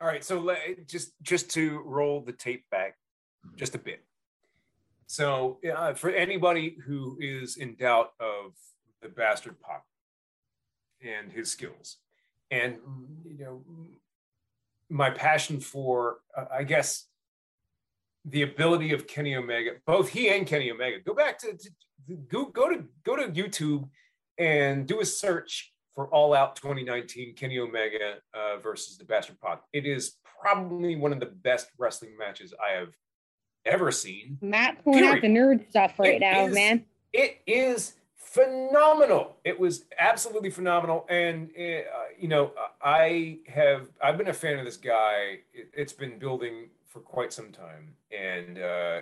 All 0.02 0.07
right, 0.07 0.24
so 0.24 0.40
let, 0.40 0.86
just 0.88 1.14
just 1.22 1.49
to 1.52 1.82
roll 1.86 2.20
the 2.20 2.34
tape 2.34 2.70
back 2.70 2.98
just 3.56 3.76
a 3.76 3.78
bit. 3.78 4.03
So, 5.14 5.60
uh, 5.77 5.94
for 5.94 6.10
anybody 6.10 6.76
who 6.88 7.19
is 7.22 7.57
in 7.57 7.76
doubt 7.76 8.14
of 8.19 8.53
the 9.03 9.10
bastard 9.10 9.61
Pac 9.61 9.84
and 11.06 11.31
his 11.31 11.52
skills, 11.52 11.98
and 12.49 12.80
you 13.23 13.45
know, 13.45 13.64
my 14.90 15.11
passion 15.11 15.60
for, 15.60 16.22
uh, 16.35 16.45
I 16.52 16.64
guess, 16.64 17.06
the 18.26 18.41
ability 18.41 18.91
of 18.91 19.06
Kenny 19.06 19.35
Omega, 19.35 19.73
both 19.85 20.10
he 20.10 20.30
and 20.30 20.48
Kenny 20.48 20.72
Omega. 20.72 20.98
Go 21.06 21.14
back 21.14 21.38
to, 21.41 21.56
to, 21.57 22.15
go 22.27 22.45
go 22.45 22.72
to 22.72 22.84
go 23.03 23.15
to 23.15 23.27
YouTube 23.27 23.88
and 24.40 24.88
do 24.88 24.99
a 24.99 25.06
search 25.06 25.76
for 25.94 26.07
All 26.07 26.34
Out 26.34 26.56
2019 26.56 27.35
Kenny 27.35 27.60
Omega 27.60 28.15
uh, 28.34 28.57
versus 28.64 28.98
the 28.98 29.06
Bastard 29.06 29.40
Pac. 29.40 29.61
It 29.73 29.85
is 29.85 30.15
probably 30.41 30.95
one 30.95 31.14
of 31.14 31.19
the 31.19 31.27
best 31.27 31.68
wrestling 31.77 32.18
matches 32.18 32.52
I 32.60 32.80
have 32.80 32.90
ever 33.65 33.91
seen. 33.91 34.38
Matt 34.41 34.84
pulling 34.84 35.03
out 35.06 35.22
the 35.22 35.27
nerd 35.27 35.69
stuff 35.69 35.98
right 35.99 36.15
It 36.15 36.19
now, 36.22 36.48
is- 36.48 36.56
man. 36.56 36.85
It 37.14 37.41
is 37.45 37.94
phenomenal. 38.15 39.38
It 39.44 39.60
was 39.60 39.85
absolutely 39.99 40.49
phenomenal, 40.49 41.06
and 41.10 41.49
uh, 41.56 41.81
you 42.19 42.27
know, 42.27 42.52
I 42.81 43.38
have 43.48 43.90
I've 44.02 44.18
been 44.18 44.30
a 44.30 44.34
fan 44.34 44.57
of 44.57 44.65
this 44.65 44.77
guy. 44.77 45.40
It, 45.53 45.69
it's 45.73 45.94
been 45.94 46.18
building 46.18 46.69
for 46.88 46.99
quite 47.02 47.31
some 47.31 47.52
time, 47.52 47.94
and 48.11 48.57
uh, 48.57 49.02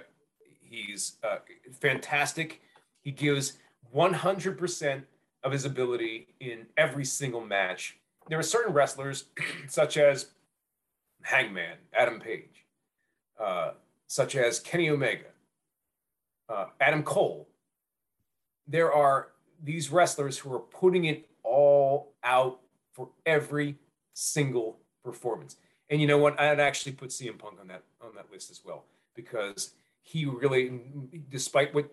he's 0.62 1.18
uh, 1.24 1.38
fantastic. 1.80 2.62
He 3.02 3.12
gives 3.12 3.54
100% 3.96 5.04
of 5.44 5.52
his 5.52 5.66
ability 5.66 6.28
in 6.40 6.68
every 6.78 7.06
single 7.06 7.42
match. 7.42 7.98
There 8.30 8.38
are 8.40 8.44
certain 8.44 8.74
wrestlers, 8.74 9.26
such 9.68 9.98
as 9.98 10.28
Hangman, 11.24 11.78
Adam 11.94 12.20
Page, 12.20 12.66
uh, 13.40 13.72
such 14.12 14.36
as 14.36 14.60
Kenny 14.60 14.90
Omega, 14.90 15.28
uh, 16.50 16.66
Adam 16.82 17.02
Cole. 17.02 17.48
There 18.68 18.92
are 18.92 19.30
these 19.64 19.90
wrestlers 19.90 20.38
who 20.38 20.54
are 20.54 20.60
putting 20.60 21.06
it 21.06 21.30
all 21.44 22.12
out 22.22 22.60
for 22.92 23.08
every 23.26 23.78
single 24.14 24.80
performance. 25.02 25.56
And 25.90 26.02
you 26.02 26.08
know 26.08 26.18
what? 26.18 26.38
I'd 26.38 26.60
actually 26.60 26.92
put 26.92 27.12
CM 27.12 27.40
Punk 27.40 27.58
on 27.62 27.70
that 27.70 27.84
on 28.02 28.14
that 28.16 28.26
list 28.30 28.52
as 28.52 28.60
well 28.66 28.84
because 29.16 29.76
he 30.02 30.26
really, 30.26 30.82
despite 31.30 31.74
what 31.74 31.90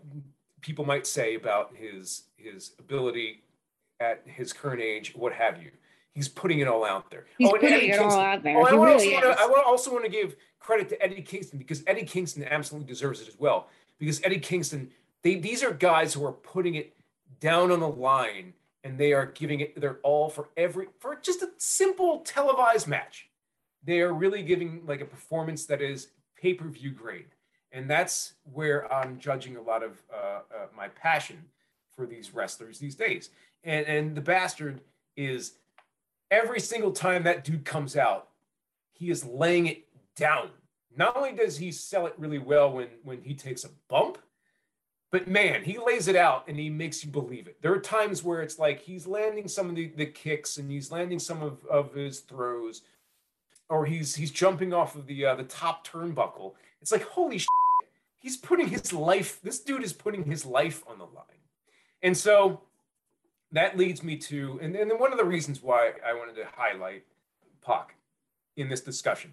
people 0.61 0.85
might 0.85 1.07
say 1.07 1.37
about 1.37 1.77
his 1.77 2.25
his 2.37 2.73
ability 2.81 3.45
at 4.01 4.25
his 4.27 4.53
current 4.53 4.83
age, 4.83 5.15
what 5.15 5.33
have 5.35 5.63
you, 5.63 5.71
he's 6.19 6.29
putting 6.29 6.59
it 6.59 6.67
all 6.67 6.85
out 6.85 7.11
there. 7.11 7.27
He's 7.39 7.49
Oh, 7.49 7.53
putting 7.53 7.73
Eddie 7.73 7.91
it 7.91 7.99
all 8.01 8.19
out 8.19 8.43
there. 8.43 8.59
Oh, 8.59 8.65
I 8.65 8.71
really 8.71 9.15
also 9.15 9.29
wanna. 9.29 9.37
I 9.39 9.63
also 9.65 9.93
want 9.93 10.05
to 10.05 10.11
give 10.11 10.35
credit 10.59 10.89
to 10.89 11.01
Eddie 11.01 11.23
Kingston 11.23 11.59
because 11.59 11.85
Eddie 11.87 12.05
Kingston 12.05 12.45
absolutely 12.45 12.89
deserves 12.89 13.21
it 13.21 13.29
as 13.29 13.39
well. 13.39 13.69
Because 13.99 14.21
Eddie 14.25 14.41
Kingston, 14.41 14.91
they 15.23 15.37
these 15.37 15.63
are 15.63 15.73
guys 15.73 16.13
who 16.13 16.27
are 16.27 16.33
putting 16.33 16.75
it 16.75 16.97
down 17.41 17.71
on 17.71 17.79
the 17.79 17.89
line 17.89 18.53
and 18.83 18.99
they 18.99 19.13
are 19.13 19.27
giving 19.27 19.61
it 19.61 19.81
their 19.81 19.99
all 20.03 20.29
for 20.29 20.49
every 20.57 20.89
for 20.99 21.15
just 21.23 21.41
a 21.43 21.51
simple 21.59 22.19
televised 22.21 22.89
match. 22.89 23.29
They 23.85 24.01
are 24.01 24.13
really 24.13 24.43
giving 24.43 24.83
like 24.87 25.01
a 25.01 25.05
performance 25.07 25.67
that 25.67 25.81
is 25.81 26.09
pay-per-view 26.41 26.91
grade. 26.91 27.27
And 27.71 27.89
that's 27.89 28.33
where 28.53 28.93
I'm 28.93 29.19
judging 29.19 29.57
a 29.57 29.63
lot 29.63 29.83
of 29.85 30.03
uh, 30.13 30.17
uh, 30.17 30.67
my 30.77 30.89
passion 30.89 31.45
for 31.95 32.07
these 32.07 32.35
wrestlers 32.35 32.79
these 32.79 32.95
days. 32.95 33.31
And 33.63 33.87
and 33.87 34.17
the 34.17 34.21
bastard 34.21 34.81
is 35.17 35.53
every 36.31 36.61
single 36.61 36.93
time 36.93 37.25
that 37.25 37.45
dude 37.45 37.65
comes 37.65 37.97
out, 37.97 38.29
he 38.93 39.11
is 39.11 39.25
laying 39.25 39.67
it 39.67 39.85
down. 40.17 40.51
Not 40.97 41.17
only 41.17 41.33
does 41.33 41.59
he 41.59 41.71
sell 41.71 42.07
it 42.07 42.15
really 42.19 42.39
well 42.39 42.73
when 42.73 42.89
when 43.05 43.23
he 43.23 43.35
takes 43.35 43.65
a 43.65 43.71
bump, 43.89 44.19
but 45.11 45.29
man, 45.29 45.63
he 45.63 45.79
lays 45.79 46.09
it 46.09 46.17
out 46.17 46.49
and 46.49 46.59
he 46.59 46.69
makes 46.69 47.05
you 47.05 47.11
believe 47.11 47.47
it. 47.47 47.63
There 47.63 47.73
are 47.73 47.81
times 47.81 48.23
where 48.23 48.43
it's 48.43 48.59
like 48.59 48.81
he's 48.81 49.07
landing 49.07 49.49
some 49.49 49.71
of 49.71 49.77
the, 49.77 49.87
the 49.89 50.07
kicks 50.07 50.59
and 50.59 50.71
he's 50.71 50.91
landing 50.91 51.19
some 51.19 51.43
of, 51.43 51.65
of 51.67 51.95
his 51.95 52.21
throws, 52.21 52.83
or 53.69 53.87
he's 53.87 54.17
he's 54.17 54.31
jumping 54.31 54.75
off 54.75 54.97
of 54.97 55.07
the 55.07 55.25
uh, 55.25 55.35
the 55.37 55.45
top 55.45 55.87
turnbuckle. 55.87 56.55
It's 56.83 56.93
like 56.93 57.05
holy 57.05 57.39
shit, 57.39 57.49
he's 58.19 58.37
putting 58.37 58.69
his 58.69 58.93
life. 58.93 59.41
This 59.43 59.61
dude 59.61 59.85
is 59.85 59.93
putting 59.93 60.25
his 60.25 60.45
life 60.45 60.83
on 60.89 60.99
the 60.99 61.05
line, 61.05 61.43
and 62.03 62.17
so 62.17 62.63
that 63.53 63.77
leads 63.79 64.03
me 64.03 64.17
to 64.17 64.59
and, 64.63 64.75
and 64.77 64.91
then 64.91 64.99
one 64.99 65.13
of 65.13 65.19
the 65.19 65.25
reasons 65.25 65.63
why 65.63 65.93
I 66.07 66.13
wanted 66.15 66.37
to 66.37 66.47
highlight 66.55 67.05
Pac 67.65 67.95
in 68.57 68.69
this 68.69 68.81
discussion 68.81 69.33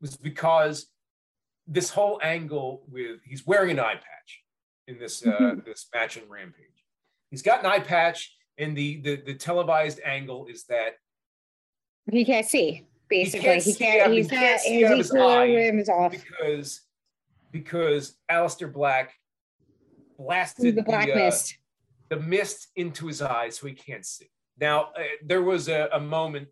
was 0.00 0.16
because 0.16 0.86
this 1.66 1.90
whole 1.90 2.20
angle 2.22 2.82
with 2.90 3.20
he's 3.24 3.46
wearing 3.46 3.70
an 3.72 3.80
eye 3.80 3.94
patch 3.94 4.42
in 4.86 4.98
this 4.98 5.26
uh, 5.26 5.56
this 5.64 5.86
match 5.94 6.16
in 6.16 6.28
Rampage. 6.28 6.62
He's 7.30 7.42
got 7.42 7.58
an 7.60 7.66
eye 7.66 7.80
patch, 7.80 8.36
and 8.56 8.76
the, 8.76 9.00
the 9.00 9.16
the 9.16 9.34
televised 9.34 9.98
angle 10.04 10.46
is 10.46 10.62
that 10.64 10.98
He 12.10 12.24
can't 12.24 12.46
see. 12.46 12.86
Basically, 13.08 13.40
can't 13.48 13.62
he 13.62 13.74
can't. 13.74 14.02
out- 14.02 14.10
he 14.10 14.16
he's 14.18 14.28
can't 14.30 14.42
not. 14.52 14.60
see 14.60 14.84
out 14.84 14.92
of 14.92 14.98
His 14.98 15.06
his 15.08 15.16
eye. 15.16 15.16
equilibrium 15.46 15.78
is 15.80 15.88
off. 15.88 16.12
because 16.12 16.80
because 17.50 18.16
Alistair 18.28 18.68
Black 18.68 19.14
Through 20.16 20.24
blasted 20.26 20.74
the 20.76 20.82
black 20.82 21.08
uh, 21.10 21.14
mist. 21.16 21.56
The 22.08 22.16
mist 22.16 22.68
into 22.76 23.06
his 23.06 23.22
eyes 23.22 23.58
so 23.58 23.66
he 23.66 23.74
can't 23.74 24.04
see. 24.04 24.30
Now, 24.58 24.90
uh, 24.96 25.02
there 25.24 25.42
was 25.42 25.68
a, 25.68 25.88
a 25.92 26.00
moment, 26.00 26.48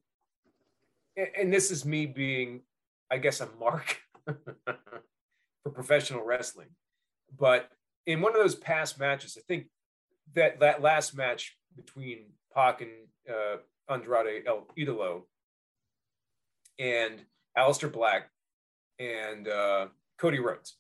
and 1.16 1.52
this 1.52 1.70
is 1.70 1.84
me 1.84 2.06
being, 2.06 2.62
I 3.10 3.18
guess, 3.18 3.40
a 3.40 3.48
mark 3.58 3.98
for 4.26 5.70
professional 5.72 6.24
wrestling. 6.24 6.68
But 7.38 7.70
in 8.06 8.20
one 8.20 8.32
of 8.34 8.40
those 8.40 8.54
past 8.54 8.98
matches, 8.98 9.38
I 9.38 9.42
think 9.46 9.66
that 10.34 10.60
that 10.60 10.82
last 10.82 11.16
match 11.16 11.56
between 11.76 12.26
Pac 12.54 12.82
and 12.82 12.90
uh, 13.28 13.56
Andrade 13.88 14.44
El 14.46 14.66
Idolo 14.78 15.22
and 16.78 17.20
Alistair 17.56 17.88
Black 17.88 18.30
and 18.98 19.48
uh, 19.48 19.86
Cody 20.18 20.40
Rhodes. 20.40 20.76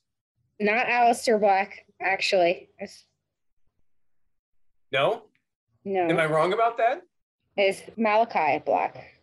Not 0.60 0.88
Alistair 0.88 1.38
Black, 1.38 1.84
actually. 2.00 2.68
It's, 2.78 3.04
No? 4.94 5.24
no, 5.84 6.06
Am 6.06 6.20
I 6.20 6.26
wrong 6.26 6.52
about 6.52 6.76
that? 6.78 7.02
it's 7.56 7.82
Malachi 7.96 8.62
Black. 8.64 9.20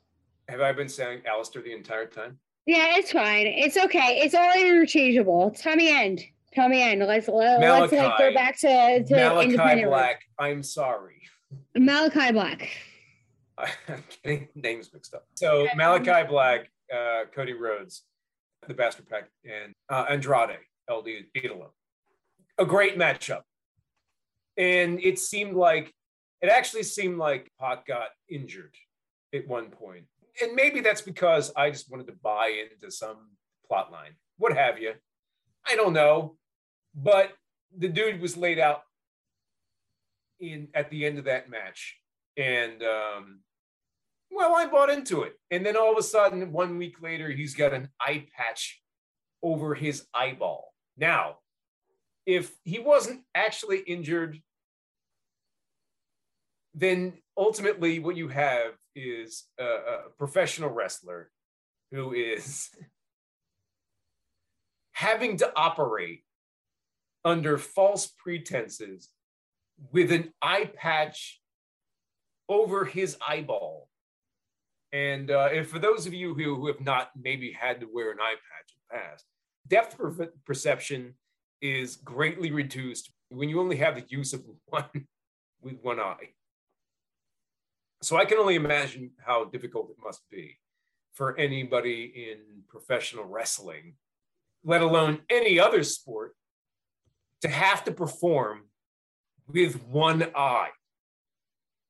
Have 0.49 0.59
I 0.59 0.73
been 0.73 0.89
saying 0.89 1.21
Alistair 1.25 1.61
the 1.61 1.71
entire 1.71 2.07
time? 2.07 2.39
Yeah, 2.65 2.97
it's 2.97 3.13
fine. 3.13 3.47
It's 3.47 3.77
okay. 3.77 4.19
It's 4.21 4.35
all 4.35 4.51
interchangeable. 4.53 5.51
Tommy 5.51 5.87
End. 5.89 6.19
Tommy 6.53 6.81
End. 6.81 6.99
Let's 6.99 7.29
let, 7.29 7.61
let's 7.61 7.93
like 7.93 8.17
go 8.17 8.33
back 8.33 8.59
to, 8.59 9.01
to 9.01 9.15
Malachi 9.15 9.51
independent. 9.51 9.87
Black, 9.87 10.21
I'm 10.37 10.61
sorry. 10.61 11.21
Malachi 11.73 12.33
Black. 12.33 12.69
I'm 13.57 14.03
getting 14.23 14.49
names 14.55 14.89
mixed 14.93 15.13
up. 15.13 15.25
So 15.35 15.67
Malachi 15.77 16.27
Black, 16.27 16.69
uh, 16.93 17.21
Cody 17.33 17.53
Rhodes, 17.53 18.03
the 18.67 18.73
Bastard 18.73 19.07
Pac, 19.07 19.29
and 19.45 19.73
uh, 19.89 20.03
Andrade, 20.09 20.57
El 20.89 21.01
Idolo. 21.03 21.69
A 22.59 22.65
great 22.65 22.97
matchup. 22.97 23.43
And 24.57 24.99
it 25.03 25.19
seemed 25.19 25.55
like, 25.55 25.93
it 26.41 26.49
actually 26.49 26.83
seemed 26.83 27.17
like 27.17 27.51
Pac 27.59 27.85
got 27.87 28.09
injured 28.29 28.75
at 29.33 29.47
one 29.47 29.69
point. 29.69 30.05
And 30.41 30.55
maybe 30.55 30.81
that's 30.81 31.01
because 31.01 31.51
I 31.55 31.69
just 31.69 31.89
wanted 31.89 32.07
to 32.07 32.13
buy 32.23 32.63
into 32.63 32.91
some 32.91 33.31
plot 33.67 33.91
line, 33.91 34.11
what 34.37 34.53
have 34.55 34.79
you. 34.79 34.93
I 35.67 35.75
don't 35.75 35.93
know. 35.93 36.37
But 36.95 37.31
the 37.77 37.87
dude 37.87 38.21
was 38.21 38.35
laid 38.35 38.59
out 38.59 38.81
in 40.39 40.67
at 40.73 40.89
the 40.89 41.05
end 41.05 41.19
of 41.19 41.25
that 41.25 41.49
match. 41.49 41.97
And 42.37 42.81
um, 42.83 43.39
well, 44.31 44.55
I 44.55 44.65
bought 44.65 44.89
into 44.89 45.23
it. 45.23 45.33
And 45.51 45.65
then 45.65 45.77
all 45.77 45.91
of 45.91 45.97
a 45.97 46.03
sudden, 46.03 46.51
one 46.51 46.77
week 46.77 47.01
later, 47.01 47.29
he's 47.29 47.53
got 47.53 47.73
an 47.73 47.89
eye 47.99 48.27
patch 48.35 48.81
over 49.43 49.75
his 49.75 50.05
eyeball. 50.13 50.73
Now, 50.97 51.37
if 52.31 52.55
he 52.63 52.79
wasn't 52.79 53.21
actually 53.35 53.79
injured, 53.79 54.39
then 56.73 57.13
ultimately 57.37 57.99
what 57.99 58.15
you 58.15 58.29
have 58.29 58.71
is 58.95 59.43
a, 59.59 59.65
a 59.65 59.97
professional 60.17 60.69
wrestler 60.69 61.29
who 61.91 62.13
is 62.13 62.69
having 64.93 65.35
to 65.37 65.51
operate 65.57 66.23
under 67.25 67.57
false 67.57 68.07
pretenses 68.07 69.09
with 69.91 70.09
an 70.13 70.31
eye 70.41 70.71
patch 70.73 71.41
over 72.47 72.85
his 72.85 73.17
eyeball. 73.27 73.89
And 74.93 75.29
uh, 75.29 75.49
if 75.51 75.67
for 75.67 75.79
those 75.79 76.07
of 76.07 76.13
you 76.13 76.33
who, 76.33 76.55
who 76.55 76.67
have 76.67 76.79
not 76.79 77.11
maybe 77.21 77.51
had 77.51 77.81
to 77.81 77.87
wear 77.91 78.11
an 78.11 78.19
eye 78.21 78.35
patch 78.35 78.73
in 78.73 78.79
the 78.89 79.03
past, 79.03 79.25
depth 79.67 79.97
per- 79.97 80.31
perception 80.45 81.15
is 81.61 81.97
greatly 81.97 82.51
reduced 82.51 83.11
when 83.29 83.49
you 83.49 83.59
only 83.59 83.77
have 83.77 83.95
the 83.95 84.05
use 84.09 84.33
of 84.33 84.43
one 84.65 85.07
with 85.61 85.77
one 85.81 85.99
eye. 85.99 86.33
So 88.01 88.17
I 88.17 88.25
can 88.25 88.39
only 88.39 88.55
imagine 88.55 89.11
how 89.23 89.45
difficult 89.45 89.91
it 89.91 89.97
must 90.03 90.21
be 90.29 90.57
for 91.13 91.37
anybody 91.37 92.29
in 92.31 92.63
professional 92.67 93.25
wrestling, 93.25 93.93
let 94.63 94.81
alone 94.81 95.19
any 95.29 95.59
other 95.59 95.83
sport, 95.83 96.35
to 97.41 97.47
have 97.47 97.83
to 97.83 97.91
perform 97.91 98.63
with 99.47 99.83
one 99.83 100.31
eye. 100.35 100.69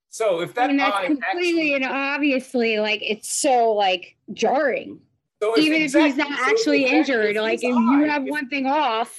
So 0.10 0.42
if 0.42 0.54
that 0.56 0.66
I 0.66 0.68
mean, 0.68 0.78
that's 0.78 0.96
eye 0.96 1.06
completely 1.06 1.74
actually, 1.74 1.74
and 1.76 1.86
obviously 1.86 2.80
like 2.80 3.02
it's 3.02 3.32
so 3.32 3.72
like 3.72 4.18
jarring. 4.34 5.00
so 5.42 5.54
if 5.54 5.64
Even 5.64 5.82
if 5.82 5.94
he's 5.94 6.18
not 6.18 6.28
so 6.28 6.52
actually 6.52 6.86
injured, 6.86 7.38
like 7.38 7.60
if 7.64 7.64
you 7.64 8.04
have 8.04 8.24
one 8.24 8.50
thing 8.50 8.66
off, 8.66 9.18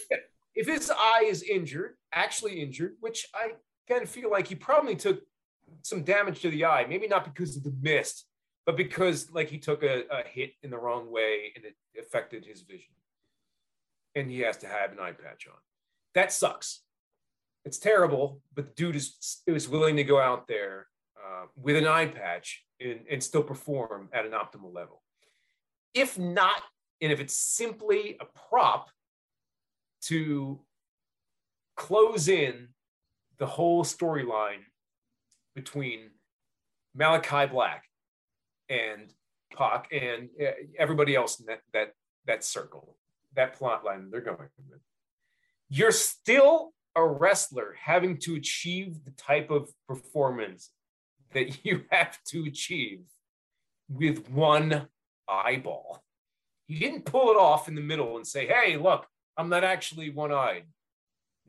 if 0.55 0.67
his 0.67 0.91
eye 0.91 1.25
is 1.27 1.43
injured, 1.43 1.95
actually 2.13 2.61
injured, 2.61 2.97
which 3.01 3.27
I 3.35 3.53
kind 3.89 4.03
of 4.03 4.09
feel 4.09 4.31
like 4.31 4.49
he 4.49 4.55
probably 4.55 4.97
took 4.97 5.21
some 5.83 6.05
damage 6.05 6.41
to 6.41 6.51
the 6.51 6.65
eye, 6.65 6.87
maybe 6.89 7.09
not 7.09 7.25
because 7.25 7.57
of 7.57 7.63
the 7.63 7.75
mist, 7.81 8.27
but 8.67 8.77
because 8.77 9.31
like 9.33 9.49
he 9.49 9.59
took 9.59 9.83
a, 9.83 10.05
a 10.11 10.23
hit 10.27 10.53
in 10.63 10.71
the 10.71 10.79
wrong 10.79 11.11
way 11.11 11.53
and 11.57 11.65
it 11.65 11.75
affected 11.99 12.45
his 12.45 12.63
vision. 12.63 12.95
And 14.15 14.31
he 14.31 14.41
has 14.41 14.59
to 14.59 14.67
have 14.67 14.93
an 14.93 15.01
eye 15.01 15.13
patch 15.13 15.47
on. 15.47 15.59
That 16.15 16.33
sucks. 16.33 16.83
It's 17.65 17.79
terrible, 17.79 18.43
but 18.55 18.67
the 18.67 18.73
dude 18.73 18.97
is, 18.97 19.41
is 19.47 19.69
willing 19.69 19.97
to 19.97 20.05
go 20.05 20.21
out 20.21 20.49
there 20.49 20.89
uh, 21.17 21.47
with 21.57 21.77
an 21.77 21.87
eye 21.87 22.07
patch 22.07 22.65
and, 22.81 23.01
and 23.11 23.23
still 23.23 23.43
perform 23.43 24.09
at 24.13 24.27
an 24.27 24.33
optimal 24.33 24.75
level. 24.75 25.03
If 25.95 26.19
not, 26.19 26.63
and 27.01 27.13
if 27.13 27.21
it's 27.21 27.37
simply 27.37 28.17
a 28.21 28.27
prop 28.49 28.91
to 30.03 30.61
close 31.77 32.29
in 32.29 32.69
the 33.39 33.47
whole 33.47 33.85
storyline 33.85 34.63
between 35.55 36.11
Malachi 36.95 37.47
Black 37.47 37.85
and 38.69 39.13
Pac 39.57 39.89
and 39.93 40.29
uh, 40.41 40.53
everybody 40.79 41.15
else 41.15 41.41
in 41.41 41.47
that 41.47 41.61
that 41.73 41.93
that 42.27 42.45
circle, 42.45 42.97
that 43.35 43.55
plot 43.55 43.85
line 43.85 44.11
they're 44.11 44.21
going 44.21 44.49
with. 44.71 44.81
You're 45.69 45.93
still 45.93 46.73
a 46.95 47.05
wrestler 47.05 47.75
having 47.83 48.19
to 48.19 48.37
achieve 48.37 49.05
the 49.05 49.11
type 49.13 49.51
of 49.51 49.71
performance 49.89 50.71
that 51.33 51.65
you 51.65 51.85
have 51.91 52.19
to 52.29 52.45
achieve 52.45 53.01
with 53.89 54.29
one 54.31 54.89
eyeball. 55.29 56.03
He 56.67 56.79
didn't 56.79 57.05
pull 57.05 57.31
it 57.31 57.37
off 57.37 57.69
in 57.69 57.75
the 57.75 57.81
middle 57.81 58.17
and 58.17 58.27
say, 58.27 58.47
"Hey, 58.47 58.77
look, 58.77 59.07
I'm 59.37 59.49
not 59.49 59.65
actually 59.65 60.11
one-eyed." 60.11 60.65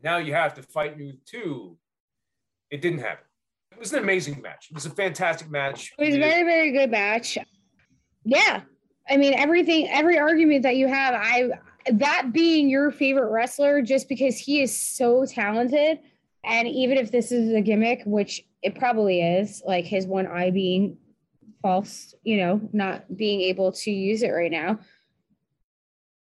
Now 0.04 0.18
you 0.18 0.34
have 0.34 0.54
to 0.56 0.64
fight 0.64 0.98
me 0.98 1.08
with 1.08 1.26
two. 1.26 1.78
It 2.70 2.82
didn't 2.82 3.00
happen. 3.00 3.26
It 3.72 3.80
was 3.80 3.94
an 3.94 4.00
amazing 4.00 4.42
match. 4.42 4.68
It 4.70 4.74
was 4.74 4.86
a 4.86 4.90
fantastic 4.90 5.50
match. 5.50 5.94
it 5.98 6.06
was 6.06 6.16
a 6.16 6.20
very, 6.20 6.44
very 6.44 6.72
good 6.72 6.92
match. 6.92 7.38
Yeah. 8.24 8.62
I 9.10 9.18
mean, 9.18 9.34
everything, 9.34 9.90
every 9.90 10.18
argument 10.18 10.64
that 10.64 10.76
you 10.76 10.88
have, 10.88 11.14
I 11.16 11.50
that 11.92 12.32
being 12.32 12.70
your 12.70 12.92
favorite 12.92 13.32
wrestler 13.32 13.82
just 13.82 14.08
because 14.08 14.38
he 14.38 14.62
is 14.62 14.76
so 14.76 15.26
talented. 15.26 16.00
And 16.46 16.68
even 16.68 16.98
if 16.98 17.12
this 17.12 17.32
is 17.32 17.54
a 17.54 17.62
gimmick, 17.62 18.04
which 18.06 18.46
it 18.62 18.76
probably 18.76 19.22
is, 19.22 19.62
like 19.66 19.86
his 19.86 20.06
one 20.06 20.28
eye 20.28 20.52
being 20.52 20.98
false, 21.62 22.14
you 22.24 22.38
know, 22.38 22.62
not 22.72 23.16
being 23.16 23.42
able 23.42 23.72
to 23.72 23.92
use 23.92 24.24
it 24.24 24.30
right 24.30 24.52
now. 24.52 24.80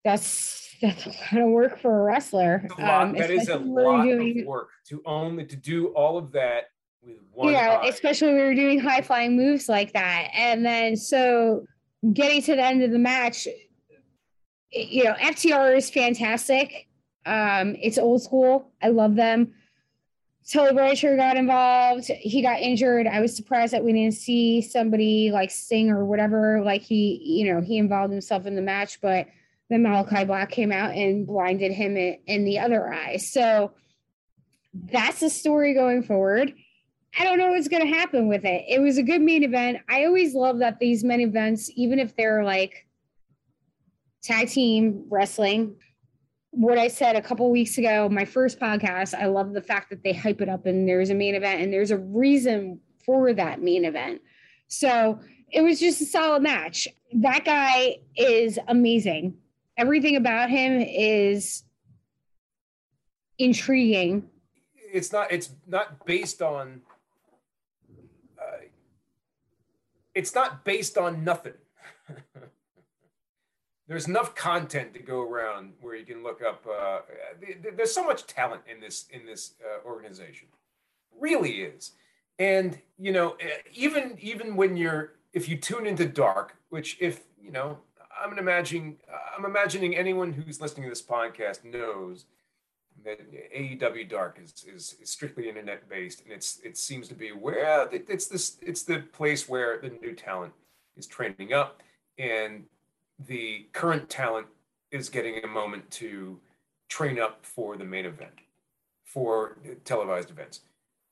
That's 0.06 0.69
that's 0.82 1.06
a 1.06 1.10
lot 1.10 1.44
of 1.44 1.50
work 1.50 1.80
for 1.80 2.00
a 2.00 2.04
wrestler. 2.04 2.62
It's 2.66 2.74
a 2.78 2.82
lot- 2.82 3.02
um, 3.04 3.14
that 3.16 3.30
is 3.32 3.50
a 3.50 3.58
lot 3.58 4.04
doing- 4.06 4.42
of 4.42 4.46
work 4.48 4.70
to 4.88 5.02
only 5.06 5.46
to 5.46 5.56
do 5.56 5.88
all 5.88 6.18
of 6.18 6.32
that 6.34 6.66
with 7.02 7.18
one 7.32 7.54
yeah, 7.54 7.80
eye. 7.82 7.88
especially 7.88 8.28
when 8.30 8.38
we 8.38 8.44
were 8.44 8.56
doing 8.56 8.80
high 8.80 9.02
flying 9.02 9.36
moves 9.36 9.68
like 9.70 9.94
that. 9.94 10.30
And 10.34 10.66
then 10.66 10.96
so 10.96 11.66
getting 12.14 12.42
to 12.44 12.56
the 12.56 12.64
end 12.64 12.84
of 12.84 12.92
the 12.92 13.00
match, 13.00 13.48
you 14.72 15.04
know, 15.04 15.14
FTR 15.20 15.76
is 15.78 15.90
fantastic. 15.90 16.88
Um, 17.26 17.76
it's 17.82 17.98
old 17.98 18.22
school. 18.24 18.72
I 18.82 18.90
love 18.90 19.16
them. 19.16 19.54
Tully 20.50 20.74
Blanchard 20.74 21.18
got 21.18 21.38
involved. 21.38 22.06
He 22.08 22.42
got 22.42 22.60
injured. 22.60 23.06
I 23.06 23.20
was 23.20 23.36
surprised 23.36 23.74
that 23.74 23.84
we 23.84 23.94
didn't 23.94 24.16
see 24.16 24.62
somebody 24.62 25.30
like 25.32 25.52
Sting 25.52 25.92
or 25.92 26.06
whatever. 26.06 26.62
Like 26.64 26.82
he, 26.82 27.20
you 27.24 27.54
know, 27.54 27.62
he 27.62 27.78
involved 27.78 28.12
himself 28.12 28.48
in 28.48 28.56
the 28.56 28.62
match, 28.62 29.00
but 29.00 29.28
then 29.70 29.84
Malachi 29.84 30.26
Black 30.26 30.52
came 30.52 30.72
out 30.72 30.96
and 30.96 31.28
blinded 31.28 31.72
him 31.72 31.96
in, 31.96 32.18
in 32.26 32.44
the 32.44 32.60
other 32.60 32.92
eye. 32.92 33.18
So 33.18 33.72
that's 34.74 35.20
the 35.20 35.30
story 35.30 35.74
going 35.74 36.04
forward. 36.04 36.54
I 37.18 37.24
don't 37.24 37.38
know 37.38 37.50
what's 37.50 37.68
going 37.68 37.88
to 37.88 37.94
happen 37.94 38.28
with 38.28 38.46
it. 38.46 38.66
It 38.68 38.82
was 38.82 38.98
a 38.98 39.04
good 39.04 39.22
main 39.22 39.44
event. 39.44 39.80
I 39.90 40.06
always 40.06 40.34
love 40.34 40.60
that 40.60 40.80
these 40.80 41.04
main 41.04 41.22
events, 41.22 41.72
even 41.76 42.00
if 42.00 42.16
they're 42.16 42.44
like 42.44 42.88
tag 44.22 44.50
team 44.50 45.06
wrestling, 45.10 45.76
what 46.52 46.78
I 46.78 46.88
said 46.88 47.16
a 47.16 47.22
couple 47.22 47.50
weeks 47.52 47.78
ago, 47.78 48.10
my 48.10 48.26
first 48.26 48.60
podcast, 48.60 49.14
I 49.14 49.26
love 49.26 49.54
the 49.54 49.62
fact 49.62 49.90
that 49.92 50.04
they 50.04 50.14
hype 50.14 50.42
it 50.42 50.50
up 50.50 50.66
and 50.66 50.88
there's 50.88 51.10
a 51.10 51.16
main 51.16 51.36
event 51.36 51.62
and 51.62 51.72
there's 51.72 51.92
a 51.92 51.98
reason 51.98 52.80
for 53.06 53.34
that 53.34 53.62
main 53.62 53.86
event. 53.86 54.22
So 54.68 55.20
it 55.52 55.62
was 55.62 55.80
just 55.80 56.02
a 56.02 56.06
solid 56.06 56.44
match. 56.44 56.88
That 57.14 57.46
guy 57.46 57.98
is 58.16 58.60
amazing. 58.68 59.36
Everything 59.80 60.18
about 60.18 60.50
him 60.50 60.82
is 60.82 61.64
intriguing. 63.38 64.30
It's 64.76 65.14
not. 65.14 65.32
It's 65.32 65.52
not 65.66 66.06
based 66.06 66.42
on. 66.42 66.82
Uh, 68.38 68.66
it's 70.14 70.36
not 70.36 70.66
based 70.66 70.98
on 70.98 71.24
nothing. 71.24 71.54
there's 73.88 74.10
enough 74.10 74.36
content 74.36 74.94
to 74.96 75.00
go 75.00 75.22
around 75.22 75.72
where 75.80 75.96
you 75.96 76.06
can 76.06 76.24
look 76.24 76.42
up. 76.42 76.68
Uh, 76.68 77.00
there's 77.78 77.94
so 77.94 78.04
much 78.04 78.28
talent 78.28 78.64
in 78.70 78.82
this 78.82 79.06
in 79.12 79.26
this 79.26 79.54
uh, 79.64 79.88
organization, 79.88 80.50
really 81.18 81.62
is. 81.62 81.92
And 82.38 82.78
you 82.98 83.14
know, 83.14 83.38
even 83.74 84.18
even 84.20 84.58
when 84.58 84.76
you're 84.76 85.14
if 85.32 85.48
you 85.48 85.56
tune 85.56 85.88
into 85.88 86.06
dark, 86.06 86.58
which 86.68 86.98
if 87.00 87.22
you 87.42 87.52
know, 87.52 87.78
I'm 88.24 88.38
imagining 88.38 88.98
I'm 89.38 89.46
imagining 89.46 89.96
anyone 89.96 90.34
who's 90.34 90.62
listening 90.62 90.84
to 90.84 90.90
this 90.90 91.02
podcast 91.02 91.64
knows 91.64 92.26
that 93.04 93.20
AEW 93.56 94.10
Dark 94.10 94.40
is, 94.44 94.66
is, 94.66 94.96
is 95.02 95.10
strictly 95.10 95.48
internet 95.48 95.88
based, 95.90 96.24
and 96.24 96.32
it's 96.34 96.60
it 96.64 96.78
seems 96.78 97.08
to 97.08 97.16
be 97.16 97.30
where 97.30 97.88
it's 97.92 98.28
this 98.28 98.58
it's 98.62 98.84
the 98.84 99.00
place 99.00 99.48
where 99.48 99.80
the 99.80 99.90
new 100.02 100.14
talent 100.14 100.54
is 100.98 101.08
training 101.08 101.54
up, 101.54 101.82
and 102.18 102.66
the 103.28 103.68
current 103.74 104.10
talent 104.10 104.48
is 104.92 105.10
getting 105.10 105.44
a 105.44 105.48
moment 105.48 105.90
to 105.92 106.40
train 106.90 107.20
up 107.20 107.46
for 107.46 107.78
the 107.78 107.86
main 107.86 108.06
event, 108.06 108.34
for 109.06 109.58
televised 109.86 110.30
events. 110.30 110.62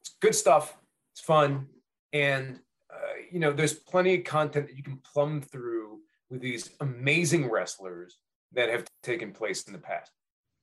It's 0.02 0.16
good 0.20 0.36
stuff. 0.36 0.78
It's 1.14 1.22
fun, 1.22 1.68
and 2.12 2.60
uh, 2.92 3.16
you 3.32 3.40
know 3.40 3.54
there's 3.54 3.74
plenty 3.74 4.16
of 4.16 4.24
content 4.24 4.68
that 4.68 4.76
you 4.76 4.84
can 4.84 4.98
plumb 4.98 5.42
through 5.42 5.77
with 6.30 6.41
these 6.41 6.72
amazing 6.80 7.49
wrestlers 7.49 8.18
that 8.54 8.70
have 8.70 8.86
taken 9.04 9.32
place 9.32 9.64
in 9.64 9.74
the 9.74 9.80
past. 9.80 10.12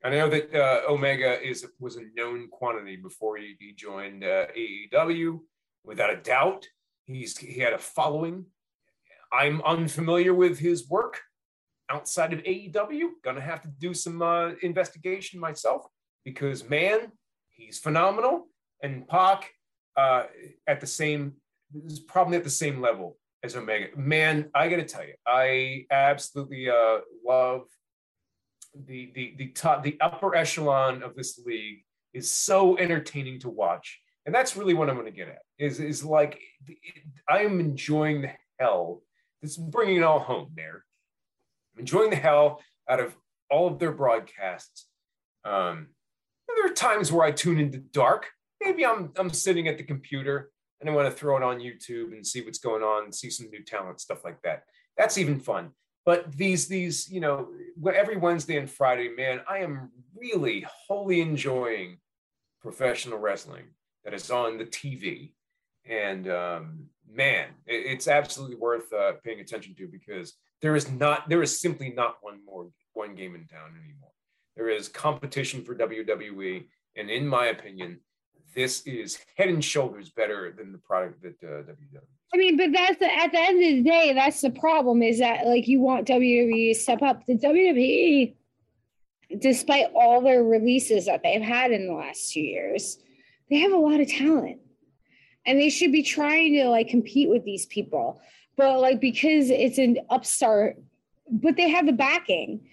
I 0.03 0.11
know 0.11 0.29
that 0.29 0.55
uh, 0.55 0.83
Omega 0.91 1.41
is 1.43 1.67
was 1.81 1.97
a 1.97 2.03
known 2.15 2.49
quantity 2.51 2.97
before 2.97 3.39
he, 3.39 3.57
he 3.59 3.73
joined 3.73 4.23
uh, 4.23 4.47
AEW. 4.57 5.41
Without 5.83 6.11
a 6.11 6.17
doubt, 6.17 6.67
he's 7.07 7.37
he 7.39 7.59
had 7.59 7.73
a 7.73 7.79
following. 7.79 8.45
I'm 9.33 9.63
unfamiliar 9.63 10.35
with 10.35 10.59
his 10.59 10.89
work, 10.89 11.23
outside 11.89 12.35
of 12.35 12.41
AEW. 12.41 13.09
Gonna 13.23 13.41
have 13.41 13.63
to 13.63 13.69
do 13.69 13.95
some 13.95 14.21
uh, 14.21 14.51
investigation 14.61 15.41
myself 15.41 15.87
because 16.25 16.69
man, 16.69 17.13
he's 17.49 17.79
phenomenal. 17.79 18.49
And 18.83 19.09
Pac 19.09 19.51
uh, 19.97 20.25
at 20.67 20.83
the 20.83 20.87
same 20.87 21.35
is 21.87 21.99
probably 21.99 22.37
at 22.37 22.45
the 22.45 22.51
same 22.51 22.83
level 22.83 23.17
as 23.45 23.55
Omega. 23.55 23.89
Man, 23.97 24.51
I 24.55 24.69
gotta 24.69 24.85
tell 24.85 25.05
you, 25.05 25.15
I 25.27 25.87
absolutely 25.91 26.69
uh, 26.71 26.99
love 27.25 27.63
the 28.75 29.13
the 29.15 29.35
the 29.37 29.49
top 29.49 29.85
the 29.85 29.97
upper 30.01 30.35
echelon 30.35 31.03
of 31.03 31.15
this 31.15 31.39
league 31.45 31.85
is 32.13 32.33
so 32.33 32.77
entertaining 32.79 33.39
to 33.41 33.51
watch. 33.51 34.01
And 34.27 34.35
that's 34.35 34.57
really 34.57 34.73
what 34.73 34.89
I'm 34.89 34.97
going 34.97 35.07
to 35.07 35.13
get 35.13 35.29
at. 35.29 35.43
Is 35.59 35.79
is 35.79 36.03
like 36.03 36.41
I 37.29 37.41
am 37.41 37.61
enjoying 37.61 38.23
the 38.23 38.31
hell. 38.59 39.03
This 39.43 39.53
is 39.53 39.59
bringing 39.59 39.99
it 39.99 40.03
all 40.03 40.21
home 40.21 40.53
there 40.57 40.85
I'm 41.75 41.81
enjoying 41.81 42.11
the 42.11 42.17
hell 42.17 42.63
out 42.89 43.01
of 43.01 43.15
all 43.51 43.67
of 43.67 43.79
their 43.79 43.93
broadcasts. 43.93 44.87
Um, 45.45 45.89
there 46.49 46.67
are 46.67 46.75
times 46.75 47.11
where 47.11 47.27
I 47.27 47.33
tune 47.33 47.59
into 47.59 47.79
dark. 47.79 48.31
Maybe 48.63 48.87
I'm 48.87 49.13
I'm 49.17 49.31
sitting 49.31 49.69
at 49.69 49.77
the 49.77 49.85
computer 49.85 50.51
and 50.85 50.93
I 50.93 50.97
want 50.97 51.11
to 51.11 51.19
throw 51.19 51.39
it 51.39 51.43
on 51.43 51.61
YouTube 51.61 52.13
and 52.13 52.27
see 52.27 52.43
what's 52.43 52.59
going 52.59 52.83
on, 52.83 53.11
see 53.11 53.31
some 53.31 53.49
new 53.49 53.65
talent, 53.65 54.01
stuff 54.01 54.23
like 54.23 54.41
that. 54.43 54.65
That's 54.99 55.17
even 55.17 55.41
fun. 55.41 55.71
But 56.05 56.31
these 56.37 56.69
these 56.69 57.11
you 57.11 57.21
know 57.21 57.49
every 57.95 58.19
Wednesday 58.19 58.59
and 58.59 58.71
Friday, 58.71 59.09
man, 59.09 59.41
I 59.49 59.59
am 59.59 59.91
really 60.15 60.67
wholly 60.69 61.23
enjoying 61.23 61.99
professional 62.61 63.19
wrestling 63.19 63.65
that 64.05 64.13
is 64.13 64.31
on 64.31 64.59
the 64.59 64.67
TV, 64.67 65.33
and 65.87 66.29
um, 66.29 66.87
man, 67.11 67.49
it, 67.67 67.87
it's 67.87 68.09
absolutely 68.09 68.57
worth 68.57 68.93
uh, 68.93 69.13
paying 69.25 69.41
attention 69.41 69.75
to 69.77 69.89
because 69.89 70.35
there 70.61 70.77
is 70.77 70.91
not 70.91 71.27
there 71.31 71.43
is 71.43 71.59
simply 71.59 71.91
not 71.91 72.17
one 72.21 72.41
more 72.45 72.69
one 72.93 73.15
game 73.15 73.35
in 73.35 73.47
town 73.47 73.71
anymore. 73.71 74.11
There 74.57 74.69
is 74.69 74.89
competition 74.89 75.65
for 75.65 75.75
WWE, 75.75 76.67
and 76.97 77.09
in 77.09 77.27
my 77.27 77.47
opinion, 77.47 78.01
this 78.55 78.83
is 78.87 79.19
head 79.37 79.49
and 79.49 79.65
shoulders 79.65 80.11
better 80.11 80.53
than 80.57 80.73
the 80.73 80.79
product 80.79 81.23
that 81.23 81.37
uh, 81.43 81.63
WWE. 81.63 82.01
I 82.33 82.37
mean, 82.37 82.57
but 82.57 82.73
that's 82.73 82.99
the, 82.99 83.13
at 83.13 83.31
the 83.31 83.39
end 83.39 83.63
of 83.63 83.85
the 83.85 83.91
day, 83.91 84.13
that's 84.13 84.41
the 84.41 84.51
problem. 84.51 85.03
Is 85.03 85.19
that 85.21 85.47
like 85.47 85.69
you 85.69 85.81
want 85.81 86.09
WWE 86.09 86.73
to 86.73 86.81
step 86.81 87.03
up? 87.03 87.25
The 87.27 87.39
WWE, 87.39 88.35
despite 89.39 89.87
all 89.95 90.21
their 90.21 90.43
releases 90.43 91.07
that 91.07 91.23
they've 91.23 91.43
had 91.43 91.71
in 91.71 91.87
the 91.87 91.93
last 91.93 92.33
two 92.33 92.41
years, 92.41 92.99
they 93.51 93.59
have 93.59 93.73
a 93.73 93.77
lot 93.77 94.01
of 94.01 94.09
talent, 94.09 94.61
and 95.47 95.61
they 95.61 95.71
should 95.71 95.93
be 95.93 96.03
trying 96.03 96.55
to 96.55 96.69
like 96.69 96.89
compete 96.89 97.29
with 97.29 97.45
these 97.45 97.67
people 97.67 98.21
but 98.57 98.81
like 98.81 99.01
because 99.01 99.51
it's 99.51 99.79
an 99.79 99.99
upstart, 100.11 100.77
but 101.29 101.57
they 101.57 101.69
have 101.71 101.87
the 101.87 101.93
backing. 101.93 102.69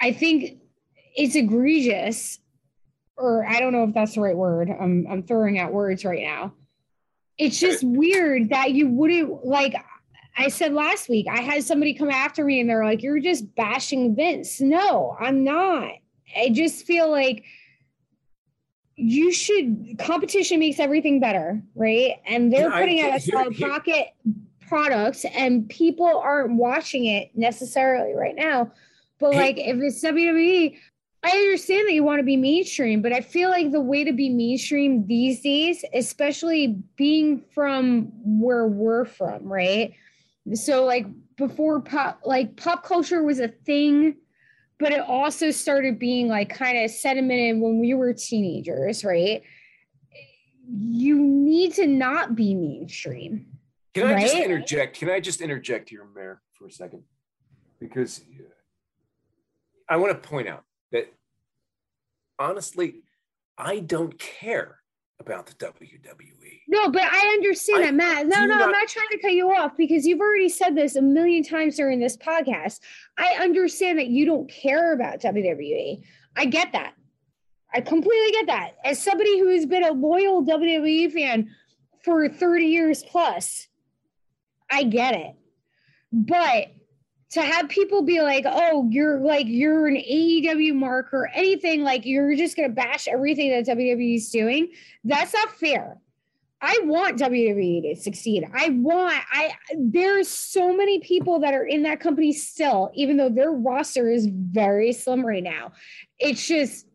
I 0.00 0.12
think 0.12 0.58
it's 1.16 1.34
egregious, 1.34 2.38
or 3.16 3.46
I 3.46 3.60
don't 3.60 3.72
know 3.72 3.84
if 3.84 3.94
that's 3.94 4.14
the 4.14 4.20
right 4.20 4.36
word. 4.36 4.70
I'm 4.70 5.06
I'm 5.08 5.22
throwing 5.22 5.58
out 5.58 5.72
words 5.72 6.04
right 6.04 6.22
now. 6.22 6.52
It's 7.38 7.58
just 7.58 7.84
weird 7.84 8.50
that 8.50 8.72
you 8.72 8.88
wouldn't 8.88 9.44
like. 9.44 9.74
I 10.38 10.48
said 10.48 10.74
last 10.74 11.08
week, 11.08 11.26
I 11.30 11.40
had 11.40 11.64
somebody 11.64 11.94
come 11.94 12.10
after 12.10 12.44
me 12.44 12.60
and 12.60 12.68
they're 12.68 12.84
like, 12.84 13.02
"You're 13.02 13.20
just 13.20 13.54
bashing 13.54 14.14
Vince." 14.14 14.60
No, 14.60 15.16
I'm 15.18 15.44
not. 15.44 15.92
I 16.36 16.50
just 16.50 16.84
feel 16.84 17.10
like 17.10 17.44
you 18.96 19.32
should 19.32 19.96
competition 19.98 20.58
makes 20.58 20.80
everything 20.80 21.20
better, 21.20 21.62
right? 21.74 22.14
And 22.26 22.52
they're 22.52 22.70
putting 22.70 23.00
out 23.02 23.16
a 23.16 23.20
solid 23.20 23.56
pocket 23.58 24.08
products 24.66 25.24
and 25.24 25.68
people 25.68 26.06
aren't 26.06 26.56
watching 26.56 27.06
it 27.06 27.30
necessarily 27.34 28.14
right 28.14 28.34
now. 28.34 28.72
But 29.18 29.34
like 29.34 29.58
if 29.58 29.76
it's 29.80 30.02
WWE, 30.02 30.78
I 31.26 31.30
understand 31.30 31.88
that 31.88 31.92
you 31.92 32.04
want 32.04 32.20
to 32.20 32.24
be 32.24 32.36
mainstream, 32.36 33.02
but 33.02 33.12
I 33.12 33.20
feel 33.20 33.50
like 33.50 33.72
the 33.72 33.80
way 33.80 34.04
to 34.04 34.12
be 34.12 34.28
mainstream 34.28 35.06
these 35.06 35.40
days, 35.40 35.84
especially 35.92 36.78
being 36.96 37.42
from 37.52 38.12
where 38.24 38.66
we're 38.66 39.04
from, 39.04 39.44
right? 39.44 39.94
So 40.54 40.84
like 40.84 41.06
before 41.36 41.80
pop 41.80 42.20
like 42.24 42.56
pop 42.56 42.84
culture 42.84 43.22
was 43.22 43.40
a 43.40 43.48
thing 43.48 44.16
but 44.78 44.92
it 44.92 45.00
also 45.00 45.50
started 45.50 45.98
being 45.98 46.28
like 46.28 46.50
kind 46.50 46.78
of 46.78 46.90
sedimented 46.90 47.60
when 47.60 47.78
we 47.78 47.94
were 47.94 48.12
teenagers, 48.12 49.04
right? 49.04 49.42
You 50.68 51.18
need 51.18 51.74
to 51.74 51.86
not 51.86 52.34
be 52.34 52.54
mainstream. 52.54 53.46
Can 53.94 54.06
I 54.06 54.14
right? 54.14 54.22
just 54.22 54.36
interject? 54.36 54.98
Can 54.98 55.08
I 55.08 55.20
just 55.20 55.40
interject 55.40 55.88
here, 55.88 56.06
Mare, 56.14 56.42
for 56.52 56.66
a 56.66 56.70
second? 56.70 57.04
Because 57.80 58.22
I 59.88 59.96
want 59.96 60.12
to 60.12 60.28
point 60.28 60.48
out 60.48 60.64
that 60.92 61.12
honestly, 62.38 63.02
I 63.58 63.80
don't 63.80 64.18
care 64.18 64.78
about 65.18 65.46
the 65.46 65.54
WWE. 65.54 66.60
No, 66.68 66.90
but 66.90 67.02
I 67.02 67.32
understand 67.34 67.84
I 67.84 67.86
that, 67.86 67.94
Matt. 67.94 68.26
No, 68.26 68.40
no, 68.40 68.46
not, 68.46 68.62
I'm 68.62 68.72
not 68.72 68.88
trying 68.88 69.08
to 69.12 69.18
cut 69.18 69.32
you 69.32 69.50
off 69.50 69.76
because 69.76 70.06
you've 70.06 70.20
already 70.20 70.48
said 70.48 70.76
this 70.76 70.96
a 70.96 71.02
million 71.02 71.42
times 71.42 71.76
during 71.76 72.00
this 72.00 72.16
podcast. 72.16 72.80
I 73.16 73.38
understand 73.40 73.98
that 73.98 74.08
you 74.08 74.26
don't 74.26 74.50
care 74.50 74.92
about 74.92 75.20
WWE. 75.20 76.02
I 76.36 76.44
get 76.46 76.72
that. 76.72 76.94
I 77.72 77.80
completely 77.80 78.32
get 78.32 78.46
that. 78.46 78.72
As 78.84 79.02
somebody 79.02 79.38
who 79.38 79.48
has 79.48 79.66
been 79.66 79.84
a 79.84 79.92
loyal 79.92 80.44
WWE 80.44 81.12
fan 81.12 81.50
for 82.04 82.28
30 82.28 82.66
years 82.66 83.02
plus, 83.02 83.68
I 84.70 84.84
get 84.84 85.14
it. 85.14 85.34
But 86.12 86.68
to 87.30 87.42
have 87.42 87.68
people 87.68 88.02
be 88.02 88.20
like, 88.20 88.44
oh, 88.46 88.88
you're 88.90 89.18
like, 89.18 89.46
you're 89.48 89.88
an 89.88 89.96
AEW 89.96 90.74
mark 90.74 91.12
or 91.12 91.28
anything, 91.34 91.82
like 91.82 92.06
you're 92.06 92.36
just 92.36 92.56
going 92.56 92.68
to 92.68 92.74
bash 92.74 93.08
everything 93.08 93.50
that 93.50 93.66
WWE 93.66 94.16
is 94.16 94.30
doing, 94.30 94.68
that's 95.04 95.34
not 95.34 95.50
fair. 95.56 95.98
I 96.60 96.78
want 96.84 97.18
WWE 97.18 97.82
to 97.82 98.00
succeed. 98.00 98.48
I 98.54 98.70
want, 98.70 99.14
I, 99.30 99.54
there's 99.76 100.28
so 100.28 100.74
many 100.74 101.00
people 101.00 101.40
that 101.40 101.52
are 101.52 101.64
in 101.64 101.82
that 101.82 102.00
company 102.00 102.32
still, 102.32 102.90
even 102.94 103.16
though 103.16 103.28
their 103.28 103.50
roster 103.50 104.08
is 104.10 104.26
very 104.26 104.92
slim 104.92 105.26
right 105.26 105.42
now. 105.42 105.72
It's 106.18 106.46
just, 106.46 106.86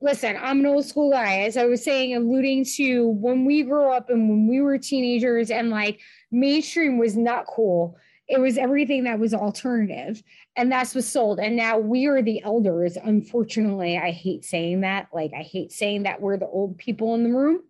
listen, 0.00 0.38
I'm 0.40 0.60
an 0.60 0.66
old 0.66 0.86
school 0.86 1.10
guy, 1.10 1.40
as 1.40 1.56
I 1.56 1.66
was 1.66 1.84
saying, 1.84 2.14
alluding 2.14 2.64
to 2.76 3.08
when 3.08 3.44
we 3.44 3.62
grew 3.62 3.90
up 3.90 4.08
and 4.08 4.28
when 4.28 4.46
we 4.46 4.60
were 4.60 4.78
teenagers 4.78 5.50
and 5.50 5.68
like 5.68 6.00
mainstream 6.30 6.96
was 6.98 7.16
not 7.16 7.46
cool 7.46 7.98
it 8.26 8.40
was 8.40 8.56
everything 8.56 9.04
that 9.04 9.18
was 9.18 9.34
alternative 9.34 10.22
and 10.56 10.72
that's 10.72 10.94
what's 10.94 11.06
sold 11.06 11.38
and 11.38 11.56
now 11.56 11.78
we 11.78 12.06
are 12.06 12.22
the 12.22 12.42
elders 12.42 12.96
unfortunately 12.96 13.98
i 13.98 14.10
hate 14.10 14.44
saying 14.44 14.80
that 14.80 15.08
like 15.12 15.32
i 15.36 15.42
hate 15.42 15.70
saying 15.70 16.04
that 16.04 16.20
we're 16.20 16.38
the 16.38 16.46
old 16.46 16.76
people 16.78 17.14
in 17.14 17.22
the 17.22 17.36
room 17.36 17.60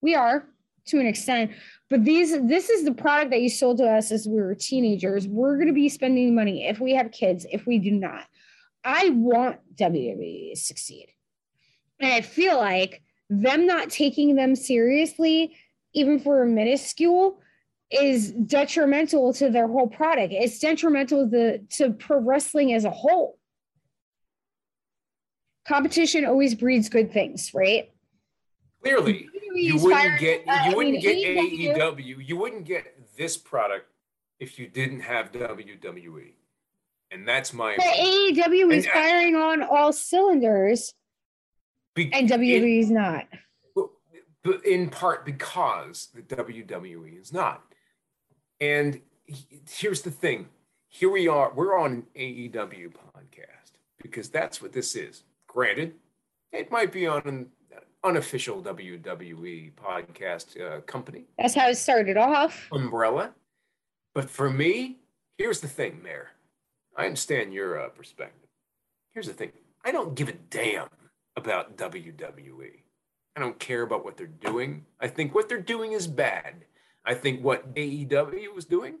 we 0.00 0.14
are 0.14 0.46
to 0.88 0.98
an 0.98 1.06
extent. 1.06 1.52
But 1.88 2.04
these 2.04 2.30
this 2.46 2.68
is 2.68 2.84
the 2.84 2.92
product 2.92 3.30
that 3.30 3.40
you 3.40 3.48
sold 3.48 3.78
to 3.78 3.88
us 3.88 4.10
as 4.10 4.26
we 4.26 4.40
were 4.40 4.54
teenagers. 4.54 5.28
We're 5.28 5.56
going 5.56 5.68
to 5.68 5.72
be 5.72 5.88
spending 5.88 6.34
money 6.34 6.66
if 6.66 6.80
we 6.80 6.94
have 6.94 7.12
kids, 7.12 7.46
if 7.50 7.66
we 7.66 7.78
do 7.78 7.92
not. 7.92 8.24
I 8.84 9.10
want 9.10 9.58
WWE 9.76 10.50
to 10.50 10.56
succeed. 10.60 11.08
And 12.00 12.12
I 12.12 12.20
feel 12.20 12.56
like 12.58 13.02
them 13.28 13.66
not 13.66 13.90
taking 13.90 14.36
them 14.36 14.54
seriously, 14.56 15.56
even 15.92 16.20
for 16.20 16.42
a 16.42 16.46
minuscule, 16.46 17.40
is 17.90 18.32
detrimental 18.32 19.32
to 19.34 19.50
their 19.50 19.66
whole 19.66 19.88
product. 19.88 20.32
It's 20.32 20.58
detrimental 20.58 21.30
to, 21.30 21.58
to 21.58 21.92
pro 21.92 22.18
wrestling 22.18 22.72
as 22.74 22.84
a 22.84 22.90
whole. 22.90 23.38
Competition 25.66 26.24
always 26.24 26.54
breeds 26.54 26.88
good 26.88 27.12
things, 27.12 27.52
right? 27.54 27.90
Clearly, 28.82 29.28
you 29.54 29.82
wouldn't 29.82 30.20
get 30.20 30.44
uh, 30.48 30.68
you 30.68 30.76
wouldn't 30.76 31.02
get 31.02 31.16
AEW. 31.16 32.26
You 32.26 32.36
wouldn't 32.36 32.64
get 32.64 32.94
this 33.16 33.36
product 33.36 33.86
if 34.38 34.58
you 34.58 34.68
didn't 34.68 35.00
have 35.00 35.32
WWE, 35.32 36.32
and 37.10 37.26
that's 37.26 37.52
my. 37.52 37.74
But 37.76 37.86
AEW 37.86 38.72
is 38.72 38.86
uh, 38.86 38.90
firing 38.92 39.34
on 39.34 39.62
all 39.62 39.92
cylinders, 39.92 40.94
and 41.96 42.28
WWE 42.28 42.80
is 42.80 42.90
not. 42.90 43.26
In 44.64 44.88
part 44.88 45.26
because 45.26 46.08
the 46.14 46.22
WWE 46.22 47.20
is 47.20 47.32
not. 47.32 47.67
And 48.60 49.00
here's 49.68 50.02
the 50.02 50.10
thing: 50.10 50.48
here 50.88 51.10
we 51.10 51.28
are. 51.28 51.52
We're 51.54 51.78
on 51.78 51.92
an 51.92 52.06
AEW 52.16 52.92
podcast 52.92 53.72
because 54.02 54.28
that's 54.28 54.60
what 54.62 54.72
this 54.72 54.94
is. 54.96 55.24
Granted, 55.46 55.94
it 56.52 56.70
might 56.70 56.92
be 56.92 57.06
on 57.06 57.22
an 57.26 57.46
unofficial 58.04 58.62
WWE 58.62 59.72
podcast 59.74 60.60
uh, 60.60 60.80
company. 60.82 61.24
That's 61.38 61.54
how 61.54 61.68
it 61.68 61.76
started 61.76 62.16
off. 62.16 62.68
Umbrella. 62.72 63.34
But 64.14 64.30
for 64.30 64.50
me, 64.50 64.98
here's 65.36 65.60
the 65.60 65.68
thing, 65.68 66.02
Mare. 66.02 66.30
I 66.96 67.04
understand 67.04 67.52
your 67.52 67.80
uh, 67.80 67.88
perspective. 67.90 68.48
Here's 69.12 69.26
the 69.26 69.34
thing 69.34 69.52
I 69.84 69.92
don't 69.92 70.14
give 70.14 70.28
a 70.28 70.32
damn 70.32 70.88
about 71.36 71.76
WWE. 71.76 72.82
I 73.36 73.40
don't 73.40 73.58
care 73.60 73.82
about 73.82 74.04
what 74.04 74.16
they're 74.16 74.26
doing. 74.26 74.84
I 75.00 75.06
think 75.06 75.34
what 75.34 75.48
they're 75.48 75.60
doing 75.60 75.92
is 75.92 76.08
bad. 76.08 76.64
I 77.08 77.14
think 77.14 77.42
what 77.42 77.74
AEW 77.74 78.54
was 78.54 78.66
doing 78.66 78.98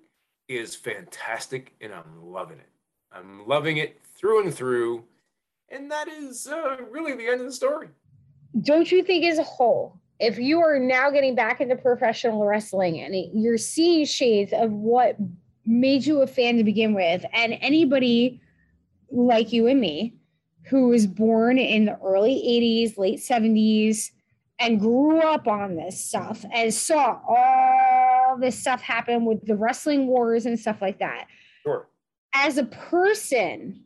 is 0.48 0.74
fantastic, 0.74 1.74
and 1.80 1.92
I'm 1.92 2.24
loving 2.24 2.58
it. 2.58 2.70
I'm 3.12 3.46
loving 3.46 3.76
it 3.76 4.00
through 4.16 4.42
and 4.42 4.54
through. 4.54 5.04
And 5.68 5.90
that 5.90 6.08
is 6.08 6.46
uh, 6.46 6.78
really 6.90 7.14
the 7.14 7.26
end 7.26 7.40
of 7.40 7.46
the 7.46 7.52
story 7.52 7.88
don't 8.62 8.90
you 8.90 9.02
think 9.02 9.24
as 9.24 9.38
a 9.38 9.44
whole 9.44 9.98
if 10.20 10.38
you 10.38 10.60
are 10.60 10.78
now 10.78 11.10
getting 11.10 11.34
back 11.34 11.60
into 11.60 11.76
professional 11.76 12.44
wrestling 12.44 13.00
and 13.00 13.14
you're 13.34 13.58
seeing 13.58 14.04
shades 14.04 14.52
of 14.52 14.72
what 14.72 15.16
made 15.64 16.04
you 16.04 16.22
a 16.22 16.26
fan 16.26 16.56
to 16.56 16.64
begin 16.64 16.94
with 16.94 17.24
and 17.32 17.56
anybody 17.60 18.40
like 19.10 19.52
you 19.52 19.66
and 19.66 19.80
me 19.80 20.14
who 20.68 20.88
was 20.88 21.06
born 21.06 21.58
in 21.58 21.84
the 21.84 21.98
early 22.04 22.34
80s 22.34 22.98
late 22.98 23.20
70s 23.20 24.10
and 24.58 24.80
grew 24.80 25.20
up 25.20 25.46
on 25.46 25.76
this 25.76 26.04
stuff 26.04 26.44
and 26.52 26.72
saw 26.74 27.20
all 27.28 27.87
this 28.40 28.58
stuff 28.58 28.80
happen 28.80 29.24
with 29.24 29.44
the 29.46 29.56
wrestling 29.56 30.06
wars 30.06 30.46
and 30.46 30.58
stuff 30.58 30.80
like 30.80 30.98
that 30.98 31.26
sure 31.64 31.88
as 32.34 32.58
a 32.58 32.64
person 32.64 33.82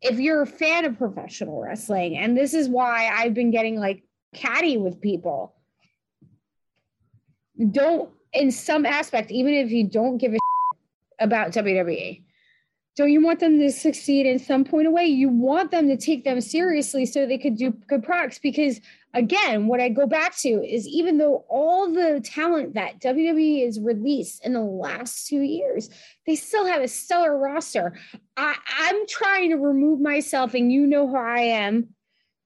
if 0.00 0.18
you're 0.18 0.42
a 0.42 0.46
fan 0.46 0.84
of 0.84 0.96
professional 0.96 1.60
wrestling, 1.60 2.16
and 2.16 2.36
this 2.36 2.54
is 2.54 2.68
why 2.68 3.08
I've 3.08 3.34
been 3.34 3.50
getting 3.50 3.78
like 3.78 4.02
catty 4.34 4.76
with 4.76 5.00
people, 5.00 5.54
don't, 7.72 8.10
in 8.32 8.52
some 8.52 8.86
aspect, 8.86 9.30
even 9.30 9.54
if 9.54 9.70
you 9.70 9.88
don't 9.88 10.18
give 10.18 10.34
a 10.34 10.38
about 11.20 11.50
WWE, 11.50 12.22
don't 12.96 13.10
you 13.10 13.24
want 13.24 13.40
them 13.40 13.58
to 13.58 13.72
succeed 13.72 14.26
in 14.26 14.38
some 14.38 14.64
point 14.64 14.86
of 14.86 14.92
way? 14.92 15.06
You 15.06 15.28
want 15.28 15.72
them 15.72 15.88
to 15.88 15.96
take 15.96 16.24
them 16.24 16.40
seriously 16.40 17.06
so 17.06 17.26
they 17.26 17.38
could 17.38 17.56
do 17.56 17.72
good 17.88 18.04
products 18.04 18.38
because 18.38 18.80
again, 19.14 19.66
what 19.66 19.80
I 19.80 19.88
go 19.88 20.06
back 20.06 20.36
to 20.38 20.48
is 20.48 20.86
even 20.86 21.18
though 21.18 21.44
all 21.48 21.92
the 21.92 22.20
talent 22.22 22.74
that 22.74 23.00
WWE 23.00 23.64
has 23.64 23.80
released 23.80 24.44
in 24.44 24.52
the 24.52 24.60
last 24.60 25.26
two 25.26 25.40
years, 25.40 25.90
they 26.26 26.34
still 26.34 26.66
have 26.66 26.82
a 26.82 26.88
stellar 26.88 27.36
roster. 27.36 27.98
I, 28.36 28.56
I'm 28.78 29.06
trying 29.06 29.50
to 29.50 29.56
remove 29.56 30.00
myself, 30.00 30.54
and 30.54 30.72
you 30.72 30.86
know 30.86 31.08
who 31.08 31.16
I 31.16 31.40
am, 31.40 31.88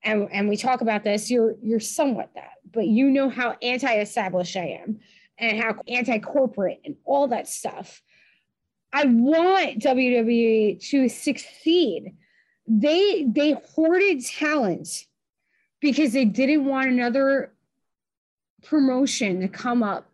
and, 0.05 0.29
and 0.33 0.49
we 0.49 0.57
talk 0.57 0.81
about 0.81 1.05
this. 1.05 1.31
You're 1.31 1.57
you're 1.63 1.81
somewhat 1.81 2.31
that, 2.35 2.53
but 2.71 2.87
you 2.87 3.11
know 3.11 3.29
how 3.29 3.57
anti-established 3.63 4.57
I 4.57 4.81
am, 4.83 5.01
and 5.39 5.61
how 5.61 5.77
anti-corporate 5.89 6.81
and 6.85 6.97
all 7.05 7.29
that 7.29 7.49
stuff. 7.49 8.03
I 8.93 9.07
want 9.07 9.79
WWE 9.79 10.81
to 10.91 11.09
succeed. 11.09 12.15
They 12.69 13.25
they 13.25 13.57
hoarded 13.75 14.25
talent 14.25 15.07
because 15.83 16.13
they 16.13 16.25
didn't 16.25 16.65
want 16.65 16.89
another 16.89 17.53
promotion 18.63 19.41
to 19.41 19.49
come 19.49 19.83
up 19.83 20.09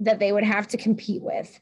that 0.00 0.18
they 0.18 0.32
would 0.32 0.42
have 0.42 0.66
to 0.68 0.76
compete 0.76 1.22
with. 1.22 1.60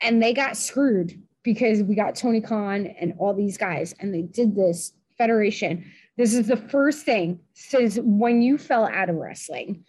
And 0.00 0.22
they 0.22 0.34
got 0.34 0.56
screwed 0.56 1.20
because 1.42 1.82
we 1.82 1.94
got 1.94 2.14
Tony 2.14 2.40
Khan 2.40 2.86
and 2.86 3.14
all 3.18 3.32
these 3.32 3.56
guys, 3.56 3.94
and 3.98 4.12
they 4.12 4.22
did 4.22 4.54
this 4.54 4.92
federation. 5.16 5.90
This 6.18 6.34
is 6.34 6.48
the 6.48 6.56
first 6.56 7.04
thing 7.04 7.40
since 7.54 7.96
when 7.96 8.42
you 8.42 8.58
fell 8.58 8.86
out 8.86 9.08
of 9.08 9.16
wrestling 9.16 9.84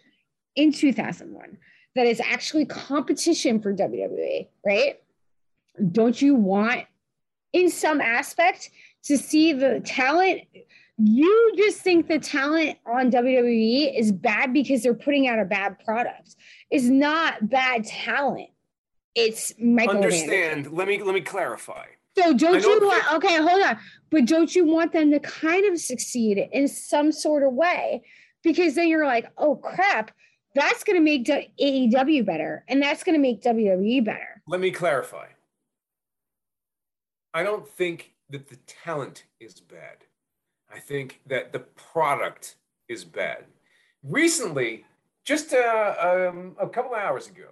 in 0.56 0.72
2001 0.72 1.58
that 1.94 2.06
is 2.06 2.20
actually 2.20 2.64
competition 2.64 3.60
for 3.60 3.74
WWE, 3.74 4.48
right? 4.64 4.96
Don't 5.92 6.20
you 6.20 6.34
want, 6.34 6.84
in 7.52 7.70
some 7.70 8.00
aspect, 8.00 8.70
to 9.04 9.18
see 9.18 9.52
the 9.52 9.80
talent 9.84 10.42
you 10.98 11.52
just 11.56 11.78
think 11.78 12.08
the 12.08 12.18
talent 12.18 12.76
on 12.84 13.10
WWE 13.10 13.98
is 13.98 14.10
bad 14.10 14.52
because 14.52 14.82
they're 14.82 14.94
putting 14.94 15.28
out 15.28 15.38
a 15.38 15.44
bad 15.44 15.78
product. 15.84 16.34
It's 16.70 16.86
not 16.86 17.48
bad 17.48 17.84
talent. 17.84 18.50
It's 19.14 19.52
Michael. 19.60 19.96
Understand? 19.96 20.72
Let 20.72 20.88
me 20.88 21.02
let 21.02 21.14
me 21.14 21.20
clarify. 21.20 21.86
So 22.16 22.34
don't 22.34 22.62
you 22.62 22.80
want? 22.80 23.12
Okay, 23.14 23.36
hold 23.36 23.62
on. 23.62 23.78
But 24.10 24.26
don't 24.26 24.54
you 24.54 24.66
want 24.66 24.92
them 24.92 25.12
to 25.12 25.20
kind 25.20 25.70
of 25.70 25.78
succeed 25.78 26.38
in 26.52 26.66
some 26.66 27.12
sort 27.12 27.44
of 27.44 27.52
way? 27.52 28.02
Because 28.42 28.74
then 28.74 28.88
you're 28.88 29.06
like, 29.06 29.30
oh 29.38 29.56
crap, 29.56 30.10
that's 30.54 30.82
going 30.82 30.96
to 30.96 31.02
make 31.02 31.26
AEW 31.26 32.26
better, 32.26 32.64
and 32.68 32.82
that's 32.82 33.04
going 33.04 33.14
to 33.14 33.20
make 33.20 33.42
WWE 33.42 34.04
better. 34.04 34.42
Let 34.48 34.60
me 34.60 34.72
clarify. 34.72 35.26
I 37.32 37.44
don't 37.44 37.68
think 37.68 38.14
that 38.30 38.48
the 38.48 38.56
talent 38.66 39.24
is 39.38 39.60
bad. 39.60 40.04
I 40.70 40.78
think 40.78 41.20
that 41.26 41.52
the 41.52 41.60
product 41.60 42.56
is 42.88 43.04
bad. 43.04 43.44
Recently, 44.02 44.84
just 45.24 45.52
uh, 45.52 45.94
um, 46.30 46.56
a 46.58 46.68
couple 46.68 46.94
hours 46.94 47.28
ago, 47.28 47.48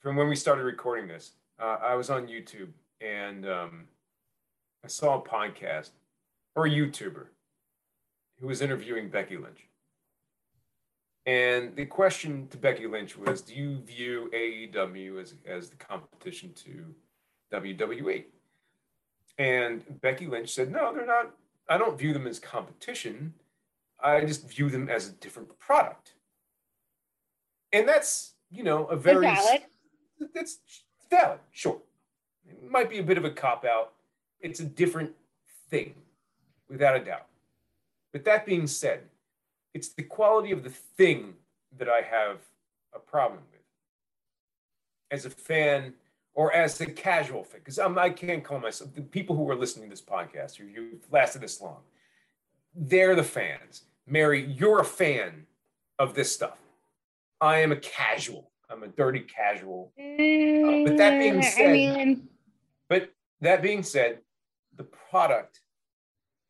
from 0.00 0.16
when 0.16 0.28
we 0.28 0.36
started 0.36 0.64
recording 0.64 1.08
this, 1.08 1.32
uh, 1.60 1.78
I 1.82 1.94
was 1.94 2.10
on 2.10 2.26
YouTube 2.26 2.68
and 3.00 3.48
um, 3.48 3.84
I 4.84 4.88
saw 4.88 5.18
a 5.18 5.22
podcast 5.22 5.90
or 6.54 6.66
a 6.66 6.70
YouTuber 6.70 7.26
who 8.40 8.46
was 8.46 8.60
interviewing 8.60 9.08
Becky 9.08 9.36
Lynch. 9.36 9.68
And 11.26 11.74
the 11.74 11.86
question 11.86 12.48
to 12.48 12.58
Becky 12.58 12.86
Lynch 12.86 13.16
was 13.16 13.40
Do 13.40 13.54
you 13.54 13.80
view 13.80 14.30
AEW 14.34 15.20
as, 15.22 15.34
as 15.46 15.70
the 15.70 15.76
competition 15.76 16.52
to 16.64 16.94
WWE? 17.52 18.24
And 19.38 19.82
Becky 20.00 20.26
Lynch 20.26 20.52
said, 20.52 20.70
No, 20.70 20.92
they're 20.92 21.06
not 21.06 21.34
I 21.68 21.78
don't 21.78 21.98
view 21.98 22.12
them 22.12 22.26
as 22.26 22.38
competition. 22.38 23.34
I 24.02 24.20
just 24.20 24.48
view 24.48 24.68
them 24.68 24.88
as 24.88 25.08
a 25.08 25.12
different 25.12 25.58
product. 25.58 26.14
And 27.72 27.88
that's, 27.88 28.34
you 28.50 28.62
know, 28.62 28.84
a 28.86 28.96
very 28.96 29.26
valid. 29.26 29.62
That's 30.34 30.58
valid, 31.10 31.40
sure. 31.50 31.80
It 32.48 32.70
might 32.70 32.90
be 32.90 32.98
a 32.98 33.02
bit 33.02 33.18
of 33.18 33.24
a 33.24 33.30
cop 33.30 33.64
out. 33.64 33.92
It's 34.40 34.60
a 34.60 34.64
different 34.64 35.12
thing, 35.70 35.94
without 36.68 36.96
a 36.96 37.04
doubt. 37.04 37.26
But 38.12 38.24
that 38.26 38.46
being 38.46 38.66
said, 38.66 39.00
it's 39.72 39.88
the 39.88 40.02
quality 40.02 40.52
of 40.52 40.62
the 40.62 40.70
thing 40.70 41.34
that 41.78 41.88
I 41.88 42.02
have 42.02 42.38
a 42.94 42.98
problem 42.98 43.40
with. 43.50 43.60
As 45.10 45.24
a 45.24 45.30
fan, 45.30 45.94
or 46.34 46.52
as 46.52 46.80
a 46.80 46.86
casual 46.86 47.44
fan, 47.44 47.60
because 47.60 47.78
I 47.78 48.10
can't 48.10 48.42
call 48.42 48.58
myself 48.58 48.94
the 48.94 49.02
people 49.02 49.36
who 49.36 49.48
are 49.50 49.54
listening 49.54 49.88
to 49.88 49.90
this 49.90 50.02
podcast, 50.02 50.56
who 50.56 50.66
you've 50.66 51.10
lasted 51.10 51.40
this 51.40 51.60
long, 51.60 51.80
they're 52.74 53.14
the 53.14 53.22
fans. 53.22 53.82
Mary, 54.06 54.44
you're 54.44 54.80
a 54.80 54.84
fan 54.84 55.46
of 55.98 56.14
this 56.14 56.32
stuff. 56.32 56.58
I 57.40 57.58
am 57.60 57.72
a 57.72 57.76
casual. 57.76 58.50
I'm 58.68 58.82
a 58.82 58.88
dirty 58.88 59.20
casual. 59.20 59.92
Uh, 59.98 60.88
but 60.88 60.96
that 60.96 61.18
being 61.18 61.42
said, 61.42 61.68
I 61.68 61.72
mean... 61.72 62.28
but 62.88 63.10
that 63.40 63.62
being 63.62 63.82
said, 63.82 64.18
the 64.76 64.84
product 64.84 65.60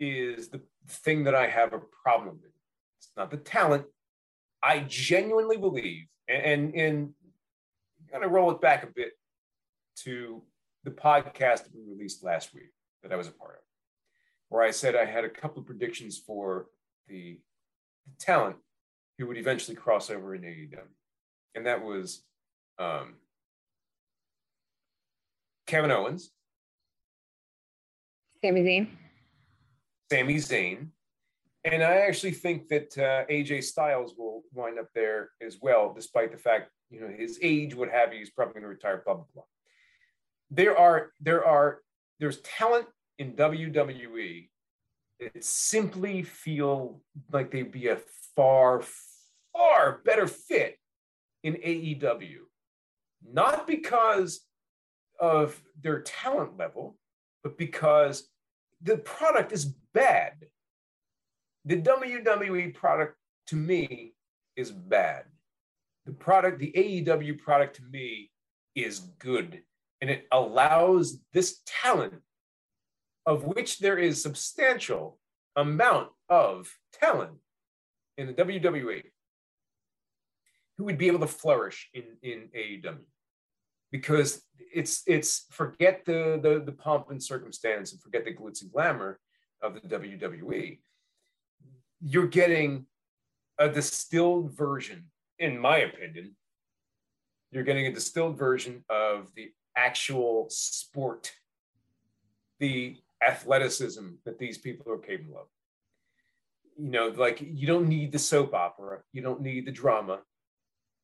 is 0.01 0.49
the 0.49 0.63
thing 0.89 1.25
that 1.25 1.35
I 1.35 1.47
have 1.47 1.73
a 1.73 1.81
problem 2.03 2.39
with. 2.43 2.53
It's 2.99 3.11
not 3.17 3.31
the 3.31 3.37
talent. 3.37 3.85
I 4.63 4.81
genuinely 4.89 5.59
believe, 5.59 6.07
and 6.27 6.75
and 6.75 7.13
i'm 8.01 8.21
going 8.21 8.23
to 8.23 8.29
roll 8.29 8.51
it 8.51 8.61
back 8.61 8.83
a 8.83 8.87
bit 8.87 9.13
to 10.03 10.43
the 10.85 10.91
podcast 10.91 11.65
that 11.65 11.75
we 11.75 11.83
released 11.87 12.25
last 12.25 12.55
week 12.55 12.73
that 13.03 13.13
I 13.13 13.17
was 13.17 13.29
a 13.29 13.33
part 13.33 13.53
of, 13.53 13.63
where 14.49 14.63
I 14.63 14.71
said 14.71 14.97
I 14.97 15.05
had 15.05 15.25
a 15.25 15.31
couple 15.31 15.61
of 15.61 15.67
predictions 15.67 16.19
for 16.19 16.67
the, 17.09 17.39
the 18.07 18.13
talent 18.19 18.57
who 19.19 19.27
would 19.27 19.39
eventually 19.39 19.77
cross 19.77 20.11
over 20.11 20.35
in 20.35 20.43
AEW. 20.43 20.79
And 21.55 21.67
that 21.67 21.83
was 21.83 22.23
um, 22.79 23.15
Kevin 25.67 25.91
Owens, 25.91 26.31
Sami 28.45 28.63
Zayn. 28.63 28.89
Sami 30.13 30.35
Zayn. 30.35 30.89
And 31.65 31.83
I 31.83 32.01
actually 32.01 32.33
think 32.33 32.69
that 32.69 32.99
uh, 32.99 33.25
AJ 33.33 33.65
Styles 33.65 34.15
will 34.19 34.43
wind 34.53 34.79
up 34.79 34.89
there 34.95 35.31
as 35.41 35.59
well, 35.63 35.95
despite 35.95 36.31
the 36.31 36.37
fact, 36.37 36.71
you 36.91 37.01
know, 37.01 37.09
his 37.09 37.39
age, 37.41 37.75
what 37.75 37.89
have 37.89 38.13
you, 38.13 38.19
he's 38.19 38.29
probably 38.29 38.53
going 38.53 38.65
to 38.65 38.69
retire, 38.69 39.03
blah, 39.03 39.15
blah, 39.15 39.25
blah. 39.33 39.45
There 40.51 40.77
are, 40.77 41.13
there 41.21 41.45
are, 41.45 41.81
there's 42.21 42.41
talent 42.41 42.87
in 43.19 43.33
WWE 43.35 44.49
that 45.21 45.45
simply 45.45 46.23
feel 46.23 47.01
like 47.33 47.51
they'd 47.51 47.73
be 47.73 47.89
a 47.89 47.99
far, 48.37 48.83
far 49.53 50.01
better 50.05 50.27
fit 50.27 50.79
in 51.43 51.55
AEW. 51.55 52.39
Not 53.27 53.67
because 53.67 54.41
of 55.21 55.61
their 55.81 56.01
talent 56.01 56.59
level, 56.59 56.97
but 57.43 57.57
because 57.57 58.29
the 58.83 58.99
product 58.99 59.53
is 59.53 59.75
bad. 59.93 60.33
The 61.65 61.81
WWE 61.81 62.75
product 62.75 63.17
to 63.49 63.57
me 63.57 64.15
is 64.57 64.71
bad. 64.71 65.25
The 66.07 66.13
product, 66.13 66.59
the 66.59 66.73
AEW 66.73 67.39
product 67.39 67.77
to 67.77 67.83
me 67.83 68.31
is 68.75 69.01
good. 69.19 69.63
And 70.01 70.11
it 70.11 70.27
allows 70.31 71.19
this 71.33 71.61
talent, 71.67 72.15
of 73.27 73.45
which 73.45 73.79
there 73.79 73.99
is 73.99 74.23
substantial 74.23 75.19
amount 75.57 76.09
of 76.29 76.71
talent 76.93 77.39
in 78.19 78.27
the 78.27 78.35
WWE, 78.35 79.03
who 80.77 80.85
would 80.85 80.99
be 80.99 81.07
able 81.07 81.21
to 81.21 81.27
flourish 81.27 81.89
in, 81.95 82.05
in 82.23 82.49
AEW 82.57 82.99
because 83.95 84.43
it's 84.75 85.05
it's 85.07 85.47
forget 85.53 86.05
the, 86.05 86.41
the 86.43 86.61
the 86.67 86.73
pomp 86.73 87.11
and 87.11 87.23
circumstance 87.23 87.93
and 87.93 88.03
forget 88.03 88.25
the 88.25 88.35
glitz 88.35 88.61
and 88.61 88.73
glamour 88.73 89.21
of 89.63 89.75
the 89.75 89.81
WWE. 89.83 90.81
You're 92.01 92.27
getting 92.27 92.87
a 93.57 93.69
distilled 93.69 94.51
version, 94.51 95.05
in 95.39 95.61
my 95.61 95.79
opinion. 95.79 96.35
You're 97.53 97.63
getting 97.63 97.87
a 97.87 97.93
distilled 97.93 98.37
version 98.37 98.85
of 98.91 99.33
the 99.37 99.53
actual 99.77 100.47
sport, 100.51 101.33
the 102.61 102.97
athleticism 103.27 104.09
that 104.25 104.39
these 104.39 104.59
people 104.59 104.93
are 104.93 104.99
capable 104.99 105.39
of. 105.39 105.47
You 106.77 106.91
know, 106.91 107.09
like 107.09 107.41
you 107.41 107.67
don't 107.67 107.89
need 107.89 108.13
the 108.13 108.19
soap 108.19 108.55
opera, 108.55 109.01
you 109.13 109.23
don't 109.23 109.41
need 109.41 109.67
the 109.67 109.73
drama, 109.73 110.21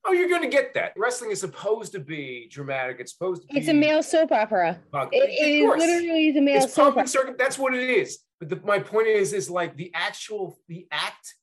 Oh, 0.06 0.12
you're 0.12 0.28
going 0.28 0.42
to 0.42 0.48
get 0.48 0.72
that. 0.74 0.92
Wrestling 0.97 1.30
is 1.30 1.40
supposed 1.40 1.92
to 1.92 2.01
be 2.01 2.48
dramatic. 2.51 2.97
It's 3.01 3.12
supposed 3.12 3.42
to 3.42 3.48
be. 3.48 3.59
It's 3.59 3.68
a 3.68 3.74
male 3.74 4.02
soap 4.02 4.32
opera. 4.32 4.80
Uh, 4.94 5.06
it, 5.12 5.28
it 5.28 5.64
is 5.64 5.66
literally 5.66 6.30
the 6.30 6.40
male 6.40 6.64
it's 6.64 6.72
soap 6.72 6.97
opera. 6.97 7.06
Circuit, 7.06 7.38
that's 7.38 7.59
what 7.59 7.74
it 7.74 7.88
is. 7.88 8.18
But 8.38 8.48
the, 8.48 8.60
my 8.64 8.78
point 8.78 9.09
is, 9.09 9.34
is 9.34 9.51
like 9.51 9.76
the 9.76 9.90
actual 9.94 10.59
the 10.68 10.86
act 10.90 11.34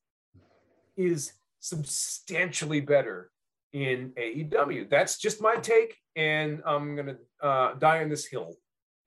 is 0.95 1.33
substantially 1.59 2.81
better 2.81 3.29
in 3.73 4.13
AEW. 4.17 4.89
That's 4.89 5.19
just 5.19 5.39
my 5.39 5.57
take, 5.57 5.95
and 6.17 6.61
I'm 6.65 6.97
gonna 6.97 7.15
uh, 7.41 7.75
die 7.75 8.01
on 8.03 8.09
this 8.09 8.25
hill. 8.25 8.55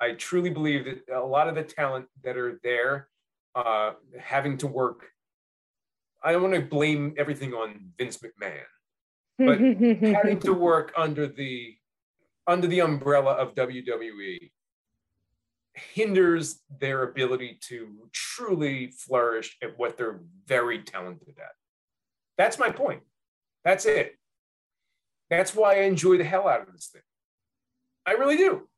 I 0.01 0.13
truly 0.13 0.49
believe 0.49 0.87
that 0.87 1.15
a 1.15 1.21
lot 1.21 1.49
of 1.49 1.55
the 1.55 1.63
talent 1.63 2.07
that 2.25 2.39
are 2.39 2.59
there, 2.65 3.09
uh, 3.55 3.93
having 4.19 4.57
to 4.59 4.67
work. 4.67 5.09
I 6.23 6.33
don't 6.33 6.43
want 6.43 6.55
to 6.55 6.63
blame 6.63 7.15
everything 7.19 7.53
on 7.53 7.93
Vince 7.99 8.19
McMahon 8.19 8.65
but 9.47 9.59
having 9.59 10.39
to 10.41 10.53
work 10.71 10.93
under 10.97 11.27
the 11.27 11.75
under 12.47 12.67
the 12.67 12.81
umbrella 12.81 13.33
of 13.33 13.55
WWE 13.55 14.51
hinders 15.75 16.63
their 16.81 17.05
ability 17.05 17.59
to 17.69 18.09
truly 18.13 18.89
flourish 18.91 19.57
at 19.63 19.79
what 19.79 19.97
they're 19.97 20.21
very 20.47 20.83
talented 20.83 21.29
at. 21.39 21.53
That's 22.37 22.59
my 22.59 22.71
point. 22.71 23.03
That's 23.65 23.87
it. 23.87 24.17
That's 25.31 25.55
why 25.55 25.77
I 25.77 25.83
enjoy 25.83 26.19
the 26.19 26.25
hell 26.25 26.49
out 26.49 26.67
of 26.67 26.73
this 26.73 26.89
thing. 26.89 27.03
I 28.05 28.13
really 28.13 28.37
do. 28.37 28.69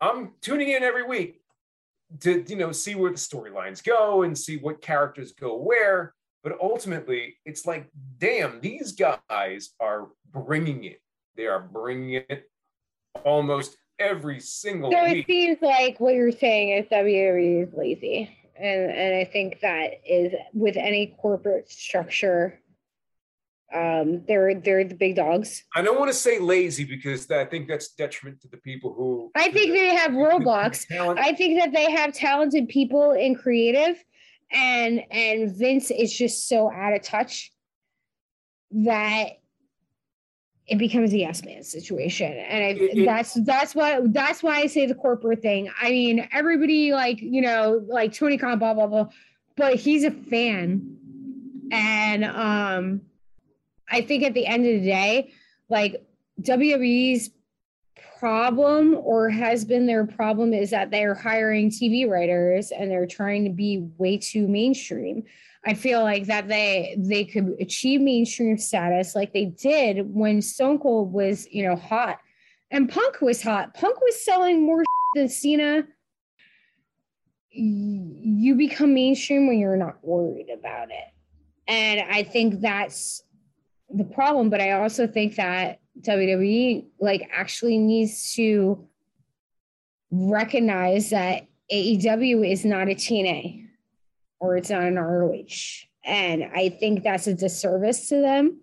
I'm 0.00 0.32
tuning 0.40 0.70
in 0.70 0.82
every 0.82 1.04
week 1.04 1.40
to 2.20 2.44
you 2.48 2.56
know 2.56 2.72
see 2.72 2.94
where 2.94 3.10
the 3.10 3.16
storylines 3.16 3.84
go 3.84 4.22
and 4.22 4.36
see 4.36 4.56
what 4.56 4.80
characters 4.80 5.32
go 5.32 5.56
where 5.56 6.14
but 6.46 6.60
ultimately, 6.62 7.38
it's 7.44 7.66
like, 7.66 7.90
damn, 8.18 8.60
these 8.60 8.92
guys 8.92 9.70
are 9.80 10.06
bringing 10.30 10.84
it. 10.84 11.00
They 11.36 11.48
are 11.48 11.58
bringing 11.58 12.22
it 12.28 12.48
almost 13.24 13.76
every 13.98 14.38
single 14.38 14.92
so 14.92 15.04
week. 15.06 15.24
it 15.24 15.26
seems 15.26 15.58
like 15.60 15.98
what 15.98 16.14
you're 16.14 16.30
saying 16.30 16.68
is 16.68 16.86
WWE 16.86 17.66
is 17.66 17.74
lazy. 17.74 18.30
And, 18.56 18.92
and 18.92 19.16
I 19.16 19.24
think 19.24 19.58
that 19.62 19.94
is 20.08 20.34
with 20.52 20.76
any 20.76 21.16
corporate 21.20 21.68
structure, 21.68 22.60
um, 23.74 24.22
they're 24.26 24.54
they're 24.54 24.84
the 24.84 24.94
big 24.94 25.16
dogs. 25.16 25.64
I 25.74 25.82
don't 25.82 25.98
want 25.98 26.10
to 26.10 26.16
say 26.16 26.38
lazy 26.38 26.84
because 26.84 27.30
I 27.30 27.44
think 27.44 27.68
that's 27.68 27.88
detriment 27.88 28.40
to 28.42 28.48
the 28.48 28.58
people 28.58 28.94
who. 28.94 29.30
I 29.34 29.50
think 29.50 29.72
they 29.72 29.94
have 29.94 30.12
roadblocks. 30.12 30.86
I 31.18 31.32
think 31.32 31.58
that 31.58 31.72
they 31.72 31.90
have 31.90 32.12
talented 32.12 32.68
people 32.68 33.12
and 33.12 33.38
creative 33.38 34.02
and 34.52 35.02
and 35.10 35.56
Vince 35.56 35.90
is 35.90 36.16
just 36.16 36.48
so 36.48 36.70
out 36.70 36.94
of 36.94 37.02
touch 37.02 37.52
that 38.70 39.30
it 40.66 40.78
becomes 40.78 41.12
a 41.12 41.18
yes 41.18 41.44
man 41.44 41.62
situation 41.62 42.32
and 42.32 42.64
I, 42.64 42.68
it, 42.80 43.04
that's 43.04 43.34
that's 43.44 43.74
what 43.74 44.12
that's 44.12 44.42
why 44.42 44.58
i 44.58 44.66
say 44.66 44.86
the 44.86 44.96
corporate 44.96 45.40
thing 45.40 45.70
i 45.80 45.90
mean 45.90 46.28
everybody 46.32 46.92
like 46.92 47.20
you 47.20 47.40
know 47.40 47.84
like 47.86 48.12
tony 48.12 48.36
khan 48.36 48.58
blah 48.58 48.74
blah 48.74 48.88
blah 48.88 49.08
but 49.56 49.76
he's 49.76 50.02
a 50.02 50.10
fan 50.10 50.98
and 51.70 52.24
um 52.24 53.02
i 53.90 54.00
think 54.00 54.22
at 54.22 54.34
the 54.34 54.46
end 54.46 54.66
of 54.66 54.80
the 54.80 54.86
day 54.86 55.32
like 55.68 56.04
wwe's 56.38 57.30
problem 58.18 58.96
or 59.02 59.28
has 59.28 59.64
been 59.64 59.86
their 59.86 60.06
problem 60.06 60.52
is 60.52 60.70
that 60.70 60.90
they're 60.90 61.14
hiring 61.14 61.70
TV 61.70 62.08
writers 62.08 62.70
and 62.70 62.90
they're 62.90 63.06
trying 63.06 63.44
to 63.44 63.50
be 63.50 63.86
way 63.98 64.16
too 64.16 64.48
mainstream. 64.48 65.22
I 65.64 65.74
feel 65.74 66.02
like 66.02 66.26
that 66.26 66.48
they 66.48 66.96
they 66.98 67.24
could 67.24 67.56
achieve 67.60 68.00
mainstream 68.00 68.56
status 68.56 69.14
like 69.14 69.32
they 69.32 69.46
did 69.46 70.14
when 70.14 70.40
Stone 70.40 70.78
Cold 70.78 71.12
was, 71.12 71.46
you 71.50 71.64
know, 71.64 71.76
hot 71.76 72.18
and 72.70 72.88
Punk 72.88 73.20
was 73.20 73.42
hot. 73.42 73.74
Punk 73.74 74.00
was 74.00 74.24
selling 74.24 74.64
more 74.64 74.84
than 75.14 75.28
Cena. 75.28 75.84
You 77.50 78.54
become 78.54 78.94
mainstream 78.94 79.46
when 79.46 79.58
you're 79.58 79.76
not 79.76 79.98
worried 80.02 80.50
about 80.50 80.90
it. 80.90 81.12
And 81.68 82.00
I 82.00 82.22
think 82.22 82.60
that's 82.60 83.22
the 83.92 84.04
problem, 84.04 84.50
but 84.50 84.60
I 84.60 84.72
also 84.72 85.06
think 85.06 85.36
that 85.36 85.80
WWE 86.00 86.86
like 87.00 87.28
actually 87.32 87.78
needs 87.78 88.34
to 88.34 88.86
recognize 90.10 91.10
that 91.10 91.46
AEW 91.72 92.50
is 92.50 92.64
not 92.64 92.88
a 92.88 92.94
TNA 92.94 93.66
or 94.38 94.56
it's 94.56 94.70
not 94.70 94.82
an 94.82 94.98
ROH. 94.98 95.86
And 96.04 96.44
I 96.44 96.68
think 96.68 97.02
that's 97.02 97.26
a 97.26 97.34
disservice 97.34 98.08
to 98.08 98.20
them. 98.20 98.60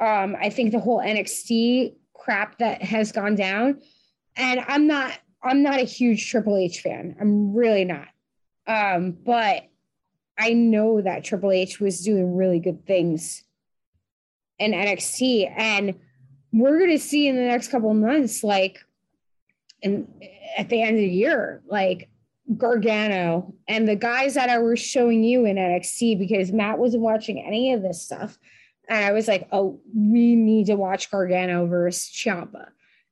Um, 0.00 0.36
I 0.40 0.50
think 0.50 0.72
the 0.72 0.80
whole 0.80 1.00
NXT 1.00 1.94
crap 2.14 2.58
that 2.58 2.82
has 2.82 3.12
gone 3.12 3.34
down, 3.34 3.80
and 4.36 4.64
I'm 4.66 4.86
not 4.86 5.18
I'm 5.42 5.62
not 5.62 5.80
a 5.80 5.84
huge 5.84 6.30
Triple 6.30 6.56
H 6.56 6.80
fan. 6.80 7.16
I'm 7.20 7.52
really 7.52 7.84
not. 7.84 8.08
Um, 8.66 9.16
but 9.24 9.64
I 10.38 10.52
know 10.52 11.00
that 11.00 11.24
Triple 11.24 11.50
H 11.50 11.80
was 11.80 12.00
doing 12.00 12.36
really 12.36 12.60
good 12.60 12.86
things 12.86 13.44
in 14.62 14.72
NXT. 14.72 15.52
And 15.56 15.94
we're 16.52 16.78
going 16.78 16.90
to 16.90 16.98
see 16.98 17.28
in 17.28 17.36
the 17.36 17.42
next 17.42 17.68
couple 17.68 17.90
of 17.90 17.96
months, 17.96 18.44
like, 18.44 18.78
and 19.82 20.06
at 20.56 20.68
the 20.68 20.82
end 20.82 20.96
of 20.96 21.02
the 21.02 21.08
year, 21.08 21.62
like 21.66 22.08
Gargano 22.56 23.54
and 23.68 23.88
the 23.88 23.96
guys 23.96 24.34
that 24.34 24.48
I 24.50 24.58
was 24.58 24.78
showing 24.78 25.24
you 25.24 25.44
in 25.44 25.56
NXT 25.56 26.18
because 26.18 26.52
Matt 26.52 26.78
wasn't 26.78 27.02
watching 27.02 27.42
any 27.44 27.72
of 27.72 27.82
this 27.82 28.02
stuff. 28.02 28.38
And 28.88 29.04
I 29.04 29.12
was 29.12 29.28
like, 29.28 29.48
oh, 29.52 29.80
we 29.94 30.36
need 30.36 30.66
to 30.66 30.74
watch 30.74 31.10
Gargano 31.10 31.66
versus 31.66 32.12
Ciampa. 32.12 32.68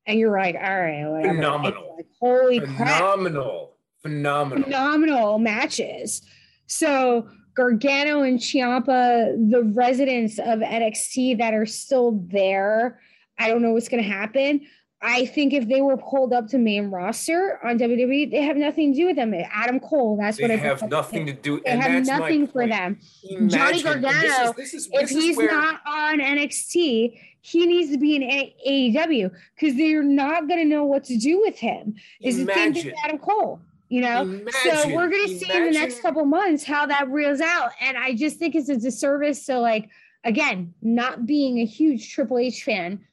And 0.06 0.18
you're 0.18 0.36
like, 0.36 0.56
all 0.56 0.80
right, 0.80 1.06
whatever. 1.06 1.34
Phenomenal. 1.34 1.94
Like, 1.96 2.06
Holy 2.20 2.60
Phenomenal. 2.60 2.76
crap. 2.76 2.98
Phenomenal. 2.98 3.76
Phenomenal. 4.02 4.64
Phenomenal 4.64 5.38
matches. 5.38 6.22
So 6.66 7.28
Gargano 7.54 8.22
and 8.22 8.38
Ciampa, 8.38 9.50
the 9.50 9.64
residents 9.74 10.38
of 10.38 10.60
NXT 10.60 11.38
that 11.38 11.54
are 11.54 11.66
still 11.66 12.12
there, 12.26 13.00
I 13.38 13.48
don't 13.48 13.62
know 13.62 13.72
what's 13.72 13.88
going 13.88 14.02
to 14.02 14.08
happen. 14.08 14.60
I 15.02 15.24
think 15.24 15.54
if 15.54 15.66
they 15.66 15.80
were 15.80 15.96
pulled 15.96 16.34
up 16.34 16.48
to 16.48 16.58
main 16.58 16.90
roster 16.90 17.58
on 17.64 17.78
WWE, 17.78 18.30
they 18.30 18.42
have 18.42 18.58
nothing 18.58 18.92
to 18.92 19.00
do 19.00 19.06
with 19.06 19.16
them. 19.16 19.32
Adam 19.50 19.80
Cole, 19.80 20.18
that's 20.20 20.36
They 20.36 20.44
what 20.44 20.50
I 20.50 20.56
have 20.56 20.82
nothing 20.90 21.24
to 21.24 21.32
do. 21.32 21.60
They 21.64 21.74
have 21.76 22.06
nothing 22.06 22.46
for 22.46 22.60
point. 22.60 22.72
them. 22.72 22.98
Imagine, 23.24 23.48
Johnny 23.48 23.82
Gargano, 23.82 24.52
This 24.52 24.74
is, 24.74 24.74
this 24.74 24.74
is, 24.74 24.88
If 24.92 25.08
he's 25.08 25.36
where, 25.38 25.50
not 25.50 25.80
on 25.86 26.18
NXT, 26.18 27.18
he 27.40 27.66
needs 27.66 27.90
to 27.92 27.98
be 27.98 28.16
in 28.16 28.22
AEW 28.22 29.30
because 29.58 29.74
they're 29.76 30.02
not 30.02 30.46
going 30.48 30.60
to 30.60 30.66
know 30.66 30.84
what 30.84 31.04
to 31.04 31.16
do 31.16 31.40
with 31.40 31.58
him. 31.58 31.94
It's 32.20 32.36
the 32.36 32.52
same 32.52 32.74
thing 32.74 32.84
with 32.84 32.94
Adam 33.02 33.18
Cole, 33.18 33.62
you 33.90 34.00
know? 34.00 34.40
so 34.62 34.94
we're 34.94 35.10
going 35.10 35.28
to 35.28 35.38
see 35.38 35.52
in 35.52 35.64
the 35.64 35.72
next 35.72 36.00
couple 36.00 36.24
months 36.24 36.64
how 36.64 36.86
that 36.86 37.10
reels 37.10 37.40
out. 37.40 37.72
And 37.80 37.98
I 37.98 38.14
just 38.14 38.38
think 38.38 38.54
it's 38.54 38.70
a 38.70 38.76
disservice 38.76 39.44
so 39.44 39.60
like, 39.60 39.90
again, 40.24 40.72
not 40.80 41.26
being 41.26 41.58
a 41.58 41.66
huge 41.66 42.14
Triple 42.14 42.38
H 42.38 42.62
fan 42.62 43.04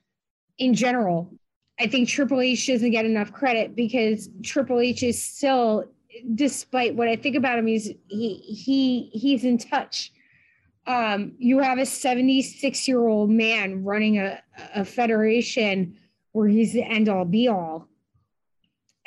in 0.58 0.74
general. 0.74 1.34
I 1.80 1.88
think 1.88 2.08
Triple 2.08 2.42
H 2.42 2.68
doesn't 2.68 2.92
get 2.92 3.06
enough 3.06 3.34
credit 3.34 3.76
because 3.76 4.30
Triple 4.44 4.80
H 4.80 5.04
is 5.04 5.22
still, 5.22 5.86
despite 6.36 6.96
what 6.96 7.08
I 7.08 7.16
think 7.16 7.36
about 7.36 7.60
him, 7.60 7.68
he's 7.68 7.92
he 8.08 8.36
he 8.36 9.10
he's 9.14 9.44
in 9.44 9.58
touch. 9.58 10.12
Um, 10.88 11.34
you 11.38 11.60
have 11.60 11.80
a 11.80 11.86
76 11.86 12.88
year 12.88 13.06
old 13.08 13.30
man 13.30 13.84
running 13.84 14.18
a, 14.18 14.42
a 14.74 14.86
federation 14.86 15.98
where 16.32 16.48
he's 16.48 16.74
the 16.74 16.84
end 16.84 17.10
all 17.10 17.26
be 17.26 17.48
all. 17.48 17.88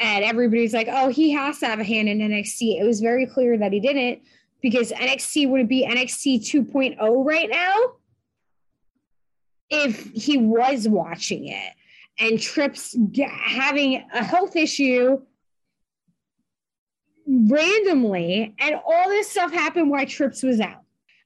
And 0.00 0.24
everybody's 0.24 0.72
like, 0.72 0.88
oh, 0.90 1.08
he 1.08 1.30
has 1.32 1.58
to 1.58 1.66
have 1.66 1.78
a 1.78 1.84
hand 1.84 2.08
in 2.08 2.18
NXT. 2.18 2.80
It 2.80 2.84
was 2.84 3.00
very 3.00 3.26
clear 3.26 3.58
that 3.58 3.72
he 3.72 3.80
didn't 3.80 4.22
because 4.62 4.92
NXT 4.92 5.48
would 5.50 5.68
be 5.68 5.86
NXT 5.86 6.40
2.0 6.40 7.24
right 7.24 7.50
now 7.50 7.74
if 9.68 10.10
he 10.12 10.38
was 10.38 10.88
watching 10.88 11.48
it 11.48 11.74
and 12.18 12.40
Trips 12.40 12.96
having 13.44 14.04
a 14.12 14.24
health 14.24 14.56
issue 14.56 15.20
randomly, 17.26 18.54
and 18.58 18.74
all 18.74 19.08
this 19.08 19.28
stuff 19.28 19.52
happened 19.52 19.90
while 19.90 20.06
Trips 20.06 20.42
was 20.42 20.60
out. 20.60 20.82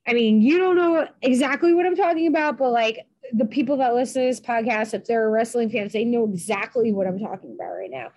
I 0.07 0.13
mean, 0.13 0.43
you 0.43 0.59
don't 0.59 0.77
know 0.77 1.07
exactly 1.23 1.73
what 1.73 1.87
I'm 1.87 1.97
talking 1.97 2.27
about, 2.27 2.59
but 2.59 2.71
like 2.73 3.07
the 3.33 3.47
people 3.47 3.79
that 3.79 3.95
listen 3.95 4.23
to 4.23 4.29
this 4.29 4.41
podcast, 4.41 4.93
if 4.93 5.07
they're 5.07 5.31
wrestling 5.31 5.71
fans, 5.71 5.93
they 5.93 6.05
know 6.05 6.25
exactly 6.25 6.93
what 6.93 7.07
I'm 7.07 7.19
talking 7.19 7.55
about 7.55 7.71
right 7.71 7.91
now. 7.91 8.09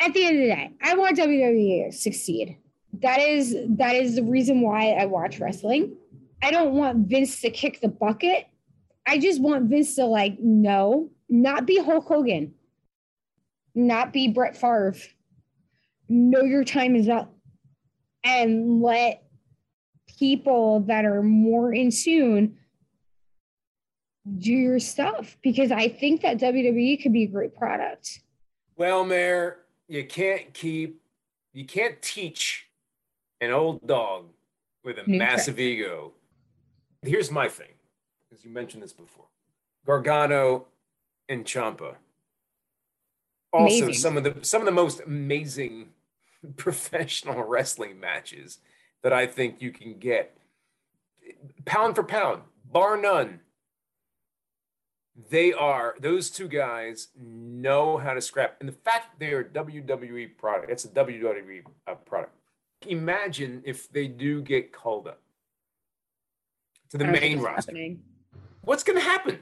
At 0.00 0.12
the 0.12 0.24
end 0.24 0.36
of 0.36 0.42
the 0.42 0.48
day, 0.48 0.70
I 0.82 0.94
want 0.94 1.16
WWE 1.16 1.86
to 1.86 1.92
succeed. 1.96 2.58
That 3.02 3.20
is 3.20 3.56
that 3.70 3.94
is 3.94 4.16
the 4.16 4.22
reason 4.22 4.60
why 4.60 4.90
I 4.92 5.06
watch 5.06 5.40
wrestling. 5.40 5.96
I 6.42 6.50
don't 6.50 6.74
want 6.74 7.08
Vince 7.08 7.40
to 7.42 7.50
kick 7.50 7.80
the 7.80 7.88
bucket. 7.88 8.46
I 9.06 9.18
just 9.18 9.40
want 9.40 9.68
Vince 9.70 9.94
to 9.96 10.04
like 10.04 10.38
no, 10.38 11.10
not 11.28 11.66
be 11.66 11.78
Hulk 11.78 12.06
Hogan, 12.06 12.54
not 13.74 14.12
be 14.12 14.28
Brett 14.28 14.56
Favre. 14.56 14.94
Know 16.08 16.42
your 16.42 16.64
time 16.64 16.94
is 16.94 17.08
up, 17.08 17.34
and 18.22 18.80
let 18.80 19.24
people 20.18 20.80
that 20.80 21.04
are 21.04 21.22
more 21.22 21.72
in 21.72 21.90
tune 21.90 22.56
do 24.38 24.52
your 24.52 24.78
stuff 24.78 25.36
because 25.42 25.70
I 25.70 25.88
think 25.88 26.22
that 26.22 26.38
WWE 26.38 27.02
could 27.02 27.12
be 27.12 27.24
a 27.24 27.28
great 27.28 27.54
product. 27.54 28.20
Well, 28.76 29.04
Mare, 29.04 29.58
you 29.88 30.04
can't 30.04 30.52
keep, 30.52 31.00
you 31.52 31.64
can't 31.64 32.00
teach 32.02 32.68
an 33.40 33.50
old 33.50 33.86
dog 33.86 34.26
with 34.84 34.98
a 34.98 35.08
New 35.08 35.18
massive 35.18 35.58
ego. 35.58 36.12
Here's 37.02 37.30
my 37.30 37.48
thing, 37.48 37.74
because 38.28 38.44
you 38.44 38.50
mentioned 38.50 38.82
this 38.82 38.92
before 38.92 39.26
Gargano 39.84 40.66
and 41.28 41.44
Ciampa. 41.44 41.96
Also, 43.52 43.84
Amazing. 43.84 43.94
some 43.94 44.16
of 44.16 44.24
the 44.24 44.34
some 44.42 44.60
of 44.60 44.66
the 44.66 44.72
most 44.72 45.00
amazing 45.06 45.88
professional 46.56 47.42
wrestling 47.44 47.98
matches 48.00 48.58
that 49.02 49.12
I 49.12 49.26
think 49.26 49.62
you 49.62 49.70
can 49.70 49.98
get, 49.98 50.36
pound 51.64 51.94
for 51.94 52.02
pound, 52.02 52.42
bar 52.70 53.00
none. 53.00 53.40
They 55.30 55.52
are 55.52 55.94
those 55.98 56.30
two 56.30 56.46
guys 56.46 57.08
know 57.18 57.96
how 57.96 58.12
to 58.12 58.20
scrap, 58.20 58.56
and 58.60 58.68
the 58.68 58.74
fact 58.74 59.18
they 59.18 59.32
are 59.32 59.42
WWE 59.42 60.36
product. 60.36 60.70
It's 60.70 60.84
a 60.84 60.88
WWE 60.88 61.62
uh, 61.86 61.94
product. 61.94 62.32
Imagine 62.86 63.62
if 63.64 63.90
they 63.90 64.08
do 64.08 64.42
get 64.42 64.72
called 64.72 65.08
up 65.08 65.20
to 66.90 66.98
the 66.98 67.06
main 67.06 67.40
roster. 67.40 67.72
happening. 67.72 68.02
What's 68.62 68.84
going 68.84 68.98
to 68.98 69.04
happen? 69.04 69.38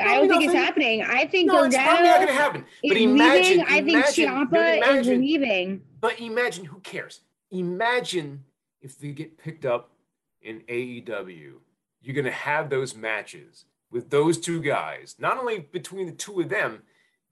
I 0.00 0.16
don't 0.16 0.28
think 0.28 0.44
it's 0.44 0.54
happening. 0.54 1.02
I 1.02 1.26
think 1.26 1.48
No, 1.48 1.64
it's 1.64 1.76
probably 1.76 2.04
not 2.04 2.16
going 2.16 2.28
to 2.28 2.34
happen. 2.34 2.64
But 2.86 2.96
imagine, 2.96 3.58
leaving. 3.58 3.66
I 3.68 3.82
think 3.82 4.06
Ciampa 4.06 4.98
is 4.98 5.06
leaving. 5.06 5.82
But 6.00 6.18
imagine 6.18 6.64
who 6.64 6.80
cares? 6.80 7.20
Imagine 7.50 8.42
if 8.80 8.98
they 8.98 9.12
get 9.12 9.38
picked 9.38 9.66
up 9.66 9.92
in 10.40 10.60
AEW. 10.68 11.52
You're 12.00 12.14
going 12.14 12.24
to 12.24 12.30
have 12.30 12.70
those 12.70 12.96
matches 12.96 13.66
with 13.92 14.10
those 14.10 14.38
two 14.38 14.60
guys, 14.60 15.14
not 15.18 15.38
only 15.38 15.60
between 15.60 16.06
the 16.06 16.12
two 16.12 16.40
of 16.40 16.48
them, 16.48 16.82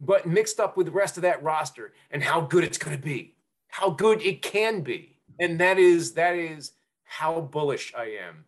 but 0.01 0.27
mixed 0.27 0.61
up 0.61 0.77
with 0.77 0.87
the 0.87 0.93
rest 0.93 1.17
of 1.17 1.23
that 1.23 1.43
roster 1.43 1.93
and 2.11 2.23
how 2.23 2.41
good 2.41 2.63
it's 2.63 2.79
going 2.79 2.97
to 2.97 3.03
be, 3.03 3.35
how 3.69 3.91
good 3.91 4.23
it 4.23 4.43
can 4.43 4.83
be. 4.83 5.19
And 5.39 5.59
that 5.61 5.79
is 5.79 6.13
that 6.13 6.37
is 6.37 6.73
how 7.05 7.41
bullish 7.41 7.93
I 7.97 8.17
am 8.27 8.45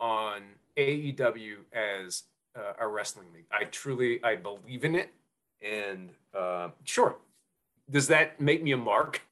on 0.00 0.42
AEW 0.76 1.56
as 1.72 2.24
uh, 2.56 2.72
a 2.80 2.86
wrestling 2.86 3.28
league. 3.32 3.46
I 3.50 3.64
truly 3.64 4.22
I 4.22 4.36
believe 4.36 4.84
in 4.84 4.94
it, 4.94 5.12
and 5.62 6.10
uh, 6.36 6.68
sure, 6.84 7.16
does 7.90 8.08
that 8.08 8.40
make 8.40 8.62
me 8.62 8.72
a 8.72 8.76
mark? 8.76 9.22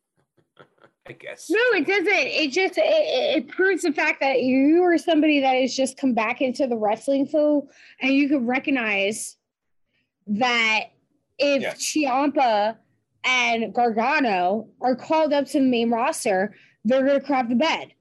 I 1.09 1.13
guess. 1.13 1.49
No, 1.51 1.59
it 1.75 1.87
doesn't. 1.87 2.07
It 2.09 2.51
just 2.51 2.79
it, 2.79 2.83
it 2.85 3.49
proves 3.49 3.83
the 3.83 3.93
fact 3.93 4.21
that 4.21 4.43
you 4.43 4.83
are 4.83 4.99
somebody 4.99 5.41
that 5.41 5.55
has 5.55 5.75
just 5.75 5.97
come 5.99 6.15
back 6.15 6.41
into 6.41 6.67
the 6.67 6.77
wrestling 6.77 7.27
fold, 7.27 7.71
and 8.01 8.13
you 8.13 8.29
can 8.29 8.47
recognize 8.47 9.37
that 10.27 10.85
if 11.39 11.63
Yes. 11.63 11.79
Ciampa 11.83 12.77
and 13.25 13.73
Gargano 13.75 14.69
are 14.81 14.97
called 14.97 15.33
up 15.33 15.47
to 15.47 15.61
the 15.61 15.67
main 15.67 15.91
roster, 15.91 16.55
they're 16.85 17.05
going 17.07 17.21
to 17.21 17.25
crap 17.27 17.49
the 17.49 17.55
bed. 17.55 17.93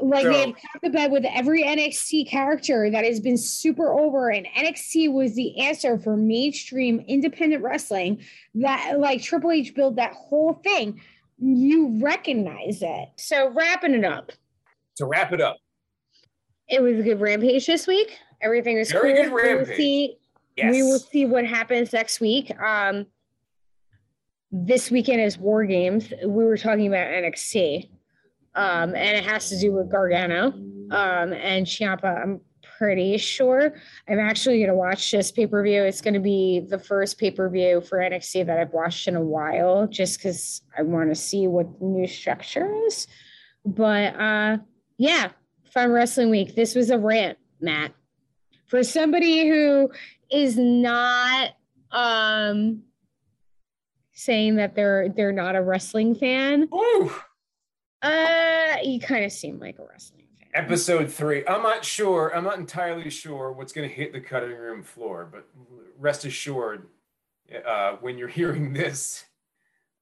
Like 0.00 0.22
So- 0.24 0.32
they've 0.32 0.54
crapped 0.54 0.82
the 0.82 0.90
bed 0.90 1.10
with 1.12 1.24
every 1.24 1.62
NXT 1.64 2.28
character 2.28 2.90
that 2.90 3.04
has 3.04 3.20
been 3.20 3.36
super 3.36 3.92
over, 3.92 4.30
and 4.30 4.46
NXT 4.46 5.12
was 5.12 5.34
the 5.34 5.58
answer 5.60 5.98
for 5.98 6.16
mainstream 6.16 7.04
independent 7.08 7.62
wrestling. 7.62 8.20
That 8.54 8.98
like 9.00 9.22
Triple 9.22 9.50
H 9.52 9.74
built 9.74 9.96
that 9.96 10.12
whole 10.12 10.54
thing 10.64 11.00
you 11.42 11.98
recognize 12.00 12.78
it. 12.82 13.08
So 13.16 13.50
wrapping 13.50 13.94
it 13.94 14.04
up, 14.04 14.30
To 14.96 15.06
wrap 15.06 15.32
it 15.32 15.40
up, 15.40 15.56
it 16.68 16.80
was 16.80 16.98
a 16.98 17.02
good 17.02 17.20
rampage 17.20 17.66
this 17.66 17.86
week. 17.86 18.16
Everything 18.40 18.78
was 18.78 18.90
Very 18.92 19.14
cool. 19.14 19.24
good 19.24 19.32
We 19.32 19.42
will 19.42 19.56
rampage. 19.58 19.76
see. 19.76 20.16
yes. 20.56 20.72
We 20.72 20.82
will 20.82 20.98
see 20.98 21.24
what 21.26 21.44
happens 21.44 21.92
next 21.92 22.20
week. 22.20 22.52
Um, 22.60 23.06
this 24.50 24.90
weekend 24.90 25.20
is 25.22 25.38
War 25.38 25.64
Games. 25.64 26.12
We 26.22 26.44
were 26.44 26.56
talking 26.56 26.86
about 26.86 27.06
NXT, 27.08 27.88
um, 28.54 28.94
and 28.94 29.16
it 29.16 29.24
has 29.24 29.48
to 29.48 29.58
do 29.58 29.72
with 29.72 29.90
Gargano 29.90 30.48
um, 30.90 31.32
and 31.32 31.66
Ciampa. 31.66 32.22
I'm 32.22 32.40
pretty 32.82 33.16
sure. 33.16 33.74
I'm 34.08 34.18
actually 34.18 34.58
going 34.58 34.68
to 34.68 34.74
watch 34.74 35.12
this 35.12 35.30
pay 35.30 35.46
per 35.46 35.62
view. 35.62 35.84
It's 35.84 36.00
going 36.00 36.14
to 36.14 36.20
be 36.20 36.58
the 36.68 36.80
first 36.80 37.16
pay 37.16 37.30
per 37.30 37.48
view 37.48 37.80
for 37.80 37.98
NXT 37.98 38.46
that 38.46 38.58
I've 38.58 38.72
watched 38.72 39.06
in 39.06 39.14
a 39.14 39.22
while, 39.22 39.86
just 39.86 40.18
because 40.18 40.62
I 40.76 40.82
want 40.82 41.08
to 41.10 41.14
see 41.14 41.46
what 41.46 41.78
the 41.78 41.84
new 41.84 42.08
structure 42.08 42.74
is. 42.86 43.06
But 43.64 44.16
uh, 44.16 44.58
yeah, 44.98 45.30
fun 45.72 45.92
wrestling 45.92 46.30
week. 46.30 46.56
This 46.56 46.74
was 46.74 46.90
a 46.90 46.98
rant, 46.98 47.38
Matt. 47.60 47.92
For 48.66 48.82
somebody 48.82 49.46
who 49.48 49.88
is 50.28 50.58
not 50.58 51.50
um 51.92 52.82
saying 54.12 54.56
that 54.56 54.74
they're 54.74 55.08
they're 55.08 55.30
not 55.30 55.54
a 55.54 55.62
wrestling 55.62 56.16
fan, 56.16 56.68
Ooh, 56.74 57.12
uh 58.02 58.78
you 58.82 58.98
kind 58.98 59.24
of 59.24 59.30
seem 59.30 59.60
like 59.60 59.78
a 59.78 59.84
wrestling. 59.88 60.21
Episode 60.54 61.10
three. 61.10 61.46
I'm 61.46 61.62
not 61.62 61.82
sure. 61.82 62.34
I'm 62.36 62.44
not 62.44 62.58
entirely 62.58 63.08
sure 63.08 63.52
what's 63.52 63.72
going 63.72 63.88
to 63.88 63.94
hit 63.94 64.12
the 64.12 64.20
cutting 64.20 64.50
room 64.54 64.82
floor, 64.82 65.26
but 65.30 65.48
rest 65.98 66.26
assured, 66.26 66.88
uh, 67.66 67.92
when 68.02 68.18
you're 68.18 68.28
hearing 68.40 68.74
this, 68.74 69.24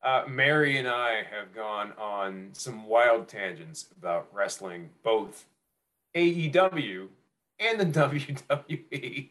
uh, 0.02 0.24
Mary 0.28 0.78
and 0.78 0.89
I 0.89 1.22
have 1.31 1.55
gone 1.55 1.93
on 1.98 2.48
some 2.52 2.86
wild 2.86 3.28
tangents 3.28 3.86
about 3.97 4.27
wrestling, 4.32 4.90
both 5.05 5.44
AEW 6.16 7.06
and 7.60 7.78
the 7.78 7.86
WWE. 8.66 9.31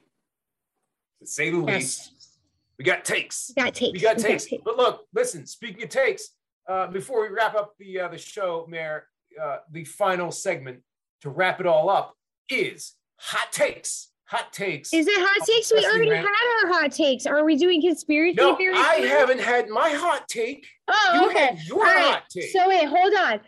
To 1.20 1.26
say 1.26 1.50
the 1.52 1.58
least, 1.58 2.12
Yes. 2.14 2.38
we 2.78 2.86
got 2.86 3.04
takes. 3.04 3.52
We 3.58 3.62
got 3.64 3.76
takes. 3.76 3.91
We 3.94 4.00
got 4.00 4.18
We 4.18 4.24
takes. 4.24 4.48
But 4.64 4.78
look, 4.78 5.06
listen. 5.14 5.46
Speaking 5.46 5.84
of 5.84 5.90
takes, 5.90 6.30
uh, 6.66 6.88
before 6.88 7.24
we 7.24 7.28
wrap 7.36 7.56
up 7.56 7.74
the 7.78 8.00
uh, 8.00 8.08
the 8.08 8.18
show, 8.18 8.66
Mare, 8.70 9.08
uh, 9.41 9.58
the 9.70 9.84
final 9.84 10.32
segment 10.32 10.80
to 11.22 11.30
wrap 11.30 11.60
it 11.60 11.66
all 11.66 11.90
up 11.90 12.16
is 12.50 12.96
hot 13.18 13.52
takes. 13.52 14.08
hot 14.26 14.52
takes. 14.54 14.94
Is 14.94 15.08
it 15.08 15.14
hot 15.18 15.46
takes? 15.46 15.72
We 15.74 15.86
already 15.86 16.10
rant. 16.12 16.26
had 16.28 16.66
our 16.68 16.74
hot 16.82 16.91
takes. 16.91 17.26
Are 17.26 17.44
we 17.44 17.56
doing 17.58 17.82
conspiracy 17.82 18.36
no, 18.36 18.56
theories? 18.56 18.78
I 18.80 18.96
haven't 18.96 19.40
had 19.41 19.70
my 19.70 19.90
hot 19.90 20.28
take. 20.28 20.66
Oh, 20.88 21.12
You 21.22 21.30
okay. 21.30 21.46
had 21.48 21.60
your 21.64 21.78
All 21.80 21.84
right. 21.84 22.06
hot 22.14 22.24
take. 22.32 22.52
So 22.52 22.68
wait, 22.70 22.86
hold 22.88 23.14
on. 23.16 23.40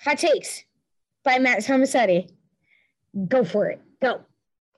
Hot 0.00 0.18
takes 0.18 0.64
by 1.24 1.38
Matt 1.38 1.60
Tomasetti. 1.60 2.28
Go 3.28 3.44
for 3.44 3.68
it. 3.70 3.80
Go. 4.00 4.20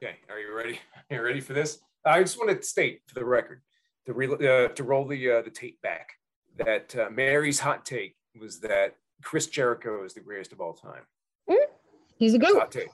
Okay, 0.02 0.16
are 0.28 0.38
you 0.38 0.54
ready? 0.54 0.78
Are 1.10 1.16
you 1.16 1.22
ready 1.22 1.40
for 1.40 1.52
this? 1.54 1.78
I 2.04 2.20
just 2.22 2.36
want 2.38 2.50
to 2.50 2.62
state 2.66 3.00
for 3.06 3.14
the 3.14 3.24
record 3.24 3.62
to 4.06 4.12
re- 4.12 4.26
uh, 4.28 4.68
to 4.68 4.82
roll 4.84 5.06
the 5.06 5.30
uh, 5.30 5.42
the 5.42 5.50
tape 5.50 5.80
back 5.82 6.10
that 6.58 6.94
uh, 6.96 7.08
Mary's 7.10 7.60
hot 7.60 7.84
take 7.86 8.16
was 8.38 8.60
that 8.60 8.96
Chris 9.22 9.46
Jericho 9.46 10.04
is 10.04 10.12
the 10.12 10.20
greatest 10.20 10.52
of 10.52 10.60
all 10.60 10.74
time. 10.74 11.02
He's 12.18 12.34
a 12.34 12.38
Hot 12.38 12.52
goat. 12.54 12.70
take. 12.70 12.88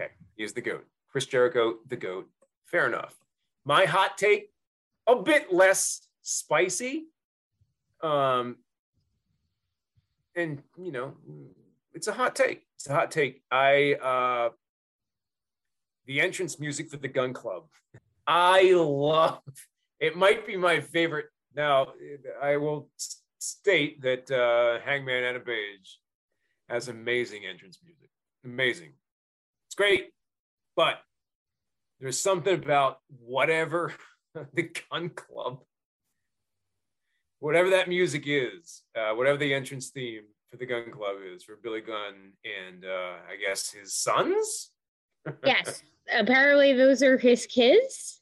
Okay, 0.00 0.10
he's 0.36 0.52
the 0.52 0.60
goat. 0.60 0.84
Chris 1.10 1.26
Jericho, 1.26 1.76
the 1.88 1.96
goat. 1.96 2.28
Fair 2.66 2.86
enough. 2.86 3.14
My 3.64 3.84
hot 3.84 4.18
take, 4.18 4.50
a 5.06 5.16
bit 5.16 5.52
less 5.52 6.06
spicy. 6.22 7.06
Um, 8.02 8.56
and 10.34 10.62
you 10.76 10.92
know, 10.92 11.14
it's 11.94 12.08
a 12.08 12.12
hot 12.12 12.34
take. 12.36 12.66
It's 12.74 12.88
a 12.88 12.92
hot 12.92 13.10
take. 13.10 13.42
I 13.50 13.94
uh, 13.94 14.50
the 16.06 16.20
entrance 16.20 16.58
music 16.60 16.90
for 16.90 16.96
the 16.98 17.08
Gunn 17.08 17.32
Club. 17.32 17.64
I 18.26 18.72
love. 18.74 19.40
It 20.00 20.16
might 20.16 20.46
be 20.46 20.56
my 20.56 20.80
favorite. 20.80 21.26
Now, 21.54 21.92
I 22.42 22.58
will 22.58 22.90
state 23.38 24.02
that 24.02 24.30
uh, 24.30 24.84
Hangman 24.84 25.24
Adam 25.24 25.42
Page 25.42 26.00
has 26.68 26.88
amazing 26.88 27.46
entrance 27.46 27.78
music. 27.84 28.05
Amazing. 28.46 28.92
It's 29.66 29.74
great, 29.74 30.10
but 30.76 31.00
there's 32.00 32.18
something 32.18 32.54
about 32.54 33.00
whatever 33.20 33.92
the 34.54 34.70
Gunn 34.90 35.10
Club, 35.10 35.62
whatever 37.40 37.70
that 37.70 37.88
music 37.88 38.22
is, 38.26 38.82
uh, 38.96 39.14
whatever 39.14 39.36
the 39.36 39.52
entrance 39.52 39.88
theme 39.88 40.22
for 40.50 40.58
the 40.58 40.66
Gunn 40.66 40.92
Club 40.92 41.16
is 41.34 41.42
for 41.42 41.56
Billy 41.60 41.80
Gunn 41.80 42.32
and 42.44 42.84
uh, 42.84 43.16
I 43.28 43.36
guess 43.44 43.72
his 43.72 43.94
sons. 43.94 44.70
Yes. 45.44 45.82
Apparently 46.16 46.72
those 46.72 47.02
are 47.02 47.18
his 47.18 47.46
kids. 47.46 48.20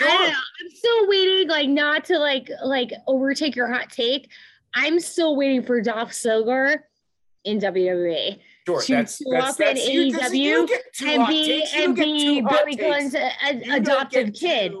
I 0.00 0.04
don't 0.04 0.30
know. 0.30 0.36
I'm 0.36 0.70
still 0.74 1.08
waiting, 1.08 1.48
like 1.48 1.68
not 1.68 2.04
to 2.06 2.18
like 2.18 2.50
like 2.64 2.92
overtake 3.06 3.54
your 3.54 3.72
hot 3.72 3.90
take. 3.92 4.28
I'm 4.74 4.98
still 4.98 5.36
waiting 5.36 5.62
for 5.62 5.80
Dolph 5.80 6.10
Ziggler 6.10 6.78
in 7.44 7.60
WWE 7.60 8.40
Sure, 8.68 8.80
to 8.82 8.92
that's 8.92 9.16
show 9.18 9.24
that's 9.30 9.50
up 9.50 9.56
that's 9.58 9.88
you 9.88 10.12
AEW 10.12 10.68
and 11.06 11.26
be 11.26 11.64
and 11.74 11.96
be 11.96 12.40
Billy. 12.42 12.76
Gunn's 12.76 13.14
a, 13.14 13.30
a- 13.46 13.54
You 13.54 13.60
don't 13.64 13.74
adopted 13.82 14.26
get 14.34 14.40
kid. 14.40 14.72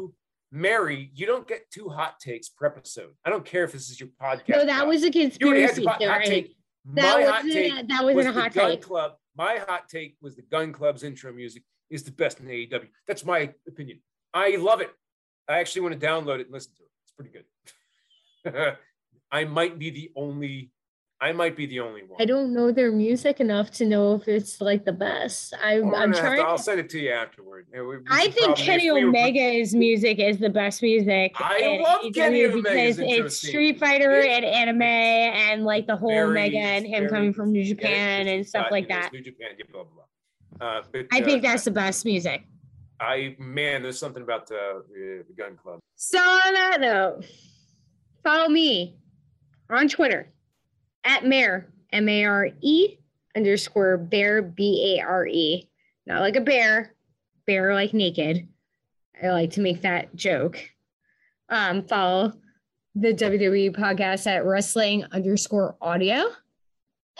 Mary, 0.50 1.10
you 1.14 1.26
don't 1.26 1.46
get 1.46 1.70
two 1.70 1.88
hot 1.88 2.18
takes 2.20 2.48
per 2.48 2.66
episode. 2.66 3.10
I 3.24 3.30
don't 3.30 3.44
care 3.44 3.64
if 3.64 3.72
this 3.72 3.90
is 3.90 4.00
your 4.00 4.08
podcast. 4.20 4.48
No, 4.48 4.64
that 4.66 4.86
was 4.86 5.02
a 5.04 5.10
you 5.12 5.30
already 5.42 5.62
had 5.62 5.74
conspiracy 5.74 5.82
the 5.82 5.88
hot, 5.90 6.02
hot 6.04 6.24
theory. 6.24 6.56
That 6.94 7.20
wasn't 7.20 7.54
a- 7.54 7.86
that 7.86 8.04
wasn't 8.04 8.16
was 8.16 8.26
a 8.26 8.32
hot 8.32 8.52
take. 8.52 8.82
Club. 8.82 9.12
My 9.36 9.56
hot 9.66 9.88
take 9.88 10.16
was 10.20 10.36
the 10.36 10.42
Gunn 10.42 10.72
Club's 10.72 11.02
intro 11.02 11.32
music 11.32 11.62
is 11.90 12.02
the 12.02 12.10
best 12.12 12.40
in 12.40 12.46
AEW. 12.46 12.88
That's 13.06 13.24
my 13.24 13.52
opinion. 13.66 14.00
I 14.34 14.56
love 14.56 14.80
it. 14.80 14.90
I 15.48 15.58
actually 15.60 15.82
want 15.82 15.98
to 16.00 16.06
download 16.06 16.40
it 16.40 16.46
and 16.46 16.52
listen 16.52 16.72
to 16.76 16.82
it. 16.82 16.90
It's 17.04 17.12
pretty 17.12 17.30
good. 17.30 18.76
I 19.32 19.44
might 19.44 19.78
be 19.78 19.90
the 19.90 20.10
only. 20.16 20.70
I 21.20 21.32
might 21.32 21.56
be 21.56 21.66
the 21.66 21.80
only 21.80 22.02
one. 22.06 22.20
I 22.22 22.26
don't 22.26 22.54
know 22.54 22.70
their 22.70 22.92
music 22.92 23.40
enough 23.40 23.72
to 23.72 23.84
know 23.84 24.14
if 24.14 24.28
it's 24.28 24.60
like 24.60 24.84
the 24.84 24.92
best. 24.92 25.52
I, 25.62 25.80
Well, 25.80 25.96
I'm 25.96 26.12
trying. 26.12 26.36
to- 26.36 26.44
I'll 26.44 26.58
send 26.58 26.78
it 26.78 26.88
to 26.90 27.00
you 27.00 27.10
afterward. 27.10 27.66
We- 27.72 27.80
we 27.82 27.96
I 28.08 28.28
think 28.30 28.56
Kenny 28.56 28.86
if 28.86 28.94
we 28.94 29.02
were- 29.04 29.08
Omega's 29.08 29.74
music 29.74 30.20
is 30.20 30.38
the 30.38 30.48
best 30.48 30.80
music. 30.80 31.32
I 31.40 31.58
in 31.58 31.82
love 31.82 32.02
AEW 32.04 32.12
Kenny 32.14 32.44
Omega's 32.44 32.96
because 32.98 32.98
it's. 33.00 33.48
Street 33.48 33.80
Fighter 33.80 34.12
It's 34.20 34.28
and 34.28 34.44
anime 34.44 34.82
and 34.82 35.64
like 35.64 35.88
the 35.88 35.96
whole 35.96 36.08
very- 36.10 36.28
Omega 36.30 36.58
and 36.58 36.86
him 36.86 37.00
very- 37.00 37.08
coming 37.10 37.32
from 37.32 37.50
New 37.50 37.64
Japan 37.64 38.20
it's- 38.28 38.36
and 38.36 38.46
stuff 38.46 38.66
uh, 38.66 38.70
like 38.70 38.84
you 38.84 38.90
know, 38.90 38.96
it's 38.98 39.06
that. 39.06 39.12
New 39.12 39.22
Japan, 39.22 39.48
yeah, 39.58 39.64
blah 39.72 39.82
blah 39.82 39.92
blah. 40.60 40.68
Uh, 40.68 40.82
but, 40.92 41.06
I 41.12 41.20
uh, 41.20 41.24
think 41.24 41.42
that's 41.42 41.64
the 41.64 41.70
best 41.72 42.04
music. 42.04 42.44
I 43.00 43.34
man, 43.40 43.82
there's 43.82 43.98
something 43.98 44.22
about 44.22 44.46
the, 44.46 44.84
the, 44.88 45.24
the 45.26 45.34
Gunn 45.34 45.56
Club. 45.56 45.80
So 45.96 46.18
on 46.18 46.54
that 46.54 46.80
note, 46.80 47.24
follow 48.22 48.48
me 48.48 48.98
on 49.68 49.88
Twitter 49.88 50.32
at 51.08 51.24
Mare 51.24 51.66
M 51.92 52.08
A 52.08 52.24
R 52.26 52.50
E 52.60 52.98
underscore 53.34 53.96
bear 53.96 54.42
B 54.42 54.98
A 54.98 55.04
R 55.04 55.26
E. 55.26 55.68
Not 56.06 56.20
like 56.20 56.36
a 56.36 56.40
bear, 56.40 56.94
bear 57.46 57.74
like 57.74 57.94
naked. 57.94 58.46
I 59.20 59.30
like 59.30 59.52
to 59.52 59.60
make 59.60 59.82
that 59.82 60.14
joke. 60.14 60.58
Um, 61.48 61.84
follow 61.84 62.34
the 62.94 63.14
WWE 63.14 63.74
podcast 63.74 64.26
at 64.26 64.44
wrestling 64.44 65.04
underscore 65.10 65.76
audio. 65.80 66.30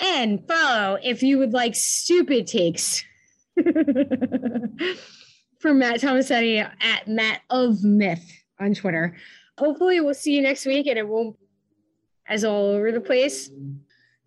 And 0.01 0.47
follow 0.47 0.99
if 1.03 1.23
you 1.23 1.39
would 1.39 1.53
like 1.53 1.75
stupid 1.75 2.47
takes 2.47 3.05
from 3.57 3.65
Matt 5.79 6.01
Tomasetti 6.01 6.71
at 6.81 7.09
Matt 7.09 7.41
of 7.51 7.83
Myth 7.83 8.31
on 8.61 8.75
Twitter. 8.75 9.17
Hopefully, 9.59 10.01
we'll 10.01 10.15
see 10.15 10.37
you 10.37 10.43
next 10.43 10.67
week 10.67 10.87
and 10.87 10.99
it 10.99 11.09
won't 11.09 11.37
as 12.29 12.45
all 12.45 12.71
over 12.71 12.93
the 12.93 13.01
place. 13.01 13.51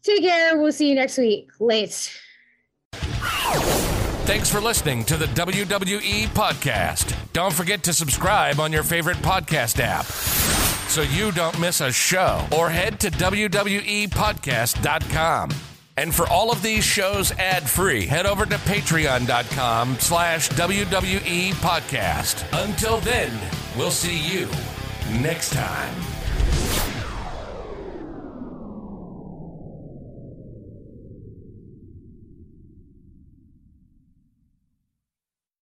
Take 0.04 0.24
care. 0.24 0.60
We'll 0.60 0.72
see 0.72 0.90
you 0.90 0.96
next 0.96 1.18
week. 1.18 1.50
Late. 1.60 2.18
Thanks 4.26 4.50
for 4.50 4.62
listening 4.62 5.04
to 5.06 5.18
the 5.18 5.26
WWE 5.26 6.28
Podcast. 6.30 7.16
Don't 7.34 7.54
forget 7.54 7.84
to 7.84 7.94
subscribe 7.94 8.60
on 8.60 8.72
your 8.72 8.84
favorite 8.84 9.18
podcast 9.18 9.80
app 9.80 10.06
so 10.06 11.02
you 11.02 11.32
don't 11.32 11.60
miss 11.60 11.82
a 11.82 11.92
show 11.92 12.46
or 12.56 12.70
head 12.70 13.00
to 13.02 13.12
WWEpodcast.com. 13.12 15.50
And 15.98 16.16
for 16.16 16.28
all 16.28 16.52
of 16.52 16.64
these 16.64 16.84
shows 16.84 17.32
ad-free, 17.34 18.06
head 18.06 18.26
over 18.26 18.46
to 18.46 18.56
patreon.com 18.56 19.98
slash 20.00 20.50
WWE 20.50 21.52
Podcast. 21.56 22.46
Until 22.66 22.98
then, 23.00 23.32
we'll 23.78 23.92
see 23.92 24.18
you 24.18 24.48
next 25.22 25.54
time. 25.54 25.94